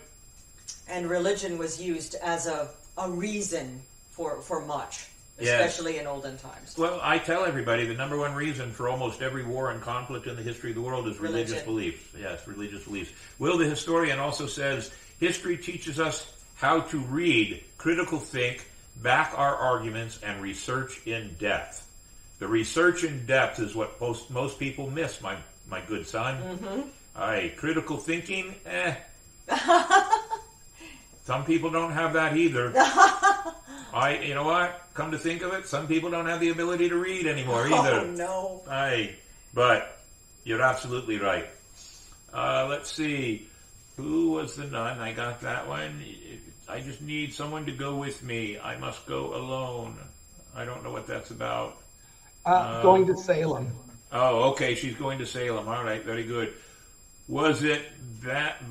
And 0.87 1.09
religion 1.09 1.57
was 1.57 1.79
used 1.79 2.15
as 2.15 2.47
a, 2.47 2.69
a 2.97 3.09
reason 3.11 3.81
for, 4.11 4.41
for 4.41 4.65
much, 4.65 5.07
Yes. 5.39 5.59
especially 5.59 5.99
in 5.99 6.07
olden 6.07 6.37
times. 6.37 6.77
Well, 6.77 6.99
I 7.03 7.17
tell 7.19 7.45
everybody 7.45 7.85
the 7.85 7.93
number 7.93 8.17
one 8.17 8.33
reason 8.33 8.71
for 8.71 8.89
almost 8.89 9.21
every 9.21 9.43
war 9.43 9.71
and 9.71 9.81
conflict 9.81 10.27
in 10.27 10.35
the 10.35 10.41
history 10.41 10.71
of 10.71 10.75
the 10.75 10.81
world 10.81 11.07
is 11.07 11.19
religious 11.19 11.61
beliefs. 11.61 12.03
Yes, 12.19 12.47
religious 12.47 12.83
beliefs. 12.83 13.11
Will 13.37 13.57
the 13.57 13.65
historian 13.65 14.19
also 14.19 14.47
says 14.47 14.91
history 15.19 15.57
teaches 15.57 15.99
us 15.99 16.33
how 16.55 16.81
to 16.81 16.99
read, 16.99 17.63
critical 17.77 18.19
think, 18.19 18.65
back 19.01 19.33
our 19.37 19.55
arguments, 19.55 20.19
and 20.23 20.41
research 20.41 21.05
in 21.07 21.35
depth. 21.39 21.87
The 22.39 22.47
research 22.47 23.03
in 23.05 23.25
depth 23.25 23.59
is 23.59 23.75
what 23.75 23.99
most 24.01 24.29
most 24.29 24.59
people 24.59 24.89
miss, 24.89 25.21
my 25.21 25.37
my 25.69 25.81
good 25.81 26.05
son. 26.05 26.41
Mm-hmm. 26.41 26.81
Aye, 27.19 27.53
critical 27.57 27.97
thinking, 27.97 28.55
eh. 28.65 28.95
Some 31.25 31.43
people 31.45 31.69
don't 31.69 31.91
have 31.91 32.13
that 32.13 32.37
either. 32.37 32.71
I, 33.93 34.21
you 34.23 34.33
know 34.35 34.45
what? 34.45 34.81
Come 34.93 35.11
to 35.11 35.17
think 35.17 35.41
of 35.41 35.53
it, 35.53 35.67
some 35.67 35.87
people 35.87 36.09
don't 36.09 36.27
have 36.27 36.39
the 36.39 36.49
ability 36.49 36.89
to 36.89 36.95
read 36.95 37.27
anymore 37.27 37.67
either. 37.67 37.99
Oh, 37.99 38.05
no. 38.05 38.61
Aye, 38.69 39.15
but 39.53 39.99
you're 40.43 40.61
absolutely 40.61 41.17
right. 41.19 41.47
Uh, 42.33 42.67
let's 42.69 42.91
see. 42.91 43.47
Who 43.97 44.31
was 44.31 44.55
the 44.55 44.65
nun? 44.65 44.99
I 44.99 45.11
got 45.11 45.41
that 45.41 45.67
one. 45.67 46.03
I 46.69 46.79
just 46.79 47.01
need 47.01 47.33
someone 47.33 47.65
to 47.65 47.71
go 47.73 47.95
with 47.95 48.23
me. 48.23 48.57
I 48.59 48.77
must 48.77 49.05
go 49.05 49.35
alone. 49.35 49.97
I 50.55 50.65
don't 50.65 50.83
know 50.83 50.91
what 50.91 51.05
that's 51.07 51.31
about. 51.31 51.77
Uh, 52.45 52.75
Um, 52.77 52.81
going 52.81 53.05
to 53.07 53.17
Salem. 53.17 53.71
Oh, 54.11 54.51
okay. 54.51 54.75
She's 54.75 54.95
going 54.95 55.19
to 55.19 55.25
Salem. 55.25 55.67
All 55.67 55.83
right, 55.83 56.03
very 56.03 56.23
good. 56.23 56.53
Was 57.29 57.63
it 57.63 57.83
that 58.23 58.61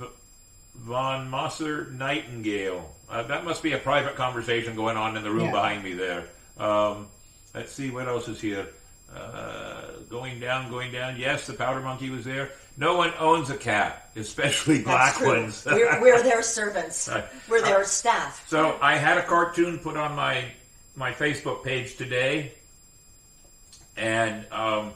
von 0.76 1.30
Mosser 1.30 1.90
Nightingale? 1.93 2.94
Uh, 3.09 3.22
that 3.22 3.44
must 3.44 3.62
be 3.62 3.72
a 3.72 3.78
private 3.78 4.16
conversation 4.16 4.74
going 4.76 4.97
on 4.97 5.16
in 5.16 5.22
the 5.22 5.30
room 5.30 5.47
Yeah. 5.47 5.52
behind 5.52 5.85
me 5.85 5.94
there. 5.94 6.24
Um, 6.59 7.06
let's 7.55 7.72
see 7.72 7.89
what 7.90 8.09
else 8.09 8.28
is 8.28 8.40
here. 8.40 8.66
Uh, 9.14 9.93
going 10.10 10.39
down, 10.40 10.70
going 10.70 10.93
down. 10.93 11.16
Yes, 11.18 11.47
the 11.47 11.55
powder 11.55 11.80
monkey 11.80 12.10
was 12.10 12.24
there. 12.24 12.51
No 12.76 12.97
one 12.97 13.12
owns 13.18 13.48
a 13.48 13.56
cat, 13.56 14.10
especially 14.16 14.82
black 14.82 15.18
ones. 15.20 15.64
we're, 15.64 16.01
we're 16.02 16.22
their 16.22 16.43
servants. 16.59 17.09
Right. 17.09 17.24
We're 17.48 17.62
their 17.62 17.85
staff. 17.85 18.44
So 18.48 18.76
I 18.82 18.97
had 18.97 19.16
a 19.18 19.22
cartoon 19.22 19.78
put 19.78 19.97
on 19.97 20.14
my 20.14 20.44
my 20.94 21.12
Facebook 21.12 21.64
page 21.64 21.97
today, 21.97 22.52
and 23.97 24.44
um, 24.52 24.93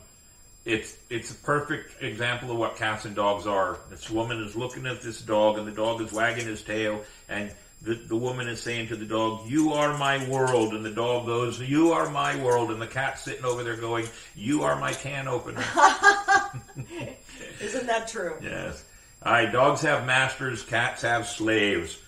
it's 0.64 0.96
it's 1.10 1.30
a 1.30 1.34
perfect 1.34 2.02
example 2.02 2.50
of 2.50 2.56
what 2.56 2.76
cats 2.76 3.04
and 3.04 3.16
dogs 3.16 3.46
are. 3.46 3.78
This 3.90 4.08
woman 4.10 4.42
is 4.42 4.54
looking 4.54 4.86
at 4.86 5.02
this 5.02 5.20
dog, 5.20 5.58
and 5.58 5.66
the 5.66 5.72
dog 5.72 6.00
is 6.00 6.12
wagging 6.12 6.46
his 6.46 6.62
tail, 6.62 7.02
and 7.28 7.52
the, 7.82 7.94
the 7.94 8.16
woman 8.16 8.48
is 8.48 8.62
saying 8.62 8.88
to 8.88 8.96
the 8.96 9.04
dog, 9.04 9.48
"You 9.48 9.72
are 9.72 9.98
my 9.98 10.28
world," 10.28 10.72
and 10.72 10.84
the 10.84 10.90
dog 10.90 11.26
goes, 11.26 11.60
"You 11.60 11.92
are 11.92 12.08
my 12.10 12.36
world," 12.42 12.70
and 12.70 12.80
the 12.80 12.86
cat's 12.86 13.22
sitting 13.22 13.44
over 13.44 13.64
there 13.64 13.76
going, 13.76 14.06
"You 14.36 14.62
are 14.62 14.78
my 14.78 14.92
can 14.92 15.26
opener." 15.26 15.64
Isn't 17.60 17.86
that 17.86 18.08
true? 18.08 18.36
Yes. 18.40 18.84
All 19.24 19.32
right, 19.32 19.52
dogs 19.52 19.82
have 19.82 20.06
masters, 20.06 20.62
cats 20.62 21.02
have 21.02 21.26
slaves. 21.26 21.98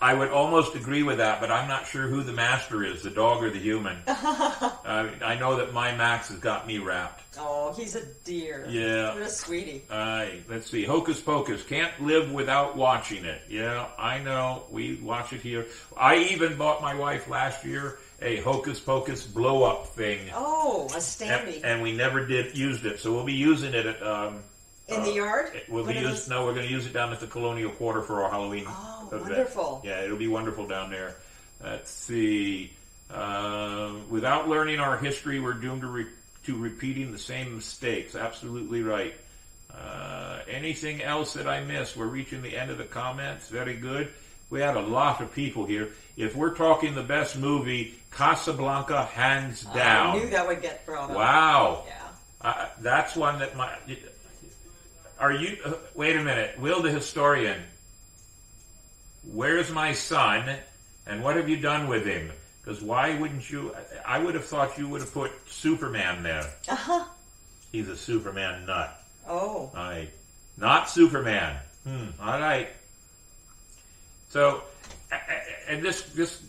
I 0.00 0.12
would 0.14 0.28
almost 0.30 0.74
agree 0.74 1.02
with 1.02 1.18
that, 1.18 1.40
but 1.40 1.50
I'm 1.50 1.66
not 1.68 1.86
sure 1.86 2.06
who 2.06 2.22
the 2.22 2.32
master 2.32 2.84
is, 2.84 3.02
the 3.02 3.10
dog 3.10 3.42
or 3.42 3.50
the 3.50 3.58
human. 3.58 3.96
uh, 4.06 5.08
I 5.24 5.36
know 5.40 5.56
that 5.56 5.72
my 5.72 5.94
Max 5.96 6.28
has 6.28 6.38
got 6.38 6.66
me 6.66 6.78
wrapped. 6.78 7.22
Oh, 7.38 7.72
he's 7.72 7.94
a 7.96 8.04
dear. 8.24 8.66
Yeah. 8.68 9.14
What 9.14 9.22
a 9.22 9.28
sweetie. 9.30 9.84
Aye, 9.90 10.40
let's 10.48 10.70
see. 10.70 10.84
Hocus 10.84 11.20
Pocus. 11.20 11.62
Can't 11.62 11.98
live 12.02 12.30
without 12.30 12.76
watching 12.76 13.24
it. 13.24 13.40
Yeah, 13.48 13.86
I 13.98 14.18
know. 14.18 14.64
We 14.70 14.96
watch 14.96 15.32
it 15.32 15.40
here. 15.40 15.66
I 15.96 16.16
even 16.16 16.58
bought 16.58 16.82
my 16.82 16.94
wife 16.94 17.28
last 17.28 17.64
year 17.64 17.98
a 18.20 18.36
Hocus 18.42 18.80
Pocus 18.80 19.24
blow 19.26 19.62
up 19.64 19.86
thing. 19.88 20.30
Oh, 20.34 20.82
a 20.90 20.94
And, 20.94 21.02
standy. 21.02 21.60
and 21.64 21.80
we 21.82 21.92
never 21.96 22.26
did 22.26 22.56
used 22.56 22.84
it, 22.84 23.00
so 23.00 23.12
we'll 23.12 23.24
be 23.24 23.32
using 23.32 23.72
it 23.72 23.86
at 23.86 24.02
um, 24.06 24.40
In 24.88 25.02
the 25.02 25.12
yard? 25.12 25.60
We'll 25.68 25.86
be 25.86 25.94
used, 25.94 26.06
those- 26.06 26.28
no, 26.28 26.44
we're 26.44 26.54
going 26.54 26.66
to 26.66 26.72
use 26.72 26.86
it 26.86 26.92
down 26.92 27.12
at 27.14 27.18
the 27.20 27.26
Colonial 27.26 27.70
Quarter 27.70 28.02
for 28.02 28.22
our 28.22 28.30
Halloween 28.30 28.64
Oh, 28.68 29.01
event. 29.16 29.30
wonderful. 29.30 29.82
Yeah, 29.84 30.02
it'll 30.02 30.16
be 30.16 30.28
wonderful 30.28 30.66
down 30.66 30.90
there. 30.90 31.16
Let's 31.62 31.90
see. 31.90 32.72
Uh, 33.12 33.92
without 34.08 34.48
learning 34.48 34.80
our 34.80 34.96
history, 34.98 35.38
we're 35.38 35.52
doomed 35.52 35.82
to, 35.82 35.86
re- 35.86 36.06
to 36.46 36.56
repeating 36.56 37.12
the 37.12 37.18
same 37.18 37.54
mistakes. 37.54 38.14
Absolutely 38.14 38.82
right. 38.82 39.14
Uh, 39.72 40.40
anything 40.48 41.02
else 41.02 41.34
that 41.34 41.46
I 41.46 41.62
missed? 41.62 41.96
We're 41.96 42.06
reaching 42.06 42.42
the 42.42 42.56
end 42.56 42.70
of 42.70 42.78
the 42.78 42.84
comments. 42.84 43.48
Very 43.48 43.74
good. 43.76 44.10
We 44.50 44.60
had 44.60 44.76
a 44.76 44.80
lot 44.82 45.20
of 45.22 45.34
people 45.34 45.64
here. 45.64 45.90
If 46.16 46.36
we're 46.36 46.54
talking 46.54 46.94
the 46.94 47.02
best 47.02 47.38
movie, 47.38 47.94
Casablanca, 48.10 49.06
hands 49.06 49.62
down. 49.64 50.16
I 50.16 50.18
knew 50.18 50.30
that 50.30 50.46
would 50.46 50.60
get 50.60 50.84
brought 50.84 51.10
up. 51.10 51.16
Wow. 51.16 51.84
Yeah. 51.86 51.94
Uh, 52.42 52.66
that's 52.80 53.16
one 53.16 53.38
that 53.38 53.56
my. 53.56 53.70
Are 55.18 55.32
you? 55.32 55.56
Uh, 55.64 55.74
wait 55.94 56.16
a 56.16 56.22
minute. 56.22 56.58
Will 56.58 56.82
the 56.82 56.90
historian? 56.90 57.62
Where's 59.24 59.70
my 59.70 59.92
son? 59.92 60.56
And 61.06 61.22
what 61.22 61.36
have 61.36 61.48
you 61.48 61.56
done 61.56 61.88
with 61.88 62.04
him? 62.06 62.30
Because 62.62 62.80
why 62.80 63.18
wouldn't 63.18 63.50
you? 63.50 63.74
I 64.06 64.18
would 64.18 64.34
have 64.34 64.44
thought 64.44 64.78
you 64.78 64.88
would 64.88 65.00
have 65.00 65.12
put 65.12 65.32
Superman 65.48 66.22
there. 66.22 66.44
Uh 66.68 66.76
huh. 66.76 67.04
He's 67.72 67.88
a 67.88 67.96
Superman 67.96 68.66
nut. 68.66 69.02
Oh. 69.28 69.70
I, 69.74 70.08
not 70.56 70.90
Superman. 70.90 71.56
Hmm. 71.84 72.06
All 72.20 72.38
right. 72.38 72.68
So, 74.28 74.62
and 75.68 75.82
this 75.82 76.02
this 76.02 76.42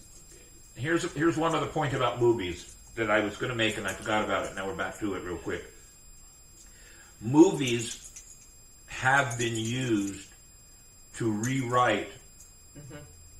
here's 0.75 1.11
here's 1.13 1.37
one 1.37 1.55
other 1.55 1.67
point 1.67 1.93
about 1.93 2.19
movies 2.19 2.75
that 2.95 3.09
I 3.09 3.21
was 3.21 3.35
going 3.37 3.49
to 3.49 3.57
make 3.57 3.77
and 3.77 3.87
I 3.87 3.93
forgot 3.93 4.23
about 4.23 4.45
it. 4.45 4.55
Now 4.55 4.67
we're 4.67 4.75
back 4.75 4.99
to 4.99 5.15
it 5.15 5.23
real 5.23 5.37
quick. 5.37 5.63
Movies 7.21 7.99
have 8.87 9.37
been 9.37 9.55
used 9.55 10.29
to 11.15 11.31
rewrite 11.31 12.09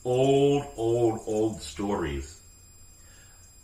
old, 0.06 0.66
old, 0.76 1.22
old 1.26 1.62
stories. 1.62 2.40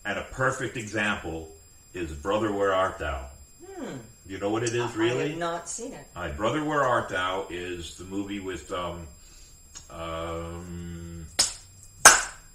And 0.06 0.18
a 0.18 0.24
perfect 0.24 0.78
example 0.78 1.50
is 1.94 2.12
Brother 2.12 2.52
Where 2.52 2.74
Art 2.74 3.00
Thou? 3.00 3.26
Hmm. 3.68 3.98
You 4.26 4.38
know 4.38 4.50
what 4.50 4.64
it 4.64 4.74
is, 4.74 4.96
really? 4.96 5.26
I 5.26 5.28
have 5.30 5.38
not 5.38 5.70
seen 5.70 5.94
it. 5.94 6.06
All 6.16 6.24
right, 6.24 6.36
Brother, 6.36 6.64
Where 6.64 6.84
Art 6.84 7.10
Thou 7.10 7.48
is 7.50 7.98
the 7.98 8.06
movie 8.06 8.40
with 8.40 8.72
um, 8.72 9.08
um, 9.90 11.26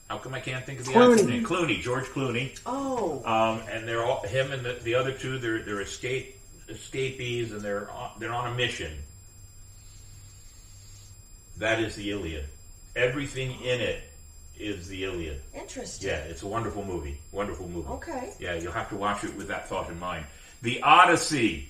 how 0.09 0.19
come 0.19 0.35
I 0.35 0.41
can't 0.41 0.65
think 0.65 0.81
of 0.81 0.87
the 0.87 0.93
actor's 0.93 1.27
name? 1.27 1.45
Clooney, 1.45 1.81
George 1.81 2.05
Clooney. 2.05 2.59
Oh. 2.67 3.23
Um, 3.25 3.67
and 3.69 3.89
they're 3.89 4.05
all 4.05 4.23
him 4.23 4.53
and 4.53 4.65
the, 4.65 4.75
the 4.83 4.95
other 4.95 5.13
two. 5.13 5.39
They're 5.39 5.63
they're 5.63 5.81
escape 5.81 6.39
escapees, 6.69 7.53
and 7.53 7.61
they're 7.61 7.91
on, 7.91 8.11
they're 8.19 8.33
on 8.33 8.53
a 8.53 8.55
mission. 8.55 8.93
That 11.59 11.81
is 11.81 11.97
the 11.97 12.11
Iliad. 12.11 12.47
Everything 12.97 13.61
in 13.61 13.81
it 13.81 14.03
is 14.59 14.87
the 14.89 15.05
Iliad. 15.05 15.41
Interesting. 15.55 16.09
Yeah, 16.09 16.17
it's 16.19 16.43
a 16.43 16.47
wonderful 16.47 16.85
movie. 16.85 17.19
Wonderful 17.33 17.69
movie. 17.69 17.89
Okay. 17.89 18.33
Yeah, 18.39 18.55
you'll 18.55 18.73
have 18.73 18.89
to 18.91 18.97
watch 18.97 19.25
it 19.25 19.35
with 19.37 19.49
that 19.49 19.69
thought 19.69 19.91
in 19.91 19.99
mind. 19.99 20.27
The 20.63 20.81
Odyssey. 20.83 21.69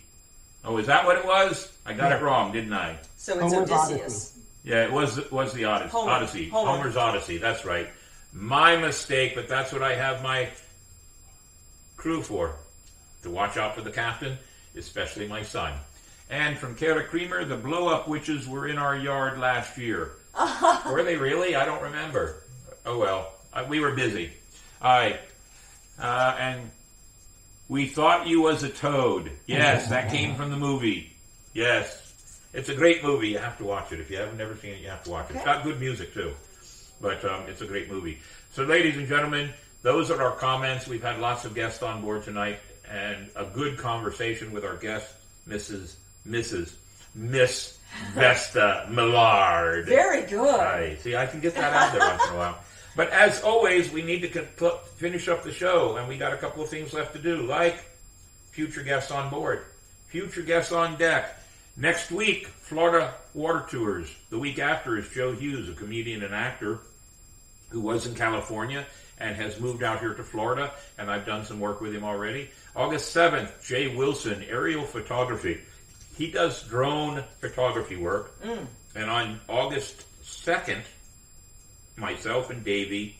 Oh, 0.64 0.76
is 0.78 0.86
that 0.86 1.04
what 1.06 1.16
it 1.16 1.24
was? 1.24 1.72
I 1.86 1.92
got 1.94 2.10
Yeah. 2.10 2.18
it 2.18 2.22
wrong, 2.22 2.52
didn't 2.52 2.72
I? 2.72 2.98
So 3.16 3.32
it's 3.34 3.52
Homer's 3.54 3.70
Odysseus. 3.70 4.38
Yeah, 4.64 4.84
it 4.84 4.92
was 4.92 5.18
it 5.18 5.32
was 5.32 5.52
the 5.54 5.64
Odyssey. 5.64 5.90
Homer. 5.90 6.10
Odyssey. 6.12 6.48
Homer. 6.48 6.70
Homer's 6.70 6.96
Odyssey. 6.96 7.38
That's 7.38 7.64
right. 7.64 7.88
My 8.32 8.76
mistake, 8.76 9.34
but 9.34 9.48
that's 9.48 9.72
what 9.72 9.82
I 9.82 9.94
have 9.94 10.22
my 10.22 10.50
crew 11.96 12.22
for. 12.22 12.56
To 13.22 13.30
watch 13.30 13.56
out 13.56 13.74
for 13.74 13.80
the 13.80 13.90
captain, 13.90 14.36
especially 14.76 15.26
my 15.26 15.42
son. 15.42 15.72
And 16.28 16.58
from 16.58 16.74
Kara 16.74 17.04
Creamer, 17.04 17.44
the 17.44 17.56
blow 17.56 17.88
up 17.88 18.08
witches 18.08 18.46
were 18.48 18.66
in 18.68 18.76
our 18.78 18.96
yard 18.96 19.38
last 19.38 19.78
year. 19.78 20.12
were 20.90 21.02
they 21.02 21.16
really? 21.16 21.54
I 21.56 21.64
don't 21.64 21.82
remember. 21.82 22.42
Oh 22.86 22.98
well, 22.98 23.32
uh, 23.52 23.64
we 23.68 23.80
were 23.80 23.92
busy. 23.92 24.32
All 24.82 24.90
right. 24.98 25.20
Uh, 25.98 26.36
and 26.38 26.70
We 27.68 27.86
thought 27.86 28.26
you 28.26 28.42
was 28.42 28.62
a 28.62 28.68
toad. 28.68 29.30
Yes, 29.46 29.88
that 29.90 30.10
came 30.10 30.34
from 30.34 30.50
the 30.50 30.56
movie. 30.56 31.12
Yes. 31.52 32.00
It's 32.52 32.68
a 32.68 32.74
great 32.74 33.02
movie. 33.02 33.28
You 33.28 33.38
have 33.38 33.58
to 33.58 33.64
watch 33.64 33.90
it. 33.92 34.00
If 34.00 34.10
you 34.10 34.16
haven't 34.18 34.36
never 34.38 34.54
seen 34.56 34.74
it, 34.74 34.80
you 34.80 34.88
have 34.88 35.02
to 35.04 35.10
watch 35.10 35.30
it. 35.30 35.36
It's 35.36 35.44
got 35.44 35.64
good 35.64 35.80
music 35.80 36.14
too. 36.14 36.32
But 37.00 37.24
um, 37.24 37.42
it's 37.48 37.62
a 37.62 37.66
great 37.66 37.90
movie. 37.90 38.18
So, 38.52 38.62
ladies 38.64 38.96
and 38.96 39.08
gentlemen, 39.08 39.50
those 39.82 40.10
are 40.10 40.22
our 40.22 40.36
comments. 40.36 40.86
We've 40.86 41.02
had 41.02 41.18
lots 41.18 41.44
of 41.44 41.54
guests 41.54 41.82
on 41.82 42.02
board 42.02 42.22
tonight 42.22 42.60
and 42.88 43.28
a 43.34 43.44
good 43.44 43.78
conversation 43.78 44.52
with 44.52 44.64
our 44.64 44.76
guest, 44.76 45.12
Mrs. 45.48 45.94
Mrs. 46.28 46.74
Miss 47.14 47.76
Vesta 48.14 48.86
Millard. 48.90 49.86
Very 49.86 50.22
good. 50.26 50.58
Right. 50.58 51.00
See, 51.00 51.16
I 51.16 51.26
can 51.26 51.40
get 51.40 51.54
that 51.54 51.72
out 51.72 51.92
there 51.92 52.08
once 52.08 52.22
in 52.28 52.34
a 52.34 52.38
while. 52.38 52.58
But 52.96 53.10
as 53.10 53.42
always, 53.42 53.90
we 53.90 54.02
need 54.02 54.22
to 54.22 54.44
finish 54.96 55.28
up 55.28 55.42
the 55.42 55.52
show, 55.52 55.96
and 55.96 56.08
we 56.08 56.16
got 56.16 56.32
a 56.32 56.36
couple 56.36 56.62
of 56.62 56.68
things 56.68 56.92
left 56.92 57.12
to 57.14 57.18
do, 57.18 57.42
like 57.42 57.84
future 58.52 58.82
guests 58.82 59.10
on 59.10 59.30
board, 59.30 59.64
future 60.06 60.42
guests 60.42 60.70
on 60.70 60.96
deck. 60.96 61.40
Next 61.76 62.12
week, 62.12 62.46
Florida 62.46 63.14
Water 63.34 63.66
Tours. 63.68 64.14
The 64.30 64.38
week 64.38 64.60
after 64.60 64.96
is 64.96 65.08
Joe 65.08 65.32
Hughes, 65.32 65.68
a 65.68 65.72
comedian 65.72 66.22
and 66.22 66.32
actor 66.32 66.78
who 67.70 67.80
was 67.80 68.06
in 68.06 68.14
California 68.14 68.86
and 69.18 69.34
has 69.34 69.58
moved 69.58 69.82
out 69.82 69.98
here 69.98 70.14
to 70.14 70.22
Florida, 70.22 70.72
and 70.96 71.10
I've 71.10 71.26
done 71.26 71.44
some 71.44 71.58
work 71.58 71.80
with 71.80 71.92
him 71.92 72.04
already. 72.04 72.50
August 72.76 73.14
7th, 73.14 73.64
Jay 73.66 73.94
Wilson, 73.96 74.44
aerial 74.48 74.84
photography. 74.84 75.60
He 76.16 76.30
does 76.30 76.62
drone 76.64 77.24
photography 77.40 77.96
work. 77.96 78.40
Mm. 78.42 78.66
And 78.94 79.10
on 79.10 79.40
August 79.48 80.04
2nd, 80.24 80.82
myself 81.96 82.50
and 82.50 82.64
Davey 82.64 83.16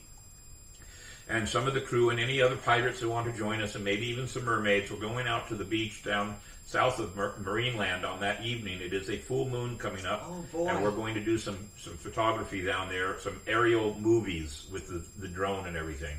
and 1.28 1.48
some 1.48 1.66
of 1.66 1.74
the 1.74 1.80
crew 1.80 2.10
and 2.10 2.20
any 2.20 2.40
other 2.42 2.56
pirates 2.56 3.00
who 3.00 3.08
want 3.08 3.26
to 3.30 3.36
join 3.36 3.60
us 3.60 3.74
and 3.74 3.84
maybe 3.84 4.06
even 4.06 4.26
some 4.28 4.44
mermaids, 4.44 4.90
we're 4.90 4.98
going 4.98 5.26
out 5.26 5.48
to 5.48 5.54
the 5.54 5.64
beach 5.64 6.04
down 6.04 6.36
south 6.66 6.98
of 6.98 7.14
Mar- 7.16 7.34
Marineland 7.42 8.04
on 8.04 8.20
that 8.20 8.44
evening. 8.44 8.80
It 8.80 8.92
is 8.92 9.10
a 9.10 9.16
full 9.18 9.48
moon 9.48 9.76
coming 9.78 10.06
up, 10.06 10.22
Oh, 10.26 10.44
boy. 10.52 10.68
and 10.68 10.82
we're 10.82 10.90
going 10.92 11.14
to 11.14 11.20
do 11.24 11.36
some 11.38 11.58
some 11.78 11.94
photography 11.96 12.62
down 12.64 12.88
there, 12.88 13.18
some 13.18 13.40
aerial 13.46 13.94
movies 13.98 14.66
with 14.72 14.88
the, 14.88 15.04
the 15.20 15.28
drone 15.28 15.66
and 15.66 15.76
everything. 15.76 16.16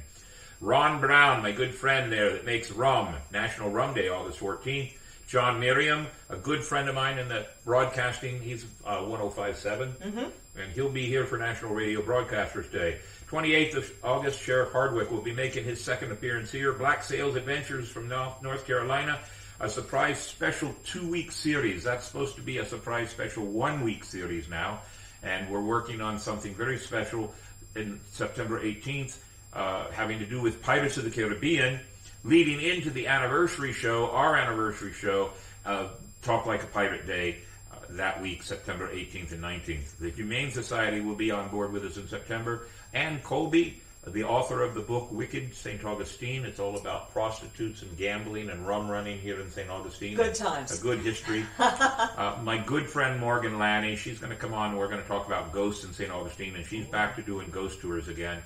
Ron 0.61 0.99
Brown, 1.01 1.41
my 1.43 1.51
good 1.51 1.73
friend 1.75 2.11
there 2.11 2.31
that 2.33 2.45
makes 2.45 2.71
rum, 2.71 3.15
National 3.31 3.69
Rum 3.69 3.93
Day, 3.93 4.07
August 4.09 4.39
14th. 4.39 4.93
John 5.27 5.59
Miriam, 5.59 6.07
a 6.29 6.37
good 6.37 6.63
friend 6.63 6.87
of 6.87 6.95
mine 6.95 7.17
in 7.17 7.27
the 7.27 7.45
broadcasting, 7.65 8.39
he's 8.41 8.63
uh, 8.85 8.99
1057, 9.03 9.91
Mm-hmm. 9.93 10.59
and 10.59 10.71
he'll 10.73 10.89
be 10.91 11.05
here 11.07 11.25
for 11.25 11.37
National 11.37 11.73
Radio 11.73 12.01
Broadcasters 12.01 12.71
Day. 12.71 12.99
28th 13.31 13.75
of 13.75 13.91
August, 14.03 14.39
Sheriff 14.41 14.71
Hardwick 14.71 15.09
will 15.09 15.21
be 15.21 15.33
making 15.33 15.63
his 15.63 15.83
second 15.83 16.11
appearance 16.11 16.51
here. 16.51 16.71
Black 16.73 17.03
Sails 17.03 17.35
Adventures 17.35 17.89
from 17.89 18.07
North 18.07 18.41
North 18.43 18.67
Carolina, 18.67 19.19
a 19.59 19.67
surprise 19.67 20.19
special 20.19 20.75
two 20.85 21.09
week 21.09 21.31
series. 21.31 21.83
That's 21.83 22.05
supposed 22.05 22.35
to 22.35 22.41
be 22.41 22.59
a 22.59 22.65
surprise 22.65 23.09
special 23.09 23.45
one 23.45 23.81
week 23.83 24.03
series 24.03 24.47
now, 24.47 24.81
and 25.23 25.49
we're 25.49 25.61
working 25.61 26.01
on 26.01 26.19
something 26.19 26.53
very 26.53 26.77
special 26.77 27.33
in 27.75 27.99
September 28.11 28.61
18th, 28.61 29.17
uh, 29.53 29.89
having 29.91 30.19
to 30.19 30.25
do 30.25 30.39
with 30.39 30.61
Pirates 30.61 30.97
of 30.97 31.03
the 31.03 31.09
Caribbean, 31.09 31.79
leading 32.25 32.59
into 32.59 32.89
the 32.89 33.07
anniversary 33.07 33.71
show, 33.71 34.09
our 34.11 34.35
anniversary 34.35 34.91
show, 34.93 35.29
uh, 35.65 35.87
Talk 36.23 36.45
Like 36.47 36.63
a 36.63 36.67
Pirate 36.67 37.05
Day. 37.05 37.37
uh, 37.71 37.75
That 37.91 38.21
week, 38.21 38.41
September 38.43 38.89
18th 38.91 39.31
and 39.31 39.41
19th. 39.41 39.97
The 39.99 40.09
Humane 40.09 40.51
Society 40.51 41.01
will 41.01 41.15
be 41.15 41.29
on 41.31 41.47
board 41.49 41.71
with 41.71 41.85
us 41.85 41.97
in 41.97 42.07
September. 42.07 42.67
And 42.93 43.23
Colby, 43.23 43.79
the 44.07 44.23
author 44.23 44.63
of 44.63 44.73
the 44.73 44.81
book 44.81 45.11
Wicked 45.11 45.53
St. 45.55 45.83
Augustine. 45.85 46.45
It's 46.45 46.59
all 46.59 46.77
about 46.77 47.11
prostitutes 47.11 47.81
and 47.83 47.95
gambling 47.97 48.49
and 48.49 48.65
rum 48.67 48.89
running 48.89 49.19
here 49.19 49.39
in 49.39 49.49
St. 49.49 49.69
Augustine. 49.69 50.15
Good 50.15 50.35
times. 50.35 50.79
A 50.79 50.81
good 50.81 50.99
history. 50.99 51.45
uh, 51.59 52.37
my 52.43 52.57
good 52.57 52.87
friend 52.87 53.19
Morgan 53.19 53.57
Lanny, 53.59 53.95
she's 53.95 54.19
going 54.19 54.31
to 54.31 54.37
come 54.37 54.53
on 54.53 54.71
and 54.71 54.79
we're 54.79 54.89
going 54.89 55.01
to 55.01 55.07
talk 55.07 55.27
about 55.27 55.51
ghosts 55.51 55.83
in 55.85 55.93
St. 55.93 56.11
Augustine, 56.11 56.55
and 56.55 56.65
she's 56.65 56.85
back 56.87 57.15
to 57.15 57.21
doing 57.21 57.49
ghost 57.51 57.81
tours 57.81 58.07
again. 58.07 58.41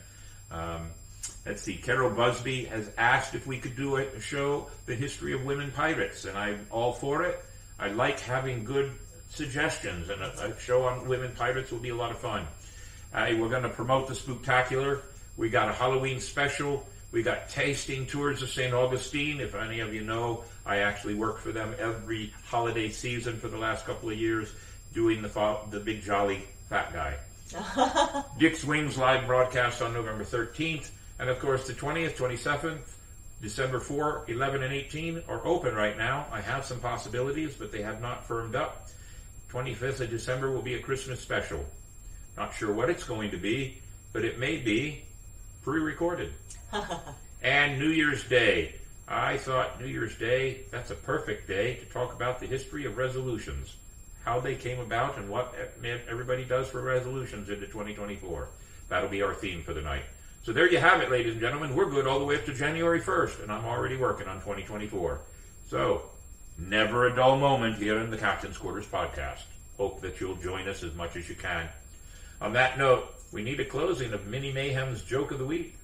Um, 0.52 0.90
let's 1.50 1.64
see, 1.64 1.78
Carol 1.78 2.12
Busby 2.12 2.66
has 2.66 2.92
asked 2.96 3.34
if 3.34 3.48
we 3.48 3.58
could 3.58 3.76
do 3.76 3.96
a 3.96 4.22
show, 4.22 4.68
The 4.86 4.94
History 4.94 5.34
of 5.34 5.44
Women 5.46 5.72
Pirates, 5.72 6.26
and 6.26 6.38
I'm 6.38 6.68
all 6.70 6.94
for 6.94 7.24
it. 7.24 7.44
I 7.80 7.88
like 7.88 8.20
having 8.20 8.64
good 8.64 8.92
suggestions, 9.32 10.10
and 10.10 10.22
a, 10.22 10.52
a 10.54 10.60
show 10.60 10.84
on 10.84 11.08
women 11.08 11.32
pirates 11.36 11.72
will 11.72 11.80
be 11.80 11.90
a 11.90 11.96
lot 11.96 12.12
of 12.12 12.20
fun. 12.20 12.46
Uh, 13.12 13.34
we're 13.36 13.50
going 13.50 13.64
to 13.64 13.70
promote 13.70 14.08
the 14.08 14.14
Spooktacular. 14.14 15.02
We 15.38 15.50
got 15.50 15.70
a 15.70 15.74
Halloween 15.74 16.20
special. 16.20 16.88
We 17.12 17.24
got 17.24 17.50
tasting 17.50 18.06
tours 18.06 18.44
of 18.44 18.50
St. 18.52 18.72
Augustine. 18.72 19.40
If 19.40 19.56
any 19.56 19.80
of 19.80 19.92
you 19.92 20.02
know, 20.02 20.44
I 20.68 20.78
actually 20.78 21.16
work 21.16 21.40
for 21.40 21.52
them 21.52 21.74
every 21.80 22.32
holiday 22.46 22.90
season 22.90 23.38
for 23.40 23.48
the 23.48 23.58
last 23.58 23.88
couple 23.88 24.12
of 24.12 24.20
years, 24.20 24.54
doing 24.94 25.24
the 25.24 25.30
fo- 25.30 25.68
the 25.72 25.80
big 25.80 26.04
jolly 26.04 26.44
fat 26.70 26.94
guy. 26.94 27.16
Dick's 28.38 28.64
Wings 28.64 29.00
live 29.00 29.26
broadcast 29.26 29.82
on 29.82 29.94
November 29.94 30.24
13th, 30.24 30.92
and 31.20 31.30
of 31.30 31.40
course 31.40 31.68
the 31.68 31.74
20th, 31.74 32.16
27th, 32.16 32.80
December 33.42 33.80
4, 33.80 34.26
11, 34.28 34.64
and 34.64 34.74
18 34.74 35.24
are 35.28 35.46
open 35.46 35.76
right 35.76 35.98
now. 35.98 36.26
I 36.32 36.42
have 36.42 36.66
some 36.66 36.80
possibilities, 36.80 37.56
but 37.56 37.72
they 37.72 37.82
have 37.82 38.02
not 38.02 38.26
firmed 38.26 38.56
up. 38.56 38.88
25th 39.52 40.02
of 40.02 40.10
December 40.10 40.52
will 40.52 40.62
be 40.62 40.76
a 40.76 40.80
Christmas 40.80 41.20
special. 41.22 41.66
Not 42.38 42.54
sure 42.54 42.74
what 42.74 42.90
it's 42.90 43.04
going 43.04 43.32
to 43.32 43.38
be, 43.38 43.78
but 44.14 44.26
it 44.26 44.40
may 44.40 44.58
be 44.58 45.04
pre-recorded. 45.64 46.34
and 47.44 47.80
New 47.80 47.90
Year's 47.90 48.24
Day. 48.28 48.76
I 49.08 49.38
thought 49.38 49.82
New 49.82 49.88
Year's 49.88 50.16
Day, 50.18 50.62
that's 50.70 50.92
a 50.92 50.96
perfect 50.96 51.48
day 51.48 51.76
to 51.76 51.86
talk 51.86 52.14
about 52.14 52.40
the 52.40 52.46
history 52.46 52.86
of 52.86 52.98
resolutions, 52.98 53.76
how 54.24 54.40
they 54.40 54.56
came 54.56 54.80
about, 54.80 55.18
and 55.18 55.30
what 55.30 55.56
everybody 56.08 56.46
does 56.46 56.68
for 56.68 56.82
resolutions 56.82 57.50
into 57.50 57.66
2024. 57.66 58.48
That'll 58.88 59.10
be 59.10 59.24
our 59.24 59.34
theme 59.34 59.64
for 59.64 59.74
the 59.74 59.82
night. 59.82 60.04
So 60.44 60.54
there 60.54 60.72
you 60.72 60.80
have 60.80 61.02
it, 61.02 61.12
ladies 61.12 61.34
and 61.34 61.42
gentlemen. 61.42 61.76
We're 61.76 61.90
good 61.90 62.08
all 62.08 62.18
the 62.18 62.26
way 62.26 62.36
up 62.36 62.46
to 62.46 62.54
January 62.54 63.02
1st, 63.02 63.44
and 63.44 63.52
I'm 63.52 63.66
already 63.66 63.98
working 63.98 64.28
on 64.28 64.38
2024. 64.38 65.20
So, 65.68 66.04
never 66.58 67.08
a 67.08 67.16
dull 67.16 67.38
moment 67.38 67.78
here 67.78 68.00
in 68.00 68.10
the 68.10 68.18
Captain's 68.18 68.58
Quarters 68.58 68.86
podcast. 68.86 69.42
Hope 69.78 70.02
that 70.02 70.20
you'll 70.20 70.36
join 70.36 70.68
us 70.68 70.82
as 70.82 70.94
much 70.96 71.16
as 71.18 71.28
you 71.28 71.36
can. 71.36 71.68
On 72.42 72.54
that 72.54 72.78
note, 72.78 73.14
we 73.32 73.44
need 73.44 73.60
a 73.60 73.66
closing 73.66 74.14
of 74.14 74.28
Mini 74.28 74.52
Mayhem's 74.52 75.04
Joke 75.04 75.32
of 75.32 75.40
the 75.40 75.46
Week. 75.46 75.76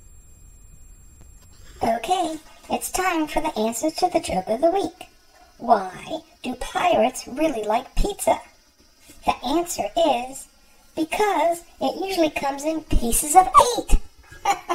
Okay, 1.84 2.38
it's 2.72 2.90
time 2.92 3.28
for 3.28 3.42
the 3.42 3.56
answer 3.60 3.92
to 3.92 4.10
the 4.10 4.22
joke 4.22 4.48
of 4.48 4.62
the 4.62 4.72
week. 4.72 5.10
Why 5.58 6.20
do 6.42 6.56
pirates 6.56 7.28
really 7.28 7.64
like 7.64 7.94
pizza? 7.96 8.40
The 9.26 9.36
answer 9.46 9.84
is 9.96 10.48
because 10.96 11.64
it 11.82 12.06
usually 12.08 12.30
comes 12.30 12.64
in 12.64 12.82
pieces 12.82 13.36
of 13.36 13.48
eight. 13.78 13.98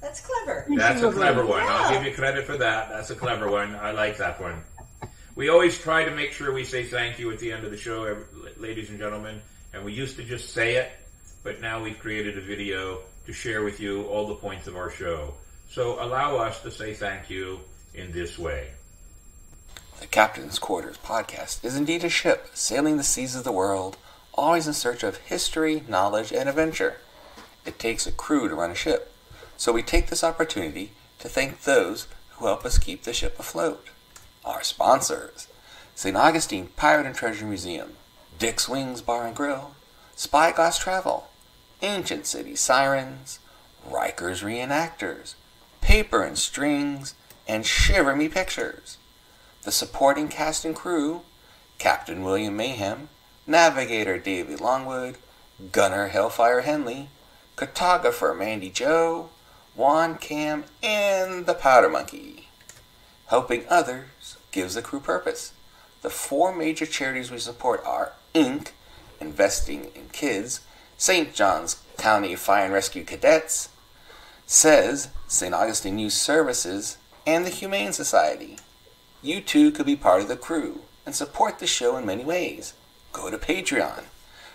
That's 0.00 0.20
clever. 0.20 0.66
That's 0.76 1.02
a 1.02 1.12
clever 1.12 1.44
one. 1.44 1.62
I'll 1.62 1.92
give 1.92 2.04
you 2.04 2.14
credit 2.14 2.44
for 2.44 2.56
that. 2.56 2.88
That's 2.88 3.10
a 3.10 3.14
clever 3.14 3.50
one. 3.50 3.74
I 3.74 3.90
like 3.92 4.18
that 4.18 4.40
one. 4.40 4.62
We 5.34 5.48
always 5.50 5.78
try 5.78 6.04
to 6.04 6.10
make 6.10 6.32
sure 6.32 6.52
we 6.52 6.64
say 6.64 6.84
thank 6.84 7.18
you 7.18 7.30
at 7.30 7.38
the 7.38 7.52
end 7.52 7.64
of 7.64 7.70
the 7.70 7.76
show, 7.76 8.16
ladies 8.56 8.90
and 8.90 8.98
gentlemen. 8.98 9.40
And 9.72 9.84
we 9.84 9.92
used 9.92 10.16
to 10.16 10.24
just 10.24 10.52
say 10.52 10.76
it, 10.76 10.90
but 11.44 11.60
now 11.60 11.82
we've 11.82 11.98
created 11.98 12.36
a 12.38 12.40
video 12.40 13.00
to 13.26 13.32
share 13.32 13.62
with 13.62 13.78
you 13.80 14.04
all 14.04 14.26
the 14.26 14.34
points 14.34 14.66
of 14.66 14.76
our 14.76 14.90
show. 14.90 15.34
So 15.68 16.02
allow 16.02 16.38
us 16.38 16.62
to 16.62 16.70
say 16.70 16.94
thank 16.94 17.30
you 17.30 17.60
in 17.94 18.10
this 18.10 18.38
way. 18.38 18.68
The 20.00 20.06
Captain's 20.06 20.58
Quarters 20.58 20.96
podcast 21.04 21.64
is 21.64 21.76
indeed 21.76 22.04
a 22.04 22.08
ship 22.08 22.48
sailing 22.54 22.96
the 22.96 23.02
seas 23.02 23.36
of 23.36 23.44
the 23.44 23.52
world, 23.52 23.96
always 24.38 24.68
in 24.68 24.72
search 24.72 25.02
of 25.02 25.16
history, 25.16 25.82
knowledge, 25.88 26.32
and 26.32 26.48
adventure. 26.48 26.98
It 27.66 27.78
takes 27.78 28.06
a 28.06 28.12
crew 28.12 28.48
to 28.48 28.54
run 28.54 28.70
a 28.70 28.74
ship, 28.74 29.12
so 29.56 29.72
we 29.72 29.82
take 29.82 30.06
this 30.06 30.22
opportunity 30.22 30.92
to 31.18 31.28
thank 31.28 31.62
those 31.62 32.06
who 32.30 32.46
help 32.46 32.64
us 32.64 32.78
keep 32.78 33.02
the 33.02 33.12
ship 33.12 33.38
afloat. 33.38 33.88
Our 34.44 34.62
sponsors 34.62 35.48
St. 35.96 36.16
Augustine 36.16 36.68
Pirate 36.76 37.06
and 37.06 37.16
Treasure 37.16 37.44
Museum, 37.44 37.94
Dick's 38.38 38.68
Wings 38.68 39.02
Bar 39.02 39.26
and 39.26 39.34
Grill, 39.34 39.72
Spyglass 40.14 40.78
Travel, 40.78 41.28
Ancient 41.82 42.24
City 42.24 42.54
Sirens, 42.54 43.40
Rikers 43.90 44.44
Reenactors, 44.44 45.34
Paper 45.80 46.22
and 46.22 46.38
Strings, 46.38 47.14
and 47.48 47.66
Shiver 47.66 48.14
Me 48.14 48.28
Pictures. 48.28 48.98
The 49.62 49.72
supporting 49.72 50.28
cast 50.28 50.64
and 50.64 50.76
crew 50.76 51.22
Captain 51.78 52.22
William 52.22 52.56
Mayhem, 52.56 53.08
Navigator 53.48 54.18
Davey 54.18 54.56
Longwood, 54.56 55.16
Gunner 55.72 56.08
Hellfire 56.08 56.60
Henley, 56.60 57.08
Cartographer 57.56 58.38
Mandy 58.38 58.68
Joe, 58.68 59.30
Juan 59.74 60.18
Cam, 60.18 60.64
and 60.82 61.46
the 61.46 61.54
Powder 61.54 61.88
Monkey. 61.88 62.48
Helping 63.28 63.64
others 63.70 64.36
gives 64.50 64.74
the 64.74 64.82
crew 64.82 65.00
purpose. 65.00 65.54
The 66.02 66.10
four 66.10 66.54
major 66.54 66.84
charities 66.84 67.30
we 67.30 67.38
support 67.38 67.82
are 67.86 68.12
INK, 68.34 68.72
Investing 69.18 69.92
in 69.94 70.10
Kids, 70.12 70.60
St. 70.98 71.32
John's 71.32 71.82
County 71.96 72.36
Fire 72.36 72.66
and 72.66 72.74
Rescue 72.74 73.02
Cadets, 73.02 73.70
says 74.44 75.08
St. 75.26 75.54
Augustine 75.54 75.98
Youth 75.98 76.12
Services 76.12 76.98
and 77.26 77.46
the 77.46 77.50
Humane 77.50 77.94
Society. 77.94 78.58
You 79.22 79.40
too 79.40 79.70
could 79.70 79.86
be 79.86 79.96
part 79.96 80.20
of 80.20 80.28
the 80.28 80.36
crew 80.36 80.82
and 81.06 81.14
support 81.14 81.60
the 81.60 81.66
show 81.66 81.96
in 81.96 82.04
many 82.04 82.24
ways. 82.24 82.74
Go 83.12 83.30
to 83.30 83.38
Patreon. 83.38 84.04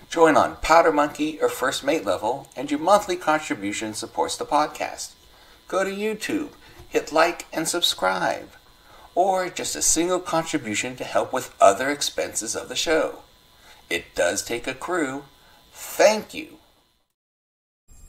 Join 0.09 0.37
on 0.37 0.57
Powder 0.57 0.91
Monkey 0.91 1.39
or 1.41 1.49
First 1.49 1.83
Mate 1.83 2.05
level, 2.05 2.47
and 2.55 2.69
your 2.69 2.79
monthly 2.79 3.15
contribution 3.15 3.93
supports 3.93 4.37
the 4.37 4.45
podcast. 4.45 5.13
Go 5.67 5.83
to 5.83 5.89
YouTube, 5.89 6.49
hit 6.87 7.11
like 7.11 7.47
and 7.51 7.67
subscribe, 7.67 8.49
or 9.15 9.49
just 9.49 9.75
a 9.75 9.81
single 9.81 10.19
contribution 10.19 10.95
to 10.97 11.03
help 11.03 11.33
with 11.33 11.55
other 11.59 11.89
expenses 11.89 12.55
of 12.55 12.69
the 12.69 12.75
show. 12.75 13.19
It 13.89 14.15
does 14.15 14.43
take 14.43 14.67
a 14.67 14.73
crew. 14.73 15.23
Thank 15.71 16.33
you. 16.33 16.59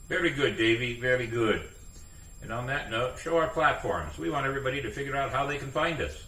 Very 0.07 0.29
good, 0.29 0.57
Davey. 0.57 0.99
Very 0.99 1.25
good. 1.25 1.69
And 2.43 2.53
on 2.53 2.67
that 2.67 2.91
note, 2.91 3.17
show 3.17 3.37
our 3.37 3.47
platforms. 3.47 4.19
We 4.19 4.29
want 4.29 4.45
everybody 4.45 4.79
to 4.83 4.91
figure 4.91 5.15
out 5.15 5.31
how 5.31 5.47
they 5.47 5.57
can 5.57 5.71
find 5.71 5.99
us. 5.99 6.25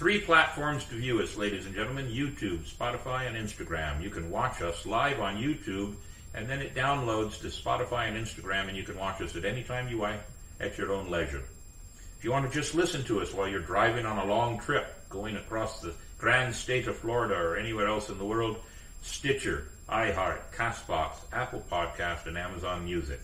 Three 0.00 0.18
platforms 0.18 0.86
to 0.86 0.94
view 0.94 1.20
us, 1.20 1.36
ladies 1.36 1.66
and 1.66 1.74
gentlemen 1.74 2.06
YouTube, 2.06 2.60
Spotify, 2.60 3.28
and 3.28 3.36
Instagram. 3.36 4.02
You 4.02 4.08
can 4.08 4.30
watch 4.30 4.62
us 4.62 4.86
live 4.86 5.20
on 5.20 5.36
YouTube, 5.36 5.94
and 6.32 6.48
then 6.48 6.60
it 6.60 6.74
downloads 6.74 7.38
to 7.42 7.48
Spotify 7.48 8.08
and 8.08 8.16
Instagram, 8.16 8.68
and 8.68 8.78
you 8.78 8.82
can 8.82 8.96
watch 8.96 9.20
us 9.20 9.36
at 9.36 9.44
any 9.44 9.62
time 9.62 9.90
you 9.90 9.98
like 9.98 10.22
at 10.58 10.78
your 10.78 10.90
own 10.90 11.10
leisure. 11.10 11.42
If 12.16 12.24
you 12.24 12.32
want 12.32 12.50
to 12.50 12.58
just 12.58 12.74
listen 12.74 13.04
to 13.04 13.20
us 13.20 13.34
while 13.34 13.46
you're 13.46 13.60
driving 13.60 14.06
on 14.06 14.16
a 14.16 14.24
long 14.24 14.58
trip, 14.58 14.86
going 15.10 15.36
across 15.36 15.82
the 15.82 15.92
grand 16.16 16.54
state 16.54 16.86
of 16.86 16.96
Florida 16.96 17.34
or 17.34 17.58
anywhere 17.58 17.86
else 17.86 18.08
in 18.08 18.16
the 18.16 18.24
world, 18.24 18.58
Stitcher, 19.02 19.66
iHeart, 19.90 20.40
Castbox, 20.56 21.16
Apple 21.30 21.62
Podcast, 21.70 22.24
and 22.24 22.38
Amazon 22.38 22.86
Music. 22.86 23.20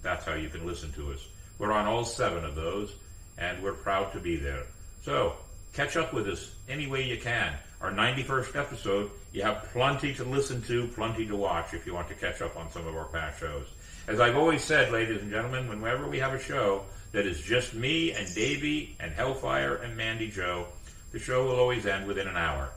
That's 0.00 0.24
how 0.24 0.34
you 0.34 0.48
can 0.48 0.64
listen 0.64 0.92
to 0.92 1.10
us. 1.10 1.26
We're 1.58 1.72
on 1.72 1.86
all 1.86 2.04
seven 2.04 2.44
of 2.44 2.54
those, 2.54 2.94
and 3.36 3.60
we're 3.64 3.72
proud 3.72 4.12
to 4.12 4.20
be 4.20 4.36
there. 4.36 4.66
So, 5.02 5.34
catch 5.72 5.96
up 5.96 6.12
with 6.12 6.28
us 6.28 6.52
any 6.68 6.86
way 6.86 7.04
you 7.04 7.18
can. 7.18 7.54
Our 7.80 7.92
91st 7.92 8.56
episode, 8.56 9.10
you 9.32 9.42
have 9.42 9.64
plenty 9.72 10.12
to 10.14 10.24
listen 10.24 10.62
to, 10.62 10.88
plenty 10.88 11.26
to 11.26 11.36
watch 11.36 11.72
if 11.72 11.86
you 11.86 11.94
want 11.94 12.08
to 12.08 12.14
catch 12.14 12.42
up 12.42 12.56
on 12.56 12.70
some 12.70 12.86
of 12.86 12.94
our 12.94 13.06
past 13.06 13.40
shows. 13.40 13.66
As 14.06 14.20
I've 14.20 14.36
always 14.36 14.62
said, 14.62 14.92
ladies 14.92 15.22
and 15.22 15.30
gentlemen, 15.30 15.68
whenever 15.68 16.06
we 16.06 16.18
have 16.18 16.34
a 16.34 16.38
show 16.38 16.84
that 17.12 17.26
is 17.26 17.40
just 17.40 17.74
me 17.74 18.12
and 18.12 18.32
Davey 18.34 18.96
and 19.00 19.12
Hellfire 19.12 19.76
and 19.76 19.96
Mandy 19.96 20.30
Joe, 20.30 20.66
the 21.12 21.18
show 21.18 21.44
will 21.46 21.58
always 21.58 21.86
end 21.86 22.06
within 22.06 22.28
an 22.28 22.36
hour. 22.36 22.70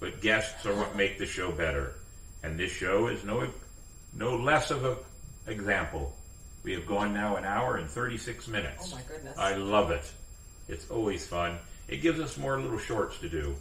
But 0.00 0.20
guests 0.20 0.66
are 0.66 0.74
what 0.74 0.96
make 0.96 1.18
the 1.18 1.26
show 1.26 1.50
better. 1.50 1.94
And 2.42 2.58
this 2.58 2.70
show 2.70 3.06
is 3.06 3.24
no, 3.24 3.48
no 4.16 4.36
less 4.36 4.70
of 4.70 4.84
an 4.84 4.96
example. 5.46 6.14
We 6.62 6.72
have 6.72 6.86
gone 6.86 7.14
now 7.14 7.36
an 7.36 7.44
hour 7.44 7.76
and 7.76 7.88
36 7.88 8.48
minutes. 8.48 8.90
Oh 8.92 8.96
my 8.96 9.02
goodness. 9.02 9.38
I 9.38 9.56
love 9.56 9.90
it. 9.90 10.10
It's 10.68 10.90
always 10.90 11.26
fun. 11.26 11.58
It 11.88 11.98
gives 11.98 12.20
us 12.20 12.36
more 12.38 12.60
little 12.60 12.78
shorts 12.78 13.18
to 13.18 13.28
do. 13.28 13.56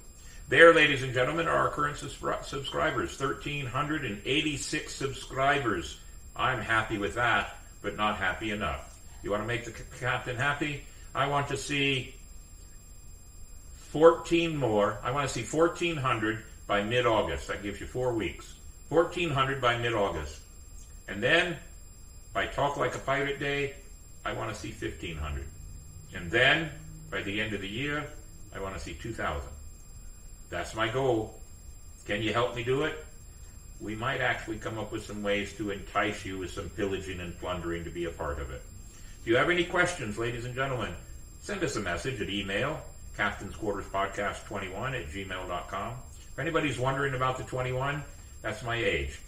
There, 0.50 0.74
ladies 0.74 1.04
and 1.04 1.14
gentlemen, 1.14 1.48
are 1.48 1.56
our 1.56 1.70
current 1.70 1.98
subscri- 1.98 2.44
subscribers 2.44 3.20
1,386 3.20 4.94
subscribers. 4.94 6.00
I'm 6.36 6.60
happy 6.62 6.98
with 6.98 7.16
that, 7.16 7.58
but 7.82 7.96
not 7.96 8.18
happy 8.18 8.52
enough. 8.52 9.00
You 9.24 9.32
want 9.32 9.44
to 9.44 9.48
make 9.48 9.66
the 9.66 9.74
captain 10.00 10.36
happy? 10.36 10.84
I 11.16 11.28
want 11.28 11.48
to 11.50 11.58
see 11.58 12.16
14 13.92 14.58
more. 14.58 14.98
I 15.04 15.12
want 15.12 15.30
to 15.30 15.34
see 15.34 15.44
1,400 15.44 16.44
by 16.68 16.84
mid 16.84 17.06
August. 17.06 17.48
That 17.48 17.64
gives 17.64 17.80
you 17.80 17.88
four 17.88 18.14
weeks. 18.14 18.54
1,400 18.90 19.62
by 19.62 19.78
mid 19.78 19.94
August. 19.94 20.40
And 21.08 21.22
then, 21.22 21.58
by 22.34 22.48
Talk 22.48 22.78
Like 22.78 22.96
a 22.96 23.00
Pirate 23.00 23.40
Day, 23.40 23.76
I 24.26 24.34
want 24.34 24.54
to 24.54 24.60
see 24.60 24.70
1,500. 24.70 25.46
And 26.16 26.32
then, 26.32 26.72
by 27.14 27.22
the 27.22 27.40
end 27.40 27.54
of 27.54 27.62
the 27.62 27.70
year, 27.70 28.04
I 28.56 28.60
want 28.60 28.74
to 28.74 28.80
see 28.80 28.96
2,000. 28.96 29.48
That's 30.50 30.74
my 30.74 30.88
goal. 30.88 31.40
Can 32.08 32.24
you 32.24 32.34
help 32.34 32.56
me 32.56 32.64
do 32.64 32.86
it? 32.86 33.06
We 33.80 33.94
might 33.96 34.20
actually 34.20 34.58
come 34.58 34.80
up 34.80 34.92
with 34.92 35.06
some 35.06 35.22
ways 35.22 35.54
to 35.58 35.70
entice 35.70 36.26
you 36.26 36.40
with 36.40 36.50
some 36.50 36.70
pillaging 36.70 37.20
and 37.20 37.40
plundering 37.40 37.84
to 37.84 37.92
be 37.92 38.06
a 38.06 38.10
part 38.10 38.40
of 38.40 38.50
it. 38.50 38.64
If 39.22 39.28
you 39.28 39.36
have 39.36 39.52
any 39.52 39.64
questions, 39.64 40.18
ladies 40.18 40.46
and 40.46 40.56
gentlemen, 40.56 40.92
send 41.42 41.64
us 41.64 41.76
a 41.76 41.82
message 41.82 42.20
at 42.20 42.30
email, 42.30 42.82
Captain's 43.16 43.56
Quarters 43.56 43.86
Podcast 43.86 44.46
21 44.46 44.96
at 44.96 45.08
gmail.com. 45.10 45.94
If 46.32 46.40
anybody's 46.40 46.80
wondering 46.80 47.14
about 47.14 47.38
the 47.38 47.44
21, 47.44 48.04
that's 48.42 48.64
my 48.64 48.78
age. 48.78 49.20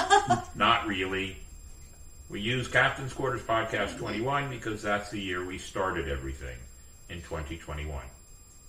Not 0.54 0.86
really. 0.86 1.36
We 2.30 2.40
use 2.40 2.68
Captain's 2.68 3.12
Quarters 3.12 3.42
Podcast 3.42 3.98
21 3.98 4.50
because 4.50 4.82
that's 4.82 5.10
the 5.10 5.20
year 5.20 5.44
we 5.44 5.58
started 5.58 6.08
everything 6.08 6.56
in 7.08 7.20
2021. 7.22 8.02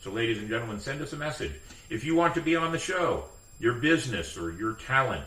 So, 0.02 0.12
ladies 0.12 0.38
and 0.38 0.50
gentlemen, 0.50 0.80
send 0.80 1.02
us 1.02 1.14
a 1.14 1.18
message. 1.18 1.54
If 1.90 2.04
you 2.04 2.16
want 2.16 2.36
to 2.36 2.42
be 2.42 2.56
on 2.56 2.72
the 2.72 2.80
show, 2.80 3.26
your 3.60 3.74
business 3.74 4.38
or 4.38 4.52
your 4.52 4.74
talent, 4.74 5.26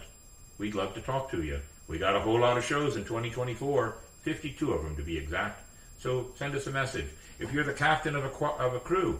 we'd 0.58 0.74
love 0.74 0.94
to 0.94 1.00
talk 1.00 1.30
to 1.32 1.42
you. 1.42 1.60
We 1.88 1.98
got 1.98 2.14
a 2.14 2.20
whole 2.20 2.38
lot 2.38 2.58
of 2.58 2.64
shows 2.64 2.96
in 2.96 3.04
2024, 3.04 3.96
52 4.22 4.72
of 4.72 4.82
them 4.84 4.96
to 4.96 5.02
be 5.02 5.16
exact. 5.16 5.62
So, 5.98 6.28
send 6.36 6.54
us 6.54 6.66
a 6.66 6.70
message. 6.70 7.06
If 7.38 7.52
you're 7.52 7.64
the 7.64 7.72
captain 7.72 8.14
of 8.14 8.24
a, 8.24 8.46
of 8.46 8.74
a 8.74 8.80
crew, 8.80 9.18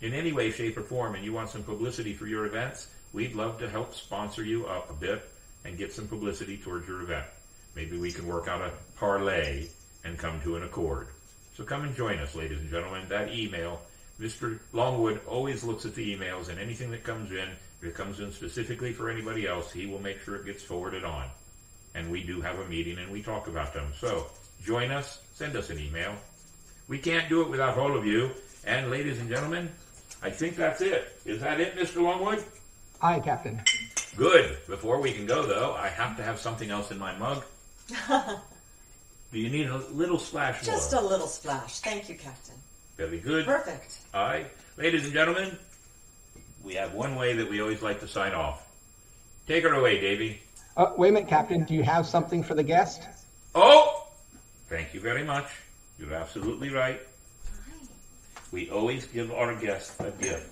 in 0.00 0.12
any 0.12 0.32
way, 0.32 0.50
shape, 0.50 0.76
or 0.76 0.82
form, 0.82 1.14
and 1.14 1.24
you 1.24 1.32
want 1.32 1.50
some 1.50 1.62
publicity 1.62 2.12
for 2.12 2.26
your 2.26 2.46
events, 2.46 2.88
we'd 3.12 3.34
love 3.34 3.58
to 3.60 3.68
help 3.68 3.94
sponsor 3.94 4.44
you 4.44 4.66
up 4.66 4.90
a 4.90 4.94
bit 4.94 5.28
and 5.64 5.78
get 5.78 5.92
some 5.92 6.06
publicity 6.06 6.56
towards 6.56 6.86
your 6.86 7.02
event. 7.02 7.26
Maybe 7.74 7.98
we 7.98 8.12
can 8.12 8.26
work 8.26 8.48
out 8.48 8.60
a 8.60 8.72
parlay 8.96 9.66
and 10.04 10.18
come 10.18 10.40
to 10.42 10.56
an 10.56 10.62
accord. 10.62 11.08
So 11.56 11.64
come 11.64 11.84
and 11.84 11.96
join 11.96 12.18
us, 12.18 12.34
ladies 12.34 12.60
and 12.60 12.68
gentlemen. 12.68 13.08
That 13.08 13.32
email, 13.32 13.80
Mr. 14.20 14.58
Longwood 14.74 15.22
always 15.26 15.64
looks 15.64 15.86
at 15.86 15.94
the 15.94 16.14
emails 16.14 16.50
and 16.50 16.58
anything 16.58 16.90
that 16.90 17.02
comes 17.02 17.32
in, 17.32 17.48
if 17.80 17.84
it 17.84 17.94
comes 17.94 18.20
in 18.20 18.30
specifically 18.30 18.92
for 18.92 19.08
anybody 19.08 19.48
else, 19.48 19.72
he 19.72 19.86
will 19.86 19.98
make 19.98 20.20
sure 20.20 20.36
it 20.36 20.44
gets 20.44 20.62
forwarded 20.62 21.02
on. 21.02 21.24
And 21.94 22.10
we 22.10 22.22
do 22.22 22.42
have 22.42 22.58
a 22.58 22.66
meeting 22.66 22.98
and 22.98 23.10
we 23.10 23.22
talk 23.22 23.48
about 23.48 23.72
them. 23.72 23.90
So 23.98 24.26
join 24.66 24.90
us, 24.90 25.22
send 25.32 25.56
us 25.56 25.70
an 25.70 25.78
email. 25.78 26.14
We 26.88 26.98
can't 26.98 27.26
do 27.30 27.40
it 27.40 27.48
without 27.48 27.78
all 27.78 27.96
of 27.96 28.04
you. 28.04 28.32
And 28.66 28.90
ladies 28.90 29.18
and 29.18 29.30
gentlemen, 29.30 29.70
I 30.22 30.28
think 30.28 30.56
that's 30.56 30.82
it. 30.82 31.18
Is 31.24 31.40
that 31.40 31.58
it, 31.58 31.74
Mr. 31.74 32.02
Longwood? 32.02 32.44
Aye, 33.00 33.20
Captain. 33.20 33.62
Good. 34.14 34.58
Before 34.66 35.00
we 35.00 35.12
can 35.12 35.24
go, 35.24 35.46
though, 35.46 35.72
I 35.72 35.88
have 35.88 36.18
to 36.18 36.22
have 36.22 36.38
something 36.38 36.70
else 36.70 36.90
in 36.90 36.98
my 36.98 37.16
mug. 37.16 37.44
Do 39.36 39.42
you 39.42 39.50
need 39.50 39.66
a 39.66 39.76
little 39.92 40.18
splash 40.18 40.66
more? 40.66 40.74
Just 40.74 40.94
a 40.94 41.00
little 41.02 41.26
splash. 41.26 41.80
Thank 41.80 42.08
you, 42.08 42.14
Captain. 42.14 42.54
Very 42.96 43.18
good. 43.18 43.44
Perfect. 43.44 43.98
All 44.14 44.24
right. 44.24 44.46
Ladies 44.78 45.04
and 45.04 45.12
gentlemen, 45.12 45.58
we 46.64 46.72
have 46.72 46.94
one 46.94 47.16
way 47.16 47.34
that 47.34 47.50
we 47.50 47.60
always 47.60 47.82
like 47.82 48.00
to 48.00 48.08
sign 48.08 48.32
off. 48.32 48.66
Take 49.46 49.64
her 49.64 49.74
away, 49.74 50.00
Davey. 50.00 50.40
Uh, 50.74 50.92
wait 50.96 51.10
a 51.10 51.12
minute, 51.12 51.28
Captain. 51.28 51.64
Do 51.64 51.74
you 51.74 51.82
have 51.82 52.06
something 52.06 52.42
for 52.42 52.54
the 52.54 52.62
guest? 52.62 53.02
Oh! 53.54 54.06
Thank 54.70 54.94
you 54.94 55.00
very 55.00 55.22
much. 55.22 55.48
You're 55.98 56.14
absolutely 56.14 56.70
right. 56.70 57.02
We 58.52 58.70
always 58.70 59.04
give 59.04 59.30
our 59.32 59.54
guests 59.54 60.00
a 60.00 60.12
gift. 60.12 60.50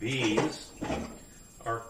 These 0.00 0.72
are 1.64 1.82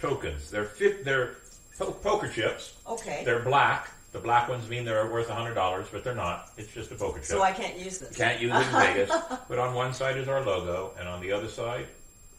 tokens. 0.00 0.50
They're 0.50 0.64
fit. 0.64 1.04
They're 1.04 1.36
po- 1.80 1.92
poker 1.92 2.28
chips. 2.28 2.74
Okay. 2.86 3.22
They're 3.24 3.40
black. 3.42 3.90
The 4.12 4.18
black 4.18 4.48
ones 4.48 4.68
mean 4.68 4.84
they're 4.84 5.06
worth 5.10 5.28
hundred 5.28 5.54
dollars, 5.54 5.86
but 5.92 6.02
they're 6.04 6.14
not. 6.14 6.50
It's 6.56 6.72
just 6.72 6.90
a 6.90 6.94
poker 6.96 7.18
chip. 7.20 7.26
So 7.28 7.42
I 7.42 7.52
can't 7.52 7.78
use 7.78 7.98
this. 7.98 8.16
Can't 8.16 8.40
use 8.40 8.52
it 8.52 8.56
in 8.66 8.72
Vegas. 8.72 9.16
But 9.48 9.58
on 9.58 9.74
one 9.74 9.94
side 9.94 10.16
is 10.16 10.26
our 10.28 10.44
logo, 10.44 10.92
and 10.98 11.08
on 11.08 11.20
the 11.20 11.30
other 11.32 11.48
side 11.48 11.86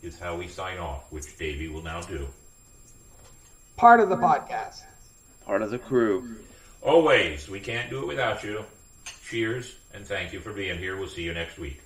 is 0.03 0.19
how 0.19 0.35
we 0.35 0.47
sign 0.47 0.77
off, 0.80 1.11
which 1.11 1.38
Davey 1.38 1.68
will 1.69 1.81
now 1.84 2.01
do. 2.01 2.27
Part 3.77 3.99
of 3.99 4.09
the 4.09 4.18
podcast. 4.18 4.81
Part 5.45 5.61
of 5.61 5.72
the 5.72 5.80
crew. 5.80 6.35
Always, 6.81 7.47
we 7.47 7.59
can't 7.59 7.89
do 7.89 8.01
it 8.01 8.07
without 8.07 8.43
you. 8.43 8.65
Cheers, 9.30 9.76
and 9.93 10.05
thank 10.05 10.34
you 10.34 10.39
for 10.39 10.51
being 10.51 10.77
here. 10.77 10.97
We'll 10.97 11.07
see 11.07 11.23
you 11.23 11.34
next 11.34 11.57
week. 11.57 11.81